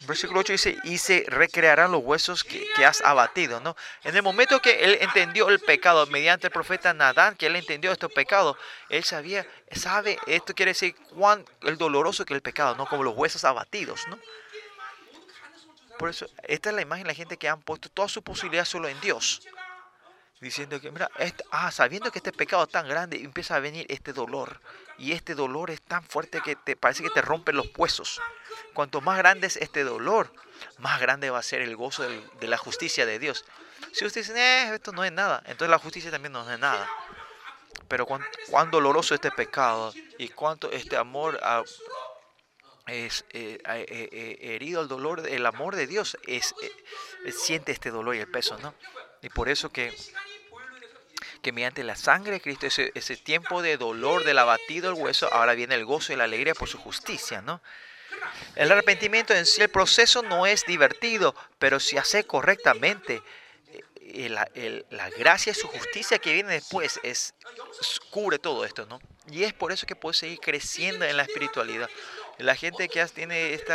Versículo 0.08 0.40
8 0.40 0.54
dice, 0.54 0.78
y 0.86 0.98
se 1.00 1.26
recrearán 1.28 1.92
los 1.92 2.02
huesos 2.02 2.46
que, 2.46 2.66
has 2.86 3.02
abatido, 3.02 3.60
¿no? 3.60 3.76
En 4.06 4.16
el 4.16 4.24
momento 4.24 4.62
que 4.62 4.86
él 4.86 4.98
entendió 5.02 5.50
el 5.50 5.60
pecado, 5.60 6.08
mediante 6.08 6.48
el 6.48 6.54
profeta 6.54 6.94
Nadán, 6.94 7.36
que 7.36 7.48
él 7.48 7.58
entendió 7.58 7.92
estos 7.92 8.12
pecados, 8.14 8.56
él 8.88 9.04
sabía, 9.04 9.46
sabe, 9.74 10.18
esto 10.26 10.56
quiere 10.56 10.72
decir 10.72 10.96
cuán 11.14 11.44
el 11.64 11.78
doloroso 11.78 12.24
que 12.24 12.34
el 12.34 12.42
pecado, 12.42 12.76
¿no? 12.76 12.88
Como 12.88 13.04
los 13.04 13.18
huesos 13.18 13.44
abatidos, 13.44 14.08
¿no? 14.08 14.18
Por 16.00 16.10
eso, 16.10 16.28
esta 16.44 16.70
es 16.70 16.76
la 16.76 16.82
imagen 16.82 17.04
de 17.04 17.10
la 17.10 17.16
gente 17.16 17.36
que 17.36 17.50
han 17.50 17.62
puesto 17.62 17.90
toda 17.90 18.08
su 18.08 18.22
posibilidad 18.22 18.64
solo 18.64 18.88
en 18.88 19.00
Dios. 19.02 19.42
Diciendo 20.40 20.80
que, 20.80 20.92
mira, 20.92 21.10
este, 21.18 21.44
ah, 21.52 21.72
sabiendo 21.72 22.12
que 22.12 22.20
este 22.20 22.32
pecado 22.32 22.64
es 22.64 22.70
tan 22.70 22.88
grande, 22.88 23.18
empieza 23.18 23.56
a 23.56 23.60
venir 23.60 23.88
este 23.90 24.14
dolor. 24.14 24.60
Y 25.00 25.14
este 25.14 25.34
dolor 25.34 25.72
es 25.72 25.82
tan 25.82 26.04
fuerte 26.04 26.42
que 26.42 26.56
te 26.56 26.76
parece 26.76 27.04
que 27.04 27.10
te 27.10 27.22
rompe 27.22 27.54
los 27.54 27.70
huesos. 27.76 28.22
Cuanto 28.74 29.02
más 29.02 29.18
grande 29.18 29.48
es 29.48 29.58
este 29.58 29.84
dolor, 29.84 30.32
más 30.78 31.02
grande 31.02 31.32
va 31.32 31.40
a 31.40 31.44
ser 31.44 31.62
el 31.62 31.76
gozo 31.76 32.04
de 32.04 32.48
la 32.48 32.58
justicia 32.58 33.06
de 33.06 33.18
Dios. 33.18 33.46
Si 33.92 34.06
ustedes 34.06 34.28
dicen, 34.28 34.38
eh, 34.38 34.76
esto 34.76 34.92
no 34.92 35.04
es 35.04 35.12
nada, 35.12 35.42
entonces 35.46 35.70
la 35.70 35.80
justicia 35.80 36.12
también 36.12 36.34
no 36.34 36.50
es 36.52 36.60
nada. 36.60 36.88
Pero 37.88 38.06
cuán, 38.06 38.24
cuán 38.50 38.70
doloroso 38.70 39.16
este 39.16 39.32
pecado 39.32 39.94
y 40.18 40.30
cuánto 40.30 40.72
este 40.72 40.98
amor 40.98 41.40
es 42.88 43.26
eh, 43.32 43.60
eh, 43.66 44.38
herido 44.42 44.82
el 44.82 44.88
dolor, 44.88 45.28
el 45.28 45.46
amor 45.46 45.76
de 45.76 45.88
Dios 45.88 46.18
es, 46.28 46.54
siente 47.32 47.72
este 47.72 47.92
dolor 47.92 48.16
y 48.16 48.20
el 48.20 48.30
peso, 48.30 48.58
¿no? 48.60 48.74
Y 49.22 49.30
por 49.30 49.50
eso 49.50 49.70
que 49.70 49.94
que 51.42 51.52
mediante 51.52 51.84
la 51.84 51.96
sangre 51.96 52.34
de 52.34 52.42
Cristo, 52.42 52.66
ese, 52.66 52.92
ese 52.96 53.16
tiempo 53.16 53.62
de 53.62 53.78
dolor, 53.78 54.24
del 54.24 54.40
abatido 54.40 54.90
el 54.90 54.96
hueso, 54.96 55.32
ahora 55.32 55.54
viene 55.54 55.76
el 55.76 55.86
gozo 55.86 56.14
y 56.14 56.16
la 56.16 56.26
alegría 56.26 56.54
por 56.54 56.68
su 56.68 56.78
justicia, 56.78 57.42
¿no? 57.42 57.62
El 58.56 58.72
arrepentimiento 58.72 59.34
en 59.34 59.46
sí, 59.46 59.62
el 59.62 59.70
proceso 59.70 60.24
no 60.24 60.46
es 60.46 60.66
divertido, 60.66 61.36
pero 61.60 61.80
si 61.80 61.98
hace 61.98 62.26
correctamente, 62.26 63.22
eh, 64.10 64.86
la, 64.90 65.10
gracia 65.10 65.52
y 65.52 65.54
su 65.54 65.68
justicia 65.68 66.18
que 66.18 66.32
viene 66.32 66.54
después 66.54 66.98
es, 67.04 67.34
cubre 68.10 68.40
todo 68.40 68.64
esto, 68.64 68.86
¿no? 68.86 69.00
Y 69.30 69.44
es 69.44 69.52
por 69.52 69.74
eso 69.74 69.86
que 69.86 69.98
puedes 69.98 70.18
seguir 70.18 70.40
creciendo 70.40 71.04
en 71.04 71.18
la 71.18 71.24
espiritualidad. 71.24 71.90
La 72.38 72.56
gente 72.56 72.88
que 72.88 73.06
tiene 73.08 73.54
este 73.54 73.74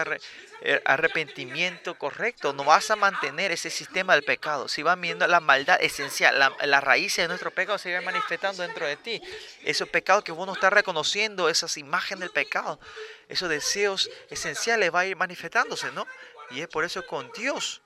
arrepentimiento 0.87 1.99
correcto, 1.99 2.55
no 2.55 2.65
vas 2.65 2.91
a 2.91 2.97
mantener 2.97 3.53
ese 3.53 3.69
sistema 3.69 4.15
del 4.15 4.25
pecado. 4.25 4.69
Si 4.69 4.83
van 4.83 5.01
viendo 5.01 5.27
la 5.27 5.41
maldad 5.41 5.83
esencial, 5.83 6.39
la, 6.39 6.57
la 6.65 6.81
raíz 6.81 7.17
de 7.17 7.29
nuestro 7.29 7.51
pecado 7.51 7.77
se 7.77 7.93
va 7.93 8.01
manifestando 8.01 8.63
dentro 8.63 8.87
de 8.87 8.97
ti. 8.97 9.21
Esos 9.65 9.89
pecados 9.89 10.25
que 10.25 10.33
vos 10.33 10.47
no 10.47 10.55
estás 10.55 10.73
reconociendo, 10.73 11.51
esas 11.51 11.77
imágenes 11.77 12.21
del 12.21 12.31
pecado, 12.31 12.81
esos 13.29 13.51
deseos 13.51 14.09
esenciales 14.31 14.95
va 14.95 15.01
a 15.01 15.07
ir 15.07 15.17
manifestándose, 15.17 15.93
¿no? 15.93 16.07
Y 16.53 16.61
es 16.61 16.69
por 16.69 16.85
eso 16.85 17.05
con 17.07 17.31
Dios, 17.33 17.82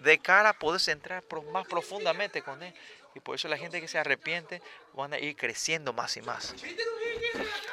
de 0.00 0.18
cara 0.18 0.52
puedes 0.52 0.86
entrar 0.88 1.24
más 1.52 1.66
profundamente 1.66 2.42
con 2.42 2.62
Él. 2.62 2.74
Y 3.14 3.20
por 3.20 3.34
eso 3.34 3.48
la 3.48 3.58
gente 3.58 3.80
que 3.80 3.88
se 3.88 3.98
arrepiente 3.98 4.62
van 4.94 5.12
a 5.12 5.18
ir 5.18 5.36
creciendo 5.36 5.92
más 5.92 6.16
y 6.16 6.22
más. 6.22 6.54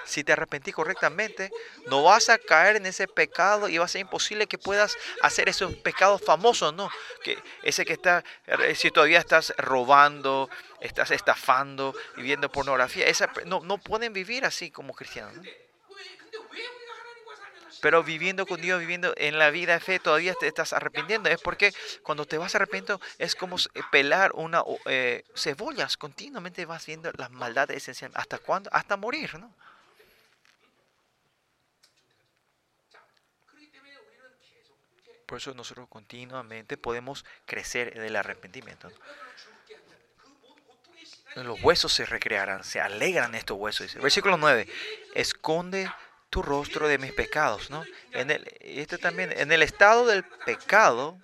Si 0.04 0.24
te 0.24 0.32
arrepentís 0.32 0.74
correctamente, 0.74 1.52
no 1.88 2.04
vas 2.04 2.30
a 2.30 2.38
caer 2.40 2.78
en 2.78 2.88
ese 2.88 3.08
pecado 3.08 3.70
y 3.70 3.78
va 3.78 3.86
a 3.86 3.88
ser 3.88 4.02
imposible 4.02 4.48
que 4.48 4.58
puedas 4.58 4.98
hacer 5.22 5.48
esos 5.48 5.76
pecados 5.76 6.22
famosos, 6.24 6.74
¿no? 6.74 6.90
Que 7.24 7.38
ese 7.62 7.86
que 7.86 7.94
está, 7.94 8.24
eh, 8.48 8.74
si 8.74 8.90
todavía 8.90 9.20
estás 9.20 9.54
robando, 9.58 10.50
estás 10.80 11.12
estafando 11.12 11.94
y 12.16 12.22
viendo 12.24 12.52
pornografía, 12.52 13.06
esa, 13.06 13.32
no, 13.46 13.60
no 13.60 13.78
pueden 13.78 14.14
vivir 14.14 14.44
así 14.44 14.72
como 14.72 14.94
cristianos. 14.94 15.36
¿no? 15.36 15.44
Pero 17.82 18.04
viviendo 18.04 18.46
con 18.46 18.62
Dios, 18.62 18.80
viviendo 18.80 19.14
en 19.18 19.38
la 19.38 19.50
vida 19.50 19.74
de 19.74 19.80
fe, 19.80 20.00
todavía 20.00 20.34
te 20.36 20.48
estás 20.48 20.74
arrepintiendo. 20.74 21.30
Es 21.30 21.42
porque 21.42 21.74
cuando 22.04 22.26
te 22.26 22.38
vas 22.38 22.56
arrepintiendo 22.56 23.02
es 23.18 23.36
como 23.36 23.58
eh, 23.58 23.82
pelar 23.92 24.32
una 24.34 24.64
eh, 24.86 25.24
cebollas, 25.36 25.98
continuamente 25.98 26.66
vas 26.66 26.86
viendo 26.86 27.12
las 27.18 27.32
maldades 27.32 27.78
esenciales. 27.78 28.18
¿Hasta 28.18 28.40
cuándo? 28.40 28.70
Hasta 28.74 28.98
morir, 28.98 29.38
¿no? 29.40 29.54
Por 35.26 35.40
eso 35.40 35.54
nosotros 35.54 35.90
continuamente 35.90 36.78
podemos 36.78 37.26
crecer 37.46 37.98
en 37.98 38.04
el 38.04 38.16
arrepentimiento. 38.16 38.90
Los 41.36 41.62
huesos 41.62 41.94
se 41.94 42.06
recrearán, 42.06 42.64
se 42.64 42.80
alegran 42.80 43.36
estos 43.36 43.58
huesos. 43.58 43.94
Versículo 43.96 44.38
9. 44.38 44.68
Esconde 45.14 45.92
rostro 46.42 46.88
de 46.88 46.98
mis 46.98 47.14
pecados, 47.14 47.70
¿no? 47.70 47.84
En 48.12 48.32
el, 48.32 48.46
este 48.60 48.98
también, 48.98 49.32
en 49.32 49.52
el 49.52 49.64
estado 49.64 50.06
del 50.06 50.24
pecado, 50.24 51.20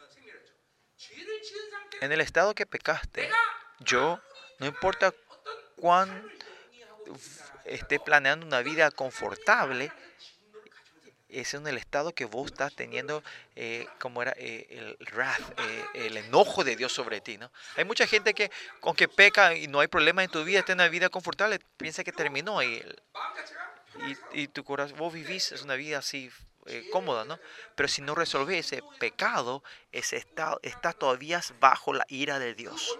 en 2.02 2.11
el 2.11 2.22
estado 2.22 2.53
que 2.53 2.65
pecaste, 2.65 3.30
yo, 3.80 4.19
no 4.60 4.65
importa 4.65 5.14
cuán 5.76 6.30
esté 7.65 7.99
planeando 7.99 8.45
una 8.45 8.61
vida 8.61 8.91
confortable, 8.91 9.91
es 11.30 11.53
en 11.53 11.65
el 11.68 11.77
estado 11.77 12.14
que 12.14 12.26
vos 12.26 12.52
estás 12.52 12.76
teniendo, 12.76 13.23
eh, 13.56 13.88
como 13.99 14.22
era 14.22 14.34
eh, 14.38 14.68
el 14.69 14.98
wrath, 15.14 15.60
eh, 15.60 15.85
el 16.06 16.18
enojo 16.18 16.64
de 16.64 16.76
Dios 16.76 16.94
sobre 16.94 17.22
ti, 17.22 17.38
¿no? 17.38 17.52
Hay 17.76 17.85
mucha 17.85 18.06
gente 18.06 18.34
que, 18.34 18.52
con 18.80 18.95
que 18.95 19.07
peca 19.07 19.56
y 19.56 19.68
no 19.68 19.80
hay 19.80 19.88
problema 19.88 20.23
en 20.23 20.30
tu 20.30 20.44
vida, 20.44 20.60
está 20.60 20.73
en 20.73 20.80
una 20.80 20.90
vida 20.90 21.10
confortable, 21.10 21.60
piensa 21.77 22.03
que 22.03 22.11
terminó 22.11 22.61
y 22.61 22.84
y, 24.34 24.48
tu 24.48 24.64
corazón, 24.64 24.98
vos 24.98 25.14
vivís 25.14 25.52
es 25.52 25.61
una 25.61 25.76
vida 25.76 25.99
así 25.99 26.32
eh, 26.65 26.88
cómoda, 26.91 27.26
¿no? 27.26 27.40
Pero 27.76 27.88
si 27.88 28.02
no 28.02 28.15
resolvés 28.15 28.72
ese 28.72 28.84
pecado, 28.99 29.64
ese 29.91 30.18
estado, 30.18 30.60
estás 30.64 30.95
todavía 30.95 31.41
bajo 31.60 31.94
la 31.94 32.06
ira 32.07 32.40
de 32.40 32.53
Dios. 32.53 32.98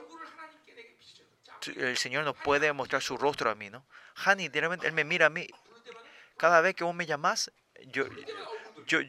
El 1.76 1.98
Señor 1.98 2.26
no 2.26 2.34
puede 2.34 2.72
mostrar 2.74 3.02
su 3.02 3.18
rostro 3.18 3.50
a 3.50 3.56
mí, 3.56 3.70
¿no? 3.70 3.86
Hani, 4.26 4.50
directamente 4.50 4.88
Él 4.88 4.94
me 4.94 5.04
mira 5.04 5.28
a 5.28 5.30
mí. 5.30 5.48
Cada 6.38 6.62
vez 6.62 6.76
que 6.76 6.84
vos 6.84 6.94
me 6.94 7.06
llamás, 7.06 7.52
yo, 7.88 8.06
yo, 8.86 9.00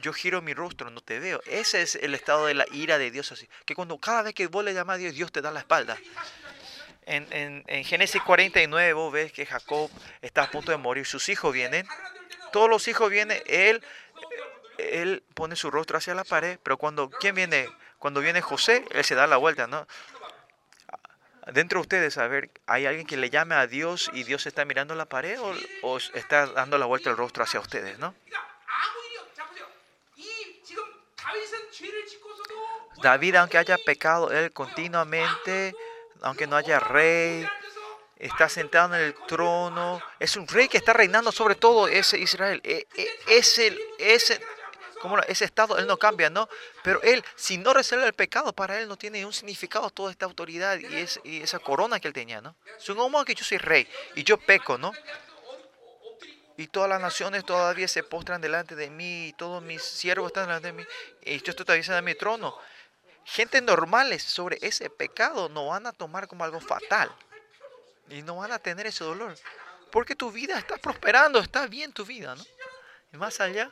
yo 0.00 0.12
giro 0.12 0.42
mi 0.42 0.52
rostro, 0.52 0.90
no 0.90 1.00
te 1.00 1.18
veo. 1.18 1.40
Ese 1.46 1.80
es 1.80 1.94
el 1.94 2.14
estado 2.14 2.46
de 2.46 2.54
la 2.54 2.66
ira 2.72 2.98
de 2.98 3.10
Dios 3.10 3.32
así. 3.32 3.48
Que 3.64 3.74
cuando 3.74 3.98
cada 3.98 4.22
vez 4.22 4.34
que 4.34 4.46
vos 4.48 4.64
le 4.64 4.74
llamás 4.74 4.96
a 4.96 4.98
Dios, 4.98 5.14
Dios 5.14 5.32
te 5.32 5.40
da 5.40 5.50
la 5.50 5.60
espalda. 5.60 5.96
En, 7.06 7.26
en, 7.32 7.64
en, 7.66 7.84
Génesis 7.84 8.22
49 8.22 8.92
vos 8.92 9.12
ves 9.12 9.32
que 9.32 9.46
Jacob 9.46 9.90
está 10.22 10.44
a 10.44 10.50
punto 10.50 10.70
de 10.72 10.78
morir. 10.78 11.06
Sus 11.06 11.28
hijos 11.28 11.52
vienen. 11.52 11.86
Todos 12.52 12.68
los 12.68 12.88
hijos 12.88 13.10
vienen. 13.10 13.42
Él, 13.46 13.84
él 14.78 15.22
pone 15.34 15.56
su 15.56 15.70
rostro 15.70 15.98
hacia 15.98 16.14
la 16.14 16.24
pared. 16.24 16.58
Pero 16.62 16.78
cuando, 16.78 17.10
¿quién 17.10 17.34
viene? 17.34 17.68
Cuando 17.98 18.20
viene 18.20 18.40
José, 18.40 18.84
él 18.90 19.04
se 19.04 19.14
da 19.14 19.26
la 19.26 19.36
vuelta, 19.36 19.66
¿no? 19.66 19.86
Dentro 21.52 21.78
de 21.78 21.82
ustedes, 21.82 22.16
a 22.16 22.26
ver, 22.26 22.50
¿hay 22.66 22.86
alguien 22.86 23.06
que 23.06 23.18
le 23.18 23.28
llame 23.28 23.54
a 23.54 23.66
Dios 23.66 24.10
y 24.14 24.24
Dios 24.24 24.46
está 24.46 24.64
mirando 24.64 24.94
la 24.94 25.04
pared 25.04 25.38
o, 25.38 25.54
o 25.82 25.98
está 25.98 26.46
dando 26.46 26.78
la 26.78 26.86
vuelta 26.86 27.10
el 27.10 27.18
rostro 27.18 27.44
hacia 27.44 27.60
ustedes, 27.60 27.98
¿no? 27.98 28.14
David, 33.02 33.34
aunque 33.34 33.58
haya 33.58 33.76
pecado, 33.76 34.30
él 34.32 34.50
continuamente 34.52 35.74
aunque 36.24 36.46
no 36.46 36.56
haya 36.56 36.80
rey, 36.80 37.46
está 38.16 38.48
sentado 38.48 38.94
en 38.94 39.02
el 39.02 39.14
trono. 39.26 40.02
Es 40.18 40.36
un 40.36 40.48
rey 40.48 40.68
que 40.68 40.78
está 40.78 40.92
reinando 40.92 41.30
sobre 41.30 41.54
todo 41.54 41.86
ese 41.86 42.18
Israel. 42.18 42.62
Ese, 43.28 43.78
ese, 43.98 44.40
como 45.00 45.18
ese 45.20 45.44
estado, 45.44 45.76
él 45.78 45.86
no 45.86 45.98
cambia, 45.98 46.30
¿no? 46.30 46.48
Pero 46.82 47.02
él, 47.02 47.22
si 47.36 47.58
no 47.58 47.74
resuelve 47.74 48.06
el 48.06 48.14
pecado, 48.14 48.54
para 48.54 48.80
él 48.80 48.88
no 48.88 48.96
tiene 48.96 49.24
un 49.26 49.34
significado 49.34 49.90
toda 49.90 50.10
esta 50.10 50.24
autoridad 50.24 50.78
y, 50.78 51.40
esa 51.42 51.58
corona 51.58 52.00
que 52.00 52.08
él 52.08 52.14
tenía, 52.14 52.40
¿no? 52.40 52.56
Es 52.78 52.88
un 52.88 52.98
hombre 53.00 53.24
que 53.26 53.34
yo 53.34 53.44
soy 53.44 53.58
rey 53.58 53.86
y 54.14 54.24
yo 54.24 54.38
peco, 54.38 54.78
¿no? 54.78 54.92
Y 56.56 56.68
todas 56.68 56.88
las 56.88 57.00
naciones 57.00 57.44
todavía 57.44 57.88
se 57.88 58.02
postran 58.02 58.40
delante 58.40 58.76
de 58.76 58.88
mí, 58.88 59.26
y 59.28 59.32
todos 59.32 59.60
mis 59.60 59.82
siervos 59.82 60.28
están 60.28 60.46
delante 60.46 60.68
de 60.68 60.72
mí, 60.72 60.84
y 61.22 61.42
yo 61.42 61.50
estoy 61.50 61.66
todavía 61.66 61.98
en 61.98 62.04
mi 62.04 62.14
trono 62.14 62.56
gente 63.24 63.60
normales 63.60 64.22
sobre 64.22 64.58
ese 64.62 64.90
pecado 64.90 65.48
no 65.48 65.68
van 65.68 65.86
a 65.86 65.92
tomar 65.92 66.28
como 66.28 66.44
algo 66.44 66.60
fatal. 66.60 67.10
Y 68.08 68.22
no 68.22 68.36
van 68.36 68.52
a 68.52 68.58
tener 68.58 68.86
ese 68.86 69.04
dolor. 69.04 69.34
Porque 69.90 70.14
tu 70.14 70.30
vida 70.30 70.58
está 70.58 70.76
prosperando, 70.76 71.38
está 71.38 71.66
bien 71.66 71.92
tu 71.92 72.04
vida, 72.04 72.34
¿no? 72.34 72.44
Y 73.12 73.16
más 73.16 73.40
allá. 73.40 73.70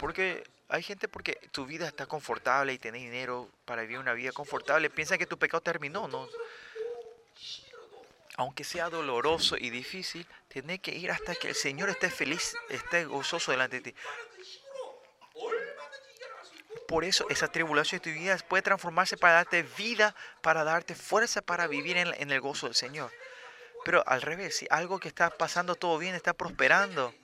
Porque 0.00 0.44
hay 0.68 0.82
gente 0.82 1.08
porque 1.08 1.34
tu 1.52 1.66
vida 1.66 1.86
está 1.86 2.06
confortable 2.06 2.72
y 2.72 2.78
tienes 2.78 3.02
dinero 3.02 3.48
para 3.64 3.82
vivir 3.82 3.98
una 3.98 4.14
vida 4.14 4.32
confortable, 4.32 4.88
piensa 4.88 5.18
que 5.18 5.26
tu 5.26 5.38
pecado 5.38 5.60
terminó, 5.60 6.08
¿no? 6.08 6.28
Aunque 8.36 8.64
sea 8.64 8.88
doloroso 8.88 9.56
y 9.58 9.68
difícil, 9.68 10.26
tienes 10.48 10.80
que 10.80 10.92
ir 10.92 11.10
hasta 11.10 11.34
que 11.34 11.48
el 11.48 11.54
Señor 11.54 11.90
esté 11.90 12.08
feliz, 12.08 12.56
esté 12.70 13.04
gozoso 13.04 13.50
delante 13.50 13.80
de 13.80 13.92
ti 13.92 13.98
por 16.86 17.04
eso 17.04 17.26
esa 17.30 17.48
tribulación 17.48 18.00
de 18.00 18.12
tu 18.12 18.18
vida 18.18 18.36
puede 18.48 18.62
transformarse 18.62 19.16
para 19.16 19.34
darte 19.34 19.62
vida, 19.62 20.14
para 20.42 20.64
darte 20.64 20.94
fuerza 20.94 21.42
para 21.42 21.66
vivir 21.66 21.96
en, 21.96 22.30
el 22.30 22.40
gozo 22.40 22.66
del 22.66 22.74
Señor. 22.74 23.12
Pero 23.84 24.02
al 24.06 24.22
revés, 24.22 24.56
si 24.56 24.66
algo 24.70 24.98
que 24.98 25.08
está 25.08 25.30
pasando 25.30 25.74
todo 25.74 25.98
bien, 25.98 26.14
está 26.14 26.32
prosperando, 26.32 27.14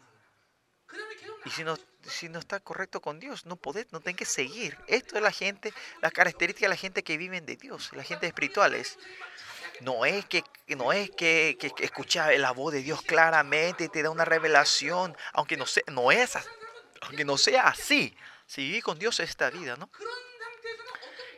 y 1.44 1.50
si 1.50 1.64
no, 1.64 1.76
si 2.02 2.28
no 2.28 2.38
está 2.38 2.60
correcto 2.60 3.00
con 3.00 3.20
Dios, 3.20 3.46
no 3.46 3.56
podés, 3.56 3.86
no 3.92 4.00
tenés 4.00 4.16
que 4.16 4.24
seguir. 4.24 4.76
Esto 4.86 5.16
es 5.16 5.22
la 5.22 5.32
gente, 5.32 5.72
la 6.00 6.10
característica 6.10 6.66
de 6.66 6.70
la 6.70 6.76
gente 6.76 7.04
que 7.04 7.16
vive 7.16 7.40
de 7.40 7.56
Dios, 7.56 7.90
la 7.92 8.02
gente 8.02 8.26
espirituales. 8.26 8.98
No 9.80 10.06
es 10.06 10.24
que, 10.24 10.42
no 10.68 10.92
es 10.92 11.10
que, 11.10 11.56
que, 11.60 11.72
escucha 11.84 12.32
la 12.32 12.52
voz 12.52 12.72
de 12.72 12.82
Dios 12.82 13.02
claramente 13.02 13.84
y 13.84 13.88
te 13.88 14.02
da 14.02 14.10
una 14.10 14.24
revelación, 14.24 15.16
aunque 15.34 15.56
no 15.56 15.66
sea, 15.66 15.82
no 15.88 16.10
es, 16.10 16.38
aunque 17.02 17.24
no 17.24 17.36
sea 17.36 17.68
así. 17.68 18.16
Si 18.46 18.62
viví 18.62 18.80
con 18.80 18.98
Dios 18.98 19.20
esta 19.20 19.50
vida, 19.50 19.76
¿no? 19.76 19.90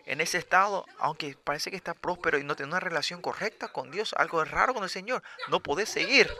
En 0.05 0.21
ese 0.21 0.39
estado, 0.39 0.87
aunque 0.99 1.37
parece 1.43 1.71
que 1.71 1.77
está 1.77 1.95
próspero 1.95 2.39
y 2.39 2.45
no 2.45 2.57
tiene 2.57 2.71
una 2.71 2.81
relación 2.81 3.21
correcta 3.21 3.69
con 3.69 3.91
Dios, 3.91 4.15
algo 4.17 4.43
es 4.43 4.51
raro 4.51 4.73
con 4.73 4.83
el 4.85 4.91
Señor, 4.91 5.23
no 5.49 5.61
podés 5.61 5.89
seguir. 5.91 6.35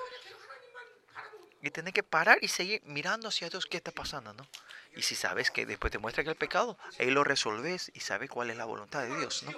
Y 1.61 1.70
tenés 1.70 1.93
que 1.93 2.03
parar 2.03 2.39
y 2.40 2.49
seguir 2.49 2.81
mirando 2.85 3.28
hacia 3.28 3.51
Dios 3.51 3.66
qué 3.66 3.78
está 3.78 3.90
pasando, 3.90 4.32
¿no? 4.32 4.47
Y 4.95 5.03
si 5.03 5.15
sabes 5.15 5.51
que 5.51 5.66
después 5.66 5.90
te 5.90 5.99
muestra 5.99 6.24
que 6.24 6.31
el 6.31 6.36
pecado, 6.36 6.78
ahí 6.99 7.11
lo 7.11 7.24
resolves 7.24 7.90
y 7.95 8.01
sabes 8.01 8.31
cuál 8.31 8.51
es 8.51 8.57
la 8.57 8.65
voluntad 8.65 9.03
de 9.03 9.16
Dios, 9.16 9.43
¿no? 9.43 9.53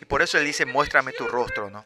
Y 0.00 0.04
por 0.06 0.22
eso 0.22 0.38
Él 0.38 0.44
dice, 0.44 0.64
muéstrame 0.64 1.12
tu 1.12 1.26
rostro, 1.26 1.70
¿no? 1.70 1.84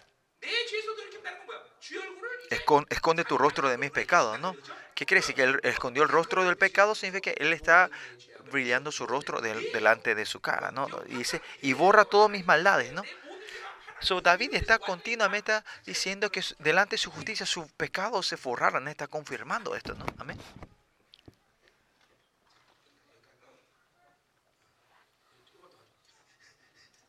Esconde 2.91 3.24
tu 3.24 3.39
rostro 3.39 3.69
de 3.69 3.79
mis 3.79 3.91
pecados, 3.91 4.39
¿no? 4.39 4.55
¿Qué 4.95 5.07
quiere 5.07 5.20
decir? 5.20 5.35
Que 5.35 5.45
él 5.45 5.61
escondió 5.62 6.03
el 6.03 6.09
rostro 6.09 6.45
del 6.45 6.57
pecado, 6.57 6.95
significa 6.95 7.33
que 7.33 7.43
él 7.43 7.53
está 7.53 7.91
brillando 8.51 8.93
su 8.93 9.07
rostro 9.07 9.41
delante 9.41 10.15
de 10.15 10.27
su 10.27 10.41
cara, 10.41 10.70
¿no? 10.70 10.87
Y 11.07 11.16
dice, 11.16 11.41
y 11.62 11.73
borra 11.73 12.05
todas 12.05 12.31
mis 12.31 12.45
maldades, 12.45 12.93
¿no? 12.93 13.03
So, 14.01 14.20
David 14.20 14.55
está 14.55 14.79
continuamente 14.79 15.53
diciendo 15.87 16.31
que 16.31 16.43
delante 16.59 16.95
de 16.95 16.99
su 16.99 17.11
justicia 17.11 17.47
sus 17.47 17.70
pecados 17.73 18.27
se 18.27 18.37
forraron, 18.37 18.89
está 18.89 19.07
confirmando 19.07 19.74
esto, 19.77 19.95
¿no? 19.95 20.05
Amén. 20.19 20.39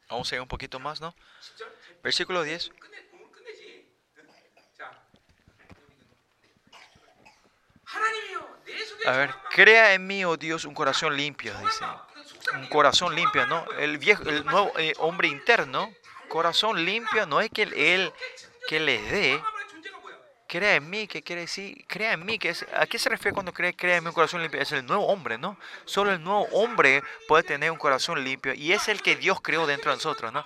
Vamos 0.07 0.32
a 0.32 0.36
ir 0.36 0.41
un 0.41 0.48
poquito 0.48 0.80
más, 0.80 1.02
¿no? 1.02 1.15
Versículo 2.03 2.44
10. 2.44 2.72
A 9.06 9.11
ver, 9.11 9.36
crea 9.52 9.94
en 9.94 10.07
mí, 10.07 10.24
oh 10.26 10.38
Dios, 10.38 10.65
un 10.65 10.74
corazón 10.74 11.15
limpio, 11.15 11.53
dice. 11.60 11.86
Un 12.56 12.68
corazón 12.68 13.15
limpio, 13.15 13.45
¿no? 13.45 13.65
El 13.78 13.98
viejo, 13.98 14.24
el 14.24 14.45
nuevo 14.45 14.72
eh, 14.78 14.94
hombre 14.99 15.28
interno, 15.28 15.94
corazón 16.30 16.84
limpio, 16.86 17.26
no 17.26 17.41
es 17.41 17.49
que 17.49 17.64
él 17.64 18.14
que 18.68 18.80
le 18.80 19.02
dé, 19.02 19.44
crea 20.48 20.76
en 20.76 20.90
mí, 20.90 21.07
¿qué 21.07 21.22
quiere 21.22 21.41
decir? 21.41 21.84
Crea 21.88 22.14
en 22.14 22.26
mí, 22.26 22.38
que 22.38 22.49
es, 22.49 22.65
¿a 22.76 22.86
qué 22.86 22.99
se 22.99 23.10
refiere 23.10 23.34
cuando 23.34 23.53
cree, 23.53 23.76
crea 23.76 23.98
en 23.98 24.03
mi 24.03 24.11
corazón 24.11 24.41
limpio? 24.41 24.61
Es 24.61 24.72
el 24.72 24.86
nuevo 24.86 25.07
hombre, 25.07 25.38
¿no? 25.38 25.57
Solo 25.86 26.11
el 26.11 26.24
nuevo 26.24 26.44
hombre 26.52 27.03
puede 27.28 27.44
tener 27.44 27.72
un 27.72 27.78
corazón 27.78 28.24
limpio 28.24 28.53
y 28.53 28.72
es 28.72 28.88
el 28.88 29.02
que 29.02 29.15
Dios 29.15 29.41
creó 29.41 29.65
dentro 29.65 29.91
de 29.91 29.98
nosotros, 29.98 30.32
¿no? 30.32 30.45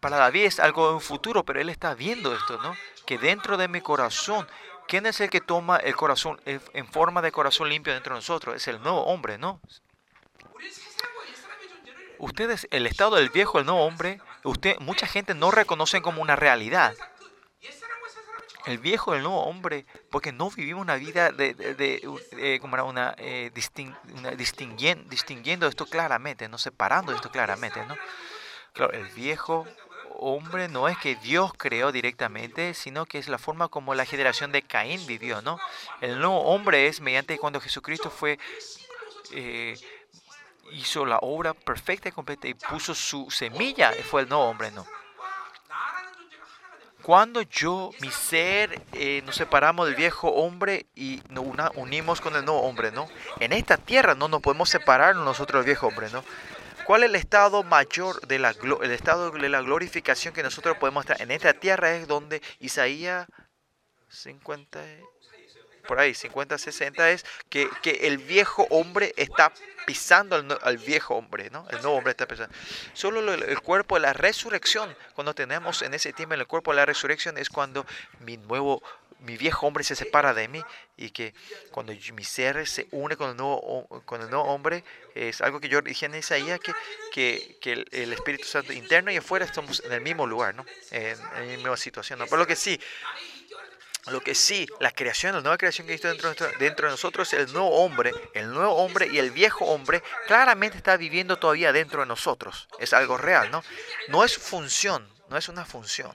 Para 0.00 0.16
David 0.16 0.44
es 0.44 0.60
algo 0.60 0.88
de 0.88 0.94
un 0.94 1.00
futuro, 1.00 1.44
pero 1.44 1.60
él 1.60 1.68
está 1.68 1.94
viendo 1.94 2.34
esto, 2.34 2.58
¿no? 2.62 2.76
Que 3.06 3.18
dentro 3.18 3.56
de 3.56 3.68
mi 3.68 3.80
corazón, 3.80 4.46
¿quién 4.90 5.06
es 5.06 5.20
el 5.20 5.30
que 5.30 5.40
toma 5.40 5.76
el 5.76 5.94
corazón 5.94 6.40
en 6.44 6.86
forma 6.88 7.22
de 7.22 7.30
corazón 7.30 7.68
limpio 7.68 7.94
dentro 7.94 8.14
de 8.14 8.18
nosotros? 8.18 8.56
Es 8.56 8.66
el 8.66 8.82
nuevo 8.82 9.04
hombre, 9.04 9.38
¿no? 9.38 9.60
Ustedes, 12.18 12.66
el 12.70 12.86
estado 12.86 13.16
del 13.16 13.30
viejo, 13.30 13.60
el 13.60 13.66
nuevo 13.66 13.86
hombre, 13.86 14.20
usted, 14.42 14.76
mucha 14.80 15.06
gente 15.06 15.34
no 15.34 15.52
reconoce 15.52 16.02
como 16.02 16.20
una 16.20 16.34
realidad 16.34 16.94
el 18.66 18.78
viejo, 18.78 19.14
el 19.14 19.22
nuevo 19.22 19.42
hombre, 19.44 19.86
porque 20.10 20.32
no 20.32 20.50
vivimos 20.50 20.82
una 20.82 20.96
vida 20.96 21.30
de, 21.30 22.58
como 22.60 22.84
una, 22.84 23.14
eh, 23.16 23.50
distinguiendo, 24.36 25.66
esto 25.66 25.86
claramente, 25.86 26.48
no 26.48 26.58
separando 26.58 27.14
esto 27.14 27.30
claramente, 27.30 27.80
¿no? 27.86 27.96
El 28.92 29.06
viejo 29.08 29.66
hombre 30.20 30.68
no 30.68 30.88
es 30.88 30.96
que 30.98 31.16
Dios 31.16 31.52
creó 31.56 31.92
directamente, 31.92 32.74
sino 32.74 33.06
que 33.06 33.18
es 33.18 33.28
la 33.28 33.38
forma 33.38 33.68
como 33.68 33.94
la 33.94 34.04
generación 34.04 34.52
de 34.52 34.62
Caín 34.62 35.04
vivió, 35.06 35.42
¿no? 35.42 35.58
El 36.00 36.18
nuevo 36.18 36.42
hombre 36.42 36.86
es 36.86 37.00
mediante 37.00 37.38
cuando 37.38 37.60
Jesucristo 37.60 38.10
fue 38.10 38.38
eh, 39.32 39.78
hizo 40.72 41.04
la 41.04 41.18
obra 41.18 41.54
perfecta 41.54 42.08
y 42.08 42.12
completa 42.12 42.48
y 42.48 42.54
puso 42.54 42.94
su 42.94 43.30
semilla, 43.30 43.92
fue 44.08 44.22
el 44.22 44.28
nuevo 44.28 44.44
hombre, 44.44 44.70
¿no? 44.70 44.86
Cuando 47.02 47.40
yo, 47.42 47.90
mi 48.00 48.10
ser, 48.10 48.82
eh, 48.92 49.22
nos 49.24 49.36
separamos 49.36 49.86
del 49.86 49.96
viejo 49.96 50.28
hombre 50.28 50.86
y 50.94 51.22
nos 51.30 51.46
unimos 51.74 52.20
con 52.20 52.36
el 52.36 52.44
nuevo 52.44 52.60
hombre, 52.60 52.92
¿no? 52.92 53.08
En 53.40 53.52
esta 53.52 53.78
tierra 53.78 54.14
no 54.14 54.28
nos 54.28 54.42
podemos 54.42 54.68
separar 54.68 55.16
nosotros 55.16 55.60
del 55.60 55.72
viejo 55.72 55.86
hombre, 55.86 56.10
¿no? 56.10 56.22
¿Cuál 56.84 57.04
es 57.04 57.10
el 57.10 57.16
estado 57.16 57.62
mayor 57.62 58.20
de 58.26 58.38
la, 58.38 58.54
el 58.82 58.90
estado 58.90 59.30
de 59.30 59.48
la 59.48 59.60
glorificación 59.60 60.34
que 60.34 60.42
nosotros 60.42 60.76
podemos 60.78 61.04
estar? 61.04 61.20
En 61.20 61.30
esta 61.30 61.52
tierra 61.52 61.94
es 61.94 62.06
donde 62.08 62.42
Isaías 62.58 63.26
50, 64.08 64.80
por 65.86 66.00
ahí, 66.00 66.14
50, 66.14 66.58
60 66.58 67.10
es 67.10 67.24
que, 67.48 67.68
que 67.82 68.08
el 68.08 68.18
viejo 68.18 68.66
hombre 68.70 69.14
está 69.16 69.52
pisando 69.86 70.36
al, 70.62 70.78
viejo 70.78 71.16
hombre, 71.16 71.50
¿no? 71.50 71.66
El 71.70 71.82
nuevo 71.82 71.96
hombre 71.96 72.12
está 72.12 72.26
pisando. 72.26 72.54
Solo 72.92 73.32
el, 73.32 73.60
cuerpo 73.60 73.96
de 73.96 74.02
la 74.02 74.12
resurrección, 74.12 74.94
cuando 75.14 75.34
tenemos 75.34 75.82
en 75.82 75.94
ese 75.94 76.12
tiempo 76.12 76.34
el 76.34 76.46
cuerpo 76.46 76.70
de 76.72 76.76
la 76.76 76.86
resurrección, 76.86 77.38
es 77.38 77.48
cuando 77.48 77.86
mi 78.20 78.36
nuevo, 78.36 78.82
mi 79.20 79.36
viejo 79.36 79.66
hombre 79.66 79.84
se 79.84 79.94
separa 79.94 80.34
de 80.34 80.48
mí 80.48 80.62
y 80.96 81.10
que 81.10 81.34
cuando 81.70 81.92
mi 82.14 82.24
ser 82.24 82.66
se 82.66 82.88
une 82.90 83.16
con 83.16 83.30
el 83.30 83.36
nuevo, 83.36 83.86
con 84.04 84.20
el 84.22 84.30
nuevo 84.30 84.44
hombre, 84.44 84.84
es 85.14 85.40
algo 85.40 85.60
que 85.60 85.68
yo 85.68 85.80
dije 85.82 86.06
en 86.06 86.14
Isaías, 86.14 86.60
que, 86.60 86.72
que, 87.12 87.58
que 87.60 87.72
el, 87.90 88.12
Espíritu 88.12 88.44
Santo 88.44 88.72
interno 88.72 89.10
y 89.10 89.16
afuera 89.16 89.44
estamos 89.44 89.82
en 89.84 89.92
el 89.92 90.00
mismo 90.00 90.26
lugar, 90.26 90.54
¿no? 90.54 90.64
En, 90.90 91.18
en 91.36 91.50
la 91.52 91.56
misma 91.56 91.76
situación, 91.76 92.18
¿no? 92.18 92.26
Por 92.26 92.38
lo 92.38 92.46
que 92.46 92.56
sí, 92.56 92.80
lo 94.06 94.20
que 94.20 94.34
sí, 94.34 94.66
la 94.80 94.90
creación, 94.92 95.34
la 95.34 95.40
nueva 95.40 95.58
creación 95.58 95.86
que 95.86 95.94
existe 95.94 96.08
dentro, 96.08 96.48
dentro 96.58 96.86
de 96.86 96.92
nosotros, 96.92 97.32
el 97.34 97.52
nuevo 97.52 97.70
hombre, 97.84 98.12
el 98.34 98.50
nuevo 98.50 98.74
hombre 98.76 99.08
y 99.08 99.18
el 99.18 99.30
viejo 99.30 99.66
hombre 99.66 100.02
claramente 100.26 100.78
está 100.78 100.96
viviendo 100.96 101.38
todavía 101.38 101.72
dentro 101.72 102.00
de 102.00 102.06
nosotros. 102.06 102.68
Es 102.78 102.92
algo 102.92 103.18
real, 103.18 103.50
¿no? 103.50 103.62
No 104.08 104.24
es 104.24 104.38
función, 104.38 105.06
no 105.28 105.36
es 105.36 105.48
una 105.48 105.64
función. 105.64 106.12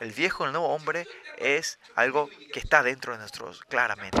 El 0.00 0.12
viejo, 0.12 0.44
el 0.44 0.52
nuevo 0.52 0.68
hombre 0.68 1.06
es 1.38 1.78
algo 1.94 2.28
que 2.52 2.58
está 2.58 2.82
dentro 2.82 3.12
de 3.12 3.18
nosotros, 3.18 3.62
claramente. 3.68 4.18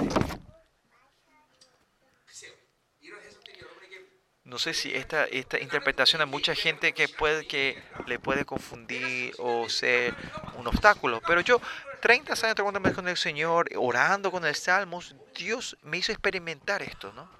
No 4.44 4.58
sé 4.58 4.74
si 4.74 4.94
esta, 4.94 5.24
esta 5.24 5.58
interpretación 5.58 6.20
a 6.20 6.26
mucha 6.26 6.54
gente 6.54 6.92
que 6.92 7.08
puede 7.08 7.46
que 7.48 7.82
le 8.06 8.18
puede 8.18 8.44
confundir 8.44 9.34
o 9.38 9.70
ser 9.70 10.14
un 10.58 10.66
obstáculo, 10.66 11.22
pero 11.26 11.40
yo 11.40 11.60
30 12.02 12.34
años 12.34 12.54
tomando 12.54 12.92
con 12.92 13.08
el 13.08 13.16
Señor, 13.16 13.70
orando 13.76 14.30
con 14.30 14.44
el 14.44 14.54
Salmos, 14.54 15.16
Dios 15.34 15.78
me 15.82 15.96
hizo 15.96 16.12
experimentar 16.12 16.82
esto, 16.82 17.10
¿no? 17.14 17.30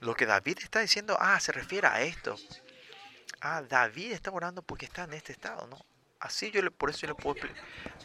Lo 0.00 0.14
que 0.14 0.26
David 0.26 0.58
está 0.62 0.78
diciendo, 0.78 1.16
ah, 1.18 1.40
se 1.40 1.50
refiere 1.50 1.88
a 1.88 2.02
esto. 2.02 2.36
Ah, 3.40 3.62
David 3.62 4.12
está 4.12 4.30
orando 4.30 4.62
porque 4.62 4.86
está 4.86 5.02
en 5.02 5.14
este 5.14 5.32
estado, 5.32 5.66
¿no? 5.66 5.84
Así 6.26 6.50
yo 6.50 6.60
le, 6.60 6.72
por 6.72 6.90
eso 6.90 7.02
yo 7.02 7.08
le 7.08 7.14
puedo 7.14 7.36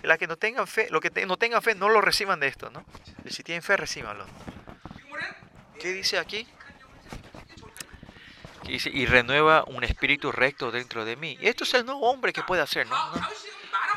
La 0.04 0.18
que 0.18 0.28
no 0.28 0.38
tengan 0.38 0.68
fe, 0.68 0.88
lo 0.92 1.02
que 1.02 1.10
no 1.26 1.38
tengan 1.38 1.62
fe, 1.64 1.74
no 1.74 1.90
lo 1.90 2.02
reciban 2.02 2.40
de 2.40 2.48
esto, 2.48 2.70
¿no? 2.70 2.86
si 3.28 3.42
tienen 3.42 3.64
fe, 3.64 3.78
recíbanlo. 3.78 4.26
¿Qué 5.80 5.92
dice 5.92 6.20
aquí? 6.20 6.48
dice, 8.68 8.92
y 8.94 9.08
renueva 9.08 9.64
un 9.66 9.84
espíritu 9.84 10.32
recto 10.32 10.72
dentro 10.72 11.04
de 11.04 11.16
mí. 11.16 11.38
Y 11.42 11.48
esto 11.48 11.64
es 11.64 11.74
el 11.74 11.86
nuevo 11.86 12.10
hombre 12.10 12.32
que 12.32 12.44
puede 12.44 12.62
hacer, 12.62 12.88
¿no? 12.88 12.96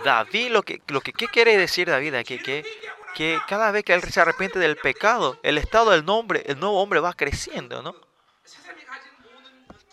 David, 0.04 0.50
lo 0.50 0.62
que, 0.62 0.80
lo 0.88 1.02
que 1.02 1.12
¿qué 1.12 1.28
quiere 1.28 1.56
decir 1.56 1.88
David 1.88 2.14
aquí? 2.14 2.38
Que, 2.38 2.64
que 3.14 3.38
cada 3.46 3.70
vez 3.70 3.84
que 3.84 3.92
él 3.92 4.02
se 4.02 4.20
arrepiente 4.20 4.58
del 4.58 4.76
pecado, 4.76 5.38
el 5.42 5.58
estado 5.58 5.90
del 5.90 6.04
nombre, 6.04 6.42
el 6.46 6.58
nuevo 6.58 6.82
hombre 6.82 7.00
va 7.00 7.12
creciendo, 7.12 7.82
¿no? 7.82 7.94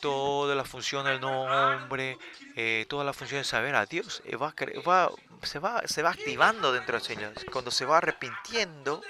Toda 0.02 0.56
la 0.56 0.66
función 0.66 1.06
del 1.06 1.22
nuevo 1.22 1.44
hombre, 1.44 2.18
eh, 2.56 2.86
toda 2.90 3.04
la 3.04 3.14
función 3.14 3.42
de 3.42 3.46
saber 3.46 3.76
a 3.76 3.86
Dios, 3.86 4.22
eh, 4.26 4.36
va, 4.36 4.54
va, 4.88 5.12
se, 5.44 5.60
va, 5.60 5.82
se 5.88 6.02
va 6.02 6.10
activando 6.10 6.74
dentro 6.74 6.98
del 6.98 7.06
Señor. 7.06 7.34
Cuando 7.52 7.72
se 7.72 7.86
va 7.86 8.00
arrepintiendo, 8.00 9.02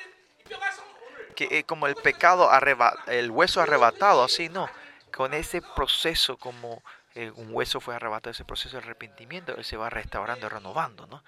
que 1.35 1.47
es 1.59 1.63
como 1.63 1.87
el 1.87 1.95
pecado, 1.95 2.49
el 3.07 3.31
hueso 3.31 3.61
arrebatado, 3.61 4.23
así, 4.23 4.49
¿no? 4.49 4.69
Con 5.11 5.33
ese 5.33 5.61
proceso 5.61 6.37
como 6.37 6.83
eh, 7.15 7.31
un 7.35 7.53
hueso 7.53 7.79
fue 7.81 7.95
arrebatado, 7.95 8.31
ese 8.31 8.45
proceso 8.45 8.77
de 8.77 8.83
arrepentimiento, 8.83 9.55
él 9.55 9.65
se 9.65 9.77
va 9.77 9.89
restaurando, 9.89 10.49
renovando, 10.49 11.07
¿no? 11.07 11.23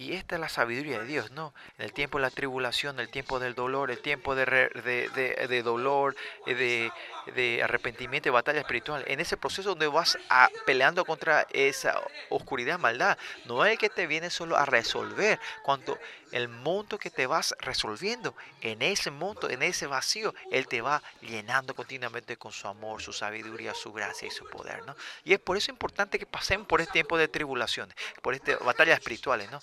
Y 0.00 0.14
esta 0.14 0.36
es 0.36 0.40
la 0.40 0.48
sabiduría 0.48 1.00
de 1.00 1.04
Dios, 1.04 1.30
¿no? 1.32 1.52
En 1.76 1.84
el 1.84 1.92
tiempo 1.92 2.16
de 2.16 2.22
la 2.22 2.30
tribulación, 2.30 2.98
el 3.00 3.10
tiempo 3.10 3.38
del 3.38 3.54
dolor, 3.54 3.90
el 3.90 3.98
tiempo 3.98 4.34
de, 4.34 4.46
de, 4.46 5.62
dolor, 5.62 6.16
de, 6.46 6.90
de 7.36 7.62
arrepentimiento 7.62 8.30
y 8.30 8.32
batalla 8.32 8.60
espiritual. 8.60 9.04
En 9.08 9.20
ese 9.20 9.36
proceso 9.36 9.68
donde 9.68 9.88
vas 9.88 10.16
a, 10.30 10.48
peleando 10.64 11.04
contra 11.04 11.46
esa 11.50 12.00
oscuridad, 12.30 12.78
maldad, 12.78 13.18
no 13.44 13.62
es 13.66 13.72
el 13.72 13.78
que 13.78 13.90
te 13.90 14.06
viene 14.06 14.30
solo 14.30 14.56
a 14.56 14.64
resolver. 14.64 15.38
Cuando 15.64 15.98
el 16.32 16.48
monto 16.48 16.98
que 16.98 17.10
te 17.10 17.26
vas 17.26 17.54
resolviendo, 17.58 18.34
en 18.62 18.80
ese 18.80 19.10
monto, 19.10 19.50
en 19.50 19.62
ese 19.62 19.86
vacío, 19.86 20.34
Él 20.50 20.66
te 20.66 20.80
va 20.80 21.02
llenando 21.20 21.74
continuamente 21.74 22.38
con 22.38 22.52
su 22.52 22.68
amor, 22.68 23.02
su 23.02 23.12
sabiduría, 23.12 23.74
su 23.74 23.92
gracia 23.92 24.28
y 24.28 24.30
su 24.30 24.46
poder, 24.46 24.86
¿no? 24.86 24.96
Y 25.24 25.34
es 25.34 25.40
por 25.40 25.58
eso 25.58 25.70
importante 25.70 26.18
que 26.18 26.24
pasemos 26.26 26.66
por 26.66 26.80
este 26.80 26.94
tiempo 26.94 27.18
de 27.18 27.28
tribulaciones, 27.28 27.94
por 28.22 28.34
estas 28.34 28.60
batallas 28.60 28.98
espirituales, 28.98 29.50
¿no? 29.50 29.60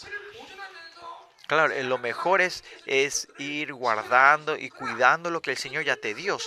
Claro, 1.47 1.73
eh, 1.73 1.83
lo 1.83 1.97
mejor 1.97 2.41
es, 2.41 2.63
es 2.85 3.29
ir 3.37 3.73
guardando 3.73 4.57
y 4.57 4.69
cuidando 4.69 5.31
lo 5.31 5.41
que 5.41 5.51
el 5.51 5.57
Señor 5.57 5.85
ya 5.85 5.95
te 5.95 6.13
dio. 6.13 6.37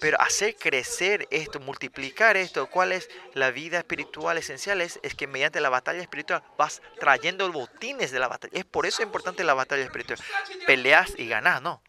Pero 0.00 0.20
hacer 0.20 0.54
crecer 0.56 1.26
esto, 1.30 1.60
multiplicar 1.60 2.36
esto, 2.36 2.68
cuál 2.70 2.92
es 2.92 3.10
la 3.34 3.50
vida 3.50 3.78
espiritual 3.78 4.38
esencial, 4.38 4.80
es, 4.80 4.98
que 5.16 5.26
mediante 5.26 5.60
la 5.60 5.70
batalla 5.70 6.00
espiritual 6.00 6.42
vas 6.56 6.80
trayendo 7.00 7.50
botines 7.52 8.10
de 8.10 8.20
la 8.20 8.28
batalla. 8.28 8.56
Es 8.56 8.64
por 8.64 8.86
eso 8.86 9.02
importante 9.02 9.42
la 9.44 9.54
batalla 9.54 9.82
espiritual. 9.82 10.18
Peleas 10.66 11.12
y 11.18 11.28
ganas, 11.28 11.60
¿no? 11.60 11.82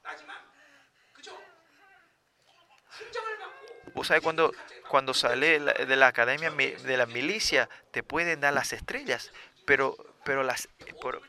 Vos 3.94 4.08
sabés 4.08 4.24
cuando, 4.24 4.54
cuando 4.88 5.14
sale 5.14 5.60
de 5.60 5.96
la 5.96 6.08
academia 6.08 6.52
de 6.52 6.98
la 6.98 7.06
milicia, 7.06 7.70
te 7.92 8.02
pueden 8.02 8.40
dar 8.40 8.54
las 8.54 8.74
estrellas, 8.74 9.32
pero, 9.66 9.96
pero 10.24 10.44
las, 10.44 10.68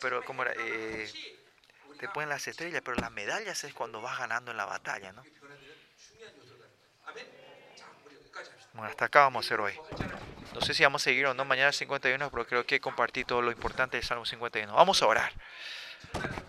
pero, 0.01 0.25
como 0.25 0.45
eh, 0.45 1.11
te 1.99 2.09
ponen 2.09 2.29
las 2.29 2.47
estrellas, 2.49 2.83
pero 2.85 2.97
las 2.97 3.11
medallas 3.11 3.65
es 3.65 3.75
cuando 3.75 4.01
vas 4.01 4.19
ganando 4.19 4.51
en 4.51 4.57
la 4.57 4.65
batalla, 4.65 5.13
¿no? 5.13 5.23
Bueno, 8.73 8.89
hasta 8.89 9.07
acá 9.07 9.21
vamos 9.21 9.45
a 9.45 9.47
hacer 9.47 9.61
hoy. 9.61 9.75
No 10.55 10.61
sé 10.61 10.75
si 10.75 10.83
vamos 10.83 11.03
a 11.03 11.05
seguir 11.05 11.27
o 11.27 11.35
no 11.35 11.45
mañana 11.45 11.73
51, 11.73 12.31
pero 12.31 12.47
creo 12.47 12.67
que 12.67 12.81
compartí 12.81 13.25
todo 13.25 13.43
lo 13.43 13.51
importante 13.51 13.97
del 13.97 14.05
Salmo 14.05 14.25
51. 14.25 14.73
Vamos 14.73 15.03
a 15.03 15.07
orar. 15.07 15.33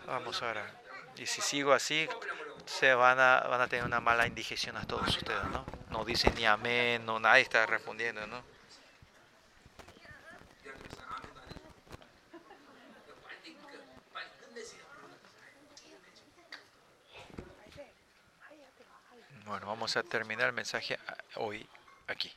Vamos 0.07 0.41
a 0.41 0.49
orar. 0.49 0.81
Y 1.17 1.25
si 1.25 1.41
sigo 1.41 1.73
así, 1.73 2.07
se 2.65 2.93
van 2.93 3.19
a, 3.19 3.41
van 3.41 3.61
a 3.61 3.67
tener 3.67 3.85
una 3.85 3.99
mala 3.99 4.27
indigestión 4.27 4.77
a 4.77 4.85
todos 4.85 5.07
ustedes, 5.17 5.43
¿no? 5.51 5.65
No 5.89 6.05
dicen 6.05 6.33
ni 6.35 6.45
amén, 6.45 7.05
no, 7.05 7.19
nadie 7.19 7.41
está 7.41 7.65
respondiendo, 7.65 8.25
¿no? 8.27 8.43
Bueno, 19.51 19.67
vamos 19.67 19.97
a 19.97 20.03
terminar 20.03 20.47
el 20.47 20.53
mensaje 20.53 20.97
hoy 21.35 21.67
aquí. 22.07 22.31